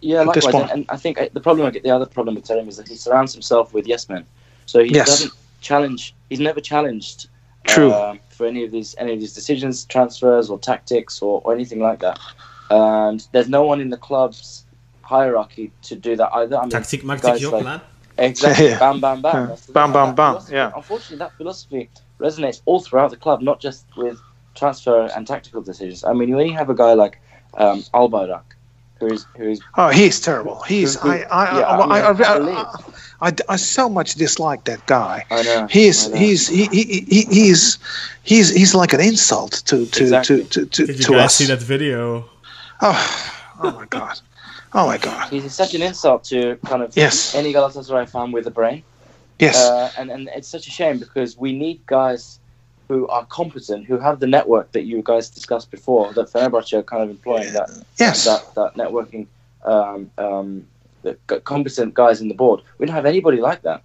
Yeah, 0.01 0.21
At 0.21 0.33
this 0.33 0.43
likewise. 0.45 0.53
point. 0.53 0.71
And, 0.71 0.79
and 0.81 0.85
I 0.89 0.97
think 0.97 1.17
uh, 1.19 1.29
the 1.33 1.39
problem, 1.41 1.71
the 1.71 1.89
other 1.91 2.05
problem 2.05 2.35
with 2.35 2.45
Terim 2.45 2.67
is 2.67 2.77
that 2.77 2.87
he 2.87 2.95
surrounds 2.95 3.33
himself 3.33 3.73
with 3.73 3.87
yes 3.87 4.09
men. 4.09 4.25
So 4.65 4.83
he 4.83 4.91
Yes. 4.93 5.07
doesn't 5.07 5.33
challenge. 5.61 6.13
He's 6.29 6.39
never 6.39 6.61
challenged. 6.61 7.27
True. 7.65 7.93
um, 7.93 8.19
for 8.29 8.45
any 8.45 8.65
of 8.65 8.71
these 8.71 8.93
any 8.99 9.13
of 9.13 9.19
these 9.21 9.33
decisions, 9.33 9.85
transfers, 9.85 10.49
or 10.49 10.59
tactics, 10.59 11.21
or, 11.21 11.41
or 11.45 11.53
anything 11.53 11.79
like 11.79 11.99
that. 11.99 12.19
And 12.69 13.25
there's 13.31 13.47
no 13.47 13.63
one 13.63 13.79
in 13.79 13.89
the 13.89 13.97
club's 13.97 14.65
hierarchy 15.01 15.71
to 15.83 15.95
do 15.95 16.15
that 16.17 16.29
either. 16.33 16.57
I 16.57 16.61
mean, 16.63 16.71
Tactiek 16.71 17.03
maakt 17.03 17.21
guys 17.21 17.41
ik 17.41 17.51
like- 17.51 17.63
plan. 17.63 17.81
Exactly. 18.17 18.65
Yeah. 18.69 18.79
Bam, 18.79 18.99
bam, 18.99 19.21
bam. 19.21 19.49
Yeah. 19.49 19.55
Bam, 19.73 19.91
bam, 19.93 20.13
bam. 20.15 20.37
Yeah. 20.51 20.71
Unfortunately, 20.75 21.17
that 21.17 21.31
philosophy 21.37 21.89
resonates 22.19 22.61
all 22.65 22.79
throughout 22.81 23.09
the 23.11 23.17
club, 23.17 23.41
not 23.41 23.59
just 23.63 23.85
with 23.95 24.19
transfer 24.55 25.09
and 25.15 25.25
tactical 25.27 25.61
decisions. 25.61 26.03
I 26.03 26.13
mean, 26.13 26.35
when 26.35 26.47
you 26.47 26.53
have 26.53 26.69
a 26.69 26.75
guy 26.75 26.93
like 26.93 27.19
um, 27.55 27.81
Albayrak, 27.93 28.43
who 28.99 29.07
is 29.07 29.25
who 29.37 29.49
is 29.49 29.61
oh, 29.77 29.89
he's 29.89 30.19
terrible. 30.19 30.61
He's 30.63 30.99
Who- 31.01 31.09
I 31.09 31.25
I, 31.31 31.59
yeah, 31.59 31.65
I, 31.65 31.75
I 31.75 31.79
mean, 31.81 31.91
I, 31.91 31.99
I 31.99 32.37
I. 32.37 32.61
I, 32.61 33.27
I, 33.27 33.31
I 33.49 33.55
so 33.55 33.87
much 33.89 34.15
dislike 34.15 34.65
that 34.65 34.85
guy. 34.85 35.25
I 35.31 35.41
know 35.43 35.67
He's 35.69 36.07
I 36.07 36.11
know. 36.11 36.17
he's 36.17 36.47
he, 36.47 36.65
he, 36.65 36.83
he, 37.07 37.21
he's 37.31 37.77
he's 38.23 38.49
he's 38.49 38.75
like 38.75 38.91
an 38.93 38.99
insult 39.01 39.61
to 39.65 39.85
to 39.85 40.01
Exactly. 40.03 40.43
to 40.43 40.49
to, 40.49 40.65
to, 40.65 40.85
Did 40.87 40.97
you 40.97 41.03
to 41.05 41.11
guys 41.13 41.25
us. 41.25 41.35
see 41.35 41.45
that 41.45 41.61
video? 41.61 42.25
Oh, 42.81 42.99
oh 43.63 43.71
my 43.71 43.85
god, 43.85 44.19
oh 44.73 44.85
my 44.87 44.97
god. 44.97 45.29
he's 45.29 45.53
such 45.53 45.73
an 45.73 45.81
insult 45.81 46.25
to 46.25 46.57
kind 46.65 46.83
of 46.83 46.95
Yes. 46.97 47.33
any 47.33 47.53
Galatasaray 47.53 48.09
fan 48.09 48.31
with 48.33 48.45
a 48.47 48.51
brain. 48.51 48.83
Yes, 49.39 49.55
Uh, 49.57 49.89
and, 49.97 50.11
and 50.11 50.29
it's 50.35 50.47
such 50.49 50.67
a 50.67 50.71
shame 50.71 50.99
because 50.99 51.37
we 51.37 51.53
need 51.53 51.79
guys 51.85 52.39
who 52.93 53.07
are 53.07 53.25
competent, 53.25 53.85
who 53.85 53.97
have 53.97 54.19
the 54.19 54.27
network 54.27 54.71
that 54.73 54.83
you 54.83 55.01
guys 55.03 55.29
discussed 55.29 55.71
before, 55.71 56.13
that 56.13 56.27
Fenerbahce 56.27 56.73
are 56.73 56.83
kind 56.83 57.01
of 57.01 57.09
employing 57.09 57.51
that 57.53 57.69
yes. 57.97 58.25
that, 58.25 58.53
that 58.53 58.75
networking, 58.75 59.25
um, 59.65 60.11
um, 60.19 60.65
the 61.01 61.15
competent 61.43 61.95
guys 61.95 62.21
in 62.21 62.27
the 62.27 62.35
board. 62.35 62.61
We 62.77 62.85
don't 62.85 62.95
have 62.95 63.07
anybody 63.07 63.39
like 63.41 63.63
that, 63.63 63.81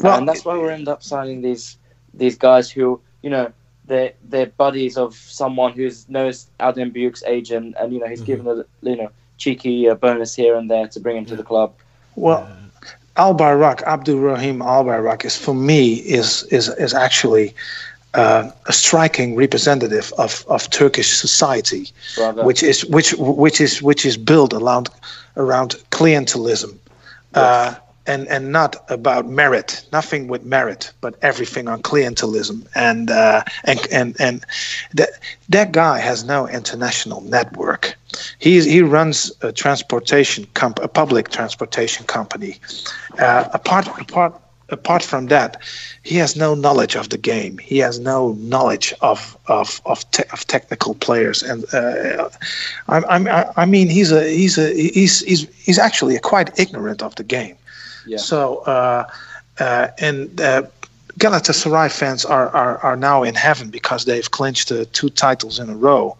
Well, 0.00 0.18
and 0.18 0.28
that's 0.28 0.44
why 0.44 0.58
we 0.58 0.68
end 0.68 0.88
up 0.88 1.02
signing 1.02 1.40
these 1.40 1.78
these 2.12 2.36
guys 2.36 2.70
who 2.70 3.00
you 3.22 3.30
know 3.30 3.52
they're 3.86 4.12
they're 4.28 4.52
buddies 4.64 4.98
of 4.98 5.14
someone 5.14 5.72
who 5.72 5.90
knows 6.08 6.46
Adem 6.60 6.92
Büyük's 6.94 7.22
agent, 7.26 7.74
and 7.80 7.92
you 7.92 8.00
know 8.00 8.06
he's 8.06 8.20
given 8.20 8.46
a 8.46 8.56
you 8.82 8.96
know 8.96 9.10
cheeky 9.38 9.88
uh, 9.88 9.94
bonus 9.94 10.34
here 10.34 10.54
and 10.56 10.70
there 10.70 10.88
to 10.88 11.00
bring 11.00 11.16
him 11.16 11.26
to 11.26 11.36
the 11.36 11.46
club. 11.52 11.72
Well, 12.16 12.46
Albayrak, 13.16 13.82
Abdul 13.82 14.20
Rahim 14.20 14.62
Al 14.62 14.84
Bayrak 14.84 15.24
is 15.24 15.36
for 15.36 15.54
me 15.54 15.94
is 16.18 16.44
is 16.44 16.68
is 16.68 16.94
actually 16.94 17.54
uh, 18.14 18.50
a 18.66 18.72
striking 18.72 19.36
representative 19.36 20.12
of, 20.18 20.44
of 20.48 20.68
Turkish 20.70 21.08
society, 21.16 21.88
Brother. 22.16 22.44
which 22.44 22.62
is 22.62 22.84
which 22.86 23.14
which 23.14 23.60
is 23.60 23.82
which 23.82 24.04
is 24.04 24.16
built 24.16 24.52
around 24.52 24.88
around 25.36 25.76
clientelism, 25.90 26.76
uh, 27.34 27.74
and 28.06 28.26
and 28.28 28.50
not 28.50 28.84
about 28.88 29.28
merit. 29.28 29.84
Nothing 29.92 30.26
with 30.26 30.44
merit, 30.44 30.92
but 31.00 31.14
everything 31.22 31.68
on 31.68 31.82
clientelism. 31.82 32.66
And 32.74 33.10
uh, 33.10 33.44
and 33.64 33.86
and 33.92 34.16
and 34.18 34.44
that 34.94 35.10
that 35.48 35.70
guy 35.70 35.98
has 35.98 36.24
no 36.24 36.48
international 36.48 37.20
network. 37.20 37.94
He 38.40 38.60
he 38.60 38.82
runs 38.82 39.30
a 39.42 39.52
transportation 39.52 40.46
comp, 40.54 40.80
a 40.80 40.88
public 40.88 41.28
transportation 41.28 42.06
company. 42.06 42.58
Uh, 43.18 43.48
apart 43.52 43.86
apart 44.00 44.34
apart 44.70 45.02
from 45.02 45.26
that, 45.26 45.56
he 46.02 46.16
has 46.16 46.36
no 46.36 46.54
knowledge 46.54 46.96
of 46.96 47.08
the 47.08 47.18
game. 47.18 47.58
He 47.58 47.78
has 47.78 47.98
no 47.98 48.32
knowledge 48.32 48.94
of 49.00 49.36
of 49.46 49.80
of, 49.86 50.10
te- 50.10 50.30
of 50.32 50.46
technical 50.46 50.94
players, 50.94 51.42
and 51.42 51.64
uh, 51.74 52.28
I, 52.88 52.98
I, 52.98 53.52
I 53.56 53.66
mean 53.66 53.88
he's 53.88 54.12
a 54.12 54.28
he's 54.28 54.58
a 54.58 54.72
he's 54.74 55.20
he's 55.20 55.48
he's 55.56 55.78
actually 55.78 56.18
quite 56.18 56.58
ignorant 56.58 57.02
of 57.02 57.14
the 57.16 57.24
game. 57.24 57.56
Yeah. 58.06 58.18
So 58.18 58.58
uh, 58.58 59.04
uh, 59.58 59.88
and. 59.98 60.40
Uh, 60.40 60.62
Galatasaray 61.18 61.90
fans 61.92 62.24
are, 62.24 62.48
are, 62.50 62.78
are 62.78 62.96
now 62.96 63.24
in 63.24 63.34
heaven 63.34 63.68
because 63.68 64.06
they've 64.06 64.30
clinched 64.30 64.72
uh, 64.72 64.86
two 64.92 65.10
titles 65.10 65.58
in 65.58 65.68
a 65.68 65.76
row, 65.76 66.16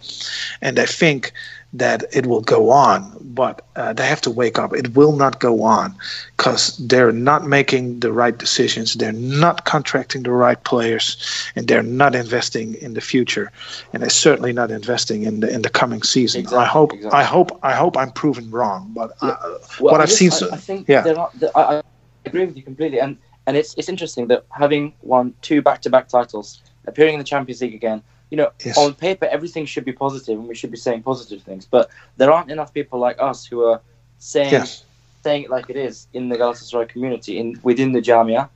and 0.61 0.77
they 0.77 0.85
think 0.85 1.33
that 1.73 2.05
it 2.13 2.27
will 2.27 2.41
go 2.41 2.71
on, 2.71 3.17
but 3.21 3.65
uh, 3.77 3.93
they 3.93 4.05
have 4.07 4.21
to 4.23 4.31
wake 4.31 4.59
up. 4.59 4.75
It 4.75 4.97
will 4.97 5.13
not 5.13 5.39
go 5.39 5.63
on 5.63 5.95
because 6.37 6.77
they're 6.79 7.13
not 7.13 7.47
making 7.47 8.01
the 8.01 8.11
right 8.13 8.37
decisions. 8.37 8.95
They're 8.95 9.13
not 9.13 9.65
contracting 9.67 10.25
the 10.25 10.33
right 10.33 10.63
players, 10.65 11.17
and 11.55 11.69
they're 11.69 11.85
not 11.85 12.15
investing 12.17 12.75
in 12.75 12.95
the 12.95 13.01
future, 13.01 13.53
and 13.93 14.03
they're 14.03 14.11
certainly 14.11 14.53
not 14.53 14.71
investing 14.73 15.23
in 15.23 15.41
the 15.41 15.49
in 15.53 15.63
the 15.63 15.71
coming 15.71 16.03
season. 16.03 16.45
I 16.49 16.65
hope 16.65 16.93
exactly. 16.93 17.21
I 17.21 17.23
hope 17.23 17.59
I 17.63 17.73
hope 17.75 17.97
I'm 17.97 18.11
proven 18.11 18.51
wrong, 18.51 18.91
but 18.93 19.13
uh, 19.23 19.37
Well, 19.79 19.93
what 19.93 20.01
I 20.01 20.03
I've 20.03 20.09
just- 20.09 20.19
seen, 20.19 20.33
I, 20.33 20.37
so, 20.37 20.51
I 20.53 20.57
think 20.57 20.89
yeah. 20.89 21.03
There, 21.03 21.19
I, 21.57 21.63
I 21.79 21.83
agree 22.27 22.47
with 22.47 22.57
you 22.57 22.65
completely, 22.65 23.01
and 23.01 23.17
and 23.47 23.57
it's 23.57 23.75
it's 23.79 23.89
interesting 23.89 24.27
that 24.29 24.45
having 24.51 24.93
won 25.03 25.35
two 25.43 25.63
back-to-back 25.63 26.09
titles, 26.09 26.63
appearing 26.87 27.15
in 27.15 27.19
the 27.21 27.25
Champions 27.25 27.61
League 27.63 27.75
again. 27.75 28.03
You 28.31 28.37
know, 28.37 28.51
Yes. 28.65 28.79
on 28.79 28.95
paper 28.95 29.27
everything 29.27 29.67
should 29.67 29.85
be 29.85 29.93
positive, 29.93 30.39
and 30.39 30.49
we 30.49 30.55
should 30.55 30.71
be 30.71 30.77
saying 30.77 31.03
positive 31.03 31.43
things. 31.43 31.67
But 31.71 31.91
there 32.17 32.31
aren't 32.33 32.51
enough 32.51 32.73
people 32.73 32.99
like 32.99 33.17
us 33.21 33.45
who 33.45 33.65
are 33.65 33.81
saying 34.19 34.53
Yes. 34.53 34.85
saying 35.25 35.45
it 35.45 35.51
like 35.51 35.69
it 35.69 35.77
is 35.77 36.07
in 36.15 36.29
the 36.31 36.37
Galatasaray 36.37 36.89
community, 36.89 37.39
in 37.39 37.59
within 37.63 37.93
the 37.93 38.01
Jamia. 38.01 38.49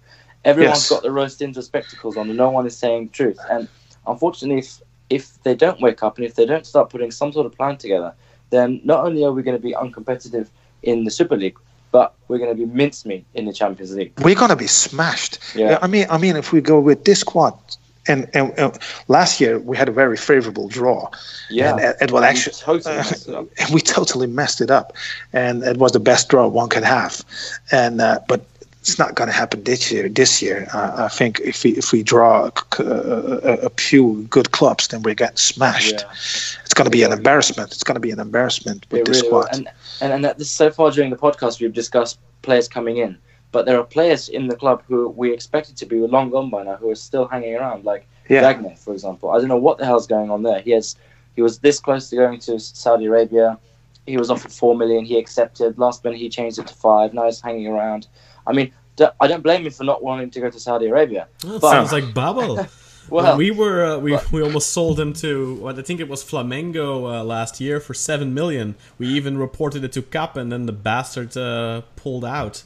Everyone's 0.44 0.78
Yes. 0.78 0.88
got 0.90 1.02
the 1.02 1.10
rose 1.10 1.36
tinted 1.36 1.64
spectacles 1.64 2.16
on, 2.16 2.28
and 2.28 2.38
no 2.38 2.51
one 2.51 2.66
is 2.66 2.76
saying 2.76 3.06
the 3.06 3.12
truth. 3.12 3.38
And 3.51 3.68
unfortunately, 4.06 4.59
if 4.60 4.80
if 5.10 5.42
they 5.42 5.55
don't 5.55 5.80
wake 5.82 6.02
up 6.02 6.16
and 6.16 6.26
if 6.26 6.34
they 6.34 6.46
don't 6.46 6.66
start 6.66 6.88
putting 6.90 7.10
some 7.10 7.32
sort 7.32 7.44
of 7.46 7.52
plan 7.52 7.76
together, 7.76 8.14
then 8.51 8.80
not 8.84 9.05
only 9.05 9.22
are 9.24 9.32
we 9.32 9.42
going 9.42 9.56
to 9.56 9.62
be 9.62 9.74
uncompetitive 9.74 10.48
in 10.82 11.05
the 11.05 11.10
Super 11.10 11.36
League, 11.36 11.59
but 11.92 12.14
we're 12.28 12.38
going 12.38 12.51
to 12.51 12.56
be 12.56 12.64
mincemeat 12.64 13.24
in 13.34 13.44
the 13.44 13.52
Champions 13.52 13.94
League. 13.94 14.12
We're 14.22 14.34
gonna 14.34 14.56
be 14.56 14.66
smashed. 14.66 15.38
Yeah. 15.55 15.78
I 15.82 15.86
mean, 15.86 16.06
I 16.10 16.18
mean, 16.18 16.36
if 16.36 16.52
we 16.52 16.60
go 16.60 16.80
with 16.80 17.05
this 17.05 17.20
squad, 17.20 17.55
and, 18.09 18.28
and, 18.35 18.52
and 18.59 18.78
last 19.09 19.40
year 19.40 19.59
we 19.59 19.76
had 19.76 19.89
a 19.89 19.93
very 19.93 20.16
favorable 20.16 20.68
draw. 20.68 21.09
Yeah, 21.51 21.76
and 22.01 22.10
was 22.10 22.22
And 22.22 22.24
actually 22.24 22.55
totally 22.55 22.97
messed 22.97 23.28
it 23.28 23.35
up. 23.35 23.47
and 23.59 23.68
we 23.74 23.81
totally 23.81 24.26
messed 24.26 24.60
it 24.60 24.70
up, 24.70 24.93
and 25.32 25.62
it 25.62 25.76
was 25.78 25.93
the 25.93 26.01
best 26.01 26.28
draw 26.28 26.47
one 26.48 26.68
could 26.68 26.85
have, 26.85 27.22
and 27.72 28.01
uh, 28.01 28.18
but. 28.28 28.44
It's 28.86 28.98
not 28.98 29.14
going 29.14 29.28
to 29.31 29.35
happen 29.35 29.64
this 29.64 29.90
year. 29.90 30.10
This 30.10 30.43
year, 30.43 30.68
uh, 30.74 31.06
I 31.06 31.09
think 31.09 31.40
if 31.40 31.64
we 31.64 31.70
if 31.70 31.90
we 31.90 32.02
draw 32.02 32.51
a, 32.78 32.82
a, 32.82 33.52
a 33.64 33.70
few 33.70 34.26
good 34.28 34.51
clubs, 34.51 34.89
then 34.89 35.01
we 35.02 35.14
get 35.14 35.39
smashed. 35.39 36.01
Yeah. 36.01 36.10
It's 36.64 36.74
going 36.74 36.85
to 36.85 36.90
be 36.90 37.02
an 37.02 37.10
embarrassment. 37.10 37.72
It's 37.72 37.82
going 37.82 37.94
to 37.94 38.01
be 38.01 38.10
an 38.10 38.20
embarrassment 38.20 38.85
with 38.90 39.01
It 39.01 39.06
this 39.06 39.22
really 39.22 39.32
will. 39.32 39.43
squad. 39.44 39.56
And, 39.56 39.68
and 40.02 40.26
and 40.26 40.39
this 40.39 40.51
so 40.51 40.70
far 40.70 40.90
during 40.90 41.09
the 41.09 41.16
podcast 41.16 41.62
we've 41.62 41.72
discussed 41.72 42.18
players 42.43 42.68
coming 42.68 42.98
in, 42.98 43.16
but 43.55 43.66
there 43.66 43.78
are 43.78 43.85
players 43.85 44.28
in 44.28 44.48
the 44.48 44.56
club 44.56 44.82
who 44.89 45.09
we 45.10 45.32
expected 45.32 45.76
to 45.76 45.86
be 45.86 45.97
long 46.01 46.28
gone 46.28 46.51
by 46.51 46.64
now 46.64 46.74
who 46.74 46.90
are 46.90 46.97
still 46.97 47.26
hanging 47.28 47.55
around, 47.55 47.85
like 47.85 48.05
yeah, 48.28 48.40
Diagne, 48.40 48.74
for 48.74 48.93
example. 48.93 49.31
I 49.31 49.39
don't 49.39 49.47
know 49.47 49.56
what 49.68 49.78
the 49.78 49.86
hell's 49.86 50.09
going 50.09 50.28
on 50.28 50.43
there. 50.43 50.60
He 50.60 50.72
has 50.72 50.97
he 51.36 51.40
was 51.40 51.60
this 51.60 51.78
close 51.78 52.10
to 52.10 52.16
going 52.16 52.40
to 52.40 52.59
Saudi 52.59 53.06
Arabia. 53.06 53.56
He 54.06 54.16
was 54.16 54.28
offered 54.28 54.51
four 54.51 54.76
million. 54.76 55.05
He 55.05 55.16
accepted. 55.16 55.78
Last 55.78 56.02
minute 56.02 56.18
he 56.18 56.28
changed 56.28 56.59
it 56.59 56.66
to 56.66 56.74
five. 56.74 57.14
Now 57.14 57.26
he's 57.26 57.40
hanging 57.40 57.68
around. 57.68 58.09
I 58.44 58.52
mean, 58.52 58.72
I 59.20 59.28
don't 59.28 59.44
blame 59.44 59.64
him 59.64 59.72
for 59.72 59.85
not 59.85 60.02
wanting 60.02 60.31
to 60.31 60.40
go 60.40 60.51
to 60.51 60.59
Saudi 60.59 60.86
Arabia. 60.86 61.28
Well, 61.44 61.60
But- 61.60 61.70
sounds 61.70 61.93
like 61.93 62.12
Babel. 62.12 62.66
Well, 63.10 63.36
we 63.36 63.51
were 63.51 63.85
uh, 63.85 63.98
we, 63.98 64.12
but- 64.12 64.32
we 64.32 64.43
almost 64.43 64.70
sold 64.70 64.98
him 64.98 65.12
to 65.14 65.56
what 65.56 65.78
I 65.78 65.82
think 65.82 66.01
it 66.01 66.09
was 66.09 66.24
Flamengo 66.24 67.20
uh, 67.20 67.22
last 67.22 67.60
year 67.60 67.78
for 67.78 67.93
seven 67.93 68.32
million. 68.32 68.76
We 68.98 69.09
even 69.09 69.36
reported 69.36 69.85
it 69.85 69.93
to 69.93 70.02
KAP, 70.02 70.36
and 70.36 70.51
then 70.51 70.64
the 70.66 70.72
bastard 70.72 71.36
uh, 71.36 71.82
pulled 71.97 72.24
out. 72.24 72.62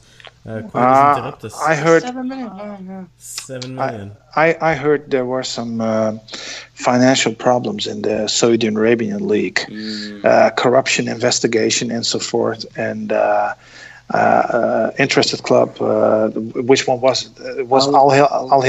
Uh, 0.49 0.61
Quotas 0.63 1.53
Uh. 1.53 1.63
I 1.71 1.75
heard 1.75 2.01
seven 2.01 2.27
million. 2.27 2.47
No, 2.57 2.77
no. 2.81 3.07
seven 3.17 3.75
million. 3.75 4.11
I, 4.35 4.55
I 4.61 4.73
heard 4.73 5.11
there 5.11 5.25
were 5.25 5.43
some 5.43 5.81
uh, 5.81 6.13
financial 6.73 7.33
problems 7.33 7.85
in 7.87 8.01
the 8.01 8.27
Saudi 8.27 8.67
Arabian 8.67 9.27
League, 9.27 9.59
Mm. 9.69 10.25
uh, 10.25 10.49
corruption 10.51 11.07
investigation 11.07 11.91
and 11.91 12.05
so 12.05 12.19
forth, 12.19 12.65
and 12.77 13.11
uh, 13.11 13.53
uh, 14.13 14.17
uh, 14.17 14.91
interested 14.97 15.43
club. 15.43 15.69
Uh, 15.81 16.29
which 16.69 16.87
one 16.87 16.99
was 17.01 17.25
it? 17.27 17.59
It 17.59 17.67
was 17.67 17.87
Al 17.87 17.95
Al 17.95 18.09
Hilal, 18.11 18.49
Al 18.53 18.61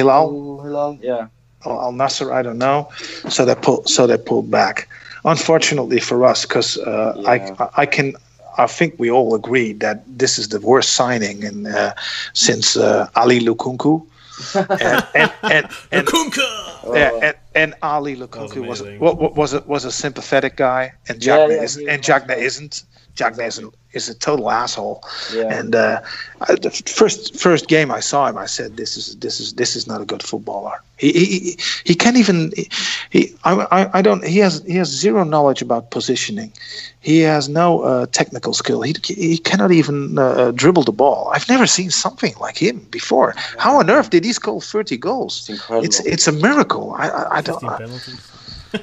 Hilal. 0.64 0.98
Yeah. 1.02 1.26
Al 1.64 1.92
Nassr. 1.92 2.32
I 2.32 2.42
don't 2.42 2.58
know. 2.58 2.88
So 3.28 3.44
they 3.44 3.54
pulled. 3.54 3.88
So 3.88 4.06
they 4.06 4.18
pulled 4.18 4.50
back. 4.50 4.88
Unfortunately 5.24 6.00
for 6.00 6.24
us, 6.24 6.44
because 6.46 6.78
uh, 6.78 7.12
Yeah. 7.16 7.30
I 7.32 7.82
I 7.82 7.86
can. 7.86 8.14
I 8.58 8.66
think 8.66 8.94
we 8.98 9.10
all 9.10 9.34
agree 9.34 9.72
that 9.74 10.02
this 10.06 10.38
is 10.38 10.48
the 10.48 10.60
worst 10.60 10.90
signing 10.90 11.42
in 11.42 11.66
uh, 11.66 11.94
since 12.32 12.76
uh, 12.76 13.08
Ali 13.16 13.40
Lukunku. 13.40 14.06
and, 14.54 15.04
and, 15.14 15.32
and, 15.42 15.66
and, 15.92 16.06
Kunka! 16.06 16.94
yeah, 16.94 17.10
and, 17.22 17.36
and 17.54 17.74
Ali 17.82 18.16
Lukunku 18.16 18.66
was 18.66 18.80
amazing. 18.80 19.00
was, 19.00 19.36
was 19.36 19.52
a, 19.52 19.60
was 19.66 19.84
a 19.84 19.92
sympathetic 19.92 20.56
guy, 20.56 20.92
and 21.08 21.22
Yeah, 21.22 21.36
Diagne 21.36 21.54
yeah, 21.56 21.62
is, 21.62 21.76
and 21.76 22.02
was 22.02 22.34
isn't. 22.34 22.84
Diagne 23.16 23.44
isn't 23.44 23.74
is 23.92 24.08
a 24.08 24.14
total 24.14 24.50
asshole. 24.50 25.02
Yeah. 25.34 25.58
And 25.58 25.74
uh, 25.74 26.00
I, 26.42 26.54
the 26.54 26.70
first 26.70 27.38
first 27.38 27.68
game 27.68 27.90
I 27.90 28.00
saw 28.00 28.26
him, 28.28 28.38
I 28.38 28.46
said, 28.46 28.76
"This 28.76 28.96
is 28.96 29.16
this 29.16 29.40
is 29.40 29.54
this 29.54 29.76
is 29.76 29.86
not 29.86 30.00
a 30.00 30.04
good 30.04 30.22
footballer. 30.22 30.80
He 30.96 31.12
he, 31.12 31.24
he, 31.24 31.58
he 31.84 31.94
can't 31.94 32.16
even 32.16 32.52
he, 32.56 32.68
he 33.10 33.34
I, 33.44 33.52
I, 33.70 33.98
I 33.98 34.02
don't 34.02 34.24
he 34.24 34.38
has 34.38 34.62
he 34.66 34.76
has 34.76 34.88
zero 34.88 35.24
knowledge 35.24 35.62
about 35.62 35.90
positioning. 35.90 36.52
He 37.00 37.20
has 37.20 37.48
no 37.48 37.80
uh, 37.80 38.06
technical 38.12 38.52
skill. 38.52 38.82
He 38.82 38.94
he 39.02 39.38
cannot 39.38 39.72
even 39.72 40.18
uh, 40.18 40.52
dribble 40.52 40.84
the 40.84 40.92
ball. 40.92 41.30
I've 41.34 41.48
never 41.48 41.66
seen 41.66 41.90
something 41.90 42.34
like 42.40 42.56
him 42.58 42.86
before. 42.90 43.34
How 43.58 43.78
on 43.78 43.88
earth 43.90 44.10
did 44.10 44.24
he 44.24 44.32
score 44.32 44.60
thirty 44.60 44.96
goals? 44.98 45.38
It's 45.40 45.48
incredible. 45.50 45.84
It's 45.86 46.00
it's 46.00 46.28
a 46.28 46.32
miracle. 46.32 46.92
I 46.96 47.08
I, 47.08 47.36
I 47.38 47.40
don't. 47.40 47.60
15 47.60 47.78
penalties. 47.78 48.20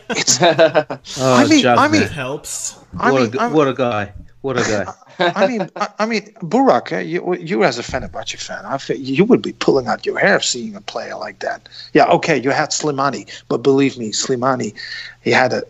it's 0.10 0.42
Oh, 1.22 1.34
I 1.36 1.46
mean- 1.48 1.66
I 1.66 1.88
mean- 1.88 2.02
It 2.04 2.12
helps. 2.12 2.76
I 3.00 3.12
what, 3.12 3.20
mean 3.22 3.30
a, 3.30 3.32
g- 3.32 3.40
I'm- 3.40 3.54
what 3.54 3.68
a 3.68 3.74
guy. 3.74 4.12
What 4.42 4.58
a 4.58 4.64
guy. 4.64 4.94
I 5.36 5.48
mean 5.48 5.70
I, 5.76 5.88
I 6.00 6.06
mean 6.06 6.24
Burak, 6.42 6.92
eh, 6.92 7.02
you 7.02 7.36
you 7.36 7.64
as 7.64 7.80
a 7.80 7.84
Fenerbahce 7.84 8.40
fan, 8.40 8.64
I 8.66 8.78
feel 8.78 8.98
you 8.98 9.26
would 9.26 9.42
be 9.42 9.54
pulling 9.54 9.88
out 9.88 10.06
your 10.06 10.20
hair 10.20 10.40
seeing 10.42 10.76
a 10.76 10.82
player 10.82 11.16
like 11.16 11.40
that. 11.40 11.68
Yeah, 11.94 12.06
okay, 12.18 12.38
you 12.38 12.52
had 12.52 12.70
Slimani, 12.70 13.26
but 13.50 13.64
believe 13.64 13.98
me, 13.98 14.12
Slimani, 14.12 14.74
he 15.22 15.32
had 15.32 15.54
a 15.54 15.64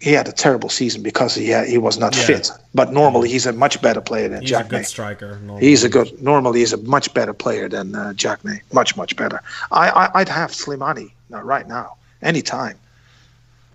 he 0.00 0.12
had 0.12 0.28
a 0.28 0.32
terrible 0.32 0.68
season 0.68 1.02
because 1.02 1.34
he 1.34 1.48
had, 1.48 1.66
he 1.68 1.78
was 1.78 1.98
not 1.98 2.14
Yeah. 2.14 2.22
fit. 2.22 2.50
But 2.74 2.92
normally 2.92 3.28
he's 3.30 3.46
a 3.46 3.52
much 3.52 3.80
better 3.80 4.00
player 4.02 4.28
than 4.28 4.42
He's 4.42 4.50
Jack 4.50 4.64
He's 4.64 4.72
a 4.72 4.76
good 4.76 4.86
striker. 4.86 5.38
normally. 5.40 5.66
He's 5.66 5.84
a 5.84 5.88
good. 5.88 6.22
Normally, 6.22 6.60
he's 6.60 6.72
a 6.74 6.76
much 6.76 7.12
better 7.14 7.32
player 7.32 7.68
than 7.68 7.94
uh, 7.94 8.12
Jack 8.12 8.44
May. 8.44 8.60
Much, 8.72 8.96
much 8.96 9.16
better. 9.16 9.40
I, 9.72 9.88
I, 9.88 10.20
I'd 10.20 10.28
have 10.28 10.50
Slimani 10.52 11.12
uh, 11.32 11.40
right 11.42 11.66
now, 11.66 11.96
anytime. 12.22 12.78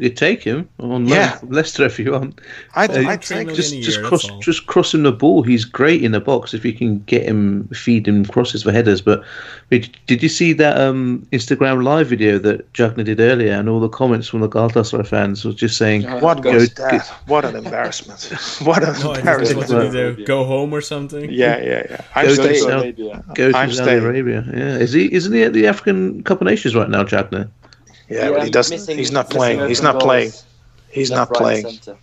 You 0.01 0.09
take 0.09 0.41
him 0.43 0.67
on 0.79 1.07
Yeah. 1.07 1.37
Leicester 1.47 1.85
if 1.85 1.99
you 1.99 2.11
want. 2.13 2.41
I'd, 2.75 2.89
Uh, 2.89 3.07
I'd 3.07 3.21
take. 3.21 3.49
Just, 3.53 3.71
a 3.71 3.79
just 3.81 3.99
year, 3.99 4.07
cross, 4.07 4.27
just 4.41 4.65
cross 4.65 4.93
him 4.95 5.03
the 5.03 5.11
ball. 5.11 5.43
He's 5.43 5.63
great 5.63 6.03
in 6.03 6.11
the 6.11 6.19
box 6.19 6.55
if 6.55 6.65
you 6.65 6.73
can 6.73 7.03
get 7.05 7.21
him, 7.23 7.67
feed 7.71 8.07
him 8.07 8.25
crosses 8.25 8.63
for 8.63 8.71
headers. 8.71 8.99
But 8.99 9.21
did 9.69 10.23
you 10.23 10.27
see 10.29 10.53
that 10.53 10.75
um, 10.81 11.27
Instagram 11.31 11.83
live 11.83 12.07
video 12.07 12.39
that 12.39 12.73
Diagne 12.73 13.03
did 13.03 13.19
earlier? 13.19 13.53
And 13.53 13.69
all 13.69 13.79
the 13.79 13.89
comments 13.89 14.27
from 14.27 14.39
the 14.39 14.49
Galatasaray 14.49 15.05
fans 15.05 15.45
was 15.45 15.53
just 15.53 15.77
saying, 15.77 16.01
What 16.19 16.41
Go- 16.41 16.53
was 16.53 16.69
go- 16.69 16.89
that? 16.89 17.05
What 17.27 17.45
an 17.45 17.55
embarrassment! 17.55 18.23
what 18.63 18.81
an 18.83 18.93
No, 19.03 19.11
I 19.11 19.13
just 19.13 19.19
embarrassment! 19.19 19.69
wanted 19.69 20.17
to 20.17 20.23
go 20.25 20.45
home 20.45 20.73
or 20.73 20.81
something. 20.81 21.29
Yeah, 21.31 21.61
yeah, 21.61 21.83
yeah. 21.91 22.01
I'm 22.15 22.25
Go 22.25 22.33
staying. 22.33 22.53
to 22.53 22.59
Saudi- 22.59 22.73
Arabia. 22.89 23.23
"Go 23.35 23.51
to 23.51 23.57
I'm 23.57 23.71
Saudi 23.71 23.83
staying. 23.91 24.03
Arabia." 24.03 24.43
Yeah, 24.51 24.77
is 24.77 24.93
he? 24.93 25.13
Isn't 25.13 25.31
he 25.33 25.43
at 25.43 25.53
the 25.53 25.67
African 25.67 26.23
Cup 26.23 26.41
of 26.41 26.47
Nations 26.47 26.73
right 26.75 26.89
now, 26.89 27.03
Diagne? 27.03 27.45
Yeah, 28.11 28.29
but 28.31 28.43
he 28.43 28.49
doesn't. 28.49 28.75
missing- 28.75 28.97
he's 28.97 29.11
not 29.11 29.29
playing. 29.29 29.67
He's 29.67 29.81
not 29.81 29.93
goals, 29.93 30.03
playing. 30.03 30.31
He's 30.89 31.09
left, 31.11 31.31
not 31.31 31.39
right, 31.41 31.61
playing. 31.63 31.77
centre. 31.79 31.97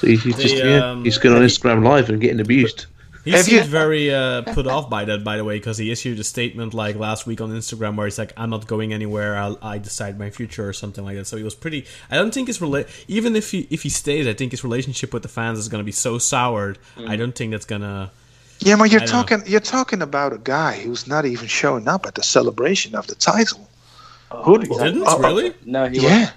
He's, 0.00 0.22
he's 0.22 0.36
just 0.36 0.54
They, 0.56 0.70
yeah, 0.76 0.90
um, 0.90 1.04
he's 1.04 1.18
going 1.18 1.34
on 1.36 1.42
Instagram 1.42 1.84
live 1.84 2.08
and 2.08 2.20
getting 2.20 2.40
abused. 2.40 2.86
He 3.24 3.32
Have 3.32 3.44
seemed 3.44 3.64
you- 3.64 3.70
very 3.70 4.14
uh, 4.14 4.42
put 4.42 4.66
off 4.68 4.88
by 4.88 5.04
that, 5.06 5.24
by 5.24 5.36
the 5.36 5.42
way, 5.44 5.58
because 5.58 5.78
he 5.78 5.90
issued 5.90 6.18
a 6.20 6.24
statement 6.24 6.74
like 6.74 6.94
last 6.94 7.26
week 7.26 7.40
on 7.40 7.50
Instagram 7.50 7.96
where 7.96 8.06
he's 8.06 8.18
like, 8.18 8.32
"I'm 8.36 8.50
not 8.50 8.68
going 8.68 8.92
anywhere. 8.94 9.36
I'll, 9.36 9.58
I 9.60 9.78
decide 9.78 10.16
my 10.18 10.30
future" 10.30 10.68
or 10.68 10.72
something 10.72 11.04
like 11.04 11.16
that. 11.16 11.26
So 11.26 11.36
he 11.36 11.42
was 11.42 11.54
pretty. 11.56 11.86
I 12.10 12.14
don't 12.16 12.32
think 12.32 12.46
his 12.46 12.58
rela- 12.60 12.88
even 13.08 13.34
if 13.34 13.50
he 13.50 13.66
if 13.68 13.82
he 13.82 13.88
stays, 13.88 14.28
I 14.28 14.32
think 14.32 14.52
his 14.52 14.62
relationship 14.62 15.12
with 15.12 15.22
the 15.24 15.28
fans 15.28 15.58
is 15.58 15.66
going 15.68 15.80
to 15.80 15.84
be 15.84 15.92
so 15.92 16.18
soured. 16.18 16.78
Mm. 16.96 17.08
I 17.08 17.16
don't 17.16 17.34
think 17.34 17.50
that's 17.50 17.64
gonna. 17.66 18.12
Yeah, 18.60 18.76
but 18.76 18.92
you're 18.92 19.00
I 19.02 19.06
know. 19.06 19.10
talking. 19.10 19.42
You're 19.46 19.60
talking 19.60 20.02
about 20.02 20.32
a 20.32 20.38
guy 20.38 20.78
who's 20.80 21.06
not 21.08 21.24
even 21.26 21.48
showing 21.48 21.88
up 21.88 22.06
at 22.06 22.14
the 22.14 22.22
celebration 22.22 22.94
of 22.94 23.08
the 23.08 23.16
title. 23.16 23.68
Who 24.30 24.56
exactly. 24.56 24.84
Didn't 24.92 25.02
oh, 25.06 25.16
oh, 25.16 25.20
really? 25.20 25.54
No, 25.64 25.88
he 25.88 25.98
Yeah, 26.00 26.30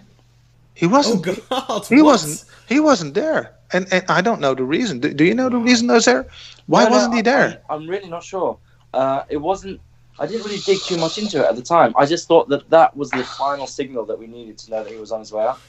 he 0.76 0.86
Oh 0.86 0.90
wasn't. 0.90 1.26
God! 1.49 1.86
He 1.86 1.95
what? 1.95 2.06
wasn't. 2.06 2.45
He 2.68 2.80
wasn't 2.80 3.14
there, 3.14 3.56
and 3.74 3.91
and 3.91 4.03
I 4.07 4.22
don't 4.22 4.40
know 4.40 4.53
the 4.53 4.64
reason. 4.64 4.99
Do, 4.99 5.14
do 5.14 5.24
you 5.24 5.34
know 5.34 5.49
the 5.49 5.57
reason 5.57 5.88
was 5.88 6.06
there? 6.06 6.28
Why 6.68 6.84
No, 6.84 6.90
no, 6.90 6.95
wasn't 6.95 7.16
he 7.16 7.22
there? 7.22 7.61
I, 7.70 7.76
am 7.76 7.88
really 7.88 8.10
not 8.10 8.24
sure. 8.24 8.57
Uh, 8.94 9.24
it 9.30 9.38
wasn't. 9.38 9.82
I 10.20 10.28
didn't 10.28 10.45
really 10.45 10.60
dig 10.60 10.80
too 10.82 10.98
much 10.98 11.18
into 11.18 11.40
it 11.40 11.48
at 11.48 11.56
the 11.56 11.61
time. 11.61 11.94
I 11.98 12.06
just 12.06 12.28
thought 12.28 12.49
that 12.49 12.70
that 12.70 12.95
was 12.95 13.10
the 13.11 13.24
final 13.24 13.68
signal 13.68 14.06
that 14.06 14.20
we 14.20 14.28
needed 14.28 14.57
to 14.60 14.72
know 14.72 14.84
that 14.84 14.91
he 14.91 14.99
was 14.99 15.11
on 15.11 15.20
his 15.20 15.32
way 15.32 15.45
out. 15.45 15.60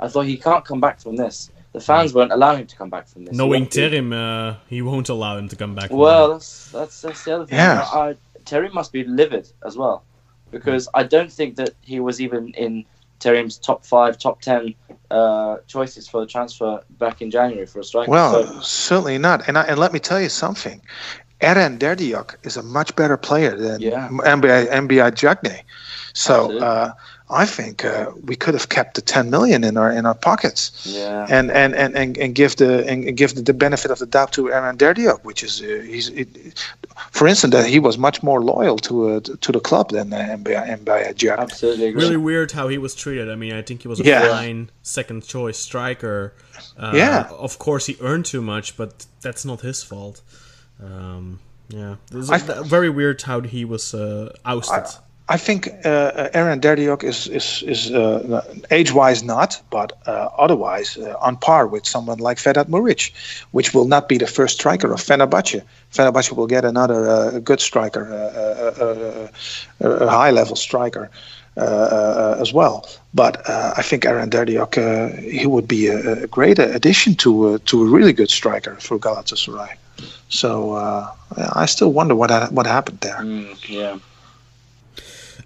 I 0.00 0.08
thought 0.08 0.26
he 0.26 0.36
can't 0.36 0.64
come 0.64 0.80
back 0.80 1.00
from 1.00 1.16
this. 1.16 1.50
The 1.72 1.80
fans 1.80 2.12
won't 2.12 2.32
allow 2.32 2.56
him 2.56 2.66
to 2.66 2.76
come 2.76 2.90
back 2.90 3.06
from 3.06 3.24
this. 3.24 3.36
Knowing 3.36 3.62
won't 3.62 3.72
Terim, 3.72 4.12
uh, 4.12 4.56
he 4.68 4.82
won't 4.82 5.08
allow 5.08 5.38
him 5.38 5.48
to 5.48 5.56
come 5.56 5.74
back. 5.74 5.88
from 5.88 5.98
Well, 5.98 6.32
that's 6.32 6.70
that's, 6.70 7.00
that's 7.00 7.24
the 7.24 7.34
other 7.36 7.46
thing. 7.46 7.58
Yeah. 7.58 7.86
I, 7.92 8.10
I, 8.10 8.16
Terry 8.44 8.70
must 8.70 8.92
be 8.92 9.04
livid 9.04 9.48
as 9.64 9.76
well, 9.76 10.02
because 10.50 10.88
I 10.94 11.02
don't 11.02 11.32
think 11.32 11.56
that 11.56 11.70
he 11.80 12.00
was 12.00 12.20
even 12.20 12.48
in 12.54 12.84
Terim's 13.20 13.58
top 13.58 13.84
five, 13.84 14.18
top 14.18 14.40
ten 14.40 14.74
uh, 15.10 15.58
choices 15.66 16.08
for 16.08 16.20
the 16.20 16.26
transfer 16.26 16.80
back 16.98 17.20
in 17.20 17.30
January 17.30 17.66
for 17.66 17.80
a 17.80 17.84
striker. 17.84 18.10
Well, 18.10 18.32
So- 18.46 18.60
certainly 18.60 19.18
not. 19.18 19.46
And 19.48 19.58
I, 19.58 19.62
and 19.64 19.78
let 19.78 19.92
me 19.92 19.98
tell 19.98 20.20
you 20.20 20.28
something. 20.28 20.80
Eren 21.40 21.78
Derdiyok 21.78 22.34
is 22.42 22.56
a 22.56 22.62
much 22.62 22.94
better 22.96 23.16
player 23.16 23.56
than 23.56 23.80
Yeah. 23.80 24.08
Mbaye 24.10 24.68
Mbaye 24.68 25.14
Diagne. 25.14 25.62
So 26.12 26.58
uh, 26.58 26.92
I 27.32 27.46
think 27.46 27.84
uh, 27.84 28.10
we 28.24 28.34
could 28.36 28.54
have 28.54 28.68
kept 28.68 28.94
the 28.94 29.00
10 29.02 29.30
million 29.30 29.62
in 29.64 29.76
our 29.76 29.90
in 29.98 30.04
our 30.06 30.14
pockets. 30.14 30.72
yeah. 30.84 31.26
and 31.30 31.50
and 31.50 31.74
and 31.74 31.94
and, 31.96 32.18
and 32.18 32.34
give 32.34 32.56
the 32.56 32.84
and 32.90 33.04
and 33.08 33.16
give 33.16 33.34
the, 33.34 33.42
the 33.42 33.54
benefit 33.54 33.90
of 33.90 33.98
the 33.98 34.06
doubt 34.06 34.32
to 34.32 34.42
Eren 34.50 34.76
Derdiyok, 34.76 35.24
which 35.24 35.42
is 35.44 35.60
uh, 35.62 35.66
he's 35.86 36.08
it, 36.08 36.28
for 37.12 37.28
instance 37.28 37.52
that 37.54 37.66
he 37.66 37.78
was 37.78 37.96
much 37.98 38.22
more 38.22 38.40
loyal 38.42 38.76
to 38.78 38.94
uh, 39.10 39.20
to 39.40 39.52
the 39.52 39.60
club 39.60 39.90
than 39.90 40.12
uh, 40.12 40.36
Mbaye 40.38 40.78
Mbaye 40.84 41.14
Jack. 41.14 41.38
Absolutely 41.38 41.86
agree. 41.88 42.02
really 42.02 42.16
weird 42.16 42.52
how 42.52 42.68
he 42.68 42.78
was 42.78 42.94
treated. 42.94 43.30
I 43.30 43.36
mean, 43.36 43.52
I 43.52 43.62
think 43.62 43.82
he 43.82 43.88
was 43.88 44.00
a 44.00 44.04
Yeah. 44.04 44.28
fine 44.28 44.70
second 44.82 45.22
choice 45.26 45.58
striker. 45.58 46.32
Uh, 46.78 46.92
Yeah. 46.96 47.28
Of 47.46 47.58
course, 47.58 47.86
he 47.86 47.96
earned 48.00 48.24
too 48.26 48.42
much, 48.42 48.76
but 48.76 49.06
that's 49.22 49.44
not 49.44 49.60
his 49.60 49.82
fault. 49.84 50.22
Um, 50.82 51.38
yeah, 51.68 51.96
This 52.10 52.24
is 52.24 52.30
I- 52.30 52.62
very 52.68 52.90
weird 52.90 53.22
how 53.22 53.40
he 53.42 53.64
was 53.64 53.94
uh, 53.94 54.32
ousted. 54.44 54.86
I 54.86 54.98
think 55.36 55.68
uh, 55.84 56.28
Eren 56.34 56.60
Derdiyok 56.60 57.04
is 57.04 57.26
is 57.28 57.62
is 57.66 57.90
uh, 57.90 58.42
age-wise 58.70 59.22
not, 59.22 59.60
but 59.70 59.92
uh, 60.06 60.28
otherwise 60.38 60.96
uh, 60.98 61.14
on 61.20 61.36
par 61.36 61.66
with 61.66 61.86
someone 61.86 62.18
like 62.18 62.38
Vedat 62.40 62.68
Muriqi, 62.68 63.12
which 63.52 63.74
will 63.74 63.86
not 63.86 64.08
be 64.08 64.18
the 64.18 64.26
first 64.26 64.54
striker 64.60 64.92
of 64.92 65.00
Fenerbahce. 65.00 65.62
Fenerbahce 65.92 66.32
will 66.32 66.46
get 66.46 66.64
another 66.64 67.08
uh, 67.08 67.38
good 67.40 67.60
striker, 67.60 68.04
uh, 68.12 68.84
uh, 68.84 69.88
uh, 69.88 70.06
a 70.06 70.10
high-level 70.10 70.56
striker. 70.56 71.10
Uh, 71.56 71.62
uh, 71.62 72.36
as 72.40 72.52
well, 72.54 72.88
but 73.12 73.36
uh, 73.48 73.74
I 73.76 73.82
think 73.82 74.04
Eren 74.04 74.30
Derdiyok 74.30 74.78
uh, 74.78 75.16
he 75.20 75.46
would 75.46 75.66
be 75.66 75.88
a, 75.88 76.22
a 76.22 76.26
great 76.28 76.58
addition 76.60 77.16
to 77.16 77.30
uh, 77.30 77.58
to 77.66 77.82
a 77.82 77.86
really 77.86 78.12
good 78.12 78.30
striker 78.30 78.76
for 78.76 78.98
Galatasaray. 78.98 79.74
So 80.28 80.74
uh, 80.74 81.10
I 81.52 81.66
still 81.66 81.92
wonder 81.92 82.14
what 82.14 82.30
ha- 82.30 82.48
what 82.52 82.66
happened 82.66 83.00
there. 83.00 83.18
Mm, 83.18 83.68
yeah. 83.68 83.98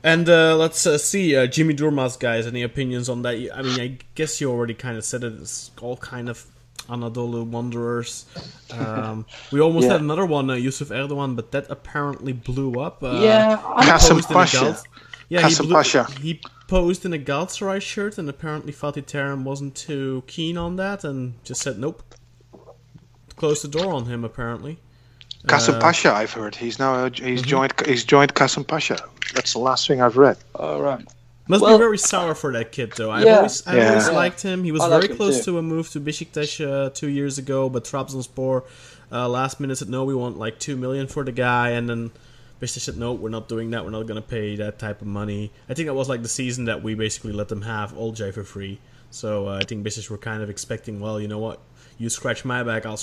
And 0.05 0.29
uh, 0.29 0.55
let's 0.57 0.87
uh, 0.87 0.99
see, 0.99 1.35
uh, 1.35 1.47
Jimmy 1.47 1.75
Durmaz, 1.75 2.19
guys. 2.21 2.47
Any 2.47 2.63
opinions 2.63 3.09
on 3.09 3.23
that? 3.23 3.37
I 3.55 3.63
mean, 3.63 3.81
I 3.81 3.99
guess 4.15 4.39
you 4.41 4.51
already 4.51 4.75
kind 4.75 4.99
of 4.99 5.05
said 5.05 5.25
it. 5.25 5.33
It's 5.41 5.71
all 5.81 5.97
kind 5.97 6.29
of 6.29 6.45
Anadolu 6.91 7.47
wanderers. 7.47 8.27
Um, 8.71 9.25
we 9.51 9.61
almost 9.61 9.87
Yeah. 9.87 9.93
had 9.93 10.03
another 10.03 10.27
one, 10.27 10.51
uh, 10.51 10.55
Yusuf 10.57 10.89
Erdogan, 10.91 11.35
but 11.37 11.53
that 11.53 11.71
apparently 11.71 12.35
blew 12.35 12.79
up. 12.79 13.03
Uh, 13.03 13.21
Yeah, 13.23 13.59
I- 13.65 13.85
he 13.87 13.91
Kasım 13.91 14.11
posed 14.11 14.31
in 14.31 14.37
a 14.37 14.39
Pasha. 14.39 14.59
Gal- 14.61 14.83
Yeah, 15.31 15.41
he, 15.41 15.47
Kasım 15.55 15.65
blew- 15.67 15.73
Pasha. 15.73 16.05
he 16.21 16.41
posed 16.69 17.07
in 17.07 17.15
a 17.15 17.19
Galatasaray 17.19 17.81
shirt, 17.81 18.19
and 18.19 18.29
apparently 18.29 18.75
Fatih 18.75 19.07
Terim 19.07 19.45
wasn't 19.45 19.75
too 19.75 20.23
keen 20.27 20.59
on 20.59 20.77
that, 20.77 21.03
and 21.03 21.43
just 21.45 21.63
said 21.63 21.79
nope. 21.79 22.03
Closed 23.37 23.65
the 23.65 23.69
door 23.69 23.93
on 23.95 24.05
him, 24.05 24.23
apparently. 24.23 24.79
Kasim 25.47 25.75
Uh, 25.75 25.81
Pasha, 25.81 26.13
I've 26.13 26.33
heard 26.33 26.55
he's 26.57 26.79
now 26.79 26.95
uh, 26.95 27.11
he's 27.11 27.43
joined 27.43 27.73
he's 27.87 28.05
joined 28.05 28.35
Kasim 28.35 28.65
Pasha. 28.65 28.97
That's 29.35 29.53
the 29.53 29.59
last 29.59 29.87
thing 29.87 30.01
I've 30.01 30.17
read. 30.17 30.39
All 30.55 30.81
right. 30.81 31.05
Must 31.49 31.63
Well- 31.63 31.77
be 31.77 31.83
very 31.83 31.99
sour 31.99 32.35
for 32.35 32.53
that 32.55 32.73
kid, 32.73 32.93
though. 32.97 33.11
I've 33.11 33.25
Yeah. 33.27 33.37
always, 33.37 33.67
I've 33.67 33.77
Yeah. 33.77 33.89
always 33.91 34.09
liked 34.09 34.41
him. 34.41 34.65
He 34.65 34.73
was 34.73 34.81
I 34.81 34.89
very 34.89 35.09
him 35.11 35.17
close 35.19 35.45
to 35.45 35.59
a 35.59 35.63
move 35.63 35.91
to 35.91 36.01
Besiktas 36.01 36.59
uh, 36.65 36.89
two 36.91 37.09
years 37.09 37.37
ago, 37.37 37.69
but 37.69 37.85
Trabzonspor 37.85 38.63
uh, 39.13 39.29
last 39.29 39.61
minute 39.61 39.77
said 39.77 39.91
no, 39.91 40.05
we 40.05 40.15
want 40.15 40.39
like 40.39 40.59
two 40.59 40.77
million 40.77 41.07
for 41.07 41.23
the 41.25 41.33
guy, 41.33 41.71
and 41.71 41.89
then 41.91 42.11
Besiktas 42.63 42.81
said 42.81 42.97
no, 42.97 43.13
we're 43.13 43.29
not 43.29 43.47
doing 43.49 43.71
that. 43.73 43.85
We're 43.85 43.91
not 43.91 44.07
going 44.07 44.21
to 44.23 44.27
pay 44.27 44.57
that 44.57 44.79
type 44.79 45.03
of 45.03 45.07
money. 45.07 45.53
I 45.69 45.75
think 45.75 45.87
that 45.89 45.95
was 45.95 46.09
like 46.09 46.23
the 46.23 46.29
season 46.29 46.65
that 46.65 46.83
we 46.83 46.95
basically 46.95 47.33
let 47.33 47.49
them 47.49 47.63
have 47.63 47.93
Olcay 47.95 48.33
for 48.33 48.45
free. 48.45 48.79
So 49.11 49.49
uh, 49.49 49.59
I 49.61 49.65
think 49.65 49.85
Besiktas 49.87 50.09
were 50.09 50.17
kind 50.19 50.43
of 50.43 50.49
expecting, 50.49 50.99
well, 50.99 51.21
you 51.21 51.29
know 51.29 51.39
what, 51.39 51.61
you 51.99 52.09
scratch 52.09 52.45
my 52.47 52.63
back, 52.63 52.87
I'll. 52.87 52.99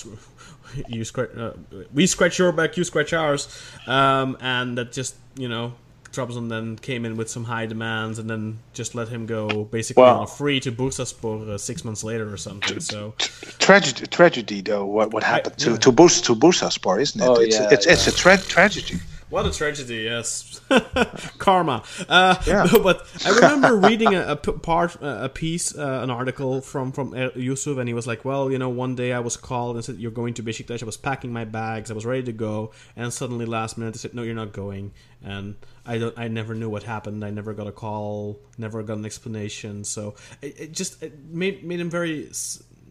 Sc- 0.72 0.84
you 0.89 1.03
scratch. 1.06 1.30
Uh, 1.38 1.52
we 1.93 2.07
scratch 2.07 2.39
your 2.39 2.52
back, 2.52 2.77
you 2.77 2.84
scratch 2.84 3.14
ours, 3.14 3.48
um, 3.88 4.38
and 4.41 4.77
that 4.77 4.91
just 4.91 5.15
you 5.35 5.48
know 5.49 5.73
Trabzon 6.11 6.49
then 6.49 6.77
came 6.77 7.06
in 7.06 7.15
with 7.15 7.30
some 7.30 7.45
high 7.45 7.65
demands 7.65 8.19
and 8.19 8.30
then 8.30 8.60
just 8.73 8.95
let 8.95 9.07
him 9.07 9.26
go 9.26 9.64
basically 9.65 10.03
Wow. 10.03 10.18
on 10.18 10.23
a 10.23 10.27
free 10.27 10.60
to 10.60 10.72
Bursaspor 10.72 11.49
uh, 11.49 11.57
six 11.57 11.85
months 11.85 12.03
later 12.03 12.31
or 12.31 12.38
something. 12.38 12.80
So 12.81 13.14
Tragedy, 13.60 14.07
tragedy 14.07 14.61
though. 14.61 14.85
What 14.85 15.14
what 15.14 15.23
happened 15.23 15.57
to 15.60 15.72
yeah. 15.72 15.77
to 15.77 15.91
Burs 15.91 16.22
to 16.22 16.35
Bursaspor, 16.35 17.02
isn't 17.02 17.22
it? 17.22 17.26
Oh, 17.27 17.35
it's 17.35 17.56
yeah, 17.57 17.69
it's, 17.72 17.85
it's 17.85 18.07
a 18.07 18.11
tra- 18.11 18.38
tragedy. 18.38 18.99
What 19.31 19.45
a 19.47 19.51
tragedy! 19.51 20.03
Yes, 20.03 20.61
karma. 21.39 21.83
Uh, 22.07 22.35
Yeah. 22.45 22.67
but 22.83 23.07
I 23.25 23.29
remember 23.31 23.75
reading 23.77 24.13
a, 24.13 24.33
a 24.33 24.35
part, 24.35 25.01
uh, 25.01 25.21
a 25.23 25.29
piece, 25.29 25.75
uh, 25.75 26.01
an 26.03 26.09
article 26.11 26.61
from 26.61 26.91
from 26.91 27.15
Er- 27.15 27.31
Yusuf, 27.35 27.77
and 27.77 27.87
he 27.87 27.93
was 27.93 28.05
like, 28.05 28.23
"Well, 28.23 28.51
you 28.51 28.59
know, 28.59 28.69
one 28.69 28.95
day 28.95 29.13
I 29.13 29.19
was 29.19 29.37
called 29.37 29.75
and 29.77 29.83
said 29.83 29.97
you're 29.97 30.11
going 30.11 30.33
to 30.35 30.43
Besiktas. 30.43 30.83
I 30.83 30.85
was 30.85 30.97
packing 30.97 31.33
my 31.33 31.45
bags, 31.45 31.89
I 31.89 31.93
was 31.93 32.05
ready 32.05 32.23
to 32.23 32.33
go, 32.33 32.71
and 32.95 33.11
suddenly 33.11 33.45
last 33.45 33.77
minute 33.77 33.93
they 33.93 33.99
said, 33.99 34.13
no, 34.13 34.21
you're 34.23 34.35
not 34.35 34.51
going." 34.53 34.91
And 35.23 35.55
I 35.85 35.97
don't, 35.97 36.17
I 36.17 36.27
never 36.27 36.53
knew 36.55 36.69
what 36.69 36.83
happened. 36.83 37.23
I 37.23 37.29
never 37.29 37.53
got 37.53 37.67
a 37.67 37.71
call, 37.71 38.39
never 38.57 38.83
got 38.83 38.97
an 38.97 39.05
explanation. 39.05 39.83
So 39.83 40.15
it, 40.41 40.59
it 40.59 40.71
just 40.73 41.01
it 41.01 41.13
made 41.25 41.63
made 41.63 41.79
him 41.79 41.89
very. 41.89 42.29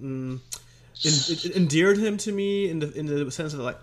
Mm, 0.00 0.40
endeared 1.54 1.96
him 1.98 2.16
to 2.18 2.32
me 2.32 2.68
in 2.68 2.78
the 2.80 2.92
in 2.92 3.06
the 3.06 3.30
sense 3.30 3.52
that 3.52 3.62
like 3.62 3.78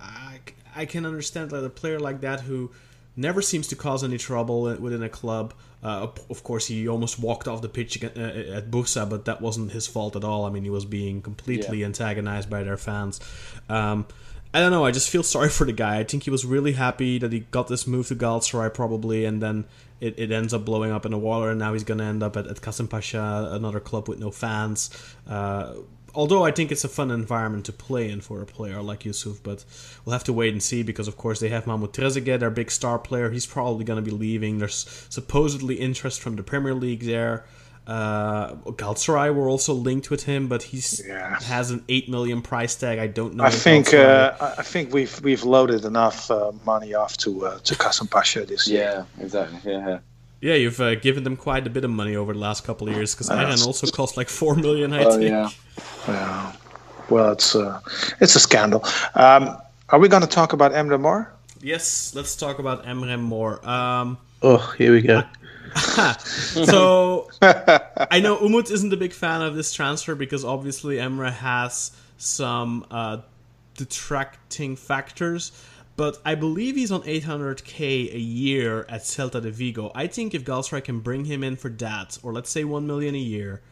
I, 0.81 0.85
can 0.85 1.05
understand 1.05 1.51
like 1.51 1.63
a 1.63 1.69
player 1.69 1.99
like 1.99 2.21
that 2.21 2.41
who 2.41 2.71
never 3.15 3.41
seems 3.41 3.67
to 3.67 3.75
cause 3.75 4.03
any 4.03 4.17
trouble 4.17 4.63
within 4.77 5.03
a 5.03 5.09
club. 5.09 5.53
Uh, 5.83 6.07
of 6.29 6.43
course, 6.43 6.67
he 6.67 6.87
almost 6.87 7.19
walked 7.19 7.47
off 7.47 7.61
the 7.61 7.69
pitch 7.69 8.03
uh, 8.03 8.07
at 8.07 8.71
Bursa, 8.71 9.09
but 9.09 9.25
that 9.25 9.41
wasn't 9.41 9.71
his 9.71 9.87
fault 9.87 10.15
at 10.15 10.23
all. 10.23 10.45
I 10.45 10.49
mean, 10.49 10.63
he 10.63 10.69
was 10.69 10.85
being 10.85 11.21
completely 11.21 11.83
antagonized 11.85 12.49
by 12.49 12.63
their 12.63 12.77
fans. 12.77 13.19
Um, 13.69 14.05
I 14.53 14.59
don't 14.59 14.71
know. 14.71 14.85
I 14.85 14.91
just 14.91 15.09
feel 15.09 15.23
sorry 15.35 15.49
for 15.49 15.65
the 15.65 15.73
guy. 15.73 15.99
I 15.99 16.03
think 16.03 16.23
he 16.23 16.29
was 16.29 16.45
really 16.45 16.73
happy 16.73 17.19
that 17.19 17.31
he 17.31 17.41
got 17.41 17.67
this 17.67 17.85
move 17.85 18.07
to 18.07 18.15
Galatasaray, 18.15 18.73
probably, 18.73 19.25
and 19.25 19.41
then 19.41 19.65
it, 19.99 20.17
it 20.17 20.31
ends 20.31 20.53
up 20.53 20.65
blowing 20.65 20.91
up 20.91 21.05
in 21.05 21.11
the 21.11 21.17
water, 21.17 21.49
and 21.49 21.59
now 21.59 21.73
he's 21.73 21.83
going 21.83 21.99
to 21.99 22.03
end 22.03 22.23
up 22.23 22.37
at, 22.37 22.47
at 22.47 22.61
Kasim 22.61 22.87
Pasha, 22.87 23.49
another 23.51 23.79
club 23.79 24.07
with 24.07 24.19
no 24.19 24.31
fans. 24.31 24.89
Uh, 25.27 25.73
although 26.17 26.43
I 26.43 26.51
think 26.51 26.71
it's 26.71 26.83
a 26.83 26.89
fun 26.89 27.11
environment 27.11 27.65
to 27.67 27.71
play 27.71 28.09
in 28.09 28.19
for 28.21 28.41
a 28.41 28.45
player 28.45 28.81
like 28.81 29.05
Yusuf, 29.05 29.41
but 29.43 29.63
we'll 30.03 30.13
have 30.13 30.23
to 30.25 30.33
wait 30.33 30.51
and 30.51 30.61
see 30.61 30.81
because, 30.83 31.07
of 31.07 31.15
course, 31.15 31.39
they 31.39 31.49
have 31.49 31.67
Mahmoud 31.67 31.93
Trezeguet, 31.93 32.39
their 32.39 32.49
big 32.49 32.71
star 32.71 32.97
player. 32.99 33.29
He's 33.29 33.45
probably 33.45 33.85
going 33.85 34.03
to 34.03 34.11
be 34.11 34.15
leaving. 34.25 34.57
There's 34.57 34.85
supposedly 35.09 35.75
interest 35.75 36.19
from 36.19 36.35
the 36.35 36.43
Premier 36.43 36.73
League 36.73 37.03
there. 37.03 37.45
Uh, 37.85 38.55
Galatasaray 38.81 39.33
were 39.33 39.47
also 39.47 39.73
linked 39.73 40.09
with 40.11 40.23
him, 40.25 40.47
but 40.49 40.61
he's 40.63 41.01
Yeah. 41.07 41.39
has 41.43 41.71
an 41.71 41.85
eight 41.87 42.09
million 42.09 42.41
price 42.41 42.75
tag. 42.75 42.99
I 42.99 43.07
don't 43.07 43.35
know. 43.35 43.45
I 43.45 43.49
think 43.49 43.93
uh, 43.93 44.33
I 44.41 44.55
I 44.57 44.63
think 44.63 44.93
we've 44.93 45.21
we've 45.23 45.43
loaded 45.43 45.85
enough 45.85 46.29
uh, 46.29 46.51
money 46.65 46.95
off 46.95 47.15
to 47.23 47.45
uh, 47.45 47.59
to 47.59 47.75
Kasim 47.75 48.07
Pasha 48.07 48.43
this 48.45 48.67
year. 48.67 49.05
Yeah, 49.17 49.23
exactly. 49.23 49.59
Yeah, 49.71 49.99
yeah. 50.41 50.51
yeah, 50.53 50.55
you've 50.57 50.79
uh, 50.79 50.95
given 50.95 51.23
them 51.23 51.35
quite 51.35 51.65
a 51.67 51.69
bit 51.69 51.83
of 51.83 51.91
money 51.91 52.15
over 52.15 52.33
the 52.33 52.39
last 52.39 52.63
couple 52.63 52.87
of 52.89 52.95
years 52.95 53.13
because 53.13 53.29
Eren 53.29 53.49
Yes. 53.49 53.65
also 53.65 53.87
cost 53.87 54.17
like 54.17 54.29
four 54.29 54.55
million. 54.55 54.93
I 54.93 55.03
Oh 55.03 55.11
think. 55.11 55.23
yeah. 55.31 55.49
Yeah. 56.07 56.53
Well, 57.09 57.31
it's 57.31 57.55
uh, 57.55 57.79
it's 58.19 58.35
a 58.35 58.39
scandal. 58.39 58.83
Um, 59.15 59.57
are 59.89 59.99
we 59.99 60.07
going 60.09 60.21
to 60.23 60.27
talk 60.27 60.53
about 60.53 60.73
Emre 60.73 60.99
Mor? 60.99 61.31
Yes, 61.61 62.13
let's 62.15 62.35
talk 62.35 62.59
about 62.59 62.85
Emre 62.85 63.19
Mor. 63.19 63.67
Um, 63.67 64.17
Oh, 64.43 64.57
here 64.77 64.91
we 64.93 65.01
go. 65.01 65.23
so 66.15 67.29
I 67.41 68.19
know 68.21 68.37
Umut 68.39 68.69
isn't 68.71 68.93
a 68.93 68.97
big 68.97 69.13
fan 69.13 69.41
of 69.41 69.55
this 69.55 69.73
transfer 69.73 70.15
because 70.15 70.45
obviously 70.45 70.97
Emre 70.97 71.31
has 71.31 71.91
some 72.17 72.85
uh, 72.91 73.17
detracting 73.75 74.75
factors. 74.75 75.51
But 75.97 76.19
I 76.23 76.35
believe 76.35 76.75
he's 76.75 76.91
on 76.91 77.01
800k 77.01 78.13
a 78.13 78.19
year 78.19 78.85
at 78.87 79.01
Celta 79.01 79.41
de 79.41 79.49
Vigo. 79.49 79.91
I 79.95 80.05
think 80.05 80.35
if 80.35 80.45
Galatasaray 80.45 80.83
can 80.83 80.99
bring 80.99 81.25
him 81.25 81.43
in 81.43 81.55
for 81.55 81.69
that, 81.69 82.19
or 82.21 82.31
let's 82.31 82.51
say 82.51 82.63
1 82.63 82.85
million 82.85 83.15
a 83.15 83.17
year, 83.17 83.63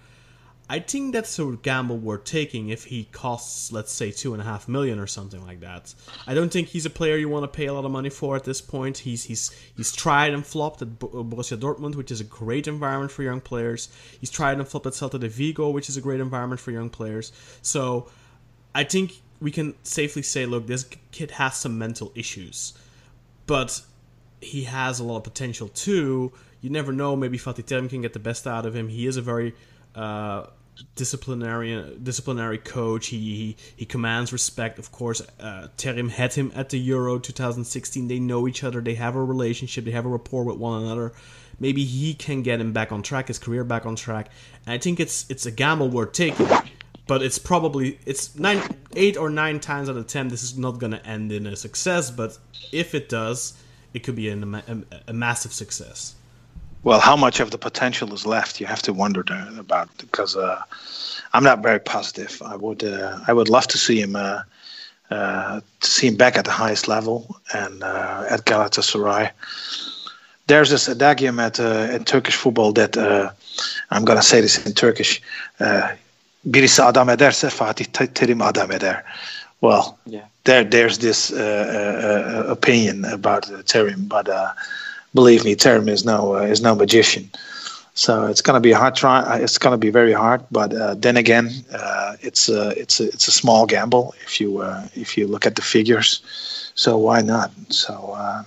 I 0.67 0.79
think 0.79 1.13
that's 1.13 1.37
a 1.37 1.57
gamble 1.61 1.99
worth 1.99 2.23
taking 2.23 2.69
if 2.69 2.85
he 2.85 3.03
costs, 3.11 3.71
let's 3.71 3.91
say, 3.91 4.09
two 4.09 4.33
and 4.33 4.41
a 4.41 4.45
half 4.45 4.67
million 4.67 4.97
or 4.97 5.05
something 5.05 5.45
like 5.45 5.59
that. 5.59 5.93
I 6.25 6.33
don't 6.33 6.51
think 6.51 6.69
he's 6.69 6.87
a 6.87 6.89
player 6.89 7.15
you 7.15 7.29
want 7.29 7.43
to 7.43 7.55
pay 7.55 7.67
a 7.67 7.73
lot 7.73 7.85
of 7.85 7.91
money 7.91 8.09
for 8.09 8.35
at 8.35 8.45
this 8.45 8.61
point. 8.61 8.97
He's 8.97 9.25
he's 9.25 9.51
he's 9.77 9.91
tried 9.91 10.33
and 10.33 10.43
flopped 10.43 10.81
at 10.81 10.97
Bo- 10.97 11.23
Borussia 11.23 11.57
Dortmund, 11.57 11.93
which 11.93 12.09
is 12.09 12.19
a 12.19 12.23
great 12.23 12.67
environment 12.67 13.11
for 13.11 13.21
young 13.21 13.41
players. 13.41 13.89
He's 14.19 14.31
tried 14.31 14.57
and 14.57 14.67
flopped 14.67 14.87
at 14.87 14.93
Celta 14.93 15.19
de 15.19 15.29
Vigo, 15.29 15.69
which 15.69 15.87
is 15.87 15.97
a 15.97 16.01
great 16.01 16.19
environment 16.19 16.59
for 16.59 16.71
young 16.71 16.89
players. 16.89 17.31
So 17.61 18.09
I 18.73 18.83
think 18.83 19.21
we 19.39 19.51
can 19.51 19.75
safely 19.83 20.21
say, 20.21 20.45
look, 20.45 20.67
this 20.67 20.85
kid 21.11 21.31
has 21.31 21.55
some 21.55 21.77
mental 21.77 22.11
issues, 22.15 22.73
but 23.47 23.81
he 24.41 24.63
has 24.63 24.99
a 24.99 25.03
lot 25.03 25.17
of 25.17 25.23
potential 25.23 25.67
too. 25.69 26.31
You 26.61 26.69
never 26.69 26.91
know. 26.91 27.15
Maybe 27.15 27.37
Fatih 27.37 27.63
Terim 27.63 27.89
can 27.89 28.01
get 28.01 28.13
the 28.13 28.19
best 28.19 28.47
out 28.47 28.65
of 28.65 28.75
him. 28.75 28.87
He 28.89 29.07
is 29.07 29.17
a 29.17 29.21
very 29.21 29.53
uh, 29.93 30.47
disciplinary 30.95 31.97
disciplinary 32.01 32.57
coach. 32.57 33.07
He, 33.07 33.17
he 33.17 33.57
he 33.75 33.85
commands 33.85 34.33
respect. 34.33 34.79
Of 34.79 34.91
course, 34.91 35.21
uh, 35.39 35.67
Terim 35.77 36.09
had 36.09 36.33
him 36.33 36.51
at 36.55 36.69
the 36.69 36.79
Euro 36.79 37.19
2016. 37.19 38.07
They 38.07 38.19
know 38.19 38.47
each 38.47 38.63
other. 38.63 38.81
They 38.81 38.95
have 38.95 39.15
a 39.15 39.23
relationship. 39.23 39.85
They 39.85 39.91
have 39.91 40.05
a 40.05 40.09
rapport 40.09 40.43
with 40.43 40.57
one 40.57 40.83
another. 40.83 41.13
Maybe 41.59 41.85
he 41.85 42.13
can 42.13 42.41
get 42.41 42.59
him 42.59 42.73
back 42.73 42.91
on 42.91 43.01
track, 43.01 43.29
his 43.29 43.39
career 43.39 43.63
back 43.63 43.85
on 43.85 43.95
track. 43.95 44.29
And 44.65 44.73
I 44.73 44.77
think 44.77 44.99
it's 44.99 45.25
it's 45.29 45.45
a 45.45 45.51
gamble 45.51 45.89
worth 45.89 46.13
taking. 46.13 46.47
But 47.07 47.21
it's 47.21 47.37
probably 47.37 47.99
it's 48.05 48.35
nine, 48.37 48.61
eight 48.95 49.15
or 49.17 49.29
nine 49.29 49.59
times 49.59 49.89
out 49.89 49.97
of 49.97 50.07
ten. 50.07 50.27
This 50.29 50.43
is 50.43 50.57
not 50.57 50.79
going 50.79 50.91
to 50.91 51.05
end 51.05 51.31
in 51.31 51.45
a 51.45 51.55
success. 51.55 52.09
But 52.09 52.37
if 52.71 52.95
it 52.95 53.09
does, 53.09 53.53
it 53.93 53.99
could 54.03 54.15
be 54.15 54.29
an, 54.29 54.55
a, 54.55 54.83
a 55.07 55.13
massive 55.13 55.53
success. 55.53 56.15
Well, 56.85 56.99
how 56.99 57.15
much 57.15 57.39
of 57.39 57.49
the 57.49 57.57
potential 57.57 58.13
is 58.13 58.27
left? 58.27 58.59
You 58.61 58.67
have 58.67 58.83
to 58.83 58.93
wonder 58.93 59.23
about 59.57 59.89
because 59.97 60.35
uh, 60.35 60.61
I'm 61.33 61.43
not 61.43 61.63
very 61.63 61.79
positive. 61.79 62.39
I 62.45 62.55
would 62.55 62.83
uh, 62.83 63.19
I 63.27 63.33
would 63.33 63.49
love 63.49 63.65
to 63.69 63.77
see 63.79 63.99
him 64.01 64.15
uh, 64.15 64.43
uh, 65.09 65.61
to 65.81 65.87
see 65.87 66.07
him 66.07 66.15
back 66.15 66.37
at 66.37 66.45
the 66.45 66.51
highest 66.51 66.87
level 66.87 67.39
and 67.53 67.83
uh, 67.83 68.25
at 68.29 68.45
Galatasaray. 68.45 69.31
There's 70.45 70.69
this 70.69 70.87
adagium 70.87 71.41
at 71.41 71.59
uh, 71.59 71.95
in 71.95 72.03
Turkish 72.05 72.35
football 72.35 72.71
that 72.73 72.95
I'm 73.89 74.05
gonna 74.05 74.21
say 74.21 74.41
this 74.41 74.63
in 74.63 74.73
Turkish. 74.73 75.23
Birisi 76.49 76.81
adam 76.83 77.09
ederse 77.09 77.49
Fatih 77.49 77.85
Terim 78.13 78.41
adam 78.41 78.71
eder. 78.71 79.03
Well, 79.61 79.97
Yeah. 80.05 80.25
there 80.43 80.63
there's 80.63 80.97
this 80.99 81.31
uh, 81.31 81.37
uh, 81.37 82.07
uh, 82.47 82.51
opinion 82.51 83.05
about 83.05 83.49
uh, 83.51 83.63
Terim, 83.63 84.07
but 84.07 84.29
uh, 84.29 84.49
believe 85.13 85.43
me, 85.45 85.55
Terim 85.55 85.89
is 85.89 86.05
no 86.05 86.35
uh, 86.35 86.41
is 86.51 86.61
no 86.61 86.75
magician. 86.75 87.29
So 87.93 88.27
it's 88.27 88.41
going 88.41 88.55
to 88.55 88.59
be 88.59 88.73
a 88.73 88.77
hard 88.77 88.95
try. 88.95 89.39
It's 89.39 89.57
going 89.57 89.71
to 89.73 89.77
be 89.77 89.89
very 89.89 90.11
hard. 90.13 90.41
But 90.51 90.73
uh, 90.73 90.95
then 90.95 91.17
again, 91.17 91.49
uh, 91.73 92.15
it's 92.21 92.49
a 92.49 92.69
it's 92.79 92.99
a 92.99 93.05
it's 93.05 93.27
a 93.27 93.31
small 93.31 93.65
gamble 93.65 94.13
if 94.25 94.39
you 94.41 94.59
uh, 94.61 94.87
if 94.95 95.17
you 95.17 95.27
look 95.27 95.45
at 95.45 95.55
the 95.55 95.61
figures. 95.61 96.21
So 96.75 96.97
why 96.97 97.21
not? 97.21 97.51
So 97.69 97.93
uh, 98.17 98.43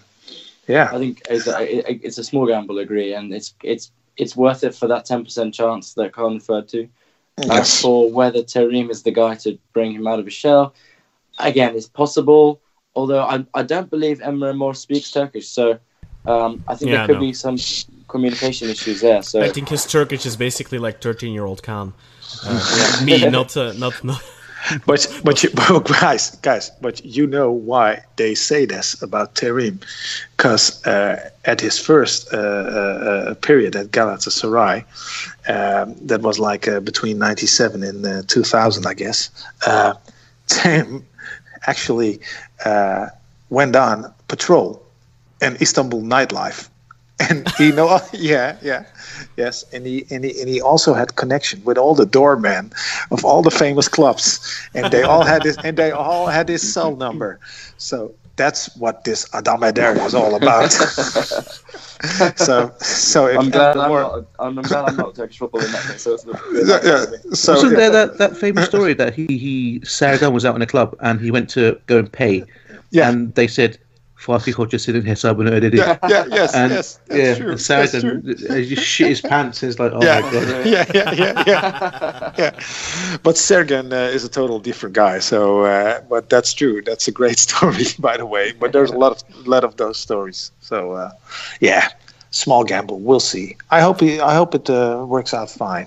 yeah, 0.68 0.90
I 0.92 0.98
think 0.98 1.22
it's 1.30 1.46
a, 1.46 2.06
it's 2.06 2.18
a 2.18 2.24
small 2.24 2.46
gamble, 2.46 2.78
agree, 2.78 3.14
and 3.14 3.32
it's 3.32 3.54
it's 3.62 3.90
it's 4.18 4.36
worth 4.36 4.62
it 4.64 4.74
for 4.74 4.86
that 4.88 5.06
ten 5.06 5.24
percent 5.24 5.54
chance 5.54 5.94
that 5.94 6.12
Colin 6.12 6.34
referred 6.34 6.68
to. 6.68 6.86
As 7.44 7.46
yes. 7.48 7.82
for 7.82 8.10
whether 8.10 8.42
Terim 8.42 8.90
is 8.90 9.02
the 9.02 9.10
guy 9.12 9.34
to 9.36 9.58
bring 9.72 9.92
him 9.92 10.06
out 10.06 10.18
of 10.18 10.24
his 10.24 10.34
shell, 10.34 10.74
again, 11.38 11.76
it's 11.76 11.88
possible. 11.88 12.60
Although 12.96 13.22
I, 13.22 13.44
I 13.54 13.62
don't 13.62 13.88
believe 13.88 14.18
Emre 14.18 14.56
Mor 14.56 14.74
speaks 14.74 15.10
Turkish, 15.10 15.48
so 15.48 15.78
um, 16.26 16.62
I 16.66 16.74
think 16.74 16.90
Yeah, 16.90 16.98
there 16.98 17.06
could 17.06 17.14
no. 17.14 17.20
be 17.20 17.32
some 17.32 17.56
communication 18.08 18.68
issues 18.68 19.00
there. 19.00 19.22
So 19.22 19.40
I 19.40 19.50
think 19.50 19.68
his 19.68 19.86
Turkish 19.86 20.26
is 20.26 20.36
basically 20.36 20.78
like 20.78 21.00
13 21.00 21.32
year 21.32 21.44
old 21.44 21.62
Kaan. 21.62 21.92
Uh, 22.44 23.00
me, 23.04 23.28
not, 23.30 23.56
uh, 23.56 23.72
not 23.74 24.02
not. 24.04 24.22
But 24.86 25.20
but 25.24 25.42
you, 25.42 25.50
but 25.54 25.86
guys, 26.00 26.36
guys, 26.42 26.70
but 26.82 27.02
you 27.04 27.26
know 27.26 27.50
why 27.50 28.02
they 28.16 28.34
say 28.34 28.66
this 28.66 29.00
about 29.00 29.34
Terim, 29.34 29.80
because 30.38 30.86
uh, 30.86 31.30
at 31.46 31.60
his 31.60 31.80
first 31.80 32.32
uh, 32.32 32.36
uh, 32.36 32.40
uh, 32.40 33.34
period 33.34 33.74
at 33.74 33.88
Galatasaray, 33.88 34.84
um, 35.48 35.96
that 36.06 36.22
was 36.22 36.38
like 36.38 36.68
uh, 36.68 36.78
between 36.78 37.18
'97 37.18 37.82
and 37.82 38.06
uh, 38.06 38.22
2000, 38.28 38.86
I 38.86 38.94
guess. 38.94 39.30
Terim 40.48 41.02
actually 41.66 42.20
went 43.50 43.76
on 43.76 44.14
patrol 44.28 44.80
in 45.42 45.56
Istanbul 45.60 46.02
nightlife, 46.02 46.68
and 47.28 47.52
you 47.58 47.72
know, 47.72 48.00
yeah, 48.12 48.56
yeah. 48.62 48.84
Yes, 49.36 49.64
and 49.72 49.84
he, 49.84 50.06
and 50.10 50.24
he 50.24 50.40
and 50.40 50.48
he 50.48 50.60
also 50.60 50.94
had 50.94 51.16
connection 51.16 51.64
with 51.64 51.76
all 51.76 51.94
the 51.96 52.06
doormen 52.06 52.70
of 53.10 53.24
all 53.24 53.42
the 53.42 53.50
famous 53.50 53.88
clubs, 53.88 54.38
and 54.74 54.92
they 54.92 55.02
all 55.02 55.24
had 55.24 55.42
his 55.42 55.56
and 55.64 55.76
they 55.76 55.90
all 55.90 56.28
had 56.28 56.48
his 56.48 56.62
cell 56.62 56.94
number. 56.94 57.40
So 57.78 58.14
that's 58.38 58.74
what 58.76 59.04
this 59.04 59.28
Adam 59.34 59.62
Eder 59.62 59.92
is 60.06 60.14
all 60.14 60.34
about. 60.34 60.72
so 62.36 62.72
so 62.78 63.26
if 63.26 63.38
I'm 63.38 63.50
glad 63.50 63.74
the 63.74 63.80
I'm 63.82 63.88
more- 63.88 64.00
not. 64.00 64.24
I'm, 64.38 64.58
I'm 64.58 64.64
glad 64.64 64.84
I'm 64.88 64.96
not 64.96 65.14
Turkish 65.14 65.38
football 65.38 65.60
in 65.62 65.70
that 65.72 65.82
case. 65.82 66.02
So 66.02 66.14
it's 66.14 66.24
not, 66.24 66.40
yeah, 66.52 66.78
yeah. 66.82 67.04
So 67.34 67.54
Wasn't 67.54 67.76
there 67.76 67.90
that, 67.90 68.18
that 68.18 68.36
famous 68.36 68.66
story 68.66 68.94
that 68.94 69.12
he, 69.14 69.26
he 69.26 69.80
Sergen 69.80 70.32
was 70.32 70.44
out 70.46 70.54
in 70.56 70.62
a 70.62 70.66
club 70.66 70.96
and 71.00 71.20
he 71.20 71.30
went 71.30 71.50
to 71.50 71.78
go 71.86 71.98
and 71.98 72.10
pay, 72.10 72.44
Yeah. 72.90 73.10
and 73.10 73.34
they 73.34 73.48
said, 73.48 73.78
"Fatih 74.18 74.52
hoca 74.52 74.78
senin 74.78 75.02
hesabını 75.06 75.50
ödedi." 75.50 75.76
yeah, 75.76 75.98
yeah, 76.10 76.26
yes, 76.32 76.54
And 76.54 76.70
yes, 76.72 76.98
that's 77.08 77.18
yeah, 77.20 77.34
true. 77.36 77.50
and 77.50 77.58
That's 77.58 78.00
true. 78.00 78.22
Sergen 78.22 78.56
he 78.62 78.74
just 78.74 78.82
shit 78.86 79.08
his 79.08 79.22
pants. 79.22 79.60
He's 79.62 79.78
like, 79.80 79.92
"Oh 79.94 80.02
yeah, 80.04 80.20
my 80.20 80.30
god." 80.32 80.66
yeah, 80.66 80.86
yeah, 80.94 81.12
yeah, 81.14 81.42
yeah, 81.46 82.32
yeah. 82.38 82.50
But 83.24 83.36
Sergen 83.36 83.92
uh, 83.92 84.14
is 84.16 84.24
a 84.24 84.28
total 84.28 84.58
different 84.60 84.94
guy. 84.96 85.20
So, 85.20 85.64
uh, 85.64 86.00
but 86.10 86.28
that's 86.28 86.52
true. 86.54 86.82
That's 86.82 87.08
a 87.08 87.12
great 87.12 87.38
story, 87.48 87.84
by 87.98 88.16
the 88.16 88.26
way. 88.26 88.52
But 88.60 88.72
there's 88.72 88.90
a 88.90 88.98
lot 88.98 89.12
of 89.12 89.46
lot 89.46 89.64
of 89.64 89.76
those 89.76 89.98
stories. 89.98 90.50
So, 90.60 90.92
uh, 90.92 91.10
yeah, 91.60 91.88
small 92.30 92.64
gamble. 92.64 92.98
We'll 92.98 93.20
see. 93.20 93.56
I 93.70 93.80
hope 93.80 94.00
he, 94.00 94.20
I 94.20 94.34
hope 94.34 94.54
it 94.54 94.68
uh, 94.70 95.04
works 95.08 95.32
out 95.34 95.50
fine. 95.50 95.86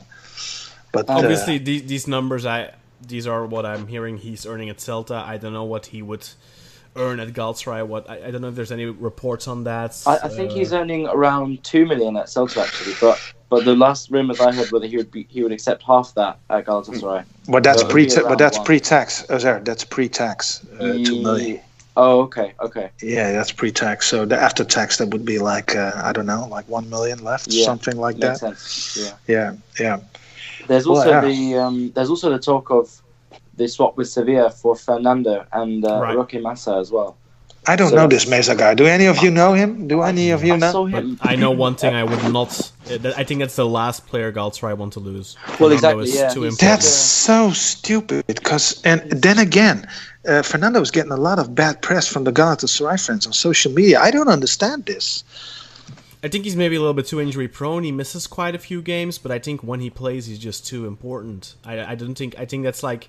But 0.92 1.10
uh, 1.10 1.14
Obviously, 1.20 1.58
these, 1.58 1.84
these 1.88 2.08
numbers, 2.08 2.46
I 2.46 2.72
these 3.08 3.28
are 3.28 3.46
what 3.46 3.66
I'm 3.66 3.88
hearing 3.88 4.18
he's 4.18 4.46
earning 4.46 4.70
at 4.70 4.78
Celta. 4.78 5.16
I 5.34 5.38
don't 5.38 5.54
know 5.54 5.64
what 5.66 5.88
he 5.88 6.02
would 6.02 6.28
earn 6.96 7.20
at 7.20 7.30
Galatasaray. 7.30 7.86
What 7.86 8.10
I, 8.10 8.28
I 8.28 8.32
don't 8.32 8.42
know 8.42 8.50
if 8.50 8.56
there's 8.56 8.72
any 8.72 8.86
reports 8.86 9.48
on 9.48 9.64
that. 9.66 10.02
I, 10.06 10.18
I 10.24 10.28
think 10.28 10.52
Uh, 10.52 10.56
he's 10.56 10.74
earning 10.74 11.08
around 11.08 11.64
two 11.64 11.86
million 11.86 12.18
at 12.18 12.26
Celta 12.28 12.64
actually, 12.64 12.96
but 13.00 13.20
but 13.50 13.66
the 13.66 13.76
last 13.76 14.10
rumours 14.12 14.40
I 14.40 14.52
heard 14.52 14.72
whether 14.72 14.88
he 14.88 14.98
would 14.98 15.12
be 15.12 15.26
he 15.30 15.44
would 15.44 15.52
accept 15.52 15.84
half 15.84 16.14
that 16.16 16.38
at 16.50 16.66
Galatasaray. 16.66 17.26
but 17.48 17.64
that's 17.64 17.82
so 17.82 17.88
pre 17.88 18.08
but 18.08 18.38
that's 18.38 18.58
one. 18.58 18.66
pre-tax. 18.66 19.26
Oh, 19.30 19.38
there, 19.38 19.60
that's 19.60 19.84
pre-tax. 19.86 20.66
Uh, 20.80 20.94
two 21.04 21.22
million. 21.22 21.62
Oh, 21.98 22.22
okay, 22.22 22.54
okay. 22.62 22.90
Yeah, 23.02 23.34
that's 23.34 23.52
pre-tax. 23.52 24.08
So 24.08 24.24
the 24.24 24.38
after 24.42 24.64
tax, 24.64 24.98
that 24.98 25.10
would 25.10 25.26
be 25.26 25.40
like 25.40 25.76
uh, 25.76 25.92
I 25.96 26.14
don't 26.14 26.26
know, 26.26 26.48
like 26.48 26.68
one 26.70 26.90
million 26.90 27.22
left, 27.24 27.48
Yeah, 27.50 27.66
something 27.66 27.98
like 27.98 28.18
Makes 28.18 28.40
that. 28.40 28.58
sense. 28.58 28.98
Yeah. 28.98 29.14
Yeah, 29.28 29.56
yeah. 29.80 30.00
There's 30.68 30.88
Well, 30.88 30.98
also 30.98 31.10
yeah. 31.10 31.22
the 31.22 31.56
um, 31.58 31.92
there's 31.94 32.10
also 32.10 32.30
the 32.30 32.40
talk 32.40 32.70
of 32.72 33.02
the 33.56 33.68
swap 33.68 33.98
with 33.98 34.10
Sevilla 34.10 34.50
for 34.50 34.76
Fernando 34.76 35.46
and 35.52 35.86
uh, 35.86 36.00
Right. 36.02 36.16
Roque 36.16 36.34
Mesa 36.42 36.76
as 36.78 36.92
well. 36.92 37.18
I 37.68 37.76
don't 37.76 37.90
So 37.92 37.96
know 37.96 38.08
this 38.08 38.28
Mesa 38.28 38.56
guy. 38.56 38.74
Do 38.74 38.88
any 38.88 39.06
of 39.06 39.22
you 39.22 39.30
know 39.30 39.54
him? 39.54 39.88
Do 39.88 40.02
any 40.02 40.32
of 40.32 40.44
you 40.44 40.54
I 40.54 40.58
know? 40.58 40.72
saw 40.72 40.88
But 40.88 41.04
him. 41.04 41.20
I 41.22 41.36
know 41.36 41.52
one 41.52 41.76
thing 41.76 41.94
I 41.94 42.04
would 42.04 42.24
not. 42.34 42.72
uh, 42.90 43.14
I 43.16 43.24
think 43.24 43.40
that's 43.40 43.56
the 43.56 43.68
last 43.68 44.08
player 44.08 44.32
Galatasaray 44.32 44.76
want 44.76 44.94
to 44.94 45.00
lose. 45.00 45.36
Well, 45.60 45.70
Fernando 45.70 46.00
exactly, 46.00 46.10
is 46.10 46.16
yeah. 46.16 46.30
too 46.30 46.50
That's 46.50 46.88
so 46.88 47.52
stupid. 47.52 48.26
Because 48.26 48.82
and 48.84 49.02
then 49.12 49.38
again, 49.38 49.88
uh, 50.28 50.42
Fernando 50.42 50.82
is 50.82 50.90
getting 50.90 51.12
a 51.12 51.18
lot 51.18 51.38
of 51.38 51.54
bad 51.54 51.84
press 51.84 52.08
from 52.08 52.24
the 52.24 52.32
Galatasaray 52.34 53.06
fans 53.06 53.28
on 53.28 53.34
social 53.34 53.72
media. 53.72 54.00
I 54.00 54.10
don't 54.10 54.28
understand 54.28 54.86
this. 54.86 55.24
I 56.24 56.28
think 56.30 56.46
he's 56.46 56.56
maybe 56.56 56.76
a 56.76 56.80
little 56.80 56.94
bit 56.96 57.08
too 57.08 57.22
injury 57.22 57.48
prone. 57.48 57.84
He 57.84 57.92
misses 57.92 58.26
quite 58.28 58.56
a 58.56 58.60
few 58.60 58.82
games, 58.82 59.20
but 59.20 59.32
I 59.32 59.38
think 59.40 59.64
when 59.64 59.80
he 59.82 59.90
plays, 59.90 60.26
he's 60.28 60.40
just 60.40 60.66
too 60.66 60.86
important. 60.88 61.56
I, 61.64 61.92
I 61.92 61.96
don't 61.96 62.16
think. 62.16 62.38
I 62.40 62.46
think 62.46 62.64
that's 62.64 62.82
like 62.84 63.08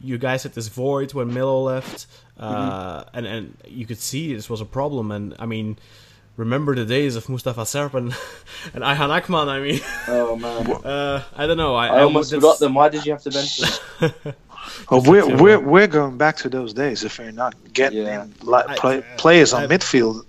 you 0.00 0.18
guys 0.18 0.42
had 0.42 0.52
this 0.54 0.68
void 0.68 1.12
when 1.14 1.32
Melo 1.34 1.62
left, 1.62 2.06
uh, 2.38 3.04
and 3.12 3.26
and 3.26 3.56
you 3.66 3.86
could 3.86 3.98
see 4.00 4.34
this 4.34 4.48
was 4.50 4.60
a 4.60 4.64
problem. 4.64 5.10
And 5.10 5.34
I 5.38 5.46
mean, 5.46 5.76
remember 6.36 6.74
the 6.74 6.84
days 6.86 7.16
of 7.16 7.28
Mustafa 7.28 7.62
Sarp 7.62 7.94
and 7.94 8.14
and 8.74 8.82
Ayhan 8.84 9.10
Akman. 9.10 9.48
I 9.48 9.60
mean, 9.60 9.80
Oh 10.08 10.36
man, 10.36 10.66
uh, 10.84 11.22
I 11.36 11.46
don't 11.46 11.56
know. 11.58 11.74
I, 11.74 11.86
I 11.88 12.02
almost 12.02 12.30
that's- 12.30 12.42
forgot 12.42 12.58
them. 12.58 12.74
Why 12.74 12.88
did 12.88 13.04
you 13.06 13.12
have 13.12 13.22
to 13.22 13.30
mention 13.30 13.66
them? 14.00 14.12
Oh, 14.90 15.00
we're, 15.08 15.26
we're 15.42 15.58
we're 15.58 15.86
going 15.86 16.16
back 16.18 16.36
to 16.38 16.48
those 16.48 16.72
days 16.74 17.02
if 17.02 17.18
we're 17.18 17.32
not 17.32 17.54
getting 17.72 18.04
Yeah. 18.04 18.24
in 18.24 18.34
li- 18.42 18.62
I- 18.68 18.76
play, 18.76 19.02
players 19.16 19.52
on 19.52 19.62
I- 19.64 19.66
midfield 19.66 20.24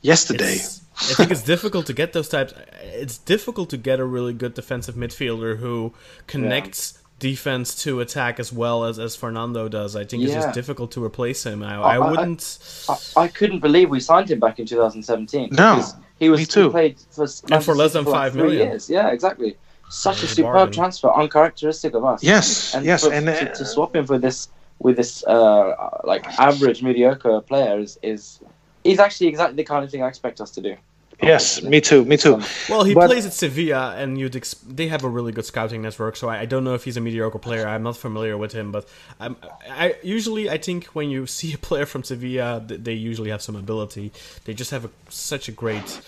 yesterday. 0.00 0.54
I 1.00 1.14
think 1.14 1.30
it's 1.30 1.42
difficult 1.42 1.86
to 1.86 1.92
get 1.92 2.12
those 2.12 2.28
types. 2.28 2.54
It's 2.82 3.18
difficult 3.18 3.70
to 3.70 3.76
get 3.76 4.00
a 4.00 4.04
really 4.04 4.32
good 4.32 4.54
defensive 4.54 4.94
midfielder 4.94 5.58
who 5.58 5.92
connects 6.26 6.98
defense 7.22 7.74
to 7.84 8.00
attack 8.00 8.40
as 8.40 8.52
well 8.52 8.84
as, 8.84 8.98
as 8.98 9.14
Fernando 9.16 9.68
does. 9.68 9.94
I 9.96 10.04
think 10.04 10.24
it's 10.24 10.34
just 10.34 10.52
difficult 10.52 10.90
to 10.92 11.02
replace 11.02 11.46
him. 11.46 11.62
I, 11.62 11.76
I- 11.76 11.94
I 11.94 11.96
I- 11.96 12.10
wouldn't. 12.10 12.58
I, 12.88 12.96
I 13.24 13.28
couldn't 13.28 13.60
believe 13.60 13.88
we 13.88 14.00
signed 14.00 14.28
him 14.30 14.40
back 14.40 14.58
in 14.58 14.66
2017. 14.66 15.50
No, 15.52 15.82
he 16.18 16.28
was 16.28 16.40
me 16.40 16.46
too. 16.46 16.64
He 16.64 16.70
played 16.70 16.96
for 17.16 17.26
And 17.50 17.64
for 17.64 17.74
less 17.74 17.92
than 17.94 18.04
for 18.04 18.10
like 18.10 18.32
five. 18.34 18.50
Years. 18.52 18.90
Yeah, 18.90 19.08
exactly. 19.16 19.56
Such 19.88 20.22
a 20.22 20.26
superb 20.26 20.54
bargain. 20.54 20.72
transfer, 20.74 21.08
uncharacteristic 21.22 21.94
of 21.94 22.04
us. 22.04 22.22
Yes, 22.22 22.74
and 22.74 22.84
yes, 22.84 23.04
for, 23.06 23.12
and 23.12 23.26
to, 23.26 23.50
uh, 23.50 23.54
to 23.54 23.64
swap 23.64 23.94
him 23.94 24.06
for 24.06 24.18
this 24.18 24.48
with 24.78 24.96
this 24.96 25.22
uh, 25.26 26.00
like 26.04 26.24
average 26.38 26.82
mediocre 26.82 27.40
player 27.42 27.78
is, 27.78 27.98
is 28.02 28.40
he's 28.84 28.98
actually 28.98 29.28
exactly 29.28 29.56
the 29.56 29.64
kind 29.72 29.84
of 29.84 29.90
thing 29.92 30.02
I 30.02 30.08
expect 30.08 30.40
us 30.40 30.50
to 30.52 30.60
do. 30.60 30.74
Yes, 31.22 31.62
me 31.62 31.80
too, 31.80 32.04
me 32.04 32.16
too. 32.16 32.34
Um, 32.34 32.44
Well, 32.68 32.84
he 32.84 32.94
But- 32.94 33.06
plays 33.08 33.26
at 33.26 33.32
Sevilla, 33.32 33.94
and 33.96 34.18
you'd 34.18 34.36
ex- 34.36 34.54
they 34.66 34.88
have 34.88 35.04
a 35.04 35.08
really 35.08 35.32
good 35.32 35.44
scouting 35.44 35.82
network. 35.82 36.16
So 36.16 36.28
I, 36.28 36.40
I 36.40 36.44
don't 36.46 36.64
know 36.64 36.74
if 36.74 36.84
he's 36.84 36.96
a 36.96 37.00
mediocre 37.00 37.38
player. 37.38 37.66
I'm 37.66 37.82
not 37.82 37.96
familiar 37.96 38.36
with 38.36 38.52
him, 38.52 38.72
but 38.72 38.86
um, 39.20 39.36
I 39.70 39.94
usually 40.02 40.50
I 40.50 40.58
think 40.58 40.86
when 40.86 41.10
you 41.10 41.26
see 41.38 41.52
a 41.54 41.58
player 41.58 41.86
from 41.86 42.02
Sevilla, 42.04 42.62
th- 42.66 42.80
they 42.82 42.94
usually 42.94 43.30
have 43.30 43.42
some 43.42 43.56
ability. 43.56 44.12
They 44.44 44.54
just 44.54 44.70
have 44.70 44.84
a, 44.84 44.90
such 45.08 45.48
a 45.48 45.52
great 45.52 46.00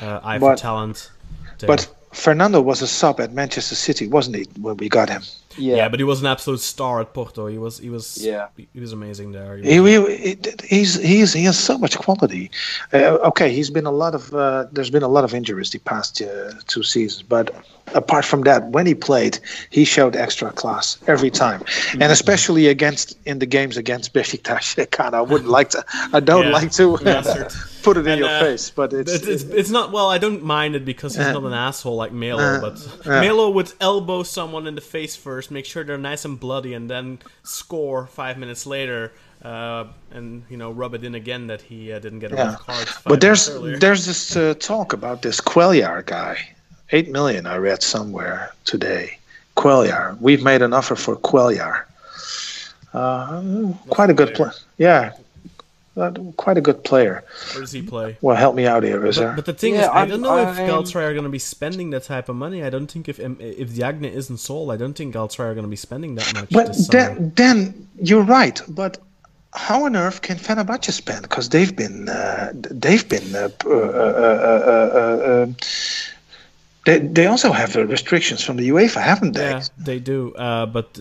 uh, 0.00 0.20
eye 0.22 0.38
for 0.38 0.56
talent. 0.56 1.10
there. 1.58 1.66
But 1.68 1.88
Fernando 2.12 2.60
was 2.60 2.82
a 2.82 2.86
sub 2.86 3.20
at 3.20 3.32
Manchester 3.32 3.74
City, 3.74 4.06
wasn't 4.08 4.36
he, 4.36 4.44
when 4.60 4.76
we 4.76 4.88
got 4.88 5.08
him? 5.08 5.22
Yeah, 5.58 5.76
yeah. 5.76 5.88
but 5.88 6.00
he 6.00 6.04
was 6.04 6.20
an 6.20 6.26
absolute 6.26 6.60
star 6.60 7.00
at 7.00 7.12
Porto. 7.14 7.46
He 7.46 7.58
was 7.58 7.78
he 7.78 7.90
was 7.90 8.18
Yeah. 8.24 8.48
he 8.74 8.80
was 8.80 8.92
amazing 8.92 9.32
there. 9.32 9.56
He 9.56 9.72
He, 9.72 9.80
was- 9.80 10.08
he, 10.08 10.36
he's 10.68 10.94
he's 11.00 11.32
he 11.32 11.44
has 11.44 11.58
so 11.58 11.78
much 11.78 11.96
quality. 11.98 12.50
Uh, 12.92 13.18
okay, 13.30 13.50
he's 13.52 13.70
been 13.70 13.86
a 13.86 13.92
lot 13.92 14.14
of 14.14 14.32
uh, 14.34 14.66
there's 14.72 14.90
been 14.90 15.02
a 15.02 15.08
lot 15.16 15.24
of 15.24 15.34
injuries 15.34 15.70
the 15.70 15.78
past 15.80 16.20
uh, 16.22 16.52
two 16.66 16.82
seasons, 16.82 17.22
but 17.22 17.50
apart 17.94 18.24
from 18.24 18.42
that, 18.42 18.68
when 18.68 18.86
he 18.86 18.94
played, 18.94 19.38
he 19.70 19.84
showed 19.84 20.14
extra 20.16 20.50
class 20.52 20.98
every 21.06 21.30
time, 21.30 21.60
Mm-hmm. 21.62 22.02
and 22.02 22.12
especially 22.12 22.66
against 22.68 23.18
in 23.26 23.38
the 23.38 23.46
games 23.46 23.76
against 23.76 24.14
Besiktas. 24.14 24.76
Kind 24.90 25.14
I 25.14 25.20
wouldn't 25.20 25.50
like 25.50 25.70
to. 25.70 25.84
I 26.12 26.20
don't 26.20 26.46
Yeah. 26.46 26.52
like 26.52 26.70
to 26.72 26.96
put 27.82 27.96
it 27.96 28.06
in 28.06 28.12
And, 28.12 28.20
your 28.20 28.28
uh, 28.30 28.40
face, 28.40 28.70
but 28.70 28.92
it's, 28.92 29.12
It's, 29.12 29.26
it's, 29.26 29.42
it's 29.44 29.70
not 29.70 29.90
well. 29.92 30.08
I 30.08 30.18
don't 30.18 30.42
mind 30.42 30.76
it 30.76 30.84
because 30.84 31.16
he's 31.16 31.26
Uh, 31.26 31.32
not 31.32 31.42
an 31.44 31.52
asshole 31.52 31.96
like 31.96 32.12
Melo, 32.12 32.42
uh, 32.42 32.60
but 32.60 32.76
yeah. 33.04 33.20
Melo 33.20 33.50
would 33.50 33.72
elbow 33.80 34.22
someone 34.22 34.66
in 34.68 34.74
the 34.74 34.80
face 34.80 35.16
first, 35.16 35.41
make 35.50 35.64
sure 35.66 35.84
they're 35.84 35.98
nice 35.98 36.24
and 36.24 36.38
bloody, 36.38 36.74
and 36.74 36.88
then 36.88 37.18
score 37.42 38.06
five 38.06 38.38
minutes 38.38 38.66
later, 38.66 39.12
uh, 39.44 39.84
and 40.12 40.44
you 40.48 40.56
know 40.56 40.70
rub 40.70 40.94
it 40.94 41.04
in 41.04 41.14
again 41.14 41.46
that 41.48 41.62
he 41.62 41.92
uh, 41.92 41.98
didn't 41.98 42.20
get 42.20 42.32
a 42.32 42.36
Yeah. 42.36 42.50
red 42.50 42.58
card. 42.58 42.88
But 43.04 43.20
there's 43.20 43.50
there's 43.80 44.06
this 44.06 44.36
uh, 44.36 44.54
talk 44.58 44.92
about 44.92 45.22
this 45.22 45.40
Cuéllar 45.40 46.04
guy. 46.06 46.36
Eight 46.92 47.08
million 47.10 47.46
I 47.46 47.56
read 47.56 47.82
somewhere 47.82 48.52
today. 48.64 49.18
Cuéllar. 49.56 50.16
We've 50.20 50.42
made 50.42 50.62
an 50.62 50.72
offer 50.72 50.94
for 50.96 51.16
Cuéllar. 51.16 51.84
Uh, 52.92 53.72
quite 53.88 54.10
a 54.10 54.14
good 54.14 54.34
player. 54.34 54.52
Yeah. 54.78 55.12
Quite 55.94 56.56
a 56.56 56.60
good 56.60 56.82
player. 56.84 57.22
Where 57.52 57.60
does 57.60 57.72
he 57.72 57.82
play? 57.82 58.16
Well, 58.20 58.36
help 58.36 58.54
me 58.54 58.66
out 58.66 58.82
here, 58.82 58.98
But, 59.00 59.10
Rizar. 59.10 59.36
but 59.36 59.44
the 59.44 59.52
thing 59.52 59.74
Yeah, 59.74 59.82
is, 59.82 59.88
I 59.88 60.00
I'm- 60.00 60.08
don't 60.08 60.22
know 60.22 60.38
if 60.38 60.58
I'm- 60.58 60.68
Galatasaray 60.68 61.02
are 61.02 61.12
going 61.12 61.24
to 61.24 61.28
be 61.30 61.38
spending 61.38 61.90
that 61.90 62.04
type 62.04 62.28
of 62.28 62.36
money. 62.36 62.62
I 62.64 62.70
don't 62.70 62.90
think 62.90 63.08
if 63.08 63.20
um, 63.20 63.36
if 63.40 63.76
Diagne 63.76 64.08
isn't 64.08 64.38
sold, 64.38 64.70
I 64.70 64.76
don't 64.76 64.94
think 64.94 65.14
Galatasaray 65.14 65.46
are 65.50 65.54
going 65.54 65.66
to 65.66 65.70
be 65.70 65.76
spending 65.76 66.14
that 66.16 66.32
much. 66.34 66.50
But 66.50 66.76
then, 66.90 67.32
then 67.36 67.88
you're 68.00 68.22
right. 68.24 68.60
But 68.68 68.98
how 69.52 69.84
on 69.84 69.94
earth 69.96 70.22
can 70.22 70.38
Fenerbahce 70.38 70.90
spend? 70.92 71.22
Because 71.22 71.50
they've 71.50 71.74
been 71.76 72.08
uh, 72.08 72.52
they've 72.54 73.06
been 73.06 73.34
uh, 73.34 73.50
uh, 73.66 73.68
uh, 73.68 73.72
uh, 73.74 75.30
uh, 75.30 75.46
they 76.86 76.98
they 77.00 77.26
also 77.26 77.52
have 77.52 77.76
restrictions 77.76 78.42
from 78.42 78.56
the 78.56 78.68
UEFA, 78.70 79.00
haven't 79.02 79.32
they? 79.32 79.50
Yeah, 79.50 79.62
they 79.78 79.98
do. 79.98 80.32
Uh, 80.34 80.66
but 80.66 80.98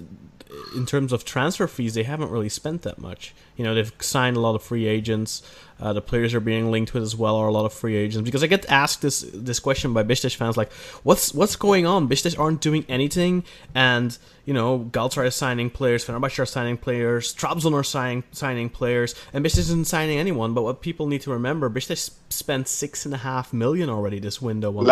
in 0.75 0.85
terms 0.85 1.11
of 1.13 1.25
transfer 1.25 1.67
fees, 1.67 1.93
they 1.93 2.03
haven't 2.03 2.29
really 2.29 2.49
spent 2.49 2.81
that 2.83 2.99
much. 2.99 3.33
You 3.57 3.63
know, 3.63 3.75
they've 3.75 3.93
signed 3.99 4.37
a 4.37 4.39
lot 4.39 4.55
of 4.55 4.63
free 4.63 4.87
agents. 4.87 5.41
Uh, 5.79 5.93
the 5.93 6.01
players 6.01 6.33
are 6.35 6.39
being 6.39 6.69
linked 6.69 6.93
with 6.93 7.01
as 7.03 7.15
well 7.15 7.35
are 7.35 7.47
a 7.47 7.51
lot 7.51 7.65
of 7.65 7.73
free 7.73 7.95
agents. 7.95 8.23
Because 8.25 8.43
I 8.43 8.47
get 8.47 8.69
asked 8.69 9.01
this 9.01 9.21
this 9.33 9.59
question 9.59 9.93
by 9.93 10.03
Besiktas 10.03 10.35
fans, 10.35 10.55
like, 10.57 10.71
"What's 11.03 11.33
what's 11.33 11.55
going 11.55 11.85
on? 11.87 12.07
Besiktas 12.07 12.37
aren't 12.39 12.61
doing 12.61 12.85
anything, 12.87 13.43
and 13.73 14.15
you 14.45 14.53
know, 14.53 14.87
Galatasaray 14.91 15.27
is 15.27 15.35
signing 15.35 15.69
players, 15.69 16.05
Fenerbahce 16.05 16.37
are 16.39 16.45
signing 16.45 16.77
players, 16.77 17.33
Trabzon 17.35 17.73
are 17.73 17.83
signing 17.83 18.23
signing 18.31 18.69
players, 18.69 19.15
and 19.33 19.43
Besiktas 19.43 19.59
isn't 19.59 19.87
signing 19.87 20.17
anyone. 20.19 20.53
But 20.53 20.63
what 20.63 20.81
people 20.81 21.07
need 21.07 21.21
to 21.21 21.31
remember, 21.31 21.69
Besiktas 21.69 22.11
spent 22.29 22.67
six 22.67 23.05
and 23.05 23.13
a 23.13 23.17
half 23.17 23.51
million 23.51 23.89
already 23.89 24.19
this 24.19 24.41
window 24.41 24.69
on 24.77 24.85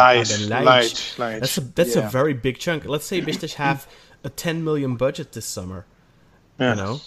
Light, 0.65 1.15
light. 1.19 1.39
That's 1.39 1.57
a 1.57 1.61
that's 1.61 1.95
Yeah. 1.95 2.07
a 2.07 2.09
very 2.09 2.33
big 2.33 2.57
chunk. 2.57 2.85
Let's 2.85 3.05
say 3.05 3.21
Besiktas 3.21 3.53
have 3.53 3.87
a 4.23 4.29
10 4.29 4.63
million 4.63 4.95
budget 4.95 5.31
this 5.33 5.45
summer. 5.45 5.85
Yeah. 6.59 6.71
You 6.71 6.75
know, 6.75 7.01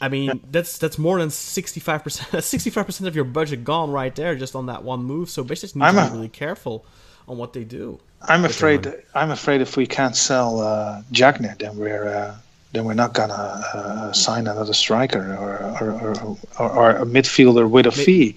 I 0.00 0.08
mean 0.08 0.40
that's 0.50 0.78
that's 0.78 0.98
more 0.98 1.18
than 1.18 1.30
65 1.30 2.02
percent. 2.04 2.44
65 2.44 2.86
percent 2.86 3.08
of 3.08 3.14
your 3.16 3.24
budget 3.24 3.64
gone 3.64 3.90
right 3.90 4.14
there 4.14 4.34
just 4.36 4.54
on 4.54 4.66
that 4.66 4.82
one 4.84 5.02
move. 5.04 5.28
So 5.30 5.44
Besiktas 5.44 5.74
need 5.76 5.82
I'm 5.84 5.94
to 5.94 6.02
a- 6.06 6.10
be 6.10 6.16
really 6.16 6.28
careful 6.28 6.84
on 7.28 7.38
what 7.38 7.52
they 7.52 7.64
do. 7.64 7.98
I'm 8.22 8.44
afraid. 8.44 8.86
I'm 9.14 9.30
afraid 9.32 9.60
if 9.60 9.76
we 9.76 9.86
can't 9.86 10.14
sell 10.14 10.60
uh, 10.60 11.02
Diagne, 11.10 11.48
then 11.58 11.76
we're 11.76 12.06
uh, 12.06 12.36
then 12.72 12.84
we're 12.86 12.94
not 12.94 13.12
gonna 13.12 13.34
uh, 13.74 14.12
sign 14.12 14.46
another 14.46 14.72
striker 14.72 15.34
or 15.36 15.52
or, 15.80 15.90
or, 15.92 16.38
or, 16.58 16.70
or 16.70 16.90
a 16.90 17.04
midfielder 17.04 17.68
with 17.68 17.86
a 17.86 17.90
fee. 17.92 18.32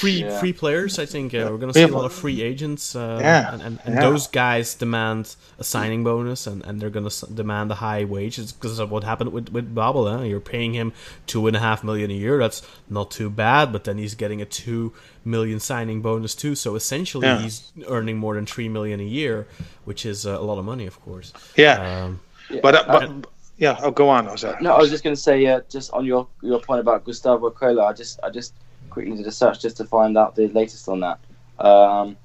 Free 0.00 0.20
Yeah. 0.22 0.38
free 0.38 0.52
players. 0.52 0.98
I 0.98 1.06
think 1.06 1.34
uh, 1.34 1.48
we're 1.50 1.58
gonna 1.58 1.72
see 1.74 1.80
Yeah, 1.80 1.86
a 1.86 1.98
lot 1.98 2.04
of 2.04 2.12
free 2.12 2.40
agents. 2.42 2.94
Uh, 2.94 3.18
Yeah, 3.20 3.52
and, 3.52 3.62
and, 3.62 3.80
and 3.84 3.94
yeah. 3.96 4.00
those 4.00 4.28
guys 4.28 4.74
demand 4.74 5.34
a 5.58 5.64
signing 5.64 6.04
bonus, 6.04 6.46
and, 6.46 6.64
and 6.64 6.80
they're 6.80 6.90
gonna 6.90 7.06
s- 7.06 7.22
demand 7.34 7.70
a 7.72 7.74
high 7.76 8.04
wage. 8.04 8.38
It's 8.38 8.52
because 8.52 8.78
of 8.78 8.90
what 8.92 9.02
happened 9.02 9.32
with 9.32 9.48
with 9.50 9.74
Babel. 9.74 10.06
Huh? 10.08 10.22
You're 10.22 10.40
paying 10.40 10.72
him 10.74 10.92
two 11.26 11.46
and 11.48 11.56
a 11.56 11.60
half 11.60 11.82
million 11.82 12.10
a 12.12 12.14
year. 12.14 12.38
That's 12.38 12.62
not 12.88 13.10
too 13.10 13.28
bad, 13.28 13.72
but 13.72 13.82
then 13.84 13.98
he's 13.98 14.14
getting 14.14 14.40
a 14.40 14.46
two 14.46 14.92
million 15.24 15.58
signing 15.58 16.00
bonus 16.00 16.34
too. 16.36 16.54
So 16.54 16.76
essentially, 16.76 17.26
Yeah. 17.26 17.42
he's 17.42 17.72
earning 17.88 18.18
more 18.18 18.34
than 18.36 18.46
three 18.46 18.68
million 18.68 19.00
a 19.00 19.04
year, 19.20 19.48
which 19.84 20.06
is 20.06 20.26
uh, 20.26 20.38
a 20.38 20.44
lot 20.44 20.58
of 20.58 20.64
money, 20.64 20.86
of 20.86 21.00
course. 21.02 21.32
Yeah, 21.56 22.04
Um, 22.04 22.20
but, 22.62 22.74
uh, 22.74 22.84
but 22.86 23.26
yeah. 23.60 23.78
Oh, 23.82 23.90
go 23.92 24.08
on, 24.08 24.26
Ozar. 24.26 24.60
No, 24.60 24.72
I 24.74 24.78
was 24.78 24.90
just 24.90 25.04
going 25.04 25.14
to 25.14 25.20
say, 25.20 25.46
uh, 25.46 25.60
just 25.68 25.92
on 25.92 26.04
your 26.04 26.26
your 26.42 26.60
point 26.60 26.80
about 26.80 27.04
Gustavo 27.04 27.50
Cuéllar, 27.50 27.86
I 27.88 27.92
just 27.92 28.18
I 28.24 28.30
just 28.30 28.54
quickly 28.88 29.16
did 29.16 29.26
a 29.26 29.30
search 29.30 29.60
just 29.60 29.76
to 29.76 29.84
find 29.84 30.18
out 30.18 30.34
the 30.34 30.48
latest 30.48 30.88
on 30.88 31.00
that. 31.00 31.18
Um, 31.64 32.16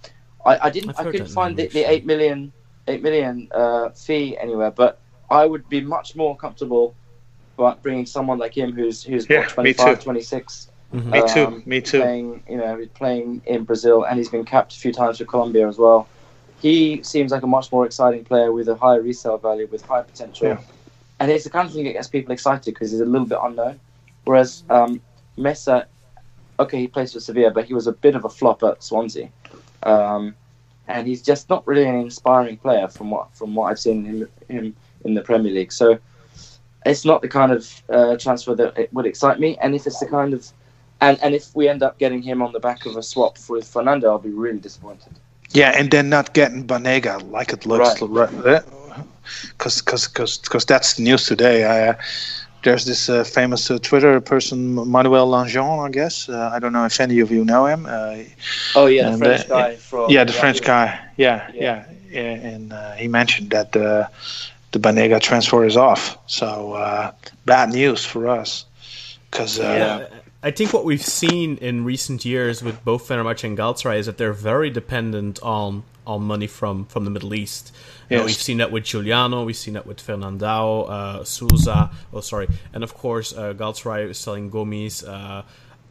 I, 0.46 0.58
I 0.64 0.70
didn't 0.70 0.92
I've 0.92 1.00
I 1.00 1.04
heard 1.04 1.12
couldn't 1.12 1.28
find 1.28 1.56
the, 1.58 1.64
name, 1.64 1.72
the 1.74 1.84
eight 1.92 2.06
million 2.06 2.52
eight 2.88 3.04
million 3.04 3.50
uh, 3.54 3.90
fee 3.90 4.38
anywhere, 4.38 4.72
but 4.72 5.00
I 5.30 5.46
would 5.46 5.68
be 5.70 5.82
much 5.82 6.16
more 6.16 6.36
comfortable 6.38 6.96
by 7.58 7.76
bringing 7.82 8.06
someone 8.06 8.38
like 8.40 8.58
him 8.58 8.72
who's 8.74 9.04
who's 9.04 9.30
Yeah, 9.30 9.40
what, 9.40 9.50
25, 9.50 10.00
too. 10.00 10.04
26, 10.04 10.70
mhm. 10.94 11.06
Me 11.12 11.22
too. 11.34 11.46
um, 11.46 11.64
Me 11.66 11.82
too. 11.82 12.00
playing 12.00 12.44
you 12.50 12.58
know 12.58 12.78
he's 12.78 12.90
playing 12.90 13.42
in 13.46 13.64
Brazil 13.66 14.04
and 14.06 14.18
he's 14.18 14.30
been 14.30 14.46
capped 14.46 14.74
a 14.74 14.80
few 14.80 14.94
times 14.94 15.18
for 15.18 15.26
Colombia 15.26 15.68
as 15.68 15.78
well. 15.78 16.08
He 16.62 17.04
seems 17.04 17.32
like 17.32 17.44
a 17.44 17.48
much 17.48 17.72
more 17.72 17.86
exciting 17.86 18.24
player 18.24 18.52
with 18.52 18.70
a 18.70 18.76
higher 18.76 19.02
resale 19.02 19.38
value, 19.38 19.68
with 19.72 19.86
high 19.86 20.02
potential, 20.04 20.48
Yeah. 20.48 20.60
And 21.20 21.32
it's 21.32 21.44
the 21.44 21.50
kind 21.50 21.68
of 21.68 21.74
thing 21.74 21.86
that 21.86 21.94
gets 21.94 22.08
people 22.08 22.34
excited 22.34 22.74
because 22.74 22.92
he's 22.92 23.00
a 23.00 23.06
little 23.06 23.28
bit 23.28 23.40
unknown. 23.42 23.80
Whereas 24.26 24.64
um, 24.70 25.02
Mesa, 25.38 25.88
okay, 26.60 26.80
he 26.80 26.88
plays 26.88 27.14
for 27.14 27.20
Sevilla, 27.20 27.52
but 27.52 27.66
he 27.66 27.74
was 27.74 27.88
a 27.88 27.92
bit 27.92 28.16
of 28.16 28.26
a 28.26 28.30
flop 28.30 28.64
at 28.64 28.84
Swansea, 28.84 29.30
um, 29.84 30.36
and 30.88 31.08
he's 31.08 31.22
just 31.22 31.50
not 31.50 31.66
really 31.68 31.86
an 31.86 31.96
inspiring 31.96 32.58
player 32.58 32.88
from 32.88 33.10
what 33.10 33.34
from 33.36 33.56
what 33.56 33.72
I've 33.72 33.80
seen 33.80 34.06
him 34.06 34.30
him 34.48 34.76
in 35.04 35.14
the 35.14 35.22
Premier 35.22 35.52
League. 35.52 35.72
So 35.72 36.00
it's 36.86 37.06
not 37.06 37.22
the 37.22 37.28
kind 37.28 37.52
of 37.52 37.82
uh, 37.90 38.18
transfer 38.18 38.56
that 38.56 38.78
it 38.78 38.94
would 38.94 39.06
excite 39.06 39.40
me. 39.40 39.58
And 39.62 39.76
if 39.76 39.88
it's 39.88 40.00
the 40.00 40.08
kind 40.08 40.34
of 40.34 40.52
and, 41.02 41.20
and 41.22 41.36
if 41.36 41.56
we 41.56 41.68
end 41.68 41.84
up 41.84 41.98
getting 41.98 42.22
him 42.22 42.42
on 42.42 42.52
the 42.52 42.60
back 42.60 42.86
of 42.86 42.96
a 42.96 43.04
swap 43.04 43.38
with 43.50 43.68
Fernando, 43.68 44.10
I'll 44.10 44.20
be 44.20 44.30
really 44.30 44.60
disappointed. 44.60 45.14
Yeah, 45.52 45.74
and 45.78 45.92
then 45.92 46.10
not 46.10 46.34
getting 46.34 46.66
Banega 46.66 47.30
like 47.32 47.54
it 47.54 47.66
looks, 47.66 48.02
because 49.58 49.82
because 49.82 50.38
because 50.38 50.66
that's 50.66 50.96
the 50.96 51.04
news 51.04 51.26
today. 51.26 51.64
I, 51.64 51.90
uh, 51.90 51.94
there's 52.64 52.86
this 52.86 53.10
uh, 53.10 53.24
famous 53.24 53.70
uh, 53.70 53.78
Twitter 53.78 54.20
person, 54.20 54.74
Manuel 54.90 55.28
Langeon, 55.28 55.86
I 55.88 55.92
guess. 55.92 56.28
Uh, 56.28 56.50
I 56.52 56.58
don't 56.60 56.74
know 56.74 56.86
if 56.86 57.00
any 57.00 57.20
of 57.20 57.30
you 57.32 57.46
know 57.46 57.68
him. 57.68 57.86
Uh, 57.86 58.24
Oh 58.76 58.88
yeah, 58.88 59.12
the 59.12 59.18
French 59.18 59.42
uh, 59.42 59.48
guy 59.48 59.76
from 59.76 60.10
yeah, 60.10 60.24
the 60.24 60.34
French 60.34 60.62
guy. 60.64 61.00
Yeah, 61.16 61.48
Yeah. 61.54 61.86
yeah, 62.10 62.22
yeah. 62.22 62.50
and 62.50 62.74
uh, 62.74 62.94
he 62.94 63.08
mentioned 63.08 63.52
that 63.52 63.76
uh, 63.76 64.08
the 64.72 64.80
Banega 64.80 65.22
transfer 65.22 65.64
is 65.64 65.78
off. 65.78 66.18
So 66.26 66.74
uh, 66.74 67.12
bad 67.46 67.70
news 67.70 68.04
for 68.04 68.28
us, 68.28 68.66
because 69.30 69.60
uh, 69.60 70.08
Yeah, 70.12 70.20
I 70.42 70.50
think 70.52 70.74
what 70.74 70.86
we've 70.86 71.06
seen 71.06 71.58
in 71.58 71.86
recent 71.86 72.26
years 72.26 72.64
with 72.64 72.84
both 72.84 73.08
Fenerbahce 73.08 73.44
and 73.44 73.58
Galatasaray 73.58 74.00
is 74.00 74.06
that 74.08 74.18
they're 74.18 74.34
very 74.34 74.72
dependent 74.72 75.40
on 75.44 75.84
on 76.06 76.24
money 76.24 76.48
from 76.48 76.86
from 76.86 77.04
the 77.06 77.10
Middle 77.12 77.34
East. 77.34 77.72
Know, 78.10 78.18
Yes. 78.18 78.26
we've 78.26 78.36
seen 78.36 78.58
that 78.58 78.72
with 78.72 78.84
Giuliano, 78.84 79.44
we've 79.44 79.56
seen 79.58 79.74
that 79.76 79.86
with 79.88 79.98
Fernandao, 79.98 80.90
uh, 80.90 81.24
Souza. 81.24 81.92
Oh, 82.14 82.22
sorry, 82.22 82.48
and 82.74 82.84
of 82.84 82.94
course 82.94 83.34
uh, 83.34 83.54
Galatasaray 83.54 84.10
is 84.10 84.18
selling 84.18 84.50
Gomis. 84.52 85.04
Uh, 85.08 85.44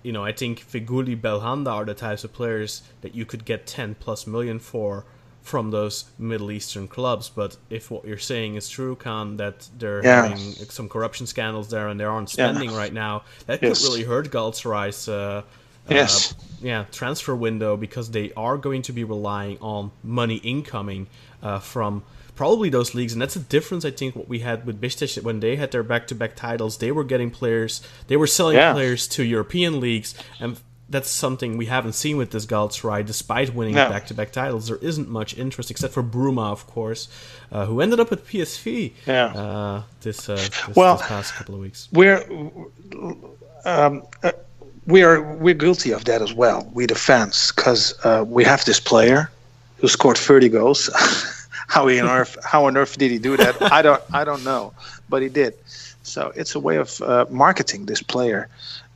you 0.02 0.12
know, 0.12 0.24
I 0.24 0.32
think 0.32 0.60
Feghouli, 0.60 1.18
Belhanda 1.20 1.72
are 1.72 1.84
the 1.84 1.94
types 1.94 2.24
of 2.24 2.32
players 2.32 2.82
that 3.00 3.14
you 3.14 3.24
could 3.24 3.44
get 3.44 3.66
ten 3.66 3.94
plus 3.94 4.26
million 4.26 4.58
for 4.58 5.04
from 5.42 5.70
those 5.70 6.06
Middle 6.18 6.50
Eastern 6.50 6.88
clubs. 6.88 7.28
But 7.28 7.56
if 7.68 7.90
what 7.90 8.06
you're 8.06 8.16
saying 8.16 8.54
is 8.54 8.68
true, 8.68 8.96
Kaan, 8.96 9.36
that 9.36 9.68
they're 9.78 10.02
Yeah. 10.02 10.22
having 10.28 10.38
some 10.70 10.88
corruption 10.88 11.26
scandals 11.26 11.68
there 11.68 11.88
and 11.88 12.00
they 12.00 12.04
aren't 12.04 12.34
Yeah. 12.34 12.50
spending 12.50 12.74
right 12.74 12.92
now, 12.94 13.24
that 13.46 13.62
Yes. 13.62 13.80
could 13.82 13.88
really 13.90 14.04
hurt 14.04 14.30
Galatasaray's 14.30 15.06
uh, 15.06 15.42
Yes. 15.88 16.32
uh, 16.32 16.36
yeah 16.62 16.84
transfer 16.92 17.34
window 17.36 17.76
because 17.76 18.10
they 18.10 18.32
are 18.36 18.56
going 18.56 18.82
to 18.82 18.92
be 18.92 19.04
relying 19.04 19.58
on 19.60 19.90
money 20.02 20.36
incoming 20.36 21.06
uh, 21.42 21.58
from 21.58 22.02
probably 22.36 22.68
those 22.68 22.94
leagues, 22.96 23.12
and 23.12 23.22
that's 23.22 23.36
a 23.36 23.40
difference 23.40 23.84
I 23.84 23.90
think 23.92 24.16
what 24.16 24.28
we 24.28 24.40
had 24.40 24.66
with 24.66 24.80
Besiktas 24.80 25.22
when 25.22 25.38
they 25.40 25.54
had 25.56 25.70
their 25.70 25.84
back-to-back 25.84 26.34
titles. 26.34 26.78
They 26.78 26.90
were 26.90 27.04
getting 27.04 27.30
players, 27.30 27.80
they 28.08 28.16
were 28.16 28.26
selling 28.26 28.56
Yeah. 28.56 28.72
players 28.72 29.06
to 29.08 29.22
European 29.22 29.78
leagues, 29.78 30.14
and 30.40 30.58
that's 30.88 31.08
something 31.08 31.56
we 31.56 31.66
haven't 31.66 31.92
seen 31.94 32.16
with 32.16 32.30
this 32.32 32.44
Galatasaray. 32.44 33.06
Despite 33.06 33.54
winning 33.54 33.74
No. 33.76 33.88
back-to-back 33.88 34.32
titles, 34.32 34.66
there 34.66 34.78
isn't 34.82 35.08
much 35.08 35.36
interest 35.38 35.70
except 35.70 35.94
for 35.94 36.02
Bruma, 36.02 36.50
of 36.50 36.66
course, 36.66 37.06
uh, 37.52 37.66
who 37.66 37.80
ended 37.80 38.00
up 38.00 38.10
at 38.10 38.26
PSV 38.26 38.94
Yeah. 39.06 39.26
uh, 39.26 39.82
this, 40.00 40.28
uh, 40.28 40.34
this, 40.34 40.50
Well- 40.74 40.96
this 40.96 41.06
past 41.06 41.34
couple 41.34 41.54
of 41.54 41.60
weeks. 41.60 41.88
we're 41.92 42.18
um, 43.64 44.02
uh, 44.22 44.32
we 44.86 45.02
are 45.02 45.22
we're 45.36 45.54
guilty 45.54 45.92
of 45.92 46.04
that 46.04 46.22
as 46.22 46.34
well. 46.34 46.68
We 46.72 46.86
fans, 46.86 47.52
because 47.52 47.94
uh, 48.04 48.24
we 48.26 48.44
have 48.44 48.64
this 48.64 48.80
player 48.80 49.30
who 49.78 49.88
scored 49.88 50.18
30 50.18 50.48
goals. 50.48 50.90
how 51.68 51.88
on 51.88 52.06
earth 52.06 52.36
how 52.44 52.66
on 52.66 52.76
earth 52.76 52.98
did 52.98 53.10
he 53.10 53.18
do 53.18 53.36
that? 53.36 53.60
I 53.72 53.82
don't 53.82 54.02
I 54.12 54.24
don't 54.24 54.44
know, 54.44 54.72
but 55.08 55.22
he 55.22 55.28
did. 55.28 55.54
So 56.02 56.32
it's 56.36 56.54
a 56.54 56.60
way 56.60 56.76
of 56.76 57.00
uh, 57.00 57.26
marketing 57.30 57.86
this 57.86 58.02
player. 58.02 58.48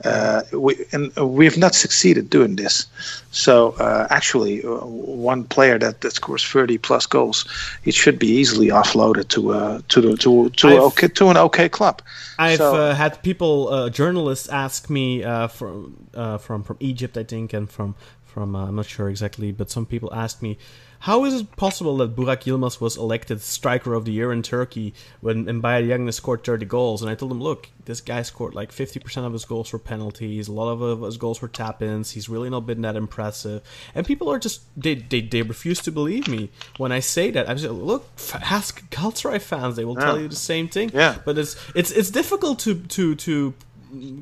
Uh, 0.04 0.42
we 0.52 0.76
and 0.92 1.14
we 1.16 1.44
have 1.44 1.58
not 1.58 1.74
succeeded 1.74 2.30
doing 2.30 2.54
this. 2.54 2.86
So 3.32 3.72
uh, 3.80 4.06
actually, 4.10 4.62
uh, 4.64 4.70
one 4.86 5.42
player 5.44 5.76
that, 5.78 6.02
that 6.02 6.12
scores 6.12 6.44
30 6.44 6.78
plus 6.78 7.04
goals, 7.06 7.44
it 7.84 7.94
should 7.94 8.16
be 8.18 8.28
easily 8.28 8.68
offloaded 8.68 9.26
to 9.28 9.52
uh, 9.52 9.80
to 9.88 10.00
the 10.00 10.16
to 10.18 10.50
to, 10.50 10.68
okay, 10.82 11.08
to 11.08 11.28
an 11.30 11.36
okay 11.36 11.68
club. 11.68 12.00
I've 12.38 12.58
So- 12.58 12.76
uh, 12.76 12.94
had 12.94 13.20
people, 13.22 13.68
uh, 13.68 13.90
journalists, 13.90 14.48
ask 14.48 14.88
me 14.88 15.24
uh, 15.24 15.48
from 15.48 16.06
uh, 16.14 16.38
from 16.38 16.62
from 16.62 16.76
Egypt, 16.78 17.16
I 17.16 17.24
think, 17.24 17.52
and 17.52 17.68
from 17.68 17.96
from 18.24 18.54
uh, 18.54 18.68
I'm 18.68 18.76
not 18.76 18.86
sure 18.86 19.08
exactly, 19.08 19.50
but 19.50 19.68
some 19.68 19.84
people 19.84 20.14
asked 20.14 20.42
me, 20.42 20.58
how 21.00 21.24
is 21.24 21.34
it 21.34 21.56
possible 21.56 21.96
that 21.98 22.16
Burak 22.16 22.42
Yilmaz 22.42 22.80
was 22.80 22.96
elected 22.96 23.40
striker 23.40 23.94
of 23.94 24.04
the 24.04 24.12
year 24.12 24.32
in 24.32 24.42
Turkey 24.42 24.94
when 25.20 25.46
Mbaye 25.46 25.86
Diagne 25.86 26.10
scored 26.10 26.42
30 26.44 26.66
goals? 26.66 27.02
And 27.02 27.10
I 27.10 27.14
told 27.14 27.30
them, 27.30 27.40
look, 27.40 27.68
this 27.84 28.00
guy 28.00 28.22
scored 28.22 28.54
like 28.54 28.70
50% 28.72 29.24
of 29.24 29.32
his 29.32 29.44
goals 29.44 29.72
were 29.72 29.78
penalties, 29.78 30.48
a 30.48 30.52
lot 30.52 30.70
of 30.70 31.02
his 31.02 31.16
goals 31.16 31.40
were 31.40 31.48
tap-ins. 31.48 32.10
He's 32.10 32.28
really 32.28 32.50
not 32.50 32.66
been 32.66 32.82
that 32.82 32.96
impressive, 32.96 33.62
and 33.94 34.06
people 34.06 34.30
are 34.30 34.38
just 34.38 34.62
they 34.76 34.96
they, 34.96 35.22
they 35.22 35.42
refuse 35.42 35.80
to 35.82 35.92
believe 35.92 36.28
me 36.28 36.50
when 36.76 36.92
I 36.92 37.00
say 37.00 37.30
that. 37.30 37.48
I'm 37.48 37.56
just 37.56 37.72
look, 37.72 38.06
ask 38.34 38.88
Galatasaray 38.90 39.40
fans; 39.40 39.76
they 39.76 39.84
will 39.84 39.96
tell 39.96 40.16
ah. 40.16 40.18
you 40.18 40.28
the 40.28 40.36
same 40.36 40.68
thing. 40.68 40.90
Yeah. 40.92 41.18
But 41.24 41.38
it's 41.38 41.56
it's 41.74 41.90
it's 41.90 42.10
difficult 42.10 42.58
to 42.60 42.74
to 42.74 43.14
to 43.14 43.54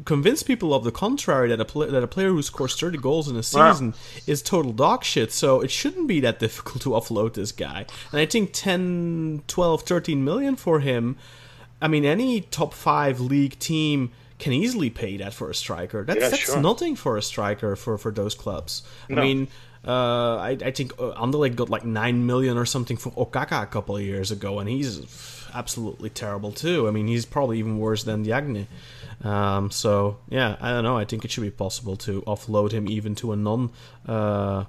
convince 0.04 0.42
people 0.42 0.72
of 0.74 0.84
the 0.84 0.92
contrary 0.92 1.48
that 1.48 1.60
a 1.60 1.64
pla 1.64 1.86
that 1.86 2.02
a 2.02 2.06
player 2.06 2.28
who 2.30 2.42
scores 2.42 2.78
30 2.78 2.98
goals 2.98 3.28
in 3.28 3.34
a 3.34 3.38
Wow. 3.38 3.72
season 3.72 3.94
is 4.26 4.42
total 4.42 4.72
dog 4.72 5.04
shit. 5.04 5.32
So 5.32 5.60
it 5.60 5.70
shouldn't 5.70 6.06
be 6.08 6.20
that 6.20 6.38
difficult 6.44 6.82
to 6.82 6.90
offload 6.90 7.34
this 7.34 7.52
guy. 7.52 7.86
And 8.12 8.20
I 8.20 8.26
think 8.26 8.50
10, 8.52 9.42
12, 9.46 9.82
13 9.82 10.24
million 10.24 10.56
for 10.56 10.80
him. 10.80 11.16
I 11.80 11.88
mean, 11.88 12.04
any 12.04 12.40
top 12.40 12.72
five 12.74 13.20
league 13.20 13.58
team 13.58 14.12
can 14.38 14.52
easily 14.52 14.90
pay 14.90 15.16
that 15.18 15.32
for 15.34 15.50
a 15.50 15.54
striker. 15.54 16.04
That's, 16.04 16.20
Yeah, 16.20 16.28
that's 16.28 16.42
sure. 16.42 16.60
nothing 16.60 16.94
for 16.96 17.16
a 17.16 17.22
striker 17.22 17.74
for, 17.76 17.96
for 17.98 18.10
those 18.10 18.34
clubs. 18.34 18.82
I 19.10 19.14
mean, 19.14 19.48
uh, 19.86 20.36
I, 20.36 20.50
I 20.62 20.70
think 20.72 20.92
uh, 20.98 21.12
Anderlecht 21.22 21.54
got 21.56 21.70
like 21.70 21.84
nine 21.84 22.26
million 22.26 22.58
or 22.58 22.64
something 22.66 22.96
for 22.96 23.10
Okaka 23.12 23.62
a 23.62 23.66
couple 23.66 23.96
of 23.96 24.02
years 24.02 24.30
ago, 24.30 24.58
and 24.58 24.68
he's 24.68 25.00
absolutely 25.54 26.10
terrible 26.10 26.52
too. 26.52 26.86
I 26.88 26.90
mean, 26.90 27.06
he's 27.06 27.24
probably 27.24 27.58
even 27.58 27.78
worse 27.78 28.02
than 28.04 28.22
Diagne. 28.24 28.66
Um, 29.26 29.70
so 29.70 30.18
yeah, 30.28 30.56
I 30.60 30.70
don't 30.70 30.84
know. 30.84 30.96
I 30.96 31.04
think 31.04 31.24
it 31.24 31.30
should 31.30 31.42
be 31.42 31.50
possible 31.50 31.96
to 31.98 32.22
offload 32.22 32.72
him 32.72 32.88
even 32.88 33.14
to 33.16 33.32
a 33.32 33.36
non. 33.36 33.70
Uh, 34.06 34.64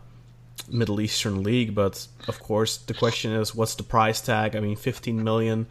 Middle 0.70 1.00
Eastern 1.00 1.44
league, 1.44 1.76
but 1.76 2.08
of 2.28 2.40
course 2.40 2.78
the 2.78 2.94
question 2.94 3.32
is, 3.32 3.56
what's 3.56 3.76
the 3.76 3.84
price 3.84 4.20
tag? 4.20 4.56
I 4.56 4.60
mean, 4.60 4.76
15 4.76 5.24
million. 5.24 5.68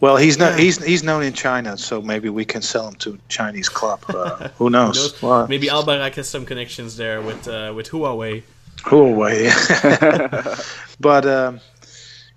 Well, 0.00 0.16
he's 0.18 0.38
not. 0.38 0.52
Yeah. 0.52 0.58
He's 0.64 0.84
he's 0.84 1.02
known 1.02 1.22
in 1.22 1.32
China, 1.32 1.76
so 1.76 2.00
maybe 2.02 2.28
we 2.28 2.44
can 2.44 2.62
sell 2.62 2.86
him 2.88 2.94
to 2.96 3.14
a 3.14 3.18
Chinese 3.28 3.68
club. 3.68 4.04
Uh, 4.08 4.48
who 4.58 4.70
knows? 4.70 4.96
Knows- 4.96 5.22
Well, 5.22 5.48
Maybe 5.48 5.68
Albayrak 5.68 6.14
has 6.14 6.28
some 6.28 6.44
connections 6.44 6.96
there 6.96 7.20
with 7.22 7.48
uh, 7.48 7.72
with 7.74 7.88
Huawei. 7.90 8.42
Huawei. 8.82 9.50
but 11.00 11.26
um, 11.26 11.60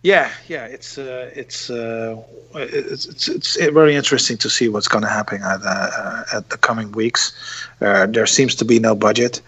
yeah, 0.04 0.32
yeah, 0.48 0.66
it's 0.66 0.98
uh, 0.98 1.30
it's, 1.36 1.70
uh, 1.70 2.16
it's 2.56 3.06
it's 3.06 3.28
it's 3.28 3.56
very 3.58 3.96
interesting 3.96 4.38
to 4.38 4.50
see 4.50 4.70
what's 4.70 4.88
going 4.88 5.04
to 5.04 5.10
happen 5.10 5.42
at 5.44 5.62
uh, 5.64 6.24
at 6.34 6.50
the 6.50 6.58
coming 6.58 6.92
weeks. 6.94 7.34
Uh, 7.82 8.06
there 8.06 8.26
seems 8.26 8.56
to 8.56 8.66
be 8.66 8.80
no 8.80 8.96
budget 8.96 9.42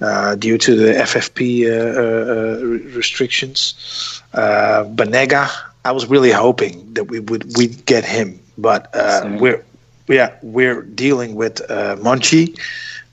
uh, 0.00 0.34
due 0.34 0.58
to 0.58 0.76
the 0.76 0.92
FFP 0.92 1.64
uh, 1.64 1.70
uh, 1.70 2.64
re- 2.64 2.78
restrictions. 2.94 4.22
Uh, 4.34 4.84
Banega, 4.84 5.48
I 5.84 5.92
was 5.92 6.06
really 6.06 6.30
hoping 6.32 6.92
that 6.94 7.04
we 7.04 7.20
would 7.20 7.56
we'd 7.56 7.86
get 7.86 8.04
him, 8.04 8.38
but 8.58 8.94
uh, 8.94 9.36
we're 9.40 9.64
yeah 10.08 10.34
we're 10.42 10.82
dealing 10.82 11.36
with 11.36 11.62
uh, 11.70 11.96
Monchi 11.96 12.58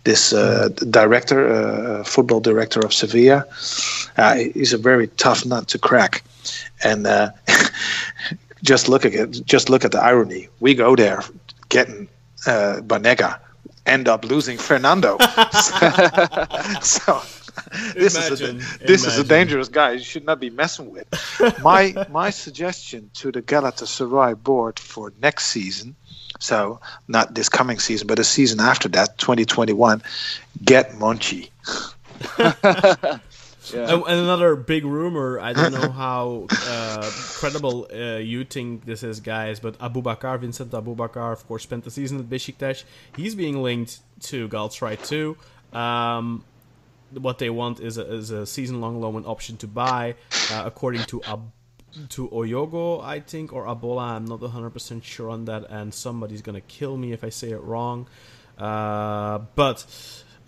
this 0.03 0.33
uh, 0.33 0.69
director, 0.89 1.47
uh, 1.47 2.03
football 2.03 2.41
director 2.41 2.81
of 2.81 2.93
Sevilla. 2.93 3.45
Uh, 4.17 4.35
he's 4.53 4.73
a 4.73 4.77
very 4.77 5.07
tough 5.15 5.45
nut 5.45 5.67
to 5.69 5.79
crack, 5.79 6.23
and 6.83 7.07
uh, 7.07 7.31
just 8.63 8.87
look 8.87 9.05
at. 9.05 9.31
Just 9.45 9.69
look 9.69 9.85
at 9.85 9.91
the 9.91 10.01
irony. 10.01 10.49
We 10.59 10.73
go 10.75 10.95
there, 10.95 11.21
getting 11.69 12.07
uh, 12.45 12.81
Banega, 12.81 13.39
end 13.85 14.07
up 14.07 14.25
losing 14.25 14.57
Fernando. 14.57 15.17
so. 16.81 17.21
This 17.95 18.15
Imagine, 18.15 18.57
is 18.57 18.75
a 18.81 18.87
this 18.87 19.05
is 19.05 19.19
a 19.19 19.23
dangerous 19.23 19.69
guy. 19.69 19.91
You 19.91 19.99
should 19.99 20.25
not 20.25 20.39
be 20.39 20.49
messing 20.49 20.89
with. 20.89 21.07
My 21.61 21.93
my 22.09 22.31
suggestion 22.31 23.11
to 23.15 23.31
the 23.31 23.43
Galatasaray 23.43 24.41
board 24.41 24.79
for 24.79 25.13
next 25.21 25.45
season 25.47 25.95
so 26.43 26.79
not 27.07 27.35
this 27.35 27.49
coming 27.49 27.79
season, 27.79 28.07
but 28.07 28.17
the 28.17 28.23
season 28.23 28.59
after 28.59 28.89
that, 28.89 29.17
2021, 29.17 30.03
get 30.63 30.91
Monchi. 30.93 31.49
Yeah. 33.71 33.93
And, 33.93 34.03
and 34.03 34.19
another 34.19 34.55
big 34.55 34.85
rumor, 34.85 35.39
I 35.39 35.53
don't 35.53 35.73
know 35.73 35.89
how 36.03 36.47
uh, 36.51 37.09
credible 37.13 37.87
uh, 37.93 38.17
you 38.17 38.43
think 38.43 38.85
this 38.85 39.03
is, 39.03 39.19
guys, 39.19 39.59
but 39.59 39.77
Aboubakar, 39.79 40.39
Vincent 40.39 40.71
Aboubakar, 40.71 41.31
of 41.31 41.47
course, 41.47 41.63
spent 41.63 41.83
the 41.83 41.91
season 41.91 42.19
at 42.19 42.25
Besiktas. 42.25 42.83
He's 43.15 43.35
being 43.35 43.61
linked 43.61 43.99
to 44.23 44.47
Galatasaray 44.49 45.05
too. 45.07 45.37
Um, 45.77 46.43
what 47.11 47.37
they 47.39 47.49
want 47.49 47.79
is 47.79 47.97
a, 47.97 48.13
is 48.13 48.31
a 48.31 48.45
season-long 48.45 48.99
loan 48.99 49.23
option 49.25 49.57
to 49.57 49.67
buy, 49.67 50.15
uh, 50.51 50.63
according 50.65 51.03
to 51.05 51.21
Ab- 51.23 51.51
to 52.09 52.27
O 52.31 52.39
Jogo, 52.39 53.03
I 53.03 53.19
think, 53.19 53.53
or 53.53 53.67
A 53.67 53.75
Bola. 53.75 54.15
I'm 54.15 54.25
not 54.25 54.39
100% 54.39 55.03
sure 55.03 55.29
on 55.29 55.45
that, 55.45 55.69
and 55.69 55.93
somebody's 55.93 56.41
gonna 56.41 56.61
kill 56.61 56.97
me 56.97 57.13
if 57.13 57.23
I 57.23 57.29
say 57.29 57.51
it 57.51 57.61
wrong. 57.61 58.07
Uh, 58.57 59.39
but 59.55 59.85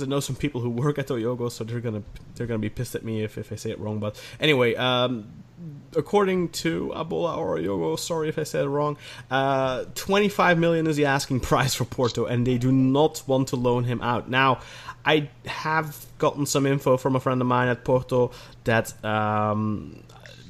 because 0.00 0.08
I 0.08 0.10
know 0.10 0.20
some 0.20 0.36
people 0.36 0.60
who 0.60 0.70
work 0.70 0.98
at 0.98 1.10
O 1.10 1.14
Jogo, 1.14 1.50
so 1.50 1.64
they're 1.64 1.80
gonna 1.80 2.02
they're 2.34 2.46
gonna 2.46 2.58
be 2.58 2.70
pissed 2.70 2.94
at 2.94 3.04
me 3.04 3.22
if, 3.22 3.36
if 3.36 3.52
I 3.52 3.56
say 3.56 3.70
it 3.70 3.78
wrong. 3.78 3.98
But 3.98 4.20
anyway, 4.40 4.74
um, 4.74 5.28
according 5.94 6.50
to 6.50 6.92
A 6.94 7.04
Bola 7.04 7.36
or 7.36 7.58
O 7.58 7.60
Jogo, 7.60 7.98
sorry 7.98 8.28
if 8.28 8.38
I 8.38 8.44
said 8.44 8.64
it 8.64 8.68
wrong, 8.68 8.96
uh, 9.30 9.84
25 9.94 10.58
million 10.58 10.86
is 10.86 10.96
the 10.96 11.06
asking 11.06 11.40
price 11.40 11.74
for 11.74 11.84
Porto, 11.84 12.24
and 12.24 12.46
they 12.46 12.58
do 12.58 12.72
not 12.72 13.22
want 13.26 13.48
to 13.48 13.56
loan 13.56 13.84
him 13.84 14.00
out 14.00 14.28
now. 14.28 14.60
I 15.04 15.28
have 15.46 16.06
gotten 16.18 16.46
some 16.46 16.66
info 16.66 16.96
from 16.96 17.16
a 17.16 17.20
friend 17.20 17.40
of 17.40 17.46
mine 17.46 17.68
at 17.68 17.84
Porto 17.84 18.32
that 18.64 19.02
um, 19.04 20.02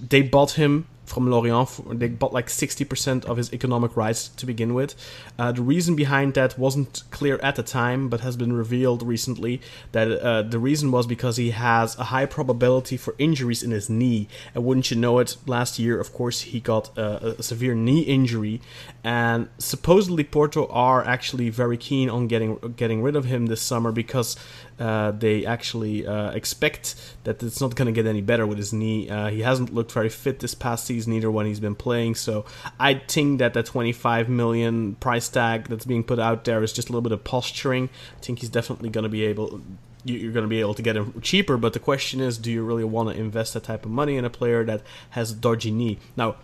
they 0.08 0.22
bought 0.22 0.52
him 0.52 0.86
from 1.10 1.28
Lorient. 1.28 1.98
They 1.98 2.08
bought 2.08 2.32
like 2.32 2.46
60% 2.46 3.24
of 3.24 3.36
his 3.36 3.52
economic 3.52 3.96
rights 3.96 4.28
to 4.28 4.46
begin 4.46 4.74
with. 4.74 4.94
Uh, 5.38 5.52
the 5.52 5.62
reason 5.62 5.96
behind 5.96 6.34
that 6.34 6.58
wasn't 6.58 7.02
clear 7.10 7.38
at 7.42 7.56
the 7.56 7.62
time, 7.62 8.08
but 8.08 8.20
has 8.20 8.36
been 8.36 8.52
revealed 8.52 9.02
recently. 9.02 9.60
That 9.92 10.10
uh, 10.10 10.42
the 10.42 10.58
reason 10.58 10.90
was 10.90 11.06
because 11.06 11.36
he 11.36 11.50
has 11.50 11.98
a 11.98 12.04
high 12.04 12.26
probability 12.26 12.96
for 12.96 13.14
injuries 13.18 13.62
in 13.62 13.70
his 13.72 13.90
knee. 13.90 14.28
And 14.54 14.64
wouldn't 14.64 14.90
you 14.90 14.96
know 14.96 15.18
it, 15.18 15.36
last 15.46 15.78
year, 15.78 16.00
of 16.00 16.12
course, 16.12 16.42
he 16.42 16.60
got 16.60 16.96
uh, 16.96 17.34
a 17.38 17.42
severe 17.42 17.74
knee 17.74 18.02
injury. 18.02 18.60
And 19.02 19.48
supposedly 19.58 20.24
Porto 20.24 20.66
are 20.68 21.04
actually 21.04 21.50
very 21.50 21.76
keen 21.76 22.08
on 22.08 22.28
getting 22.28 22.56
getting 22.76 23.02
rid 23.02 23.16
of 23.16 23.24
him 23.24 23.46
this 23.46 23.62
summer 23.62 23.92
because 23.92 24.36
uh, 24.80 25.10
they 25.12 25.44
actually 25.46 26.06
uh, 26.06 26.30
expect 26.30 26.94
that 27.24 27.42
it's 27.42 27.60
not 27.60 27.74
going 27.76 27.86
to 27.86 27.92
get 27.92 28.06
any 28.08 28.22
better 28.22 28.46
with 28.46 28.58
his 28.58 28.72
knee. 28.72 29.08
Uh, 29.10 29.28
he 29.28 29.42
hasn't 29.42 29.72
looked 29.72 29.92
very 29.92 30.08
fit 30.08 30.40
this 30.40 30.54
past 30.54 30.86
season 30.86 31.12
either 31.12 31.30
when 31.30 31.46
he's 31.46 31.60
been 31.60 31.74
playing. 31.74 32.14
So 32.14 32.46
I 32.78 32.94
think 32.94 33.38
that 33.38 33.54
the 33.54 33.62
25 33.62 34.28
million 34.28 34.94
price 34.96 35.28
tag 35.28 35.68
that's 35.68 35.84
being 35.84 36.02
put 36.02 36.18
out 36.18 36.44
there 36.44 36.62
is 36.62 36.72
just 36.72 36.88
a 36.88 36.92
little 36.92 37.02
bit 37.02 37.12
of 37.12 37.22
posturing. 37.22 37.90
I 38.18 38.24
think 38.24 38.40
he's 38.40 38.48
definitely 38.48 38.88
going 38.88 39.04
to 39.04 39.10
be 39.10 39.24
able. 39.24 39.60
you- 40.04 40.18
You're 40.18 40.32
going 40.32 40.44
to 40.44 40.48
be 40.48 40.60
able 40.60 40.74
to 40.74 40.82
get 40.82 40.96
him 40.96 41.20
cheaper, 41.20 41.58
but 41.58 41.74
the 41.74 41.78
question 41.78 42.20
is, 42.20 42.38
do 42.38 42.50
you 42.50 42.64
really 42.64 42.84
want 42.84 43.10
to 43.10 43.14
invest 43.20 43.52
that 43.54 43.64
type 43.64 43.84
of 43.84 43.90
money 43.90 44.16
in 44.16 44.24
a 44.24 44.30
player 44.30 44.64
that 44.64 44.80
has 45.10 45.30
a 45.32 45.34
dodgy 45.34 45.70
knee? 45.70 45.98
Now, 46.16 46.36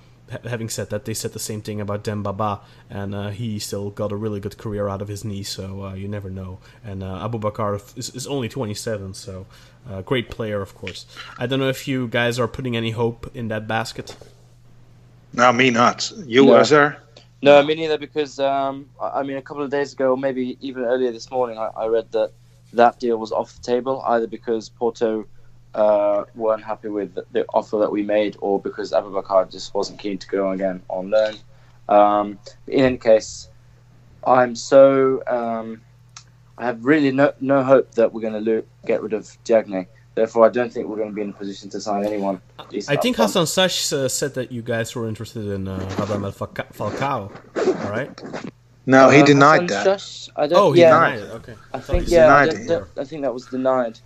having 0.45 0.69
said 0.69 0.91
that, 0.91 1.05
they 1.05 1.15
said 1.15 1.33
the 1.33 1.39
same 1.39 1.61
thing 1.63 1.81
about 1.81 2.03
Demba 2.03 2.33
Ba, 2.33 2.61
and 2.91 3.15
uh, 3.15 3.29
he 3.29 3.59
still 3.59 3.91
got 3.91 4.13
a 4.13 4.17
really 4.17 4.41
good 4.41 4.59
career 4.59 4.89
out 4.89 5.03
of 5.03 5.09
his 5.09 5.25
knee, 5.25 5.43
so 5.43 5.85
uh, 5.85 5.95
you 5.95 6.09
never 6.09 6.31
know. 6.31 6.59
And 6.85 7.03
uh, 7.03 7.29
Aboubakar 7.29 7.97
is, 7.97 8.11
is 8.11 8.27
only 8.27 8.49
27, 8.49 9.15
so 9.15 9.47
uh, 9.89 10.03
great 10.03 10.31
player, 10.31 10.61
of 10.61 10.75
course. 10.75 11.07
I 11.39 11.47
don't 11.47 11.61
know 11.61 11.69
if 11.69 11.87
you 11.87 12.09
guys 12.09 12.39
are 12.39 12.49
putting 12.49 12.77
any 12.77 12.91
hope 12.91 13.31
in 13.35 13.49
that 13.49 13.69
basket. 13.69 14.17
No, 15.33 15.53
me 15.53 15.71
not. 15.71 16.11
You, 16.25 16.47
No. 16.47 16.57
Azar? 16.57 16.97
No, 17.43 17.63
me 17.63 17.75
neither. 17.75 17.99
Because 17.99 18.41
um, 18.41 18.89
I 19.01 19.21
I 19.21 19.23
mean, 19.23 19.37
a 19.37 19.43
couple 19.43 19.63
of 19.63 19.71
days 19.71 19.93
ago, 19.93 20.17
maybe 20.17 20.57
even 20.61 20.85
earlier 20.85 21.13
this 21.13 21.31
morning, 21.31 21.59
I, 21.59 21.71
I 21.77 21.87
read 21.87 22.11
that 22.13 22.33
that 22.73 22.99
deal 22.99 23.19
was 23.19 23.33
off 23.33 23.55
the 23.55 23.63
table, 23.63 24.03
either 24.07 24.27
because 24.27 24.69
Porto 24.71 25.27
uh, 25.83 26.25
weren't 26.35 26.65
happy 26.73 26.89
with 26.99 27.11
the, 27.17 27.25
the 27.33 27.45
offer 27.59 27.77
that 27.83 27.93
we 27.97 28.03
made, 28.03 28.33
or 28.41 28.55
because 28.69 28.89
Aboubakar 28.99 29.51
just 29.57 29.75
wasn't 29.75 29.99
keen 30.05 30.19
to 30.19 30.27
go 30.39 30.51
again 30.57 30.79
on 30.89 31.11
loan. 31.11 31.35
Um, 31.89 32.27
in 32.67 32.85
any 32.85 32.99
case, 33.11 33.49
I'm 34.27 34.57
so 34.57 35.23
um, 35.39 35.69
I 36.59 36.65
have 36.71 36.79
really 36.85 37.13
no 37.13 37.27
no 37.41 37.63
hope 37.63 37.87
that 37.99 38.07
we're 38.13 38.23
going 38.29 38.39
to 38.45 38.51
lo- 38.51 38.65
get 38.91 39.03
rid 39.03 39.13
of 39.13 39.25
Diagne. 39.45 39.87
Therefore, 40.17 40.47
I 40.47 40.53
don't 40.59 40.73
think 40.73 40.89
we're 40.89 40.97
going 41.03 41.11
to 41.11 41.15
be 41.15 41.21
in 41.29 41.31
a 41.37 41.39
position 41.43 41.69
to 41.71 41.79
sign 41.81 42.03
anyone. 42.07 42.41
I 42.89 42.97
think 42.97 43.17
front. 43.17 43.35
Hasan 43.35 43.47
Şaş 43.47 43.93
uh, 43.93 44.09
said 44.09 44.33
that 44.35 44.51
you 44.51 44.63
guys 44.63 44.97
were 44.97 45.07
interested 45.09 45.45
in 45.57 45.69
uh, 45.69 45.79
Radamel 45.99 46.33
Falca- 46.33 46.73
Falcao, 46.73 47.31
all 47.85 47.91
right? 47.91 48.11
No, 48.87 49.11
he 49.11 49.21
Uh, 49.21 49.27
denied 49.27 49.63
Hassan 49.63 49.85
that. 49.85 49.85
Shush, 50.01 50.31
I 50.35 50.47
don't, 50.47 50.59
Oh, 50.59 50.73
he 50.73 50.81
yeah, 50.81 50.95
denied 50.95 51.19
it. 51.19 51.31
Okay. 51.39 51.55
I 51.75 51.79
thought 51.79 51.85
think 51.97 52.09
he 52.09 52.15
yeah, 52.15 52.35
I, 52.35 52.47
denied 52.47 52.67
don't- 52.69 52.83
it, 52.97 53.01
I 53.03 53.05
think 53.05 53.21
that 53.23 53.35
was 53.35 53.45
denied. 53.47 53.99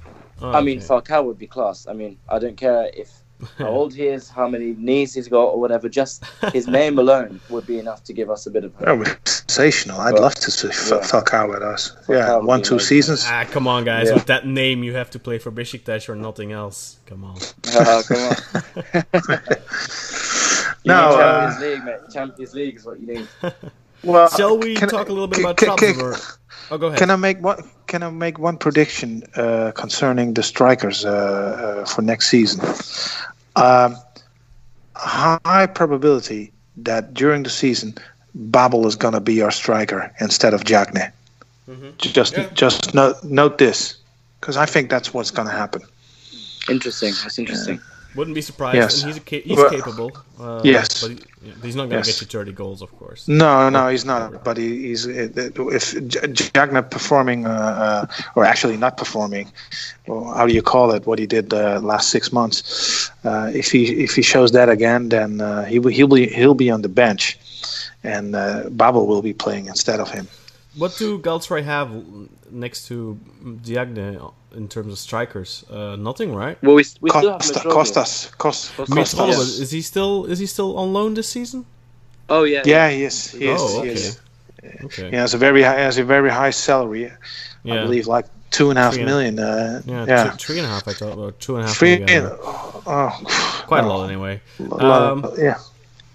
Oh, 0.42 0.52
I 0.52 0.60
mean, 0.60 0.78
okay. 0.78 0.86
Falcao 0.86 1.24
would 1.24 1.38
be 1.38 1.46
class. 1.46 1.86
I 1.86 1.92
mean, 1.92 2.18
I 2.28 2.38
don't 2.38 2.56
care 2.56 2.90
if 2.94 3.10
how 3.58 3.68
old 3.78 3.94
he 3.94 4.06
is, 4.06 4.28
how 4.28 4.46
many 4.48 4.74
knees 4.74 5.14
he's 5.14 5.28
got, 5.28 5.44
or 5.44 5.60
whatever. 5.60 5.88
Just 5.88 6.24
his 6.52 6.66
name 6.78 6.98
alone 6.98 7.40
would 7.48 7.66
be 7.66 7.78
enough 7.78 8.04
to 8.04 8.12
give 8.12 8.28
us 8.30 8.46
a 8.46 8.50
bit 8.50 8.64
of 8.64 8.74
hope. 8.74 8.84
That 8.86 8.98
was 8.98 9.08
sensational. 9.24 10.00
I'd 10.00 10.12
Well, 10.14 10.22
love 10.22 10.34
to 10.36 10.50
see 10.50 10.68
F- 10.68 10.88
yeah. 10.90 10.98
Falcao 10.98 11.48
with 11.48 11.62
us. 11.62 11.96
Falcao 12.06 12.14
yeah, 12.16 12.36
one, 12.36 12.62
two 12.62 12.74
amazing. 12.74 12.86
seasons. 12.86 13.24
Ah, 13.26 13.44
come 13.50 13.66
on, 13.66 13.84
guys. 13.84 14.08
Yeah. 14.08 14.14
With 14.14 14.26
that 14.26 14.46
name, 14.46 14.82
you 14.82 14.94
have 14.94 15.10
to 15.10 15.18
play 15.18 15.38
for 15.38 15.50
Besiktas 15.50 16.08
or 16.08 16.14
nothing 16.16 16.52
else. 16.52 16.98
Come 17.06 17.24
on. 17.24 17.36
Ah, 17.72 18.02
come 18.06 18.18
on. 18.18 19.40
You 20.82 20.92
No, 20.92 21.10
need 21.10 21.20
uh, 21.20 21.50
Champions 21.50 21.60
League, 21.60 21.84
mate. 21.84 21.98
Champions 22.12 22.54
League 22.54 22.76
is 22.76 22.86
what 22.86 23.00
you 23.00 23.06
need. 23.06 23.28
Well, 24.02 24.28
Shall 24.30 24.56
we 24.58 24.74
talk 24.76 25.08
a 25.08 25.12
little 25.12 25.26
bit 25.28 25.36
can- 25.36 25.44
about 25.44 25.56
can- 25.58 25.76
can- 25.76 25.94
Trabzonspor? 25.94 26.36
Oh, 26.70 26.78
go 26.78 26.86
ahead. 26.86 26.98
Can 26.98 27.10
I 27.10 27.16
make 27.16 27.40
one? 27.42 27.62
Can 27.90 28.04
I 28.04 28.10
make 28.10 28.38
one 28.38 28.56
prediction 28.56 29.24
uh, 29.34 29.72
concerning 29.74 30.34
the 30.34 30.44
strikers 30.44 31.04
uh, 31.04 31.10
uh, 31.10 31.84
for 31.86 32.02
next 32.02 32.28
season? 32.28 32.60
Um, 33.56 33.96
high 34.94 35.66
probability 35.66 36.52
that 36.76 37.12
during 37.14 37.42
the 37.42 37.50
season, 37.50 37.96
Babel 38.32 38.86
is 38.86 38.94
going 38.94 39.14
to 39.14 39.20
be 39.20 39.42
our 39.42 39.50
striker 39.50 40.08
instead 40.20 40.54
of 40.54 40.62
Diagne. 40.62 41.10
Just 41.98 42.36
Yeah. 42.36 42.46
just 42.54 42.94
note 42.94 43.16
note 43.24 43.58
this, 43.58 43.96
because 44.40 44.56
I 44.56 44.66
think 44.66 44.88
that's 44.88 45.12
what's 45.12 45.32
going 45.32 45.48
to 45.48 45.54
happen. 45.54 45.82
Interesting. 46.68 47.12
That's 47.22 47.40
interesting. 47.40 47.80
Wouldn't 48.16 48.34
be 48.34 48.40
surprised. 48.42 48.76
Yes. 48.76 49.02
And 49.02 49.12
he's 49.12 49.16
a 49.22 49.24
ca- 49.30 49.42
he's 49.42 49.56
Well, 49.56 49.70
capable. 49.70 50.10
Uh, 50.40 50.60
yes. 50.64 51.02
But 51.02 51.10
he- 51.12 51.52
he's 51.62 51.76
not 51.76 51.88
going 51.88 52.02
to 52.02 52.08
Yes. 52.08 52.20
get 52.20 52.20
you 52.22 52.26
30 52.26 52.52
goals, 52.52 52.82
of 52.82 52.90
course. 52.98 53.28
No, 53.28 53.68
no, 53.70 53.88
he's 53.88 54.04
not. 54.04 54.42
But 54.44 54.56
he, 54.56 54.88
he's 54.88 55.06
if 55.06 56.52
Diagne 56.52 56.82
performing, 56.82 57.46
uh, 57.46 57.50
uh, 58.10 58.22
or 58.34 58.44
actually 58.44 58.76
not 58.76 58.96
performing, 58.96 59.46
well, 60.08 60.24
how 60.34 60.46
do 60.46 60.52
you 60.52 60.62
call 60.62 60.90
it? 60.92 61.06
What 61.06 61.18
he 61.18 61.26
did 61.26 61.50
the 61.50 61.78
last 61.80 62.08
six 62.10 62.32
months. 62.32 63.10
Uh, 63.24 63.50
if 63.54 63.70
he 63.70 63.82
if 64.04 64.14
he 64.16 64.22
shows 64.22 64.50
that 64.52 64.68
again, 64.68 65.08
then 65.10 65.40
uh, 65.40 65.64
he 65.64 65.78
will 65.78 65.92
he'll 65.92 66.08
be 66.08 66.26
he'll 66.26 66.54
be 66.54 66.70
on 66.70 66.82
the 66.82 66.88
bench, 66.88 67.38
and 68.02 68.34
uh, 68.34 68.68
Babel 68.70 69.06
will 69.06 69.22
be 69.22 69.32
playing 69.32 69.66
instead 69.66 70.00
of 70.00 70.10
him. 70.10 70.26
What 70.76 70.96
do 70.96 71.18
Galatasaray 71.18 71.64
have 71.64 71.90
next 72.50 72.86
to 72.88 73.18
Diagne 73.62 74.18
in 74.54 74.68
terms 74.68 74.92
of 74.92 74.98
strikers? 74.98 75.64
Uh, 75.70 75.96
nothing, 75.96 76.34
right? 76.34 76.62
Well, 76.62 76.76
we, 76.76 76.84
we 77.00 77.10
still 77.10 77.32
have 77.32 77.40
Costas, 77.40 78.30
Cost, 78.38 78.72
Costas. 78.76 78.88
Costas. 78.88 79.28
Yes. 79.28 79.38
is 79.58 79.70
he 79.72 79.82
still 79.82 80.26
is 80.26 80.38
he 80.38 80.46
still 80.46 80.76
on 80.78 80.92
loan 80.92 81.14
this 81.14 81.28
season? 81.28 81.66
Oh 82.28 82.44
yeah. 82.44 82.62
Yeah, 82.64 82.88
he 82.90 83.02
is. 83.04 83.32
He 83.32 83.46
is. 83.48 83.60
oh, 83.60 83.82
he 83.82 83.90
okay. 83.90 84.00
is. 84.00 84.20
Okay. 84.84 85.10
He 85.10 85.16
has 85.16 85.34
a 85.34 85.38
very 85.38 85.62
high, 85.62 85.80
has 85.80 85.98
a 85.98 86.04
very 86.04 86.30
high 86.30 86.50
salary. 86.50 87.10
Yeah. 87.64 87.74
I 87.74 87.82
believe 87.84 88.06
like 88.06 88.26
two 88.50 88.70
and 88.70 88.78
a 88.78 88.82
half 88.82 88.94
Three 88.94 89.02
and- 89.02 89.10
million. 89.10 89.38
Uh, 89.38 89.82
Yeah, 89.86 90.04
yeah. 90.06 90.30
Two, 90.30 90.36
three 90.36 90.58
and 90.58 90.66
a 90.66 90.70
half. 90.70 90.86
I 90.86 90.92
thought, 90.92 91.18
or 91.18 91.32
two 91.32 91.56
and 91.56 91.64
a 91.64 91.66
half. 91.68 91.76
Three. 91.76 91.98
maybe, 91.98 92.12
I 92.14 92.20
don't 92.20 92.42
know. 92.44 92.82
Oh, 92.86 93.64
Quite 93.66 93.84
a 93.84 93.86
lot 93.88 94.08
anyway. 94.08 94.40
lot 94.58 94.82
Um, 94.82 95.32
yeah. 95.38 95.58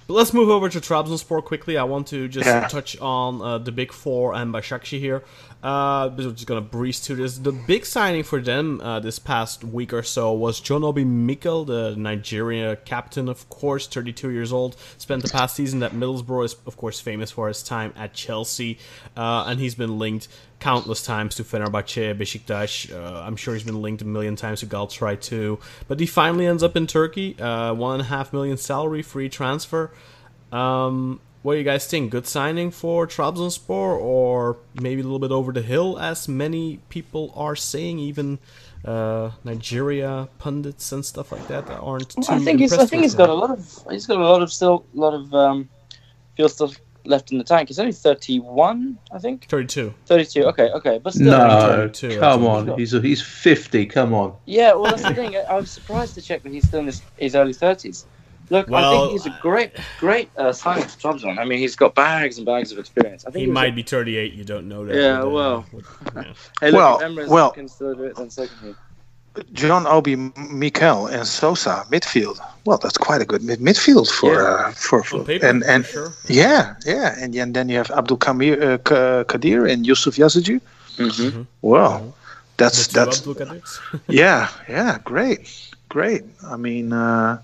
But 0.07 0.13
let's 0.13 0.33
move 0.33 0.49
over 0.49 0.69
to 0.69 0.79
Trabzonspor 0.79 1.43
quickly. 1.43 1.77
I 1.77 1.83
want 1.83 2.05
to 2.07 2.27
just 2.27 2.45
Yeah. 2.45 2.67
touch 2.67 2.95
on 3.01 3.41
uh, 3.41 3.57
the 3.57 3.71
big 3.71 3.91
four 3.91 4.35
and 4.35 4.53
Başakşehir 4.53 4.99
here. 4.99 5.23
Uh, 5.63 6.11
we're 6.15 6.29
just 6.31 6.45
gonna 6.45 6.61
breeze 6.61 6.99
through 6.99 7.15
this. 7.15 7.39
The 7.39 7.51
big 7.51 7.85
signing 7.87 8.21
for 8.23 8.39
them 8.39 8.79
uh, 8.81 8.99
this 8.99 9.17
past 9.17 9.63
week 9.63 9.93
or 9.93 10.03
so 10.03 10.31
was 10.31 10.59
John 10.59 10.83
Obi 10.83 11.03
Mikel, 11.03 11.65
the 11.65 11.95
Nigeria 11.97 12.75
captain, 12.75 13.27
of 13.27 13.49
course, 13.49 13.87
32 13.87 14.29
years 14.29 14.53
old. 14.53 14.75
Spent 14.99 15.23
the 15.23 15.29
past 15.29 15.55
season 15.55 15.81
at 15.81 15.91
Middlesbrough, 15.93 16.45
is 16.45 16.55
of 16.67 16.77
course 16.77 16.99
famous 16.99 17.31
for 17.31 17.47
his 17.47 17.63
time 17.63 17.91
at 17.97 18.13
Chelsea, 18.13 18.77
uh, 19.17 19.45
and 19.47 19.59
he's 19.59 19.73
been 19.73 19.97
linked 19.97 20.27
countless 20.65 21.03
times 21.03 21.35
to 21.35 21.43
Fenerbahce, 21.43 22.17
Besiktas. 22.17 22.91
Uh, 22.91 23.21
I'm 23.21 23.35
sure 23.35 23.53
he's 23.53 23.63
been 23.63 23.83
linked 23.83 24.01
a 24.01 24.05
million 24.05 24.35
times 24.35 24.61
to 24.61 24.65
Galatasaray 24.65 25.21
too. 25.21 25.59
But 25.87 25.99
he 25.99 26.07
finally 26.07 26.47
ends 26.47 26.63
up 26.63 26.75
in 26.75 26.87
Turkey. 26.87 27.39
Uh, 27.39 27.71
one 27.75 27.93
and 27.93 28.01
a 28.01 28.05
half 28.05 28.33
million 28.33 28.57
salary, 28.57 29.03
free 29.03 29.29
transfer. 29.29 29.91
Um, 30.51 31.19
what 31.43 31.53
do 31.53 31.59
you 31.59 31.63
guys 31.63 31.85
think? 31.85 32.09
Good 32.09 32.25
signing 32.25 32.71
for 32.71 33.05
Trabzonspor, 33.05 33.69
or 33.69 34.57
maybe 34.73 35.01
a 35.01 35.03
little 35.03 35.19
bit 35.19 35.31
over 35.31 35.51
the 35.51 35.61
hill, 35.61 35.99
as 35.99 36.27
many 36.27 36.79
people 36.89 37.31
are 37.35 37.55
saying, 37.55 37.99
even 37.99 38.39
uh, 38.83 39.29
Nigeria 39.43 40.29
pundits 40.39 40.91
and 40.91 41.05
stuff 41.05 41.31
like 41.31 41.47
that 41.47 41.67
that 41.67 41.77
aren't 41.77 42.09
too. 42.09 42.23
I 42.27 42.39
think 42.39 42.59
he's. 42.59 42.73
I 42.73 42.87
think 42.87 43.03
he's 43.03 43.13
got 43.13 43.29
a 43.29 43.33
lot 43.35 43.51
of. 43.51 43.85
He's 43.91 44.07
got 44.07 44.17
a 44.17 44.23
lot 44.23 44.41
of 44.41 44.51
still. 44.51 44.83
A 44.95 44.99
lot 44.99 45.13
of 45.13 45.31
um, 45.31 45.69
fuel 46.35 46.49
still 46.49 46.73
left 47.07 47.31
in 47.31 47.37
the 47.37 47.43
tank. 47.43 47.69
He's 47.69 47.79
only 47.79 47.91
thirty-one. 47.91 48.97
I 49.11 49.19
think 49.19 49.45
32. 49.47 49.93
thirty-two. 50.05 50.43
Okay, 50.45 50.69
okay, 50.71 50.99
but 51.01 51.13
still. 51.13 51.25
No, 51.27 51.75
22, 51.75 52.07
I 52.17 52.19
come 52.19 52.45
on. 52.45 52.77
He's 52.77 52.91
he's 52.91 53.21
50. 53.21 53.85
Come 53.87 54.13
on. 54.13 54.35
Yeah, 54.45 54.73
well, 54.73 54.85
that's 54.91 55.03
the 55.03 55.13
thing. 55.13 55.35
I, 55.35 55.39
I 55.41 55.55
was 55.55 55.71
surprised 55.71 56.15
to 56.15 56.21
check 56.21 56.43
that 56.43 56.51
he's 56.51 56.67
still 56.67 56.79
in 56.81 56.87
his, 56.87 57.01
his 57.17 57.35
early 57.35 57.53
thirties. 57.53 58.05
Look, 58.51 58.71
I 58.71 58.91
think 58.91 59.11
he's 59.13 59.25
a 59.25 59.35
great, 59.41 59.71
great 59.99 60.29
uh, 60.37 60.51
signing 60.53 60.83
for 60.83 60.99
Trabzon. 60.99 61.39
I 61.39 61.45
mean, 61.45 61.57
he's 61.57 61.75
got 61.75 61.95
bags 61.95 62.37
and 62.37 62.45
bags 62.45 62.71
of 62.71 62.77
experience. 62.77 63.25
I 63.25 63.31
think 63.31 63.41
He 63.41 63.47
was 63.47 63.55
might 63.55 63.71
a- 63.73 63.75
be 63.75 63.81
38. 63.81 64.33
You 64.33 64.43
don't 64.43 64.67
know 64.69 64.85
that. 64.85 64.95
Yeah, 64.95 65.21
uh, 65.23 65.27
well. 65.29 65.65
with- 65.73 65.87
yeah. 66.15 66.33
Hey, 66.61 66.69
look, 66.69 66.73
Well, 66.79 66.99
if 66.99 67.07
Emirates 67.11 67.27
well- 67.29 67.51
can 67.51 67.67
still 67.67 67.95
do 67.95 68.03
it, 68.03 68.15
then 68.15 68.29
so 68.29 68.45
can 68.45 68.67
he. 68.67 68.75
John 69.53 69.85
Obi 69.87 70.15
Mikel 70.51 71.07
and 71.07 71.27
Sosa 71.27 71.85
midfield. 71.91 72.39
Well, 72.65 72.77
that's 72.77 72.97
quite 72.97 73.21
a 73.21 73.25
good 73.25 73.43
mid- 73.43 73.59
midfield 73.59 74.09
for 74.11 74.33
Yeah. 74.33 74.67
uh, 74.67 74.71
for, 74.71 75.03
for 75.03 75.23
paper, 75.23 75.45
and 75.45 75.63
and 75.63 75.85
for 75.85 75.91
sure. 75.91 76.13
yeah, 76.27 76.75
yeah, 76.85 77.15
and, 77.19 77.35
and 77.35 77.53
then 77.55 77.69
you 77.69 77.77
have 77.77 77.91
Abdul 77.91 78.17
Kamir, 78.17 78.61
uh, 78.61 78.77
K- 78.79 79.23
Kadir 79.27 79.65
and 79.67 79.85
Yusuf 79.85 80.15
Yazici. 80.17 80.59
Mm-hmm. 80.97 81.43
Well, 81.61 82.13
that's 82.57 82.87
The 82.87 82.93
that's 83.05 83.79
yeah, 84.07 84.49
yeah, 84.69 84.97
great, 85.03 85.41
great. 85.89 86.23
I 86.47 86.55
mean, 86.57 86.93
uh, 86.93 87.37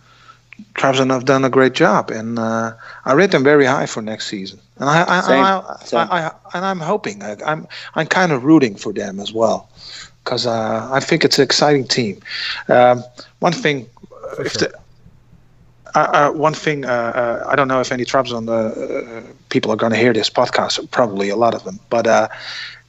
Trabzon 0.75 1.09
have 1.11 1.25
done 1.25 1.43
a 1.43 1.49
great 1.49 1.73
job, 1.73 2.11
and 2.11 2.39
uh, 2.39 2.73
I 3.05 3.13
rate 3.13 3.31
them 3.31 3.43
very 3.43 3.65
high 3.65 3.85
for 3.87 4.01
next 4.01 4.27
season. 4.27 4.59
And 4.77 4.89
I, 4.89 5.05
I, 5.07 5.21
Same, 5.21 5.43
I, 5.43 5.75
same. 5.85 5.99
I, 5.99 6.27
I, 6.27 6.31
and 6.53 6.65
I'm 6.65 6.79
hoping. 6.79 7.21
I, 7.23 7.35
I'm, 7.45 7.67
I'm 7.95 8.07
kind 8.07 8.31
of 8.31 8.43
rooting 8.43 8.75
for 8.75 8.93
them 8.93 9.19
as 9.19 9.33
well, 9.33 9.69
because 10.23 10.45
uh, 10.45 10.89
I 10.91 10.99
think 10.99 11.23
it's 11.25 11.37
an 11.39 11.43
exciting 11.43 11.87
team. 11.87 12.19
Um, 12.67 13.03
one 13.39 13.53
thing, 13.53 13.87
For 14.35 14.45
if 14.45 14.53
sure. 14.53 14.67
the, 14.69 14.73
uh, 15.95 15.99
uh, 15.99 16.31
one 16.31 16.53
thing, 16.53 16.85
uh, 16.85 16.89
uh, 16.89 17.45
I 17.49 17.55
don't 17.55 17.67
know 17.67 17.81
if 17.81 17.91
any 17.91 18.05
Trabzon 18.05 18.47
uh, 18.47 18.53
uh, 18.53 19.21
people 19.49 19.71
are 19.71 19.75
going 19.77 19.91
to 19.91 19.97
hear 19.97 20.13
this 20.13 20.29
podcast. 20.29 20.89
Probably 20.91 21.29
a 21.29 21.35
lot 21.35 21.53
of 21.53 21.63
them, 21.63 21.79
but 21.89 22.07
uh, 22.07 22.27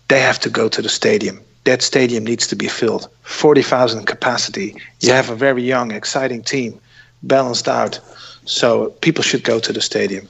they 0.08 0.20
have 0.20 0.38
to 0.40 0.50
go 0.50 0.68
to 0.68 0.82
the 0.82 0.88
stadium. 0.88 1.40
That 1.64 1.82
stadium 1.82 2.24
needs 2.24 2.46
to 2.48 2.56
be 2.56 2.68
filled. 2.68 3.08
Forty 3.22 3.62
thousand 3.62 4.06
capacity. 4.06 4.76
You 5.00 5.12
have 5.12 5.30
a 5.30 5.34
very 5.34 5.62
young, 5.62 5.90
exciting 5.92 6.42
team, 6.42 6.78
balanced 7.22 7.68
out. 7.68 8.00
So 8.44 8.90
people 9.00 9.22
should 9.22 9.44
go 9.44 9.60
to 9.60 9.72
the 9.72 9.80
stadium. 9.80 10.28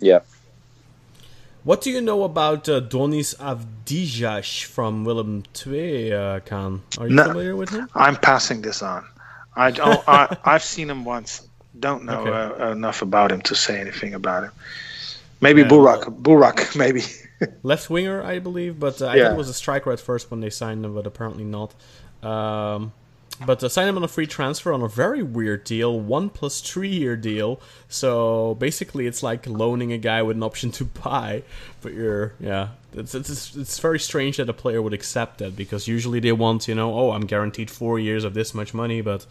Yeah. 0.00 0.20
What 1.70 1.82
do 1.82 1.90
you 1.92 2.00
know 2.00 2.24
about 2.24 2.68
uh, 2.68 2.80
Donis 2.80 3.32
Avdijaj 3.36 4.64
from 4.64 5.04
Willem 5.04 5.44
II, 5.64 6.12
uh, 6.12 6.40
Kaan? 6.40 6.80
Are 6.98 7.06
you 7.06 7.14
No. 7.14 7.22
familiar 7.22 7.54
with 7.54 7.70
him? 7.70 7.88
I'm 7.94 8.16
passing 8.16 8.60
this 8.60 8.82
on. 8.82 9.06
I 9.54 9.70
don't. 9.70 10.02
I, 10.08 10.36
I've 10.44 10.64
seen 10.64 10.90
him 10.90 11.04
once. 11.04 11.46
Don't 11.78 12.06
know 12.06 12.22
Okay. 12.26 12.64
uh, 12.64 12.72
enough 12.72 13.02
about 13.02 13.30
him 13.30 13.40
to 13.42 13.54
say 13.54 13.78
anything 13.80 14.14
about 14.14 14.42
him. 14.42 14.50
Maybe 15.40 15.60
Yeah, 15.62 15.68
Burak. 15.68 16.02
Burak, 16.20 16.74
maybe. 16.84 17.02
left 17.62 17.88
winger, 17.88 18.20
I 18.20 18.40
believe, 18.40 18.80
but 18.80 19.00
uh, 19.00 19.06
I 19.06 19.14
Yeah. 19.14 19.22
thought 19.28 19.34
it 19.34 19.36
was 19.38 19.48
a 19.48 19.54
striker 19.54 19.92
at 19.92 20.00
first 20.00 20.28
when 20.32 20.40
they 20.40 20.50
signed 20.50 20.84
him, 20.84 20.92
but 20.92 21.06
apparently 21.06 21.44
not. 21.44 21.72
Um, 22.24 22.92
but 23.44 23.62
uh, 23.62 23.68
signed 23.68 23.88
him 23.88 23.96
on 23.96 24.04
a 24.04 24.08
free 24.08 24.26
transfer 24.26 24.72
on 24.72 24.82
a 24.82 24.88
very 24.88 25.22
weird 25.22 25.64
deal, 25.64 25.98
one 25.98 26.30
plus 26.30 26.60
three 26.60 26.88
year 26.88 27.16
deal. 27.16 27.60
So 27.88 28.54
basically, 28.56 29.06
it's 29.06 29.22
like 29.22 29.46
loaning 29.46 29.92
a 29.92 29.98
guy 29.98 30.22
with 30.22 30.36
an 30.36 30.42
option 30.42 30.70
to 30.72 30.84
buy, 30.84 31.42
but 31.80 31.92
you're 31.92 32.34
yeah. 32.40 32.68
It's, 32.92 33.14
it's 33.14 33.54
it's 33.54 33.78
very 33.78 34.00
strange 34.00 34.38
that 34.38 34.48
a 34.48 34.52
player 34.52 34.82
would 34.82 34.92
accept 34.92 35.38
that 35.38 35.54
because 35.54 35.86
usually 35.86 36.18
they 36.18 36.32
want 36.32 36.66
you 36.66 36.74
know 36.74 36.92
oh 36.92 37.12
I'm 37.12 37.24
guaranteed 37.26 37.70
four 37.70 37.98
years 38.00 38.24
of 38.24 38.34
this 38.34 38.52
much 38.52 38.74
money, 38.74 39.00
but 39.00 39.26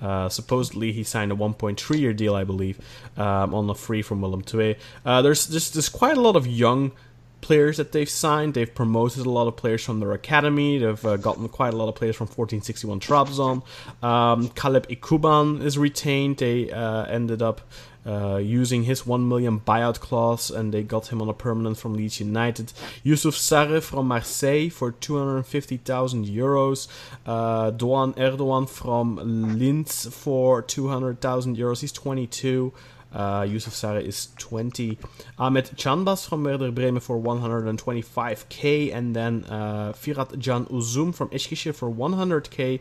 uh, 0.00 0.28
supposedly 0.28 0.92
he 0.92 1.02
signed 1.02 1.32
a 1.32 1.34
1.3 1.34 1.98
year 1.98 2.12
deal 2.12 2.34
I 2.34 2.44
believe 2.44 2.78
um, 3.16 3.52
on 3.54 3.68
a 3.68 3.74
free 3.74 4.02
from 4.02 4.20
Willem 4.20 4.44
II. 4.52 4.76
Uh, 5.04 5.22
there's 5.22 5.48
just 5.48 5.74
there's 5.74 5.88
quite 5.88 6.16
a 6.16 6.20
lot 6.20 6.36
of 6.36 6.46
young 6.46 6.92
players 7.40 7.76
that 7.76 7.92
they've 7.92 8.08
signed. 8.08 8.54
They've 8.54 8.72
promoted 8.72 9.26
a 9.26 9.30
lot 9.30 9.46
of 9.48 9.56
players 9.56 9.84
from 9.84 10.00
their 10.00 10.12
academy. 10.12 10.78
They've 10.78 11.04
uh, 11.04 11.16
gotten 11.16 11.48
quite 11.48 11.74
a 11.74 11.76
lot 11.76 11.88
of 11.88 11.94
players 11.94 12.16
from 12.16 12.26
1461 12.26 13.00
Trabzon. 13.00 13.62
Um, 14.04 14.48
Caleb 14.50 14.88
Ekuban 14.88 15.62
is 15.62 15.78
retained. 15.78 16.38
They 16.38 16.70
uh, 16.70 17.04
ended 17.04 17.42
up 17.42 17.60
uh, 18.06 18.36
using 18.36 18.84
his 18.84 19.06
1 19.06 19.28
million 19.28 19.60
buyout 19.60 20.00
clause 20.00 20.50
and 20.50 20.72
they 20.72 20.82
got 20.82 21.12
him 21.12 21.20
on 21.20 21.28
a 21.28 21.34
permanent 21.34 21.76
from 21.76 21.94
Leeds 21.94 22.20
United. 22.20 22.72
Yusuf 23.02 23.36
Sari 23.36 23.80
from 23.80 24.08
Marseille 24.08 24.70
for 24.70 24.92
250,000 24.92 26.26
euros. 26.26 26.88
Uh, 27.26 27.70
Doğan 27.70 28.14
Erdogan 28.16 28.68
from 28.68 29.58
Linz 29.58 30.06
for 30.06 30.62
200,000 30.62 31.56
euros. 31.56 31.80
He's 31.80 31.92
22. 31.92 32.72
Uh, 33.12 33.46
Yusuf 33.48 33.74
Sari 33.74 34.06
is 34.06 34.28
20. 34.38 34.98
Ahmet 35.38 35.72
Canbaz 35.76 36.28
from 36.28 36.44
Werder 36.44 36.70
Bremen 36.70 37.00
for 37.00 37.18
125k. 37.20 38.94
And 38.94 39.16
then 39.16 39.44
uh, 39.48 39.92
Firat 39.92 40.40
Can 40.42 40.66
Uzum 40.66 41.14
from 41.14 41.28
Eskişehir 41.30 41.74
for 41.74 41.90
100k. 41.90 42.80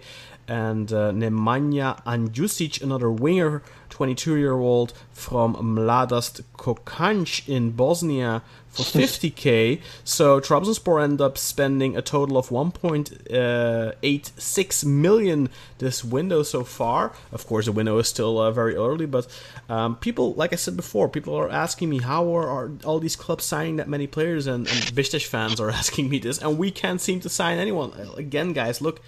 And 0.50 0.92
uh, 0.92 1.12
Nemanja 1.12 1.96
Anđušić, 2.06 2.82
another 2.82 3.08
winger, 3.08 3.62
22 3.90 4.38
year 4.38 4.54
old 4.54 4.94
from 5.12 5.56
Mladost 5.56 6.42
Kakanj 6.58 7.50
in 7.50 7.72
Bosnia 7.72 8.42
for 8.70 8.84
50k. 8.84 9.82
So 10.04 10.40
Trabzonspor 10.40 11.04
end 11.04 11.20
up 11.20 11.36
spending 11.38 11.98
a 11.98 12.02
total 12.02 12.38
of 12.38 12.48
1.86 12.50 14.86
million 14.86 15.50
this 15.80 16.04
window 16.04 16.44
so 16.44 16.64
far. 16.64 17.14
Of 17.32 17.46
course, 17.46 17.66
the 17.66 17.72
window 17.72 17.98
is 17.98 18.08
still 18.08 18.40
uh, 18.40 18.52
very 18.52 18.76
early, 18.76 19.06
but 19.06 19.28
um, 19.68 19.98
people, 19.98 20.34
like 20.34 20.54
I 20.54 20.56
said 20.56 20.78
before, 20.78 21.10
people 21.10 21.36
are 21.36 21.50
asking 21.50 21.90
me 21.90 21.98
how 22.00 22.36
are, 22.36 22.48
are 22.48 22.72
all 22.86 23.00
these 23.00 23.16
clubs 23.16 23.44
signing 23.44 23.78
that 23.78 23.90
many 23.90 24.06
players, 24.08 24.48
and, 24.48 24.68
and 24.68 25.24
fans 25.24 25.60
are 25.60 25.70
asking 25.72 26.10
me 26.10 26.20
this, 26.20 26.40
and 26.40 26.58
we 26.58 26.72
can't 26.72 27.02
seem 27.02 27.20
to 27.22 27.30
sign 27.30 27.60
anyone. 27.60 27.92
Again, 28.16 28.54
guys, 28.54 28.82
look, 28.82 29.02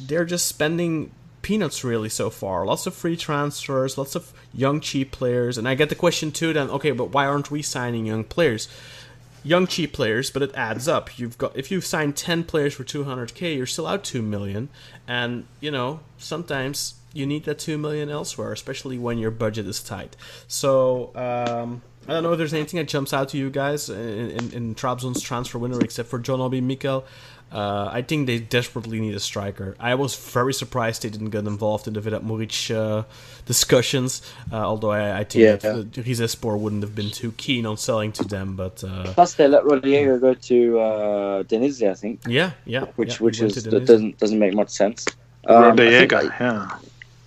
they're 0.00 0.24
just 0.24 0.46
spending 0.46 1.12
peanuts 1.42 1.84
really 1.84 2.08
so 2.08 2.30
far. 2.30 2.64
Lots 2.64 2.86
of 2.86 2.94
free 2.94 3.16
transfers, 3.16 3.98
lots 3.98 4.14
of 4.14 4.32
young 4.54 4.80
cheap 4.80 5.10
players, 5.10 5.58
and 5.58 5.68
I 5.68 5.74
get 5.74 5.88
the 5.88 5.94
question 5.94 6.32
too. 6.32 6.52
Then 6.52 6.70
okay, 6.70 6.92
but 6.92 7.10
why 7.10 7.26
aren't 7.26 7.50
we 7.50 7.62
signing 7.62 8.06
young 8.06 8.24
players? 8.24 8.68
Young 9.44 9.66
cheap 9.66 9.92
players, 9.92 10.30
but 10.30 10.42
it 10.42 10.54
adds 10.54 10.86
up. 10.86 11.18
You've 11.18 11.36
got 11.36 11.56
if 11.56 11.70
you've 11.70 11.84
signed 11.84 12.16
ten 12.16 12.44
players 12.44 12.74
for 12.74 12.84
200k, 12.84 13.56
you're 13.56 13.66
still 13.66 13.86
out 13.86 14.04
two 14.04 14.22
million, 14.22 14.68
and 15.06 15.46
you 15.60 15.70
know 15.70 16.00
sometimes 16.16 16.94
you 17.12 17.26
need 17.26 17.44
that 17.44 17.58
two 17.58 17.76
million 17.76 18.08
elsewhere, 18.08 18.52
especially 18.52 18.98
when 18.98 19.18
your 19.18 19.30
budget 19.30 19.66
is 19.66 19.82
tight. 19.82 20.16
So 20.46 21.10
um, 21.14 21.82
I 22.08 22.12
don't 22.12 22.22
know 22.22 22.32
if 22.32 22.38
there's 22.38 22.54
anything 22.54 22.78
that 22.78 22.88
jumps 22.88 23.12
out 23.12 23.28
to 23.30 23.38
you 23.38 23.50
guys 23.50 23.88
in, 23.88 24.30
in, 24.30 24.52
in 24.52 24.74
Trabzon's 24.74 25.20
transfer 25.20 25.58
window 25.58 25.78
except 25.78 26.08
for 26.08 26.18
John 26.18 26.40
Obi 26.40 26.60
Mikel. 26.60 27.04
Uh, 27.52 27.90
I 27.92 28.00
think 28.02 28.26
they 28.26 28.38
desperately 28.38 28.98
need 28.98 29.14
a 29.14 29.20
striker. 29.20 29.76
I 29.78 29.94
was 29.94 30.14
very 30.16 30.54
surprised 30.54 31.02
they 31.02 31.10
didn't 31.10 31.30
get 31.30 31.44
involved 31.46 31.86
in 31.86 31.92
the 31.92 32.00
Vedat 32.00 32.24
Muriqi 32.24 32.74
uh, 32.74 33.02
discussions, 33.44 34.22
uh, 34.50 34.56
although 34.56 34.90
I, 34.90 35.18
I 35.20 35.24
think 35.24 35.42
Yeah. 35.42 35.56
that 35.56 35.92
Rizespor 35.92 36.58
wouldn't 36.58 36.82
have 36.82 36.94
been 36.94 37.10
too 37.10 37.32
keen 37.32 37.66
on 37.66 37.76
selling 37.76 38.12
to 38.12 38.24
them. 38.24 38.56
But 38.56 38.82
uh, 38.82 39.12
Plus, 39.14 39.34
they 39.34 39.48
let 39.48 39.64
Rodrigo 39.64 40.18
go 40.18 40.32
to 40.34 40.80
uh, 40.80 41.42
Denizli, 41.44 41.90
I 41.90 41.94
think, 41.94 42.20
yeah, 42.26 42.52
yeah, 42.64 42.86
which 42.96 43.14
yeah, 43.20 43.24
which 43.24 43.40
is 43.42 43.52
to 43.54 43.60
that 43.70 43.82
Denizli. 43.82 43.86
doesn't 43.86 44.18
doesn't 44.18 44.38
make 44.38 44.54
much 44.54 44.70
sense. 44.70 45.06
Um, 45.46 45.56
I 45.56 45.76
think, 45.76 46.12
Rodallega, 46.12 46.22
like, 46.22 46.40
yeah. 46.40 46.78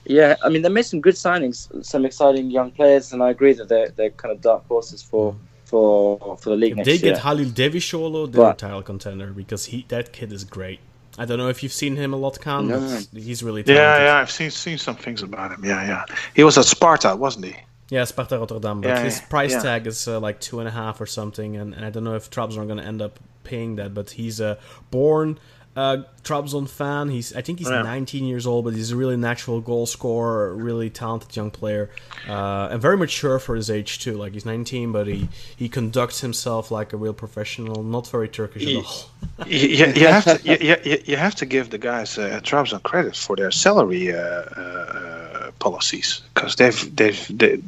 yeah, 0.06 0.36
I 0.44 0.50
mean 0.50 0.62
they 0.64 0.70
made 0.70 0.86
some 0.86 1.02
good 1.02 1.16
signings, 1.16 1.68
some 1.86 2.04
exciting 2.06 2.50
young 2.50 2.72
players, 2.72 3.14
and 3.14 3.22
I 3.22 3.30
agree 3.30 3.54
that 3.54 3.68
they're 3.70 3.90
they're 3.90 4.12
kind 4.12 4.32
of 4.34 4.42
dark 4.42 4.66
horses 4.68 5.04
for 5.04 5.36
for 5.66 6.38
for 6.38 6.50
the 6.52 6.56
league 6.56 6.72
If 6.72 6.78
next 6.78 6.88
they 6.88 6.94
year. 7.08 7.14
get 7.16 7.24
Halil 7.24 7.50
Dervişoğlu, 7.50 8.32
they're 8.32 8.50
a 8.52 8.54
title 8.54 8.84
contender 8.84 9.28
because 9.42 9.66
he 9.66 9.86
that 9.90 10.14
kid 10.14 10.32
is 10.32 10.44
great. 10.44 10.80
I 11.18 11.26
don't 11.26 11.38
know 11.38 11.50
if 11.50 11.64
you've 11.64 11.74
seen 11.74 11.96
him 11.96 12.14
a 12.14 12.18
lot, 12.18 12.40
Kaan, 12.42 12.68
No. 12.68 12.80
but 13.14 13.22
he's 13.24 13.42
really 13.42 13.64
talented. 13.64 13.76
Yeah, 13.76 14.04
yeah, 14.06 14.22
I've 14.22 14.32
seen 14.32 14.52
seen 14.52 14.78
some 14.78 14.96
things 14.98 15.22
about 15.24 15.52
him. 15.54 15.64
Yeah, 15.64 15.82
yeah. 15.88 16.06
He 16.36 16.44
was 16.44 16.58
at 16.58 16.66
Sparta, 16.66 17.16
wasn't 17.16 17.46
he? 17.46 17.56
Yeah, 17.90 18.04
Sparta 18.06 18.38
Rotterdam, 18.38 18.82
but 18.82 18.90
Yeah, 18.90 19.04
his 19.04 19.20
yeah, 19.20 19.26
price 19.28 19.52
yeah. 19.54 19.62
tag 19.62 19.88
is 19.88 20.08
uh, 20.08 20.20
like 20.20 20.40
two 20.42 20.60
and 20.60 20.68
a 20.68 20.72
half 20.72 21.00
or 21.00 21.06
something, 21.06 21.56
and, 21.56 21.74
and 21.74 21.86
I 21.86 21.90
don't 21.90 22.04
know 22.04 22.16
if 22.16 22.30
Trabzon 22.30 22.58
are 22.58 22.66
going 22.66 22.80
to 22.80 22.84
end 22.94 23.02
up 23.02 23.20
paying 23.44 23.76
that. 23.78 23.94
But 23.94 24.10
he's 24.12 24.40
a 24.42 24.58
born 24.92 25.40
uh, 25.76 25.98
Trabzon 26.24 26.68
fan. 26.70 27.10
He's 27.10 27.36
I 27.36 27.42
think 27.42 27.60
he's 27.60 27.70
Yeah. 27.70 27.82
19 27.82 28.26
years 28.26 28.48
old, 28.48 28.66
but 28.66 28.74
he's 28.74 28.92
a 28.92 28.96
really 28.96 29.18
natural 29.18 29.60
goal 29.62 29.86
scorer, 29.86 30.54
really 30.56 30.90
talented 30.90 31.36
young 31.36 31.52
player, 31.52 31.90
uh, 32.30 32.70
and 32.72 32.82
very 32.82 32.98
mature 32.98 33.40
for 33.40 33.56
his 33.56 33.70
age 33.70 34.00
too. 34.00 34.14
Like 34.18 34.34
he's 34.34 34.46
19, 34.46 34.92
but 34.92 35.06
he 35.08 35.28
he 35.56 35.68
conducts 35.70 36.22
himself 36.22 36.72
like 36.72 36.94
a 36.94 36.98
real 36.98 37.14
professional, 37.14 37.84
not 37.84 38.08
very 38.08 38.28
Turkish 38.30 38.64
He- 38.64 38.78
at 38.80 38.86
all. 38.86 39.10
you, 39.48 39.68
you, 39.68 39.86
you 40.02 40.08
have 40.08 40.24
to 40.26 40.40
you, 40.44 40.76
you, 40.86 40.98
you 41.06 41.18
have 41.18 41.36
to 41.36 41.46
give 41.46 41.70
the 41.70 41.78
guys 41.78 42.18
uh, 42.18 42.38
at 42.38 42.44
Trabzon 42.44 42.82
credit 42.84 43.16
for 43.16 43.36
their 43.36 43.52
salary 43.52 44.14
uh, 44.14 44.18
uh, 44.18 44.60
uh, 44.62 45.52
policies 45.60 46.22
because 46.34 46.56
they've 46.56 46.96
they've 46.96 47.38
they, 47.38 47.60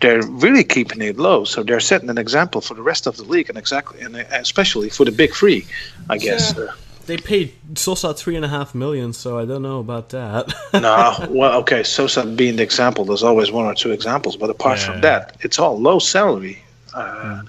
they're 0.00 0.22
really 0.26 0.64
keeping 0.64 1.02
it 1.02 1.16
low. 1.18 1.44
So 1.44 1.62
they're 1.62 1.80
setting 1.80 2.08
an 2.10 2.18
example 2.18 2.60
for 2.60 2.74
the 2.74 2.82
rest 2.82 3.06
of 3.06 3.16
the 3.16 3.24
league 3.24 3.48
and 3.50 3.58
exactly 3.58 4.00
and 4.00 4.16
especially 4.16 4.88
for 4.88 5.04
the 5.04 5.12
big 5.12 5.34
three, 5.34 5.66
I 6.08 6.16
guess. 6.18 6.54
Yeah. 6.56 6.72
They 7.10 7.16
paid 7.16 7.52
Sosa 7.74 8.14
three 8.14 8.36
and 8.36 8.44
a 8.44 8.48
half 8.48 8.72
million, 8.72 9.12
so 9.12 9.36
I 9.36 9.44
don't 9.44 9.62
know 9.62 9.80
about 9.80 10.10
that. 10.10 10.54
no, 10.72 11.26
well, 11.30 11.58
okay. 11.62 11.82
Sosa 11.82 12.24
being 12.24 12.54
the 12.54 12.62
example, 12.62 13.04
there's 13.04 13.24
always 13.24 13.50
one 13.50 13.66
or 13.66 13.74
two 13.74 13.90
examples, 13.90 14.36
but 14.36 14.48
apart 14.48 14.78
Yeah. 14.78 14.92
from 14.92 15.00
that, 15.00 15.36
it's 15.40 15.58
all 15.58 15.76
low 15.80 15.98
salary. 15.98 16.62
Uh, 16.94 17.42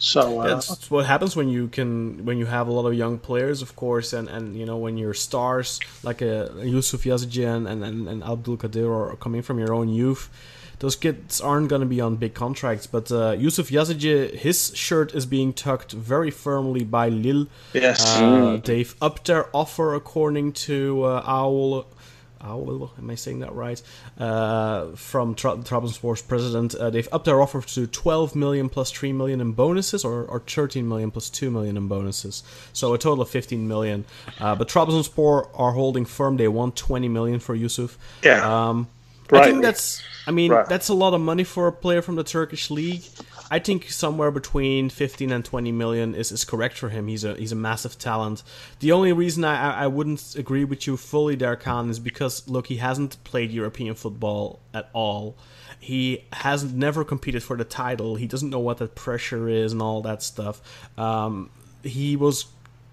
So 0.00 0.40
uh, 0.40 0.48
That's 0.48 0.90
what 0.90 1.04
happens 1.04 1.36
when 1.36 1.48
you 1.50 1.68
can 1.68 2.24
when 2.24 2.38
you 2.38 2.46
have 2.46 2.66
a 2.68 2.72
lot 2.72 2.86
of 2.86 2.94
young 2.94 3.18
players, 3.18 3.60
of 3.60 3.76
course, 3.76 4.12
and, 4.14 4.28
and 4.28 4.56
you 4.56 4.64
know 4.64 4.78
when 4.78 4.96
your 4.96 5.12
stars 5.14 5.78
like 6.02 6.22
uh, 6.22 6.48
Yusuf 6.64 7.04
Yazici 7.04 7.46
and, 7.46 7.68
and, 7.68 7.84
and, 7.84 8.08
and 8.08 8.24
Abdul 8.24 8.56
Kadir 8.56 8.90
are 8.90 9.14
coming 9.16 9.42
from 9.42 9.58
your 9.58 9.74
own 9.74 9.90
youth. 9.90 10.30
Those 10.78 10.96
kids 10.96 11.42
aren't 11.42 11.68
going 11.68 11.82
to 11.82 11.86
be 11.86 12.00
on 12.00 12.16
big 12.16 12.32
contracts, 12.32 12.86
but 12.86 13.12
uh, 13.12 13.32
Yusuf 13.32 13.68
Yazici, 13.68 14.34
his 14.34 14.72
shirt 14.74 15.14
is 15.14 15.26
being 15.26 15.52
tucked 15.52 15.92
very 15.92 16.30
firmly 16.30 16.84
by 16.84 17.10
Lille. 17.10 17.48
yes, 17.74 18.00
Uh, 18.16 18.58
They've 18.64 18.94
upped 19.02 19.26
their 19.26 19.54
offer 19.54 19.94
according 19.94 20.54
to 20.66 21.02
uh, 21.04 21.22
Owl. 21.26 21.84
Owl, 22.42 22.92
am 22.98 23.10
I 23.10 23.14
saying 23.16 23.40
that 23.40 23.52
right? 23.54 23.80
Uh, 24.18 24.92
from 24.96 25.34
Tra- 25.34 25.56
Trabzonspor's 25.56 26.22
president, 26.22 26.74
uh, 26.74 26.90
they've 26.90 27.08
upped 27.12 27.24
their 27.26 27.40
offer 27.42 27.60
to 27.60 27.86
12 27.86 28.34
million 28.34 28.68
plus 28.68 28.90
3 28.90 29.12
million 29.12 29.40
in 29.40 29.52
bonuses, 29.52 30.04
or, 30.04 30.24
or 30.24 30.40
13 30.40 30.88
million 30.88 31.10
plus 31.10 31.28
2 31.30 31.50
million 31.50 31.76
in 31.76 31.86
bonuses. 31.88 32.42
So 32.72 32.94
a 32.94 32.98
total 32.98 33.22
of 33.22 33.28
15 33.30 33.68
million. 33.68 34.04
Uh, 34.38 34.54
but 34.54 34.68
Trabzonspor 34.68 35.48
are 35.54 35.72
holding 35.72 36.04
firm; 36.04 36.36
they 36.36 36.48
want 36.48 36.76
20 36.76 37.08
million 37.08 37.40
for 37.40 37.54
Yusuf. 37.54 37.98
Yeah. 38.22 38.68
Um, 38.70 38.88
I 39.32 39.44
think 39.44 39.62
that's. 39.62 40.02
I 40.26 40.32
mean, 40.32 40.50
Right. 40.50 40.66
that's 40.68 40.88
a 40.88 40.94
lot 40.94 41.14
of 41.14 41.20
money 41.20 41.44
for 41.44 41.66
a 41.68 41.72
player 41.72 42.02
from 42.02 42.16
the 42.16 42.24
Turkish 42.24 42.70
league. 42.70 43.02
I 43.50 43.58
think 43.58 43.90
somewhere 43.90 44.30
between 44.30 44.90
15 44.90 45.32
and 45.32 45.44
20 45.44 45.72
million 45.72 46.14
is, 46.14 46.30
is 46.30 46.44
correct 46.44 46.78
for 46.78 46.88
him. 46.90 47.08
He's 47.08 47.24
a 47.24 47.34
he's 47.34 47.50
a 47.50 47.56
massive 47.56 47.98
talent. 47.98 48.44
The 48.78 48.92
only 48.92 49.12
reason 49.12 49.44
I, 49.44 49.82
I- 49.82 49.86
wouldn't 49.88 50.36
agree 50.36 50.64
with 50.64 50.86
you 50.86 50.96
fully 50.96 51.34
there, 51.34 51.56
Kaan, 51.56 51.90
is 51.90 51.98
because 51.98 52.48
look, 52.48 52.68
he 52.68 52.76
hasn't 52.76 53.22
played 53.24 53.50
European 53.50 53.94
football 53.94 54.60
at 54.72 54.88
all. 54.92 55.36
He 55.80 56.24
has 56.32 56.62
never 56.62 57.04
competed 57.04 57.42
for 57.42 57.56
the 57.56 57.64
title. 57.64 58.14
He 58.16 58.26
doesn't 58.26 58.50
know 58.50 58.60
what 58.60 58.78
that 58.78 58.94
pressure 58.94 59.48
is 59.48 59.72
and 59.72 59.82
all 59.82 60.00
that 60.02 60.22
stuff. 60.22 60.60
Um, 60.96 61.50
he 61.82 62.14
was 62.14 62.46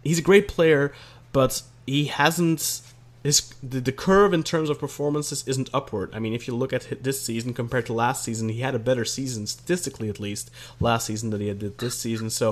he's 0.03 0.17
a 0.19 0.23
great 0.23 0.47
player, 0.47 0.91
but 1.33 1.61
he 1.85 2.05
hasn't 2.05 2.81
his 3.27 3.37
the, 3.71 3.79
the 3.81 3.91
curve 3.91 4.31
in 4.37 4.43
terms 4.43 4.69
of 4.69 4.79
performances 4.79 5.39
isn't 5.51 5.69
upward. 5.79 6.09
I 6.15 6.19
mean, 6.19 6.33
if 6.33 6.47
you 6.47 6.53
look 6.55 6.73
at 6.77 6.83
hi- 6.85 6.97
this 7.07 7.19
season 7.21 7.53
compared 7.53 7.85
to 7.87 7.93
last 7.93 8.23
season, 8.23 8.49
he 8.49 8.61
had 8.67 8.75
a 8.75 8.79
better 8.89 9.05
season 9.05 9.47
statistically, 9.47 10.09
at 10.09 10.19
least 10.27 10.45
last 10.79 11.03
season 11.05 11.29
than 11.31 11.41
he 11.41 11.53
did 11.53 11.77
this 11.77 11.99
season. 11.99 12.29
So, 12.29 12.47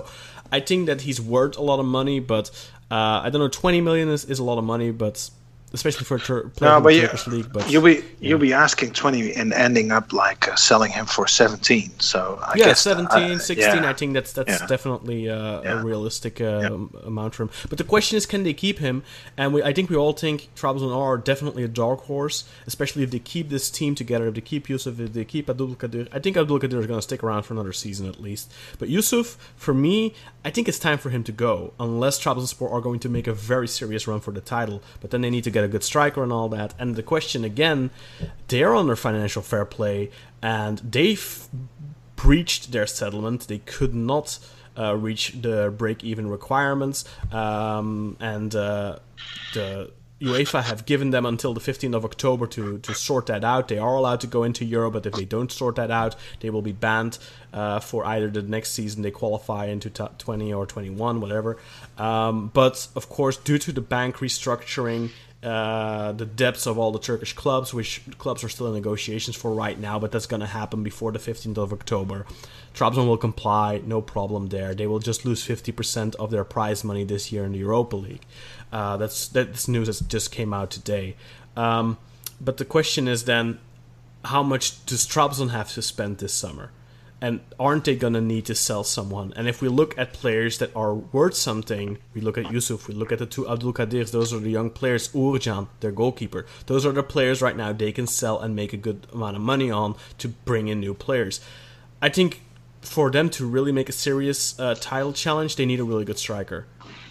I 0.51 0.59
think 0.59 0.87
that 0.87 1.01
he's 1.01 1.19
worth 1.19 1.57
a 1.57 1.65
lot 1.71 1.79
of 1.79 1.85
money, 1.99 2.19
but 2.19 2.45
uh, 2.91 3.17
I 3.25 3.29
don't 3.29 3.41
know. 3.43 3.53
Twenty 3.61 3.81
million 3.81 4.09
is, 4.09 4.25
is 4.25 4.39
a 4.39 4.43
lot 4.43 4.57
of 4.57 4.65
money, 4.65 4.91
but 4.91 5.29
especially 5.75 6.05
for 6.05 6.17
player 6.17 6.51
No, 6.61 6.81
but 6.81 6.89
the 6.89 6.95
you, 6.95 7.31
league. 7.37 7.53
But 7.53 7.69
you'll 7.69 7.83
be 7.83 8.03
you'll 8.19 8.39
be 8.39 8.53
asking 8.53 8.93
twenty 8.93 9.33
and 9.33 9.53
ending 9.53 9.91
up 9.91 10.11
like 10.13 10.47
uh, 10.47 10.55
selling 10.55 10.91
him 10.91 11.05
for 11.05 11.27
seventeen. 11.27 11.91
So 11.99 12.39
I 12.41 12.53
yeah, 12.57 12.65
guess 12.65 12.81
17, 12.81 13.31
uh, 13.31 13.37
16, 13.39 13.83
yeah. 13.83 13.89
I 13.89 13.93
think 13.93 14.13
that's 14.13 14.33
that's 14.33 14.61
Yeah. 14.61 14.67
definitely 14.67 15.29
uh, 15.29 15.61
Yeah. 15.61 15.79
a 15.81 15.83
realistic 15.83 16.41
uh, 16.41 16.77
amount 17.03 17.35
for 17.35 17.43
him. 17.43 17.49
But 17.69 17.77
the 17.77 17.83
question 17.83 18.17
is, 18.17 18.25
can 18.25 18.43
they 18.43 18.53
keep 18.53 18.79
him? 18.79 19.03
And 19.37 19.53
we, 19.53 19.61
I 19.63 19.73
think 19.73 19.89
we 19.89 19.95
all 19.95 20.13
think 20.13 20.49
Trabzon 20.55 20.95
are 20.95 21.17
definitely 21.17 21.63
a 21.63 21.67
dark 21.67 22.01
horse, 22.05 22.45
especially 22.65 23.03
if 23.03 23.11
they 23.11 23.19
keep 23.19 23.49
this 23.49 23.69
team 23.69 23.93
together, 23.95 24.27
if 24.27 24.35
they 24.35 24.41
keep 24.41 24.69
Yusuf, 24.69 24.99
if 24.99 25.13
they 25.13 25.25
keep 25.25 25.49
Abdul 25.49 25.75
Kadir. 25.75 26.07
I 26.11 26.19
think 26.19 26.37
Abdul 26.37 26.59
Kadir 26.59 26.79
is 26.79 26.87
going 26.87 26.97
to 26.99 27.01
stick 27.03 27.23
around 27.23 27.43
for 27.43 27.53
another 27.53 27.73
season 27.73 28.07
at 28.07 28.21
least. 28.21 28.51
But 28.79 28.87
Yusuf, 28.89 29.37
for 29.57 29.73
me, 29.73 30.13
I 30.45 30.49
think 30.51 30.67
it's 30.69 30.79
time 30.79 30.97
for 30.97 31.09
him 31.09 31.23
to 31.25 31.31
go, 31.31 31.73
unless 31.79 32.19
Trabzonspor 32.23 32.71
are 32.71 32.81
going 32.81 32.99
to 33.01 33.09
make 33.09 33.27
a 33.27 33.33
very 33.33 33.67
serious 33.67 34.07
run 34.07 34.19
for 34.21 34.31
the 34.31 34.41
title. 34.41 34.81
But 35.01 35.11
then 35.11 35.21
they 35.21 35.29
need 35.29 35.43
to 35.45 35.51
get 35.51 35.63
a 35.65 35.67
good 35.67 35.83
striker 35.83 36.23
and 36.23 36.31
all 36.31 36.49
that. 36.49 36.73
And 36.79 36.95
the 36.95 37.03
question 37.03 37.43
again, 37.43 37.89
they're 38.47 38.75
under 38.75 38.95
financial 38.95 39.41
fair 39.41 39.65
play, 39.65 40.09
and 40.41 40.79
they've 40.79 41.47
breached 42.15 42.71
their 42.71 42.87
settlement. 42.87 43.47
They 43.47 43.59
could 43.59 43.93
not 43.93 44.39
uh, 44.77 44.95
reach 44.95 45.33
the 45.41 45.73
break-even 45.75 46.29
requirements, 46.29 47.05
um, 47.31 48.17
and 48.19 48.55
uh, 48.55 48.99
the 49.53 49.91
UEFA 50.21 50.63
have 50.63 50.85
given 50.85 51.09
them 51.09 51.25
until 51.25 51.53
the 51.53 51.59
15th 51.59 51.93
of 51.93 52.05
October 52.05 52.47
to, 52.47 52.79
to 52.79 52.93
sort 52.93 53.25
that 53.25 53.43
out. 53.43 53.67
They 53.67 53.77
are 53.77 53.95
allowed 53.95 54.21
to 54.21 54.27
go 54.27 54.43
into 54.43 54.63
Europe, 54.63 54.93
but 54.93 55.05
if 55.05 55.13
they 55.13 55.25
don't 55.25 55.51
sort 55.51 55.75
that 55.75 55.91
out, 55.91 56.15
they 56.39 56.49
will 56.49 56.61
be 56.61 56.71
banned 56.71 57.17
uh, 57.51 57.79
for 57.81 58.05
either 58.05 58.29
the 58.29 58.41
next 58.41 58.71
season 58.71 59.01
they 59.01 59.11
qualify 59.11 59.65
into 59.65 59.89
t- 59.89 60.05
20 60.17 60.53
or 60.53 60.65
21, 60.65 61.19
whatever. 61.19 61.57
Um, 61.97 62.49
but 62.53 62.87
of 62.95 63.09
course, 63.09 63.35
due 63.35 63.57
to 63.57 63.73
the 63.73 63.81
bank 63.81 64.17
restructuring, 64.17 65.11
uh, 65.45 66.11
the 66.11 66.25
depths 66.25 66.65
of 66.65 66.79
all 66.79 66.91
the 66.91 66.97
Turkish 66.97 67.33
clubs, 67.33 67.71
which 67.71 68.01
clubs 68.17 68.43
are 68.43 68.49
still 68.49 68.67
in 68.67 68.73
negotiations 68.73 69.35
for 69.35 69.53
right 69.53 69.79
now, 69.79 69.99
but 69.99 70.11
that's 70.11 70.25
going 70.25 70.39
to 70.39 70.47
happen 70.47 70.81
before 70.81 71.11
the 71.11 71.19
15th 71.19 71.59
of 71.59 71.71
October. 71.71 72.25
Trabzon 72.73 73.05
will 73.05 73.17
comply, 73.17 73.79
no 73.85 74.01
problem 74.01 74.47
there. 74.47 74.73
They 74.73 74.87
will 74.87 74.97
just 74.97 75.23
lose 75.23 75.45
50% 75.47 76.15
of 76.15 76.31
their 76.31 76.43
prize 76.43 76.83
money 76.83 77.03
this 77.03 77.31
year 77.31 77.45
in 77.45 77.51
the 77.51 77.59
Europa 77.59 77.95
League. 77.95 78.23
Uh, 78.71 78.97
that's 78.97 79.27
that's 79.27 79.67
news 79.67 79.99
that 79.99 80.09
just 80.09 80.31
came 80.31 80.51
out 80.51 80.71
today. 80.71 81.15
Um, 81.55 81.99
but 82.41 82.57
the 82.57 82.65
question 82.65 83.07
is 83.07 83.25
then, 83.25 83.59
how 84.25 84.41
much 84.41 84.83
does 84.87 85.05
Trabzon 85.05 85.51
have 85.51 85.71
to 85.73 85.81
spend 85.83 86.17
this 86.17 86.33
summer? 86.33 86.71
And 87.21 87.39
aren't 87.59 87.85
they 87.85 87.95
gonna 87.95 88.21
need 88.21 88.45
to 88.45 88.55
sell 88.55 88.83
someone? 88.83 89.33
And 89.35 89.47
if 89.47 89.61
we 89.61 89.69
look 89.69 89.97
at 89.97 90.13
players 90.13 90.57
that 90.59 90.75
are 90.75 90.93
worth 90.93 91.33
something, 91.35 91.97
we 92.13 92.21
look 92.21 92.37
at 92.37 92.51
Yusuf, 92.51 92.87
we 92.87 92.93
look 92.93 93.11
at 93.11 93.19
the 93.19 93.25
two 93.25 93.49
Abdul 93.49 93.73
Kadirs, 93.73 94.11
those 94.11 94.33
are 94.33 94.39
the 94.39 94.51
young 94.51 94.69
players, 94.69 95.07
Uğurcan, 95.13 95.67
their 95.79 95.91
goalkeeper. 95.91 96.45
Those 96.65 96.85
are 96.85 96.91
the 96.91 97.03
players 97.03 97.41
right 97.41 97.55
now 97.55 97.71
they 97.71 97.91
can 97.91 98.05
sell 98.05 98.39
and 98.39 98.55
make 98.55 98.73
a 98.73 98.77
good 98.77 99.07
amount 99.13 99.37
of 99.37 99.41
money 99.41 99.71
on 99.71 99.95
to 100.17 100.27
bring 100.27 100.67
in 100.67 100.79
new 100.79 100.93
players. 100.93 101.39
I 102.01 102.09
think 102.09 102.41
for 102.81 103.09
them 103.09 103.29
to 103.31 103.45
really 103.47 103.71
make 103.71 103.89
a 103.89 103.93
serious 103.93 104.59
uh, 104.59 104.75
title 104.79 105.13
challenge, 105.13 105.55
they 105.55 105.65
need 105.65 105.79
a 105.79 105.83
really 105.85 106.05
good 106.05 106.19
striker. 106.19 106.67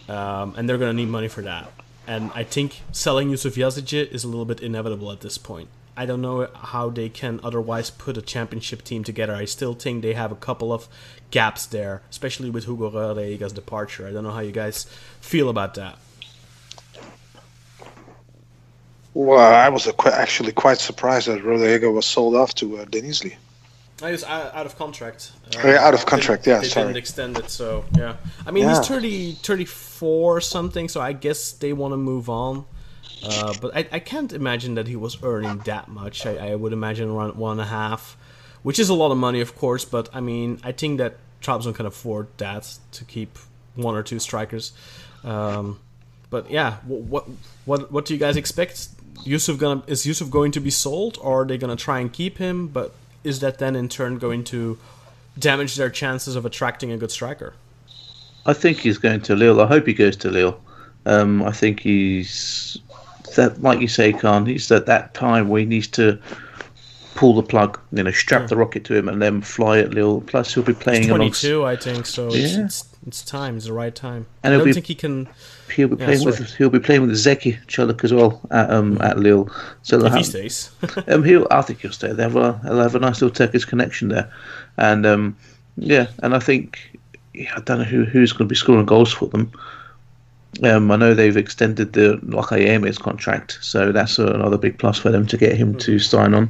Um, 0.09 0.55
and 0.57 0.69
they're 0.69 0.79
gonna 0.79 0.93
need 0.93 1.09
money 1.09 1.29
for 1.29 1.43
that. 1.43 1.73
and 2.07 2.31
I 2.35 2.45
think 2.45 2.83
selling 2.93 3.31
Yusuf 3.31 3.55
Yazici 3.55 4.07
is 4.13 4.23
a 4.25 4.29
little 4.29 4.45
bit 4.45 4.61
inevitable 4.61 5.11
at 5.11 5.23
this 5.23 5.39
point. 5.39 5.69
I 5.97 6.07
don't 6.07 6.21
know 6.21 6.49
how 6.55 6.91
they 6.91 7.09
can 7.09 7.39
otherwise 7.45 7.91
put 7.91 8.17
a 8.17 8.23
championship 8.23 8.83
team 8.83 9.05
together. 9.05 9.35
I 9.35 9.45
still 9.45 9.75
think 9.75 10.03
they 10.03 10.15
have 10.15 10.33
a 10.33 10.37
couple 10.37 10.73
of 10.73 10.89
gaps 11.31 11.67
there, 11.67 12.03
especially 12.11 12.51
with 12.51 12.65
Hugo 12.65 12.91
Rodriguez's 12.91 13.53
departure. 13.53 14.07
I 14.07 14.11
don't 14.13 14.25
know 14.25 14.33
how 14.33 14.41
you 14.41 14.53
guys 14.53 14.87
feel 15.21 15.49
about 15.49 15.75
that. 15.75 15.99
Well, 19.15 19.39
I 19.39 19.69
was 19.69 19.87
uh, 19.87 19.93
qu- 19.93 20.11
actually 20.11 20.53
quite 20.53 20.79
surprised 20.79 21.29
that 21.29 21.43
Rodrigo 21.45 21.93
was 21.93 22.07
sold 22.07 22.35
off 22.35 22.55
to 22.57 22.79
uh, 22.79 22.85
Denizli. 22.87 23.37
I 24.03 24.11
was 24.11 24.25
out 24.25 24.53
out 24.57 24.67
of 24.67 24.77
contract. 24.77 25.31
Uh, 25.57 25.69
yeah, 25.69 25.75
out 25.87 25.95
of 25.95 26.01
they- 26.01 26.07
contract, 26.07 26.47
yeah, 26.49 26.59
They 26.59 26.67
sorry. 26.69 26.87
didn't 26.89 26.97
extend 26.99 27.39
it, 27.39 27.49
so 27.49 27.85
yeah. 27.97 28.17
I 28.45 28.51
mean, 28.51 28.65
Yeah. 28.65 28.77
he's 28.79 28.89
30, 28.89 29.35
34 29.35 30.37
or 30.37 30.41
something, 30.41 30.89
so 30.89 31.01
I 31.01 31.13
guess 31.13 31.53
they 31.53 31.73
want 31.73 31.93
to 31.93 31.97
move 31.97 32.29
on. 32.29 32.65
Uh, 33.27 33.55
but 33.61 33.77
I, 33.77 33.89
I 33.93 33.99
can't 33.99 34.33
imagine 34.33 34.75
that 34.75 34.87
he 34.87 34.97
was 34.97 35.23
earning 35.23 35.59
that 35.61 35.89
much. 35.89 36.27
I, 36.27 36.51
I 36.51 36.55
would 36.55 36.73
imagine 36.73 37.11
around 37.11 37.37
one 37.37 37.53
and 37.53 37.61
a 37.61 37.71
half, 37.71 38.17
which 38.63 38.79
is 38.79 38.89
a 38.89 38.95
lot 38.95 39.11
of 39.13 39.19
money, 39.19 39.41
of 39.41 39.57
course. 39.57 39.85
But 39.85 40.09
I 40.13 40.21
mean, 40.21 40.61
I 40.63 40.73
think 40.73 40.99
that 40.99 41.17
Trabzon 41.43 41.75
can 41.75 41.87
afford 41.87 42.29
that 42.39 42.79
to 42.93 43.05
keep 43.05 43.39
one 43.75 43.95
or 43.95 44.03
two 44.03 44.19
strikers. 44.19 44.73
Um, 45.23 45.81
but 46.31 46.51
yeah, 46.51 46.77
wh- 46.79 47.11
what 47.11 47.27
what 47.65 47.93
what 47.93 48.05
do 48.07 48.15
you 48.15 48.21
guys 48.21 48.37
expect? 48.37 48.89
Yusuf 49.25 49.59
gonna 49.59 49.83
is 49.87 50.05
Yusuf 50.05 50.31
going 50.31 50.53
to 50.53 50.61
be 50.61 50.71
sold, 50.71 51.19
or 51.21 51.43
are 51.43 51.45
they 51.45 51.59
gonna 51.59 51.77
try 51.77 52.01
and 52.01 52.13
keep 52.13 52.39
him? 52.39 52.69
But 52.69 52.93
is 53.23 53.41
that 53.41 53.59
then 53.59 53.75
in 53.77 53.89
turn 53.89 54.19
going 54.19 54.45
to 54.45 54.79
damage 55.39 55.77
their 55.77 55.91
chances 55.91 56.37
of 56.37 56.45
attracting 56.45 56.93
a 56.93 56.97
good 56.97 57.11
striker? 57.11 57.55
I 58.47 58.53
think 58.53 58.79
he's 58.79 58.99
going 58.99 59.23
to 59.23 59.35
Lille. 59.35 59.61
I 59.61 59.67
hope 59.67 59.87
he 59.87 59.95
goes 59.95 60.17
to 60.17 60.31
Lille. 60.31 60.61
Um, 61.07 61.43
I 61.43 61.51
think 61.51 61.81
he's 61.81 62.79
that, 63.37 63.63
like 63.63 63.81
you 63.81 63.89
say, 63.89 64.13
Kaan. 64.13 64.47
He's 64.47 64.71
at 64.73 64.87
that 64.87 65.15
time 65.15 65.49
where 65.49 65.61
he 65.61 65.67
needs 65.67 65.89
to 65.89 66.19
pull 67.15 67.35
the 67.35 67.43
plug, 67.43 67.79
you 67.93 68.03
know, 68.03 68.11
strap 68.11 68.49
the 68.49 68.57
rocket 68.57 68.85
to 68.85 68.95
him, 68.97 69.09
and 69.09 69.23
then 69.23 69.41
fly 69.41 69.79
at 69.79 69.91
Lille. 69.95 70.21
Plus, 70.23 70.53
he'll 70.55 70.65
be 70.65 70.73
playing 70.75 71.07
Twenty 71.09 71.25
amongst. 71.27 71.43
two, 71.43 71.65
I 71.65 71.77
think. 71.77 72.07
So 72.07 72.27
it's, 72.29 72.37
Yeah. 72.57 72.65
it's 72.65 72.85
it's 73.07 73.23
time. 73.23 73.57
It's 73.57 73.67
the 73.67 73.73
right 73.73 73.95
time. 73.95 74.27
And 74.43 74.55
I 74.55 74.57
don't 74.57 74.67
be- 74.67 74.73
think 74.73 74.87
he 74.87 74.95
can. 74.95 75.29
He'll 75.75 75.89
be 75.89 75.97
Yeah, 75.99 76.05
playing 76.07 76.21
sorry. 76.21 76.31
with 76.39 76.55
he'll 76.57 76.71
be 76.71 76.79
playing 76.81 77.03
with 77.03 77.11
Zeki 77.13 77.59
Çelik 77.67 78.03
as 78.05 78.13
well 78.13 78.41
at 78.51 78.71
um 78.71 78.99
at 79.01 79.19
Lille. 79.19 79.49
So 79.83 80.05
If 80.05 80.15
he 80.15 80.23
stays, 80.23 80.71
um, 81.09 81.23
he'll 81.25 81.47
I 81.51 81.63
think 81.63 81.81
he'll 81.81 81.93
stay. 81.93 82.13
They'll 82.13 82.31
have 82.31 82.37
a 82.37 82.61
they'll 82.65 82.79
have 82.81 82.95
a 82.95 83.01
nice 83.01 83.21
little 83.23 83.35
Turkish 83.35 83.65
connection 83.65 84.09
there, 84.09 84.31
and 84.77 85.05
um 85.07 85.37
yeah, 85.77 86.07
and 86.23 86.35
I 86.35 86.39
think 86.39 86.99
yeah, 87.33 87.53
I 87.57 87.61
don't 87.61 87.79
know 87.79 87.85
who 87.85 88.05
who's 88.05 88.33
going 88.33 88.47
to 88.49 88.53
be 88.53 88.55
scoring 88.57 88.87
goals 88.87 89.13
for 89.13 89.27
them. 89.29 89.51
Um, 90.63 90.91
I 90.91 90.97
know 90.97 91.15
they've 91.15 91.37
extended 91.37 91.95
the 91.95 92.19
Wakayeme's 92.25 92.99
contract, 92.99 93.59
so 93.61 93.91
that's 93.91 94.19
another 94.19 94.57
big 94.57 94.79
plus 94.79 94.99
for 94.99 95.11
them 95.11 95.27
to 95.27 95.37
get 95.37 95.57
him 95.57 95.77
to 95.79 95.99
sign 95.99 96.33
on, 96.35 96.49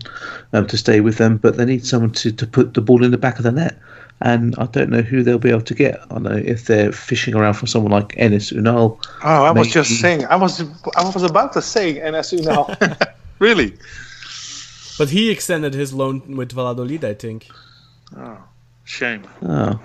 um, 0.53 0.67
to 0.67 0.77
stay 0.77 1.01
with 1.01 1.17
them. 1.17 1.39
But 1.39 1.57
they 1.57 1.65
need 1.65 1.87
someone 1.87 2.13
to, 2.13 2.31
to 2.33 2.47
put 2.47 2.75
the 2.75 2.83
ball 2.83 3.03
in 3.03 3.11
the 3.11 3.19
back 3.19 3.39
of 3.39 3.45
the 3.45 3.53
net, 3.53 3.79
and 4.21 4.55
I 4.59 4.67
don't 4.67 4.91
know 4.91 5.01
who 5.01 5.23
they'll 5.23 5.39
be 5.39 5.51
able 5.51 5.63
to 5.63 5.75
get. 5.75 6.01
I 6.03 6.15
don't 6.15 6.25
know 6.25 6.37
if 6.37 6.67
they're 6.67 6.93
fishing 6.93 7.35
around 7.35 7.55
for 7.55 7.67
someone 7.67 7.93
like 7.93 8.09
Enes 8.17 8.53
Ünal. 8.53 8.99
Oh, 9.25 9.45
I 9.45 9.51
was 9.51 9.69
just 9.69 10.01
saying. 10.01 10.27
I 10.27 10.37
was 10.37 10.61
I 10.97 11.05
was 11.05 11.23
about 11.23 11.53
to 11.55 11.63
say 11.63 11.95
Enes 11.95 12.39
Ünal. 12.39 13.13
really? 13.39 13.75
but 14.99 15.11
he 15.11 15.31
extended 15.31 15.75
his 15.75 15.93
loan 15.93 16.37
with 16.37 16.53
Valladolid. 16.53 17.05
I 17.05 17.15
think. 17.15 17.49
Oh, 18.17 18.39
shame. 18.85 19.27
Oh, 19.43 19.81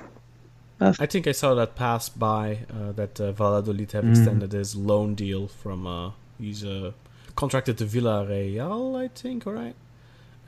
I 0.81 1.05
think 1.05 1.27
I 1.27 1.33
saw 1.33 1.53
that 1.55 1.75
pass 1.75 2.07
by 2.09 2.59
uh, 2.73 2.91
that 2.93 3.19
uh, 3.19 3.31
Valladolid 3.33 3.89
Mm. 3.89 3.91
have 3.91 4.07
extended 4.09 4.51
his 4.53 4.75
loan 4.75 5.13
deal 5.15 5.47
from 5.47 5.85
uh, 5.85 6.11
he's 6.39 6.63
uh, 6.63 6.91
contracted 7.35 7.77
to 7.79 7.85
Villarreal, 7.85 8.95
I 8.97 9.07
think, 9.09 9.45
all 9.47 9.53
right, 9.53 9.75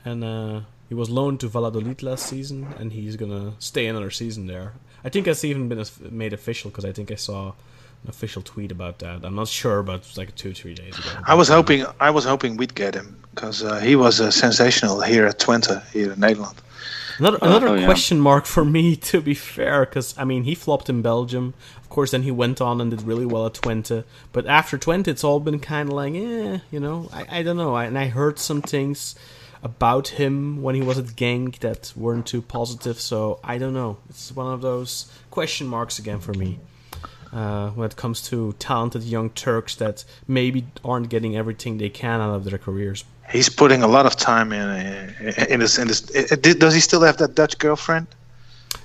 and 0.04 0.24
uh, 0.24 0.60
he 0.88 0.94
was 0.94 1.08
loaned 1.10 1.40
to 1.40 1.48
Valladolid 1.48 2.02
last 2.02 2.26
season, 2.26 2.66
and 2.78 2.92
he's 2.92 3.16
gonna 3.16 3.52
stay 3.58 3.86
another 3.86 4.10
season 4.10 4.46
there. 4.46 4.72
I 5.04 5.08
think 5.08 5.26
it's 5.26 5.44
even 5.44 5.68
been 5.68 5.84
made 6.10 6.32
official 6.32 6.70
because 6.70 6.84
I 6.84 6.92
think 6.92 7.10
I 7.10 7.16
saw 7.16 7.48
an 8.04 8.08
official 8.08 8.42
tweet 8.42 8.70
about 8.72 8.98
that. 9.00 9.24
I'm 9.24 9.34
not 9.34 9.48
sure, 9.48 9.82
but 9.82 9.94
it 10.00 10.06
was 10.08 10.16
like 10.18 10.34
two, 10.34 10.52
three 10.54 10.74
days 10.74 10.96
ago. 10.98 11.08
I 11.26 11.34
was 11.34 11.48
hoping 11.48 11.84
I 12.00 12.10
was 12.10 12.24
hoping 12.24 12.56
we'd 12.56 12.74
get 12.74 12.94
him 12.94 13.16
because 13.34 13.62
uh, 13.64 13.80
he 13.80 13.96
was 13.96 14.20
uh, 14.20 14.30
sensational 14.30 15.00
here 15.02 15.26
at 15.26 15.38
Twente, 15.38 15.82
here 15.92 16.12
in 16.12 16.20
Nederland. 16.20 16.56
Another 17.18 17.38
another 17.42 17.68
oh, 17.68 17.74
yeah. 17.74 17.84
question 17.84 18.20
mark 18.20 18.46
for 18.46 18.64
me, 18.64 18.96
to 19.10 19.20
be 19.20 19.34
fair, 19.34 19.84
because 19.84 20.14
I 20.18 20.24
mean 20.24 20.44
he 20.44 20.54
flopped 20.54 20.88
in 20.88 21.02
Belgium. 21.02 21.54
Of 21.78 21.88
course, 21.88 22.12
then 22.12 22.22
he 22.22 22.30
went 22.30 22.60
on 22.60 22.80
and 22.80 22.90
did 22.90 23.02
really 23.02 23.26
well 23.26 23.46
at 23.46 23.54
Twente. 23.54 24.04
But 24.32 24.46
after 24.46 24.78
Twente, 24.78 25.08
it's 25.08 25.24
all 25.24 25.40
been 25.40 25.60
kind 25.60 25.90
of 25.90 25.94
like, 25.94 26.14
eh, 26.14 26.58
you 26.70 26.80
know, 26.80 27.10
I, 27.12 27.40
I 27.40 27.42
don't 27.42 27.58
know. 27.58 27.74
I, 27.74 27.84
and 27.84 27.98
I 27.98 28.06
heard 28.06 28.38
some 28.38 28.62
things 28.62 29.14
about 29.62 30.08
him 30.08 30.60
when 30.62 30.74
he 30.74 30.82
was 30.82 30.98
at 30.98 31.04
Genk 31.06 31.60
that 31.60 31.92
weren't 31.94 32.26
too 32.26 32.42
positive. 32.42 33.00
So 33.00 33.38
I 33.44 33.58
don't 33.58 33.74
know. 33.74 33.98
It's 34.08 34.32
one 34.32 34.52
of 34.52 34.60
those 34.60 35.12
question 35.30 35.66
marks 35.66 35.98
again 35.98 36.20
for 36.20 36.32
me. 36.32 36.58
Uh, 37.32 37.70
when 37.70 37.86
it 37.86 37.96
comes 37.96 38.20
to 38.20 38.52
talented 38.58 39.02
young 39.02 39.30
Turks 39.30 39.74
that 39.76 40.04
maybe 40.28 40.66
aren't 40.84 41.08
getting 41.08 41.34
everything 41.34 41.78
they 41.78 41.88
can 41.88 42.20
out 42.20 42.34
of 42.34 42.44
their 42.44 42.58
careers. 42.58 43.04
He's 43.32 43.48
putting 43.48 43.82
a 43.82 43.86
lot 43.88 44.04
of 44.06 44.14
time 44.16 44.52
in 44.52 44.60
uh, 44.60 45.46
in 45.48 45.60
this. 45.60 45.78
In 45.78 45.88
this. 45.88 46.02
uh, 46.14 46.36
Does 46.36 46.74
he 46.74 46.80
still 46.80 47.00
have 47.02 47.16
that 47.16 47.34
Dutch 47.34 47.58
girlfriend? 47.58 48.06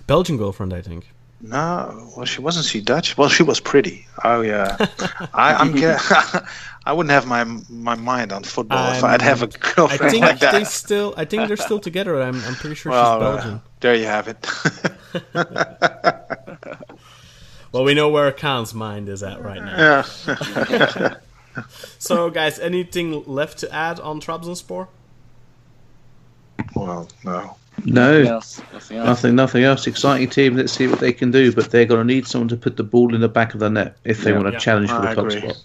Belgian 0.07 0.37
girlfriend, 0.37 0.73
I 0.73 0.81
think. 0.81 1.05
No, 1.41 2.09
well, 2.15 2.25
she 2.25 2.41
wasn't. 2.41 2.65
She 2.65 2.81
Dutch? 2.81 3.15
Well, 3.17 3.29
she 3.29 3.43
was 3.43 3.59
pretty. 3.59 4.07
Oh 4.23 4.41
yeah, 4.41 4.75
I, 5.33 5.53
I'm. 5.53 5.75
I 6.85 6.93
wouldn't 6.93 7.11
have 7.11 7.27
my 7.27 7.43
my 7.69 7.95
mind 7.95 8.31
on 8.31 8.43
football 8.43 8.91
if 8.93 9.03
I'm- 9.03 9.13
I'd 9.13 9.21
have 9.21 9.43
a 9.43 9.47
girlfriend 9.47 10.11
think 10.11 10.23
like 10.25 10.39
that. 10.39 10.53
they 10.53 10.63
still. 10.63 11.13
I 11.17 11.25
think 11.25 11.47
they're 11.47 11.57
still 11.57 11.79
together. 11.79 12.19
I'm. 12.21 12.41
I'm 12.45 12.55
pretty 12.55 12.75
sure 12.75 12.91
well, 12.93 13.19
she's 13.19 13.23
uh, 13.27 13.35
Belgian. 13.35 13.61
there 13.81 13.95
you 13.95 14.05
have 14.05 14.27
it. 14.29 14.47
Well, 17.73 17.83
we 17.83 17.93
know 17.93 18.07
where 18.09 18.31
Kaan's 18.31 18.73
mind 18.73 19.09
is 19.09 19.21
at 19.23 19.41
right 19.43 19.61
now. 19.61 20.05
yeah. 20.27 21.15
So, 21.99 22.29
guys, 22.29 22.59
anything 22.59 23.23
left 23.25 23.57
to 23.59 23.73
add 23.73 23.99
on 23.99 24.19
Trabzonspor? 24.21 24.87
Well, 26.75 27.07
no. 27.23 27.55
no, 27.85 28.11
Nothing 28.21 28.27
else. 28.27 28.61
Nothing 28.73 28.97
else. 28.97 29.07
nothing, 29.07 29.35
nothing 29.35 29.63
else. 29.63 29.87
Exciting 29.87 30.29
team. 30.29 30.55
Let's 30.55 30.73
see 30.73 30.87
what 30.87 30.99
they 30.99 31.13
can 31.13 31.31
do. 31.31 31.51
But 31.51 31.71
they're 31.71 31.85
going 31.85 32.05
to 32.07 32.13
need 32.13 32.27
someone 32.27 32.47
to 32.49 32.57
put 32.57 32.77
the 32.77 32.83
ball 32.83 33.13
in 33.15 33.21
the 33.21 33.29
back 33.29 33.53
of 33.53 33.59
the 33.59 33.69
net 33.69 33.97
if 34.03 34.23
they 34.23 34.31
Yeah. 34.31 34.37
want 34.37 34.47
to 34.47 34.53
Yeah. 34.53 34.59
challenge 34.59 34.89
for 34.89 34.95
I 34.95 35.13
the 35.13 35.15
top 35.21 35.25
agree. 35.31 35.39
spot. 35.41 35.57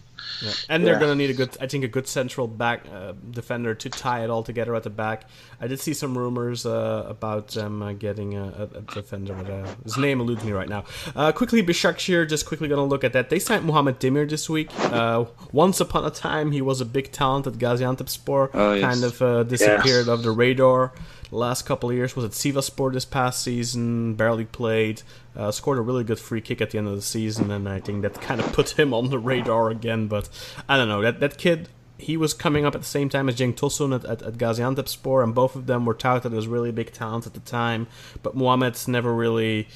Yeah. 0.43 0.51
And 0.69 0.85
they're 0.85 0.95
Yeah. 0.95 1.01
gonna 1.01 1.15
need 1.15 1.31
a 1.31 1.35
good, 1.35 1.51
I 1.61 1.67
think, 1.67 1.85
a 1.85 1.89
good 1.89 2.07
central 2.09 2.47
back 2.49 2.85
uh, 2.93 3.13
defender 3.31 3.75
to 3.75 3.89
tie 3.89 4.25
it 4.25 4.31
all 4.31 4.43
together 4.43 4.75
at 4.75 4.83
the 4.83 4.91
back. 4.91 5.25
I 5.61 5.67
did 5.69 5.79
see 5.81 5.95
some 5.95 6.19
rumors 6.19 6.67
uh, 6.67 7.05
about 7.09 7.49
them 7.55 7.83
uh, 7.83 7.93
getting 7.93 8.35
a, 8.37 8.45
a, 8.45 8.79
a 8.79 8.83
defender, 8.95 9.35
but 9.35 9.49
uh, 9.51 9.67
his 9.85 9.97
name 9.97 10.21
eludes 10.21 10.43
me 10.45 10.53
right 10.53 10.69
now. 10.69 10.85
Uh, 11.15 11.31
quickly, 11.33 11.63
Başakşehir, 11.63 12.29
just 12.29 12.47
quickly 12.47 12.69
gonna 12.69 12.85
look 12.85 13.05
at 13.05 13.13
that. 13.13 13.31
They 13.31 13.39
signed 13.39 13.65
Muhammet 13.65 13.99
Demir 14.01 14.29
this 14.29 14.51
week. 14.51 14.71
Uh, 14.91 15.25
once 15.53 15.81
upon 15.81 16.05
a 16.05 16.11
time, 16.11 16.51
he 16.53 16.61
was 16.61 16.81
a 16.81 16.85
big 16.85 17.13
talent 17.13 17.47
at 17.47 17.55
Gaziantepspor. 17.55 18.51
Oh, 18.55 18.73
yes. 18.73 18.83
Kind 18.83 19.05
of 19.05 19.23
uh, 19.23 19.43
disappeared 19.45 20.09
off 20.09 20.23
the 20.23 20.33
radar. 20.33 20.93
Last 21.33 21.63
couple 21.63 21.89
of 21.89 21.97
years 21.97 22.15
was 22.15 22.27
at 22.27 22.33
Sivaspor 22.33 22.93
this 22.93 23.07
past 23.07 23.41
season. 23.41 24.13
Barely 24.17 24.45
played. 24.45 25.01
Uh, 25.35 25.51
scored 25.51 25.79
a 25.79 25.81
really 25.81 26.05
good 26.05 26.19
free 26.19 26.43
kick 26.43 26.61
at 26.61 26.73
the 26.73 26.79
end 26.79 26.89
of 26.89 26.95
the 26.95 27.01
season, 27.01 27.51
and 27.51 27.67
I 27.67 27.81
think 27.81 28.03
that 28.03 28.21
kind 28.21 28.39
of 28.39 28.53
put 28.53 28.79
him 28.79 28.93
on 28.93 29.09
the 29.09 29.19
radar 29.19 29.71
again. 29.71 30.09
But 30.09 30.29
I 30.69 30.77
don't 30.77 30.89
know 30.89 31.01
that 31.01 31.21
that 31.21 31.39
kid. 31.39 31.71
He 31.97 32.19
was 32.19 32.35
coming 32.35 32.67
up 32.67 32.75
at 32.75 32.81
the 32.81 32.87
same 32.87 33.09
time 33.09 33.29
as 33.29 33.37
Cenk 33.37 33.55
Tosun 33.55 33.95
at, 33.95 34.05
at, 34.05 34.23
at 34.23 34.35
Gaziantepspor, 34.35 35.23
and 35.23 35.35
both 35.35 35.57
of 35.57 35.67
them 35.67 35.87
were 35.87 35.95
touted 35.95 36.35
as 36.35 36.49
really 36.49 36.73
big 36.73 36.93
talents 36.93 37.27
at 37.27 37.33
the 37.33 37.41
time. 37.41 37.87
But 38.23 38.35
Mohamed's 38.35 38.87
never 38.89 39.15
really, 39.15 39.69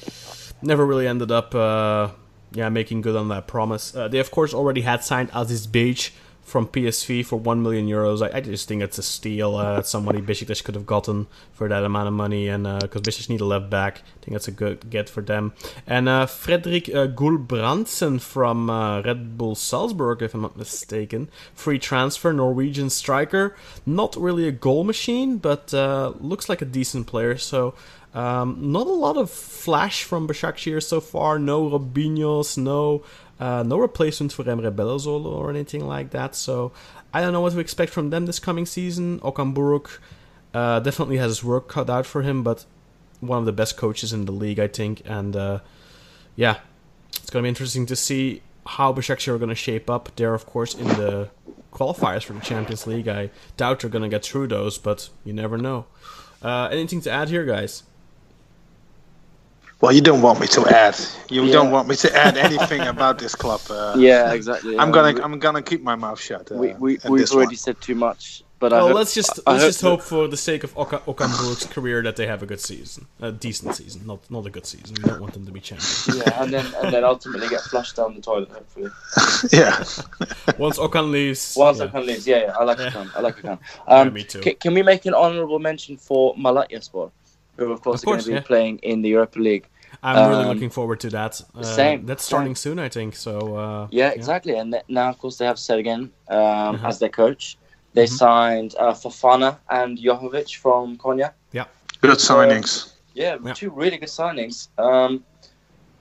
never 0.61 0.85
really 0.85 1.07
ended 1.07 1.31
up, 1.31 1.55
uh, 1.55 2.09
yeah, 2.51 2.67
making 2.69 3.01
good 3.01 3.15
on 3.15 3.29
that 3.29 3.47
promise. 3.47 3.95
Uh, 3.95 4.09
they 4.09 4.19
of 4.19 4.29
course 4.29 4.53
already 4.53 4.81
had 4.81 5.03
signed 5.03 5.31
Aziz 5.33 5.65
Behich 5.65 6.11
from 6.47 6.65
PSV 6.65 7.25
for 7.25 7.35
one 7.35 7.61
million 7.61 7.87
euros. 7.87 8.25
I, 8.25 8.37
I 8.37 8.39
just 8.39 8.69
think 8.69 8.81
it's 8.81 8.97
a 8.97 9.03
steal. 9.03 9.57
Uh, 9.57 9.81
somebody 9.81 10.21
Besiktas 10.21 10.63
could 10.63 10.75
have 10.75 10.85
gotten 10.85 11.27
for 11.51 11.67
that 11.67 11.83
amount 11.83 12.07
of 12.07 12.13
money, 12.13 12.47
and 12.47 12.63
because 12.79 13.01
Besiktas 13.01 13.29
need 13.29 13.41
a 13.41 13.45
left 13.45 13.69
back, 13.69 13.97
I 13.97 14.23
think 14.23 14.31
that's 14.31 14.47
a 14.47 14.51
good 14.51 14.89
get 14.89 15.09
for 15.09 15.21
them. 15.21 15.51
And 15.85 16.07
uh, 16.07 16.25
Fredrik 16.25 16.87
uh, 16.87 17.07
Gulbrandsen 17.07 18.21
from 18.21 18.69
uh, 18.69 19.01
Red 19.01 19.37
Bull 19.37 19.55
Salzburg, 19.55 20.21
if 20.21 20.33
I'm 20.33 20.41
not 20.41 20.55
mistaken, 20.55 21.29
free 21.53 21.79
transfer, 21.79 22.31
Norwegian 22.31 22.89
striker. 22.89 23.53
Not 23.85 24.15
really 24.15 24.47
a 24.47 24.53
goal 24.53 24.85
machine, 24.85 25.39
but 25.39 25.73
uh, 25.73 26.13
looks 26.21 26.47
like 26.47 26.61
a 26.61 26.65
decent 26.65 27.07
player. 27.07 27.37
So. 27.37 27.75
Um, 28.13 28.71
not 28.71 28.87
a 28.87 28.93
lot 28.93 29.17
of 29.17 29.29
flash 29.29 30.03
from 30.03 30.27
Başakşehir 30.27 30.81
so 30.81 30.99
far. 30.99 31.37
No 31.37 31.69
Robinhos, 31.69 32.57
no 32.57 33.03
uh, 33.39 33.63
no 33.63 33.77
replacement 33.77 34.33
for 34.33 34.43
Emre 34.43 34.71
Belözoğlu 34.71 35.25
or 35.25 35.49
anything 35.49 35.85
like 35.87 36.11
that. 36.11 36.35
So 36.35 36.71
I 37.13 37.21
don't 37.21 37.33
know 37.33 37.41
what 37.41 37.53
to 37.53 37.59
expect 37.59 37.91
from 37.91 38.09
them 38.09 38.25
this 38.25 38.39
coming 38.39 38.65
season. 38.65 39.19
Okan 39.19 39.53
Buruk 39.53 39.99
uh, 40.53 40.79
definitely 40.79 41.17
has 41.17 41.31
his 41.31 41.43
work 41.43 41.67
cut 41.67 41.89
out 41.89 42.05
for 42.05 42.21
him, 42.21 42.43
but 42.43 42.65
one 43.19 43.39
of 43.39 43.45
the 43.45 43.51
best 43.51 43.77
coaches 43.77 44.13
in 44.13 44.25
the 44.25 44.31
league, 44.31 44.59
I 44.59 44.67
think. 44.67 45.01
And 45.05 45.35
uh, 45.35 45.59
yeah, 46.35 46.57
it's 47.15 47.29
gonna 47.29 47.43
be 47.43 47.49
interesting 47.49 47.85
to 47.87 47.95
see 47.95 48.41
how 48.67 48.93
Besiktas 48.93 49.27
are 49.27 49.37
going 49.37 49.49
to 49.49 49.55
shape 49.55 49.89
up. 49.89 50.11
They're 50.15 50.33
of 50.33 50.45
course 50.45 50.73
in 50.73 50.87
the 50.87 51.29
qualifiers 51.71 52.23
for 52.23 52.33
the 52.33 52.41
Champions 52.41 52.85
League. 52.85 53.07
I 53.07 53.29
doubt 53.55 53.79
they're 53.79 53.89
going 53.89 54.03
to 54.03 54.09
get 54.09 54.25
through 54.25 54.47
those, 54.47 54.77
but 54.77 55.09
you 55.23 55.33
never 55.33 55.57
know. 55.57 55.85
Uh, 56.41 56.67
anything 56.71 57.01
to 57.01 57.11
add 57.11 57.29
here, 57.29 57.45
guys? 57.45 57.83
Well, 59.79 59.91
you 59.91 60.01
don't 60.01 60.21
want 60.23 60.39
me 60.39 60.47
to 60.47 60.61
add. 60.67 60.97
You 61.29 61.43
Yeah. 61.43 61.53
don't 61.53 61.71
want 61.71 61.87
me 61.87 61.95
to 61.97 62.15
add 62.15 62.35
anything 62.37 62.81
about 62.95 63.19
this 63.19 63.35
club. 63.35 63.61
Uh, 63.69 63.93
Yeah, 63.97 64.33
exactly. 64.33 64.73
I'm 64.75 64.85
Um, 64.87 64.91
gonna 64.91 65.13
we- 65.13 65.21
I'm 65.21 65.37
gonna 65.39 65.61
keep 65.61 65.83
my 65.83 65.95
mouth 65.95 66.19
shut. 66.19 66.51
Uh, 66.51 66.55
we 66.55 66.67
we 66.73 66.97
we've 67.07 67.31
already 67.31 67.57
one. 67.57 67.65
said 67.65 67.79
too 67.79 67.93
much, 67.93 68.43
but 68.59 68.73
I 68.73 68.77
Well, 68.77 68.87
hope- 68.87 68.95
let's 68.95 69.13
just 69.13 69.39
I 69.45 69.51
let's 69.51 69.61
hope 69.63 69.69
just 69.69 69.81
that- 69.81 69.89
hope 69.89 70.01
for 70.01 70.27
the 70.27 70.37
sake 70.37 70.63
of 70.63 70.71
Oka, 70.75 70.97
Okan 71.05 71.29
Buruk's 71.37 71.67
career 71.67 72.01
that 72.01 72.15
they 72.15 72.25
have 72.25 72.41
a 72.41 72.47
good 72.47 72.59
season, 72.59 73.05
a 73.21 73.31
decent 73.31 73.75
season, 73.75 74.01
not 74.07 74.19
not 74.31 74.47
a 74.47 74.49
good 74.49 74.65
season. 74.65 74.95
We 74.97 75.03
don't 75.09 75.21
want 75.21 75.33
them 75.33 75.45
to 75.45 75.51
be 75.51 75.59
champions. 75.59 76.09
Yeah, 76.19 76.41
and 76.41 76.51
then 76.51 76.65
and 76.81 76.91
then 76.91 77.03
ultimately 77.03 77.47
get 77.47 77.61
flushed 77.61 77.95
down 77.97 78.15
the 78.15 78.21
toilet. 78.21 78.49
Hopefully, 78.49 78.89
Yeah. 79.61 79.83
Once 80.65 80.79
Okan 80.79 81.11
leaves, 81.11 81.53
once 81.55 81.77
yeah. 81.77 81.85
I 81.85 81.87
can 81.93 82.03
leave. 82.07 82.25
Yeah, 82.25 82.41
yeah, 82.45 82.57
I 82.59 82.63
like 82.63 82.79
Yeah. 82.79 82.89
Okan. 82.89 83.07
I 83.15 83.19
like 83.21 83.35
Okan. 83.43 83.59
Um, 83.87 84.07
Yeah, 84.07 84.09
me 84.09 84.23
too. 84.23 84.39
Can, 84.41 84.55
can 84.55 84.73
we 84.73 84.81
make 84.81 85.05
an 85.05 85.13
honourable 85.13 85.59
mention 85.59 85.97
for 85.97 86.33
Malatyaspor, 86.35 87.11
who 87.57 87.71
of 87.71 87.81
course, 87.81 88.01
Of 88.01 88.05
course, 88.05 88.07
are 88.07 88.07
going 88.07 88.19
to 88.23 88.29
be 88.29 88.33
yeah. 88.35 88.41
playing 88.41 88.77
in 88.79 89.01
the 89.01 89.09
Europa 89.09 89.39
League? 89.39 89.67
I'm 90.03 90.29
really 90.29 90.43
um, 90.43 90.49
looking 90.53 90.69
forward 90.69 90.99
to 91.01 91.09
that. 91.11 91.41
Uh, 91.55 91.63
same, 91.63 92.05
That's 92.05 92.23
starting 92.23 92.55
soon, 92.55 92.77
I 92.79 92.89
think. 92.89 93.15
So 93.15 93.55
uh, 93.55 93.87
Yeah, 93.91 94.09
exactly. 94.09 94.55
And 94.55 94.71
th- 94.73 94.83
now, 94.87 95.09
of 95.09 95.17
course, 95.17 95.37
they 95.37 95.45
have 95.45 95.57
Sergen 95.57 96.01
um, 96.29 96.75
Uh-huh. 96.75 96.87
as 96.87 96.99
their 96.99 97.09
coach. 97.09 97.57
They 97.93 98.05
Mhm. 98.05 98.17
signed 98.17 98.75
uh, 98.77 98.93
Fofana 98.93 99.57
and 99.69 99.97
Johovic 99.97 100.55
from 100.57 100.97
Konya. 100.97 101.31
Yeah, 101.51 101.65
good 102.01 102.19
signings. 102.19 102.93
Yeah, 103.15 103.37
Yeah. 103.43 103.53
two 103.53 103.71
really 103.71 103.97
good 103.97 104.09
signings. 104.21 104.67
Um, 104.77 105.23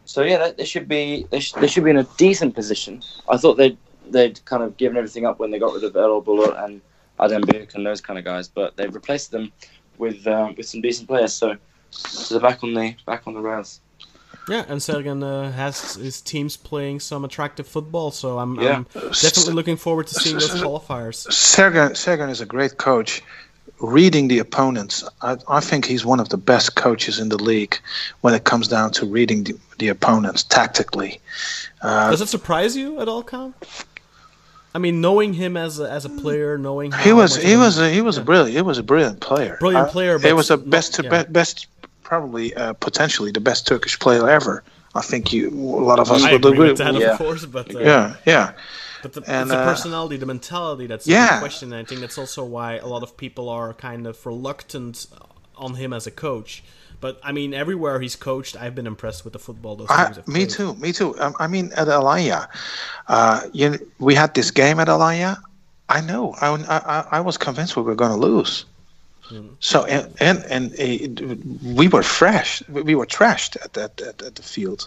so 0.04 0.22
yeah, 0.22 0.38
they, 0.38 0.52
they 0.58 0.64
should 0.64 0.88
be 0.88 1.26
they, 1.30 1.40
sh- 1.40 1.52
they 1.54 1.66
should 1.68 1.84
be 1.84 1.90
in 1.90 1.96
a 1.98 2.08
decent 2.18 2.54
position. 2.54 3.02
I 3.28 3.36
thought 3.38 3.54
they'd 3.56 3.78
they'd 4.10 4.38
kind 4.44 4.62
of 4.62 4.76
given 4.76 4.96
everything 4.98 5.24
up 5.26 5.38
when 5.40 5.50
they 5.50 5.58
got 5.58 5.72
rid 5.74 5.84
of 5.84 5.94
Erol 5.94 6.22
Bulut 6.22 6.54
and 6.64 6.80
Adem 7.18 7.42
Büyük 7.48 7.74
and 7.74 7.84
those 7.86 8.00
kind 8.02 8.18
of 8.18 8.24
guys, 8.26 8.46
but 8.46 8.76
they've 8.76 8.94
replaced 8.94 9.30
them 9.30 9.50
with 9.98 10.26
um, 10.26 10.54
with 10.56 10.66
some 10.66 10.80
decent 10.80 11.08
players. 11.08 11.32
So, 11.32 11.56
so 11.90 12.34
they're 12.38 12.48
back 12.50 12.62
on 12.62 12.74
the 12.74 12.94
back 13.06 13.26
on 13.26 13.34
the 13.34 13.40
rails. 13.40 13.80
Yeah, 14.48 14.64
and 14.68 14.80
Sergen 14.80 15.24
uh, 15.24 15.50
has 15.50 15.94
his 15.94 16.20
teams 16.20 16.56
playing 16.56 17.00
some 17.00 17.24
attractive 17.24 17.66
football, 17.66 18.12
so 18.12 18.38
I'm, 18.38 18.54
Yeah. 18.60 18.76
I'm 18.76 18.84
definitely 18.94 19.54
looking 19.54 19.76
forward 19.76 20.06
to 20.06 20.14
seeing 20.14 20.38
those 20.38 20.50
qualifiers. 20.50 21.26
Sergen 21.28 21.90
Sergen 21.92 22.30
is 22.30 22.40
a 22.40 22.46
great 22.46 22.76
coach. 22.76 23.22
Reading 23.80 24.28
the 24.28 24.38
opponents, 24.38 25.04
I, 25.20 25.36
I 25.48 25.60
think 25.60 25.84
he's 25.84 26.06
one 26.06 26.18
of 26.18 26.28
the 26.30 26.38
best 26.38 26.76
coaches 26.76 27.18
in 27.18 27.28
the 27.28 27.36
league 27.36 27.76
when 28.22 28.32
it 28.32 28.44
comes 28.44 28.68
down 28.68 28.90
to 28.92 29.04
reading 29.04 29.44
the, 29.44 29.54
the 29.78 29.88
opponents 29.88 30.44
tactically. 30.44 31.20
Uh, 31.82 32.10
Does 32.10 32.22
it 32.22 32.28
surprise 32.28 32.74
you 32.74 33.00
at 33.00 33.08
all, 33.08 33.22
Kyle? 33.22 33.52
I 34.76 34.78
mean, 34.78 35.00
knowing 35.00 35.32
him 35.42 35.56
as 35.56 35.80
a, 35.80 35.86
as 35.98 36.04
a 36.04 36.12
player, 36.22 36.58
knowing 36.58 36.92
he 37.06 37.12
was 37.20 37.30
he 37.36 37.52
of 37.54 37.60
a- 37.60 37.64
was 37.64 37.78
a, 37.78 37.86
he 37.96 38.02
was 38.08 38.16
a 38.18 38.20
yeah. 38.20 38.24
brilliant 38.30 38.56
he 38.60 38.62
was 38.70 38.78
a 38.78 38.82
brilliant 38.90 39.18
player. 39.28 39.56
Brilliant 39.58 39.88
Uh, 39.88 39.92
player, 39.96 40.14
He 40.18 40.28
but 40.28 40.36
was 40.36 40.50
a 40.50 40.56
not- 40.56 40.70
best 40.76 40.90
yeah. 41.02 41.10
be- 41.22 41.30
best 41.40 41.66
probably 42.10 42.46
uh, 42.54 42.72
potentially 42.88 43.30
the 43.38 43.40
best 43.50 43.66
Turkish 43.66 43.98
player 44.04 44.24
ever. 44.38 44.54
I 44.94 45.02
think 45.10 45.22
you 45.34 45.42
a 45.82 45.84
lot 45.90 45.98
of 45.98 46.06
us 46.14 46.22
I 46.24 46.32
would 46.32 46.44
agree 46.44 46.52
agree. 46.56 46.68
with 46.70 46.78
that, 46.84 46.94
Yeah. 46.94 47.12
of 47.12 47.18
course, 47.24 47.44
but 47.56 47.66
uh, 47.74 47.78
Yeah, 47.90 48.06
yeah. 48.32 48.46
But 49.02 49.12
the, 49.14 49.22
And, 49.36 49.42
it's 49.42 49.50
the 49.50 49.58
uh, 49.64 49.72
personality, 49.72 50.16
the 50.24 50.26
mentality 50.36 50.86
that's 50.90 51.06
Yeah. 51.06 51.34
in 51.34 51.40
question. 51.46 51.66
And 51.72 51.80
I 51.82 51.84
think 51.88 52.00
that's 52.04 52.18
also 52.22 52.42
why 52.56 52.68
a 52.86 52.88
lot 52.94 53.02
of 53.06 53.10
people 53.24 53.44
are 53.58 53.70
kind 53.88 54.06
of 54.10 54.14
reluctant 54.26 55.06
on 55.56 55.74
him 55.82 55.92
as 55.98 56.06
a 56.06 56.10
coach. 56.10 56.62
But 57.06 57.20
I 57.22 57.30
mean, 57.30 57.54
everywhere 57.54 58.00
he's 58.00 58.16
coached, 58.16 58.56
I've 58.60 58.74
been 58.74 58.88
impressed 58.88 59.22
with 59.22 59.32
the 59.32 59.38
football 59.38 59.76
those 59.76 59.86
I, 59.88 60.06
teams 60.06 60.16
have 60.16 60.26
me 60.26 60.40
played. 60.40 60.50
too, 60.50 60.74
me 60.74 60.90
too. 60.92 61.16
Um, 61.20 61.36
I 61.38 61.46
mean, 61.46 61.70
at 61.76 61.86
Alanya, 61.86 62.48
uh, 63.06 63.42
you, 63.52 63.78
we 64.00 64.12
had 64.16 64.34
this 64.34 64.50
game 64.50 64.80
at 64.80 64.88
Alanya. 64.88 65.36
I 65.88 66.00
know. 66.00 66.34
I, 66.40 66.48
I, 66.48 67.18
I 67.18 67.20
was 67.20 67.38
convinced 67.38 67.76
we 67.76 67.82
were 67.84 67.94
going 67.94 68.10
to 68.10 68.16
lose. 68.16 68.64
So 69.60 69.84
and 69.84 70.12
and, 70.20 70.44
and 70.44 71.20
uh, 71.20 71.34
we 71.74 71.88
were 71.88 72.02
fresh. 72.02 72.62
We 72.68 72.94
were 72.94 73.06
trashed 73.06 73.56
at 73.64 73.72
that 73.74 74.00
at, 74.00 74.22
at 74.22 74.34
the 74.34 74.42
field. 74.42 74.86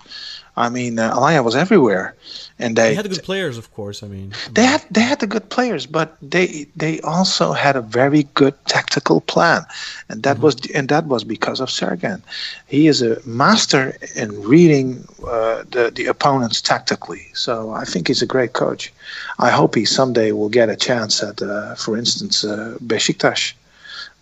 I 0.57 0.69
mean, 0.69 0.99
uh, 0.99 1.15
Alanya 1.15 1.43
was 1.43 1.55
everywhere, 1.55 2.15
and 2.57 2.75
they 2.75 2.89
They 2.89 2.95
had 2.95 3.09
good 3.09 3.23
players, 3.23 3.57
of 3.57 3.73
course. 3.73 4.03
I 4.03 4.07
mean, 4.07 4.33
they 4.51 4.65
had 4.65 4.83
they 4.91 5.01
had 5.01 5.19
the 5.19 5.27
good 5.27 5.49
players, 5.49 5.85
but 5.85 6.17
they 6.21 6.67
they 6.75 6.99
also 7.01 7.53
had 7.53 7.75
a 7.75 7.81
very 7.81 8.23
good 8.33 8.53
tactical 8.65 9.21
plan, 9.21 9.65
and 10.09 10.23
that 10.23 10.39
was 10.39 10.55
and 10.75 10.89
that 10.89 11.05
was 11.05 11.23
because 11.23 11.59
of 11.61 11.69
Sergen. 11.69 12.21
He 12.67 12.87
is 12.87 13.01
a 13.01 13.17
master 13.25 13.95
in 14.15 14.29
reading 14.43 15.07
uh, 15.25 15.63
the 15.71 15.91
the 15.95 16.07
opponents 16.07 16.61
tactically. 16.61 17.27
So 17.33 17.71
I 17.71 17.85
think 17.85 18.07
he's 18.07 18.21
a 18.21 18.27
great 18.27 18.53
coach. 18.53 18.91
I 19.39 19.49
hope 19.49 19.75
he 19.75 19.85
someday 19.85 20.31
will 20.31 20.49
get 20.49 20.69
a 20.69 20.75
chance 20.75 21.23
at, 21.23 21.41
uh, 21.41 21.75
for 21.75 21.97
instance, 21.97 22.43
uh, 22.43 22.77
Besiktas. 22.85 23.53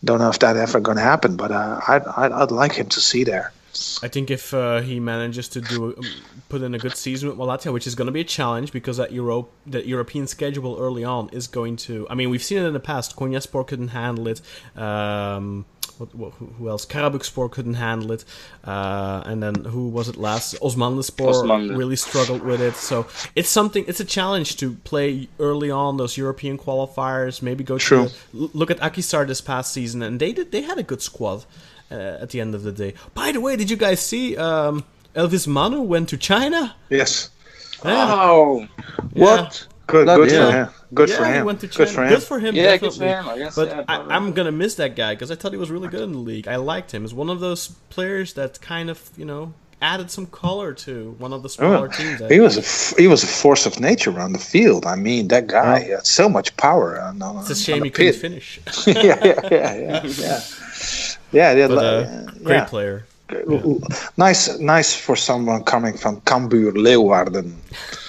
Don't 0.04 0.20
know 0.20 0.30
if 0.30 0.40
that 0.40 0.58
ever 0.58 0.80
going 0.80 0.98
to 0.98 1.04
happen, 1.04 1.36
but 1.38 1.52
uh, 1.52 1.80
I'd, 1.88 2.06
I'd 2.06 2.32
I'd 2.32 2.52
like 2.52 2.74
him 2.74 2.88
to 2.90 3.00
see 3.00 3.24
there. 3.24 3.52
I 4.02 4.08
think 4.08 4.32
if 4.32 4.54
uh, 4.54 4.82
he 4.82 5.00
manages 5.00 5.48
to 5.50 5.62
do 5.62 5.96
um, 5.98 6.04
put 6.50 6.62
in 6.62 6.74
a 6.74 6.80
good 6.80 6.96
season 6.96 7.30
with 7.30 7.38
Malatya, 7.38 7.72
which 7.72 7.86
is 7.86 7.96
going 7.96 8.08
to 8.08 8.12
be 8.12 8.22
a 8.22 8.26
challenge 8.26 8.72
because 8.72 8.98
that 8.98 9.12
Europe, 9.12 9.52
that 9.68 9.86
European 9.86 10.28
schedule 10.28 10.78
early 10.80 11.04
on 11.04 11.30
is 11.30 11.48
going 11.48 11.76
to. 11.78 12.08
I 12.10 12.16
mean, 12.16 12.30
we've 12.30 12.44
seen 12.44 12.60
it 12.60 12.66
in 12.66 12.74
the 12.74 12.80
past. 12.80 13.16
Konyaspor 13.16 13.68
couldn't 13.68 13.90
handle 13.90 14.28
it. 14.28 14.42
Um, 14.76 15.66
what, 16.00 16.14
what, 16.16 16.34
who 16.34 16.46
who 16.58 16.70
else? 16.70 16.86
Karabukspor 16.86 17.50
couldn't 17.52 17.76
handle 17.76 18.12
it. 18.12 18.24
Uh, 18.64 19.24
and 19.26 19.42
then 19.42 19.56
who 19.66 19.90
was 19.90 20.08
it 20.10 20.18
last? 20.18 20.56
Osmanlıspor 20.62 21.30
Osmanlı. 21.30 21.78
really 21.78 21.96
struggled 21.96 22.44
with 22.44 22.62
it. 22.62 22.76
So 22.76 23.06
it's 23.36 23.50
something. 23.50 23.86
It's 23.88 24.00
a 24.00 24.06
challenge 24.06 24.58
to 24.58 24.74
play 24.84 25.28
early 25.40 25.72
on 25.72 25.98
those 25.98 26.18
European 26.18 26.58
qualifiers. 26.58 27.42
Maybe 27.42 27.64
go 27.64 27.78
True. 27.78 28.08
to 28.08 28.14
the, 28.34 28.50
look 28.54 28.72
at 28.72 28.80
Akhisar 28.80 29.26
this 29.28 29.42
past 29.42 29.74
season, 29.74 30.02
and 30.02 30.20
they 30.20 30.32
did. 30.34 30.52
They 30.52 30.62
had 30.62 30.78
a 30.78 30.84
good 30.84 31.02
squad 31.02 31.46
uh, 31.92 31.96
at 32.22 32.30
the 32.30 32.42
end 32.42 32.56
of 32.56 32.64
the 32.64 32.72
day. 32.72 32.94
By 33.14 33.32
the 33.32 33.42
way, 33.42 33.56
did 33.56 33.70
you 33.70 33.78
guys 33.78 34.00
see 34.00 34.36
um, 34.38 34.84
Elvis 35.16 35.48
Manu 35.48 35.82
went 35.82 36.10
to 36.10 36.18
China? 36.18 36.76
Yes. 36.90 37.30
Yeah. 37.86 38.08
Oh, 38.10 38.68
What? 39.14 39.68
Good, 39.88 40.06
Bloody 40.06 40.30
good 40.30 40.32
for 40.32 40.52
him. 40.52 40.70
Good 40.94 41.10
yeah, 41.10 41.18
for 41.18 41.26
him. 41.26 41.46
went 41.46 41.60
to 41.62 41.68
China. 41.68 41.86
Good 41.86 41.94
for 41.94 42.04
him. 42.04 42.10
Good 42.10 42.24
for 42.24 42.40
him. 42.40 42.56
yeah, 42.56 42.78
good 42.78 42.94
for 42.94 43.04
him. 43.06 43.28
I 43.30 43.38
guess. 43.38 43.56
But 43.56 43.68
yeah, 43.70 43.84
I, 43.88 43.96
I'm 44.16 44.34
gonna 44.34 44.52
miss 44.52 44.76
that 44.76 44.96
guy 44.96 45.16
because 45.16 45.32
I 45.32 45.36
thought 45.36 45.52
he 45.54 45.58
was 45.58 45.72
really 45.72 45.88
good 45.88 46.02
in 46.02 46.12
the 46.12 46.18
league. 46.20 46.48
I 46.48 46.58
liked 46.58 46.94
him. 46.94 47.02
He's 47.04 47.14
one 47.14 47.30
of 47.30 47.40
those 47.40 47.70
players 47.90 48.34
that 48.34 48.60
kind 48.62 48.90
of 48.90 49.10
you 49.18 49.26
know 49.26 49.54
added 49.82 50.10
some 50.12 50.26
color 50.26 50.74
to 50.74 51.16
one 51.20 51.32
of 51.34 51.44
the 51.44 51.50
smaller 51.50 51.88
Oh, 51.88 51.98
teams. 51.98 52.22
I 52.22 52.28
he 52.34 52.40
was 52.40 52.58
a 52.58 52.62
f- 52.62 52.94
he 52.98 53.08
was 53.08 53.24
a 53.24 53.28
force 53.28 53.66
of 53.66 53.80
nature 53.80 54.20
on 54.20 54.34
the 54.34 54.40
field. 54.40 54.86
I 54.86 54.96
mean, 54.96 55.28
that 55.30 55.48
guy 55.48 55.80
had 55.80 56.06
so 56.06 56.28
much 56.28 56.56
power. 56.58 57.00
On, 57.00 57.22
on, 57.22 57.38
It's 57.40 57.50
a 57.52 57.56
shame 57.56 57.84
he 57.84 57.90
couldn't 57.90 58.14
finish. 58.16 58.60
yeah, 58.88 58.94
yeah, 59.04 59.40
yeah, 59.52 59.74
yeah, 59.76 60.04
yeah. 60.06 60.42
Yeah, 61.32 61.52
yeah, 61.54 61.68
But 61.68 61.78
li- 61.78 61.86
uh, 61.86 62.26
great 62.44 62.56
yeah. 62.56 62.66
player. 62.66 63.06
Nice, 64.18 64.58
nice 64.60 64.96
for 64.96 65.16
someone 65.18 65.64
coming 65.64 65.98
from 65.98 66.22
Cambuur 66.22 66.72
Leeuwarden. 66.74 67.54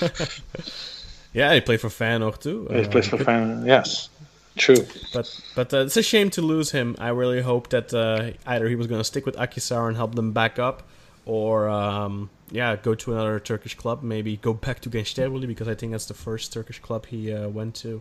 Yeah, 1.32 1.54
he 1.54 1.60
played 1.60 1.80
for 1.80 1.88
Feyenoord 1.90 2.38
too. 2.40 2.66
He 2.70 2.80
Uh, 2.80 2.88
plays 2.88 3.06
for 3.08 3.18
Fan- 3.18 3.64
Yes, 3.66 4.08
true. 4.56 4.84
But 5.12 5.26
but 5.54 5.72
uh, 5.74 5.84
it's 5.86 5.96
a 5.96 6.02
shame 6.02 6.30
to 6.30 6.42
lose 6.42 6.70
him. 6.72 6.96
I 6.98 7.08
really 7.10 7.42
hope 7.42 7.68
that 7.68 7.92
uh, 7.94 8.30
either 8.46 8.68
he 8.68 8.76
was 8.76 8.86
going 8.86 9.00
to 9.00 9.04
stick 9.04 9.26
with 9.26 9.36
Akhisar 9.36 9.86
and 9.88 9.96
help 9.96 10.14
them 10.14 10.32
back 10.32 10.58
up, 10.58 10.82
or 11.26 11.68
um, 11.68 12.30
yeah, 12.50 12.76
go 12.82 12.94
to 12.94 13.12
another 13.12 13.38
Turkish 13.40 13.74
club. 13.76 14.02
Maybe 14.02 14.36
go 14.36 14.52
back 14.54 14.80
to 14.80 14.90
Gençlerbirliği 14.90 15.46
because 15.46 15.68
I 15.68 15.74
think 15.74 15.92
that's 15.92 16.06
the 16.06 16.14
first 16.14 16.52
Turkish 16.52 16.80
club 16.80 17.06
he 17.06 17.32
uh, 17.32 17.48
went 17.48 17.74
to. 17.82 18.00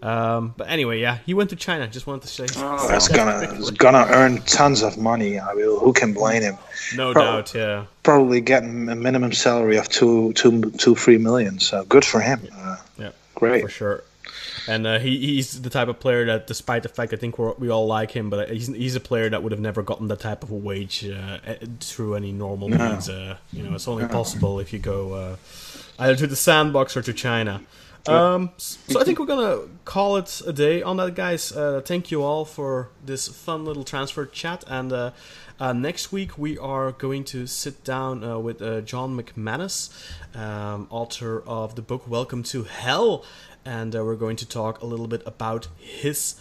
Um, 0.00 0.54
but 0.56 0.68
anyway, 0.68 1.00
yeah, 1.00 1.18
he 1.26 1.34
went 1.34 1.50
to 1.50 1.56
China. 1.56 1.88
Just 1.88 2.06
wanted 2.06 2.22
to 2.22 2.28
say, 2.28 2.46
That's 2.88 3.08
gonna 3.08 3.40
it's 3.54 3.70
gonna 3.70 4.06
earn 4.10 4.40
tons 4.42 4.82
of 4.82 4.96
money. 4.96 5.40
I 5.40 5.54
mean, 5.54 5.64
Who 5.80 5.92
can 5.92 6.12
blame 6.14 6.42
him? 6.42 6.56
no 6.94 7.12
Pro- 7.12 7.22
doubt, 7.24 7.54
yeah. 7.54 7.86
Probably 8.04 8.40
getting 8.40 8.88
a 8.88 8.94
minimum 8.94 9.32
salary 9.32 9.76
of 9.76 9.88
two, 9.88 10.32
two, 10.34 10.70
two, 10.72 10.94
three 10.94 11.18
million. 11.18 11.58
So 11.58 11.84
good 11.84 12.04
for 12.04 12.20
him. 12.20 12.46
Uh, 12.56 12.76
Yeah, 12.96 13.10
great. 13.34 13.62
for 13.62 13.68
sure. 13.68 14.04
And 14.68 14.86
uh, 14.86 14.98
he, 14.98 15.18
he's 15.18 15.62
the 15.62 15.70
type 15.70 15.88
of 15.88 15.98
player 15.98 16.26
that, 16.26 16.46
despite 16.46 16.82
the 16.82 16.90
fact 16.90 17.12
I 17.14 17.16
think 17.16 17.38
we're, 17.38 17.54
we 17.54 17.70
all 17.70 17.86
like 17.86 18.10
him, 18.10 18.28
but 18.28 18.50
he's, 18.50 18.66
he's 18.68 18.94
a 18.96 19.00
player 19.00 19.30
that 19.30 19.42
would 19.42 19.50
have 19.50 19.60
never 19.62 19.82
gotten 19.82 20.08
that 20.08 20.20
type 20.20 20.42
of 20.42 20.50
a 20.50 20.54
wage 20.54 21.08
uh, 21.08 21.38
through 21.80 22.14
any 22.16 22.32
normal 22.32 22.68
means. 22.68 23.08
Uh, 23.08 23.38
you 23.52 23.62
know, 23.62 23.74
it's 23.74 23.88
only 23.88 24.06
possible 24.06 24.60
if 24.60 24.72
you 24.72 24.78
go 24.78 25.14
uh, 25.14 25.36
either 25.98 26.14
to 26.16 26.26
the 26.26 26.36
sandbox 26.36 26.96
or 26.96 27.02
to 27.02 27.12
China. 27.14 27.62
Um, 28.08 28.50
so 28.56 29.00
I 29.00 29.04
think 29.04 29.18
we're 29.18 29.26
gonna 29.26 29.60
call 29.84 30.16
it 30.16 30.40
a 30.46 30.52
day 30.52 30.82
on 30.82 30.96
that, 30.96 31.14
guys. 31.14 31.52
Uh, 31.52 31.82
thank 31.84 32.10
you 32.10 32.22
all 32.22 32.44
for 32.44 32.88
this 33.04 33.28
fun 33.28 33.64
little 33.64 33.84
transfer 33.84 34.24
chat, 34.24 34.64
and 34.66 34.92
uh, 34.92 35.10
uh, 35.60 35.72
next 35.74 36.10
week 36.10 36.38
we 36.38 36.56
are 36.56 36.92
going 36.92 37.24
to 37.24 37.46
sit 37.46 37.84
down 37.84 38.24
uh, 38.24 38.38
with 38.38 38.62
uh, 38.62 38.80
John 38.80 39.20
McManus, 39.20 39.90
um, 40.34 40.86
author 40.90 41.42
of 41.46 41.74
the 41.74 41.82
book 41.82 42.08
Welcome 42.08 42.42
to 42.44 42.64
Hell, 42.64 43.24
and 43.64 43.94
uh, 43.94 44.02
we're 44.02 44.16
going 44.16 44.36
to 44.36 44.48
talk 44.48 44.80
a 44.80 44.86
little 44.86 45.08
bit 45.08 45.22
about 45.26 45.68
his 45.76 46.36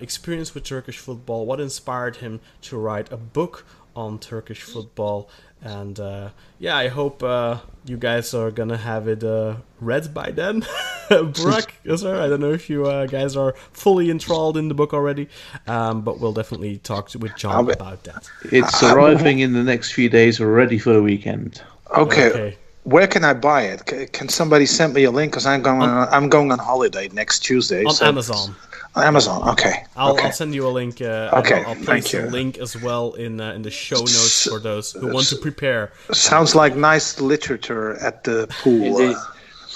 experience 0.00 0.54
with 0.54 0.64
Turkish 0.64 0.98
football, 0.98 1.46
what 1.46 1.60
inspired 1.60 2.16
him 2.16 2.40
to 2.62 2.76
write 2.76 3.12
a 3.12 3.16
book 3.16 3.64
on 3.94 4.18
Turkish 4.18 4.62
football, 4.62 5.28
And 5.62 5.98
uh, 6.00 6.30
yeah, 6.58 6.76
I 6.76 6.88
hope 6.88 7.22
uh, 7.22 7.58
you 7.84 7.96
guys 7.96 8.34
are 8.34 8.50
gonna 8.50 8.76
have 8.76 9.06
it 9.06 9.22
uh, 9.22 9.56
read 9.80 10.12
by 10.12 10.32
then. 10.32 10.62
Burak, 11.08 11.70
sir, 11.98 12.20
I 12.20 12.28
don't 12.28 12.40
know 12.40 12.52
if 12.52 12.68
you 12.68 12.86
uh, 12.86 13.06
guys 13.06 13.36
are 13.36 13.54
fully 13.72 14.10
enthralled 14.10 14.56
in 14.56 14.68
the 14.68 14.74
book 14.74 14.92
already, 14.92 15.28
um, 15.66 16.02
but 16.02 16.18
we'll 16.18 16.32
definitely 16.32 16.78
talk 16.78 17.10
to, 17.10 17.18
with 17.18 17.36
John 17.36 17.54
I'll 17.54 17.70
about 17.70 18.02
that. 18.04 18.28
It's 18.44 18.82
arriving 18.82 19.38
in 19.40 19.52
the 19.52 19.62
next 19.62 19.92
few 19.92 20.08
days. 20.08 20.40
We're 20.40 20.52
ready 20.52 20.78
for 20.78 20.92
the 20.92 21.02
weekend. 21.02 21.62
Okay. 21.96 22.30
Okay. 22.30 22.58
Where 22.84 23.06
can 23.06 23.24
I 23.24 23.32
buy 23.34 23.62
it? 23.62 23.88
C- 23.88 24.06
Can 24.06 24.28
somebody 24.28 24.66
send 24.66 24.92
me 24.94 25.04
a 25.04 25.10
link? 25.10 25.32
Because 25.32 25.46
I'm 25.46 25.62
going. 25.62 25.82
On, 25.82 26.08
I'm 26.10 26.28
going 26.28 26.50
on 26.50 26.58
holiday 26.58 27.08
next 27.12 27.40
Tuesday. 27.40 27.84
On 27.84 27.94
so- 27.94 28.06
Amazon. 28.06 28.54
On 28.94 29.04
Amazon. 29.04 29.48
Okay. 29.50 29.84
I'll, 29.96 30.12
okay. 30.12 30.26
I'll 30.26 30.32
send 30.32 30.54
you 30.54 30.66
a 30.66 30.68
link. 30.68 31.00
Uh, 31.00 31.30
Okay, 31.32 31.60
I'll, 31.62 31.68
I'll 31.68 31.74
thank 31.76 31.84
place 31.86 32.14
a 32.14 32.18
you. 32.24 32.26
link 32.26 32.58
as 32.58 32.76
well 32.82 33.14
in 33.14 33.40
uh, 33.40 33.52
in 33.54 33.62
the 33.62 33.70
show 33.70 33.96
notes 34.00 34.46
for 34.48 34.58
those 34.58 34.92
who 34.92 35.12
want 35.14 35.28
to 35.28 35.36
prepare. 35.36 35.92
Sounds 36.12 36.54
like 36.54 36.76
nice 36.76 37.18
literature 37.20 37.96
at 38.00 38.24
the 38.24 38.46
pool. 38.62 38.82
Indeed. 39.00 39.16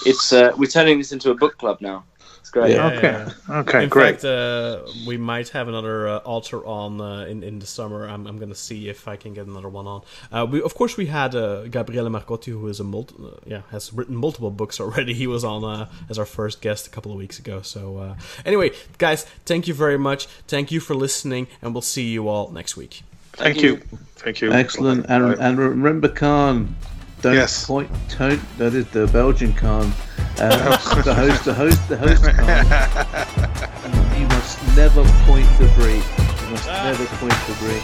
It's 0.05 0.33
uh, 0.33 0.53
we're 0.59 0.67
turning 0.67 0.99
this 0.99 1.13
into 1.13 1.31
a 1.31 1.35
book 1.35 1.57
club 1.59 1.81
now. 1.81 2.05
It's 2.47 2.53
great. 2.53 2.77
Yeah. 2.77 2.87
Okay. 2.87 3.11
Yeah. 3.49 3.59
Okay. 3.61 3.83
in 3.83 3.89
great. 3.89 4.21
fact, 4.21 4.25
uh, 4.25 4.83
we 5.05 5.17
might 5.17 5.49
have 5.49 5.67
another 5.67 6.07
uh, 6.07 6.21
author 6.25 6.65
on 6.65 7.01
uh, 7.01 7.25
in 7.25 7.43
in 7.43 7.59
the 7.59 7.67
summer. 7.67 8.07
I'm, 8.07 8.25
I'm 8.25 8.39
gonna 8.39 8.55
see 8.55 8.89
if 8.89 9.09
I 9.09 9.17
can 9.17 9.35
get 9.35 9.49
another 9.49 9.69
one 9.69 9.89
on. 9.89 10.03
Uh, 10.31 10.47
we 10.49 10.63
of 10.63 10.73
course 10.77 10.97
we 10.97 11.07
had 11.07 11.35
uh, 11.35 11.67
Gabriele 11.67 12.09
Marcotti, 12.09 12.53
who 12.53 12.69
is 12.69 12.79
a 12.79 12.85
multi- 12.85 13.17
uh, 13.19 13.31
yeah 13.45 13.63
has 13.73 13.93
written 13.93 14.15
multiple 14.15 14.53
books 14.53 14.79
already. 14.79 15.13
He 15.23 15.27
was 15.27 15.43
on 15.43 15.65
uh, 15.65 15.89
as 16.09 16.21
our 16.21 16.27
first 16.27 16.61
guest 16.61 16.87
a 16.87 16.91
couple 16.91 17.11
of 17.11 17.19
weeks 17.19 17.41
ago. 17.41 17.63
So 17.63 17.99
uh, 17.99 18.15
anyway, 18.45 18.71
guys, 18.99 19.25
thank 19.45 19.67
you 19.67 19.75
very 19.75 19.99
much. 19.99 20.27
Thank 20.47 20.71
you 20.71 20.79
for 20.79 20.95
listening, 20.95 21.49
and 21.63 21.75
we'll 21.75 21.91
see 21.97 22.13
you 22.13 22.29
all 22.29 22.53
next 22.53 22.77
week. 22.77 23.03
Thank 23.33 23.61
you. 23.61 23.81
Thank 24.23 24.41
you. 24.41 24.53
Excellent. 24.53 25.07
And, 25.09 25.37
Bye. 25.37 25.45
and 25.45 25.59
remember, 25.59 26.09
Kaan, 26.09 26.75
don't 27.23 27.35
Yes. 27.35 27.67
point. 27.67 27.91
Don't, 28.19 28.41
that 28.59 28.75
is 28.75 28.87
the 28.89 29.07
Belgian 29.09 29.53
Kaan. 29.53 29.91
Uh, 30.39 30.77
the 31.03 31.15
host, 31.15 31.45
the 31.45 31.55
host, 31.55 31.89
the 31.89 31.97
host 31.97 32.23
Kaan. 32.23 34.19
you 34.21 34.27
must 34.29 34.59
never 34.77 35.03
point 35.25 35.47
the 35.59 35.67
break. 35.77 36.05
You 36.45 36.51
must 36.51 36.67
never 36.69 37.07
point 37.17 37.39
the 37.49 37.55
break. 37.61 37.83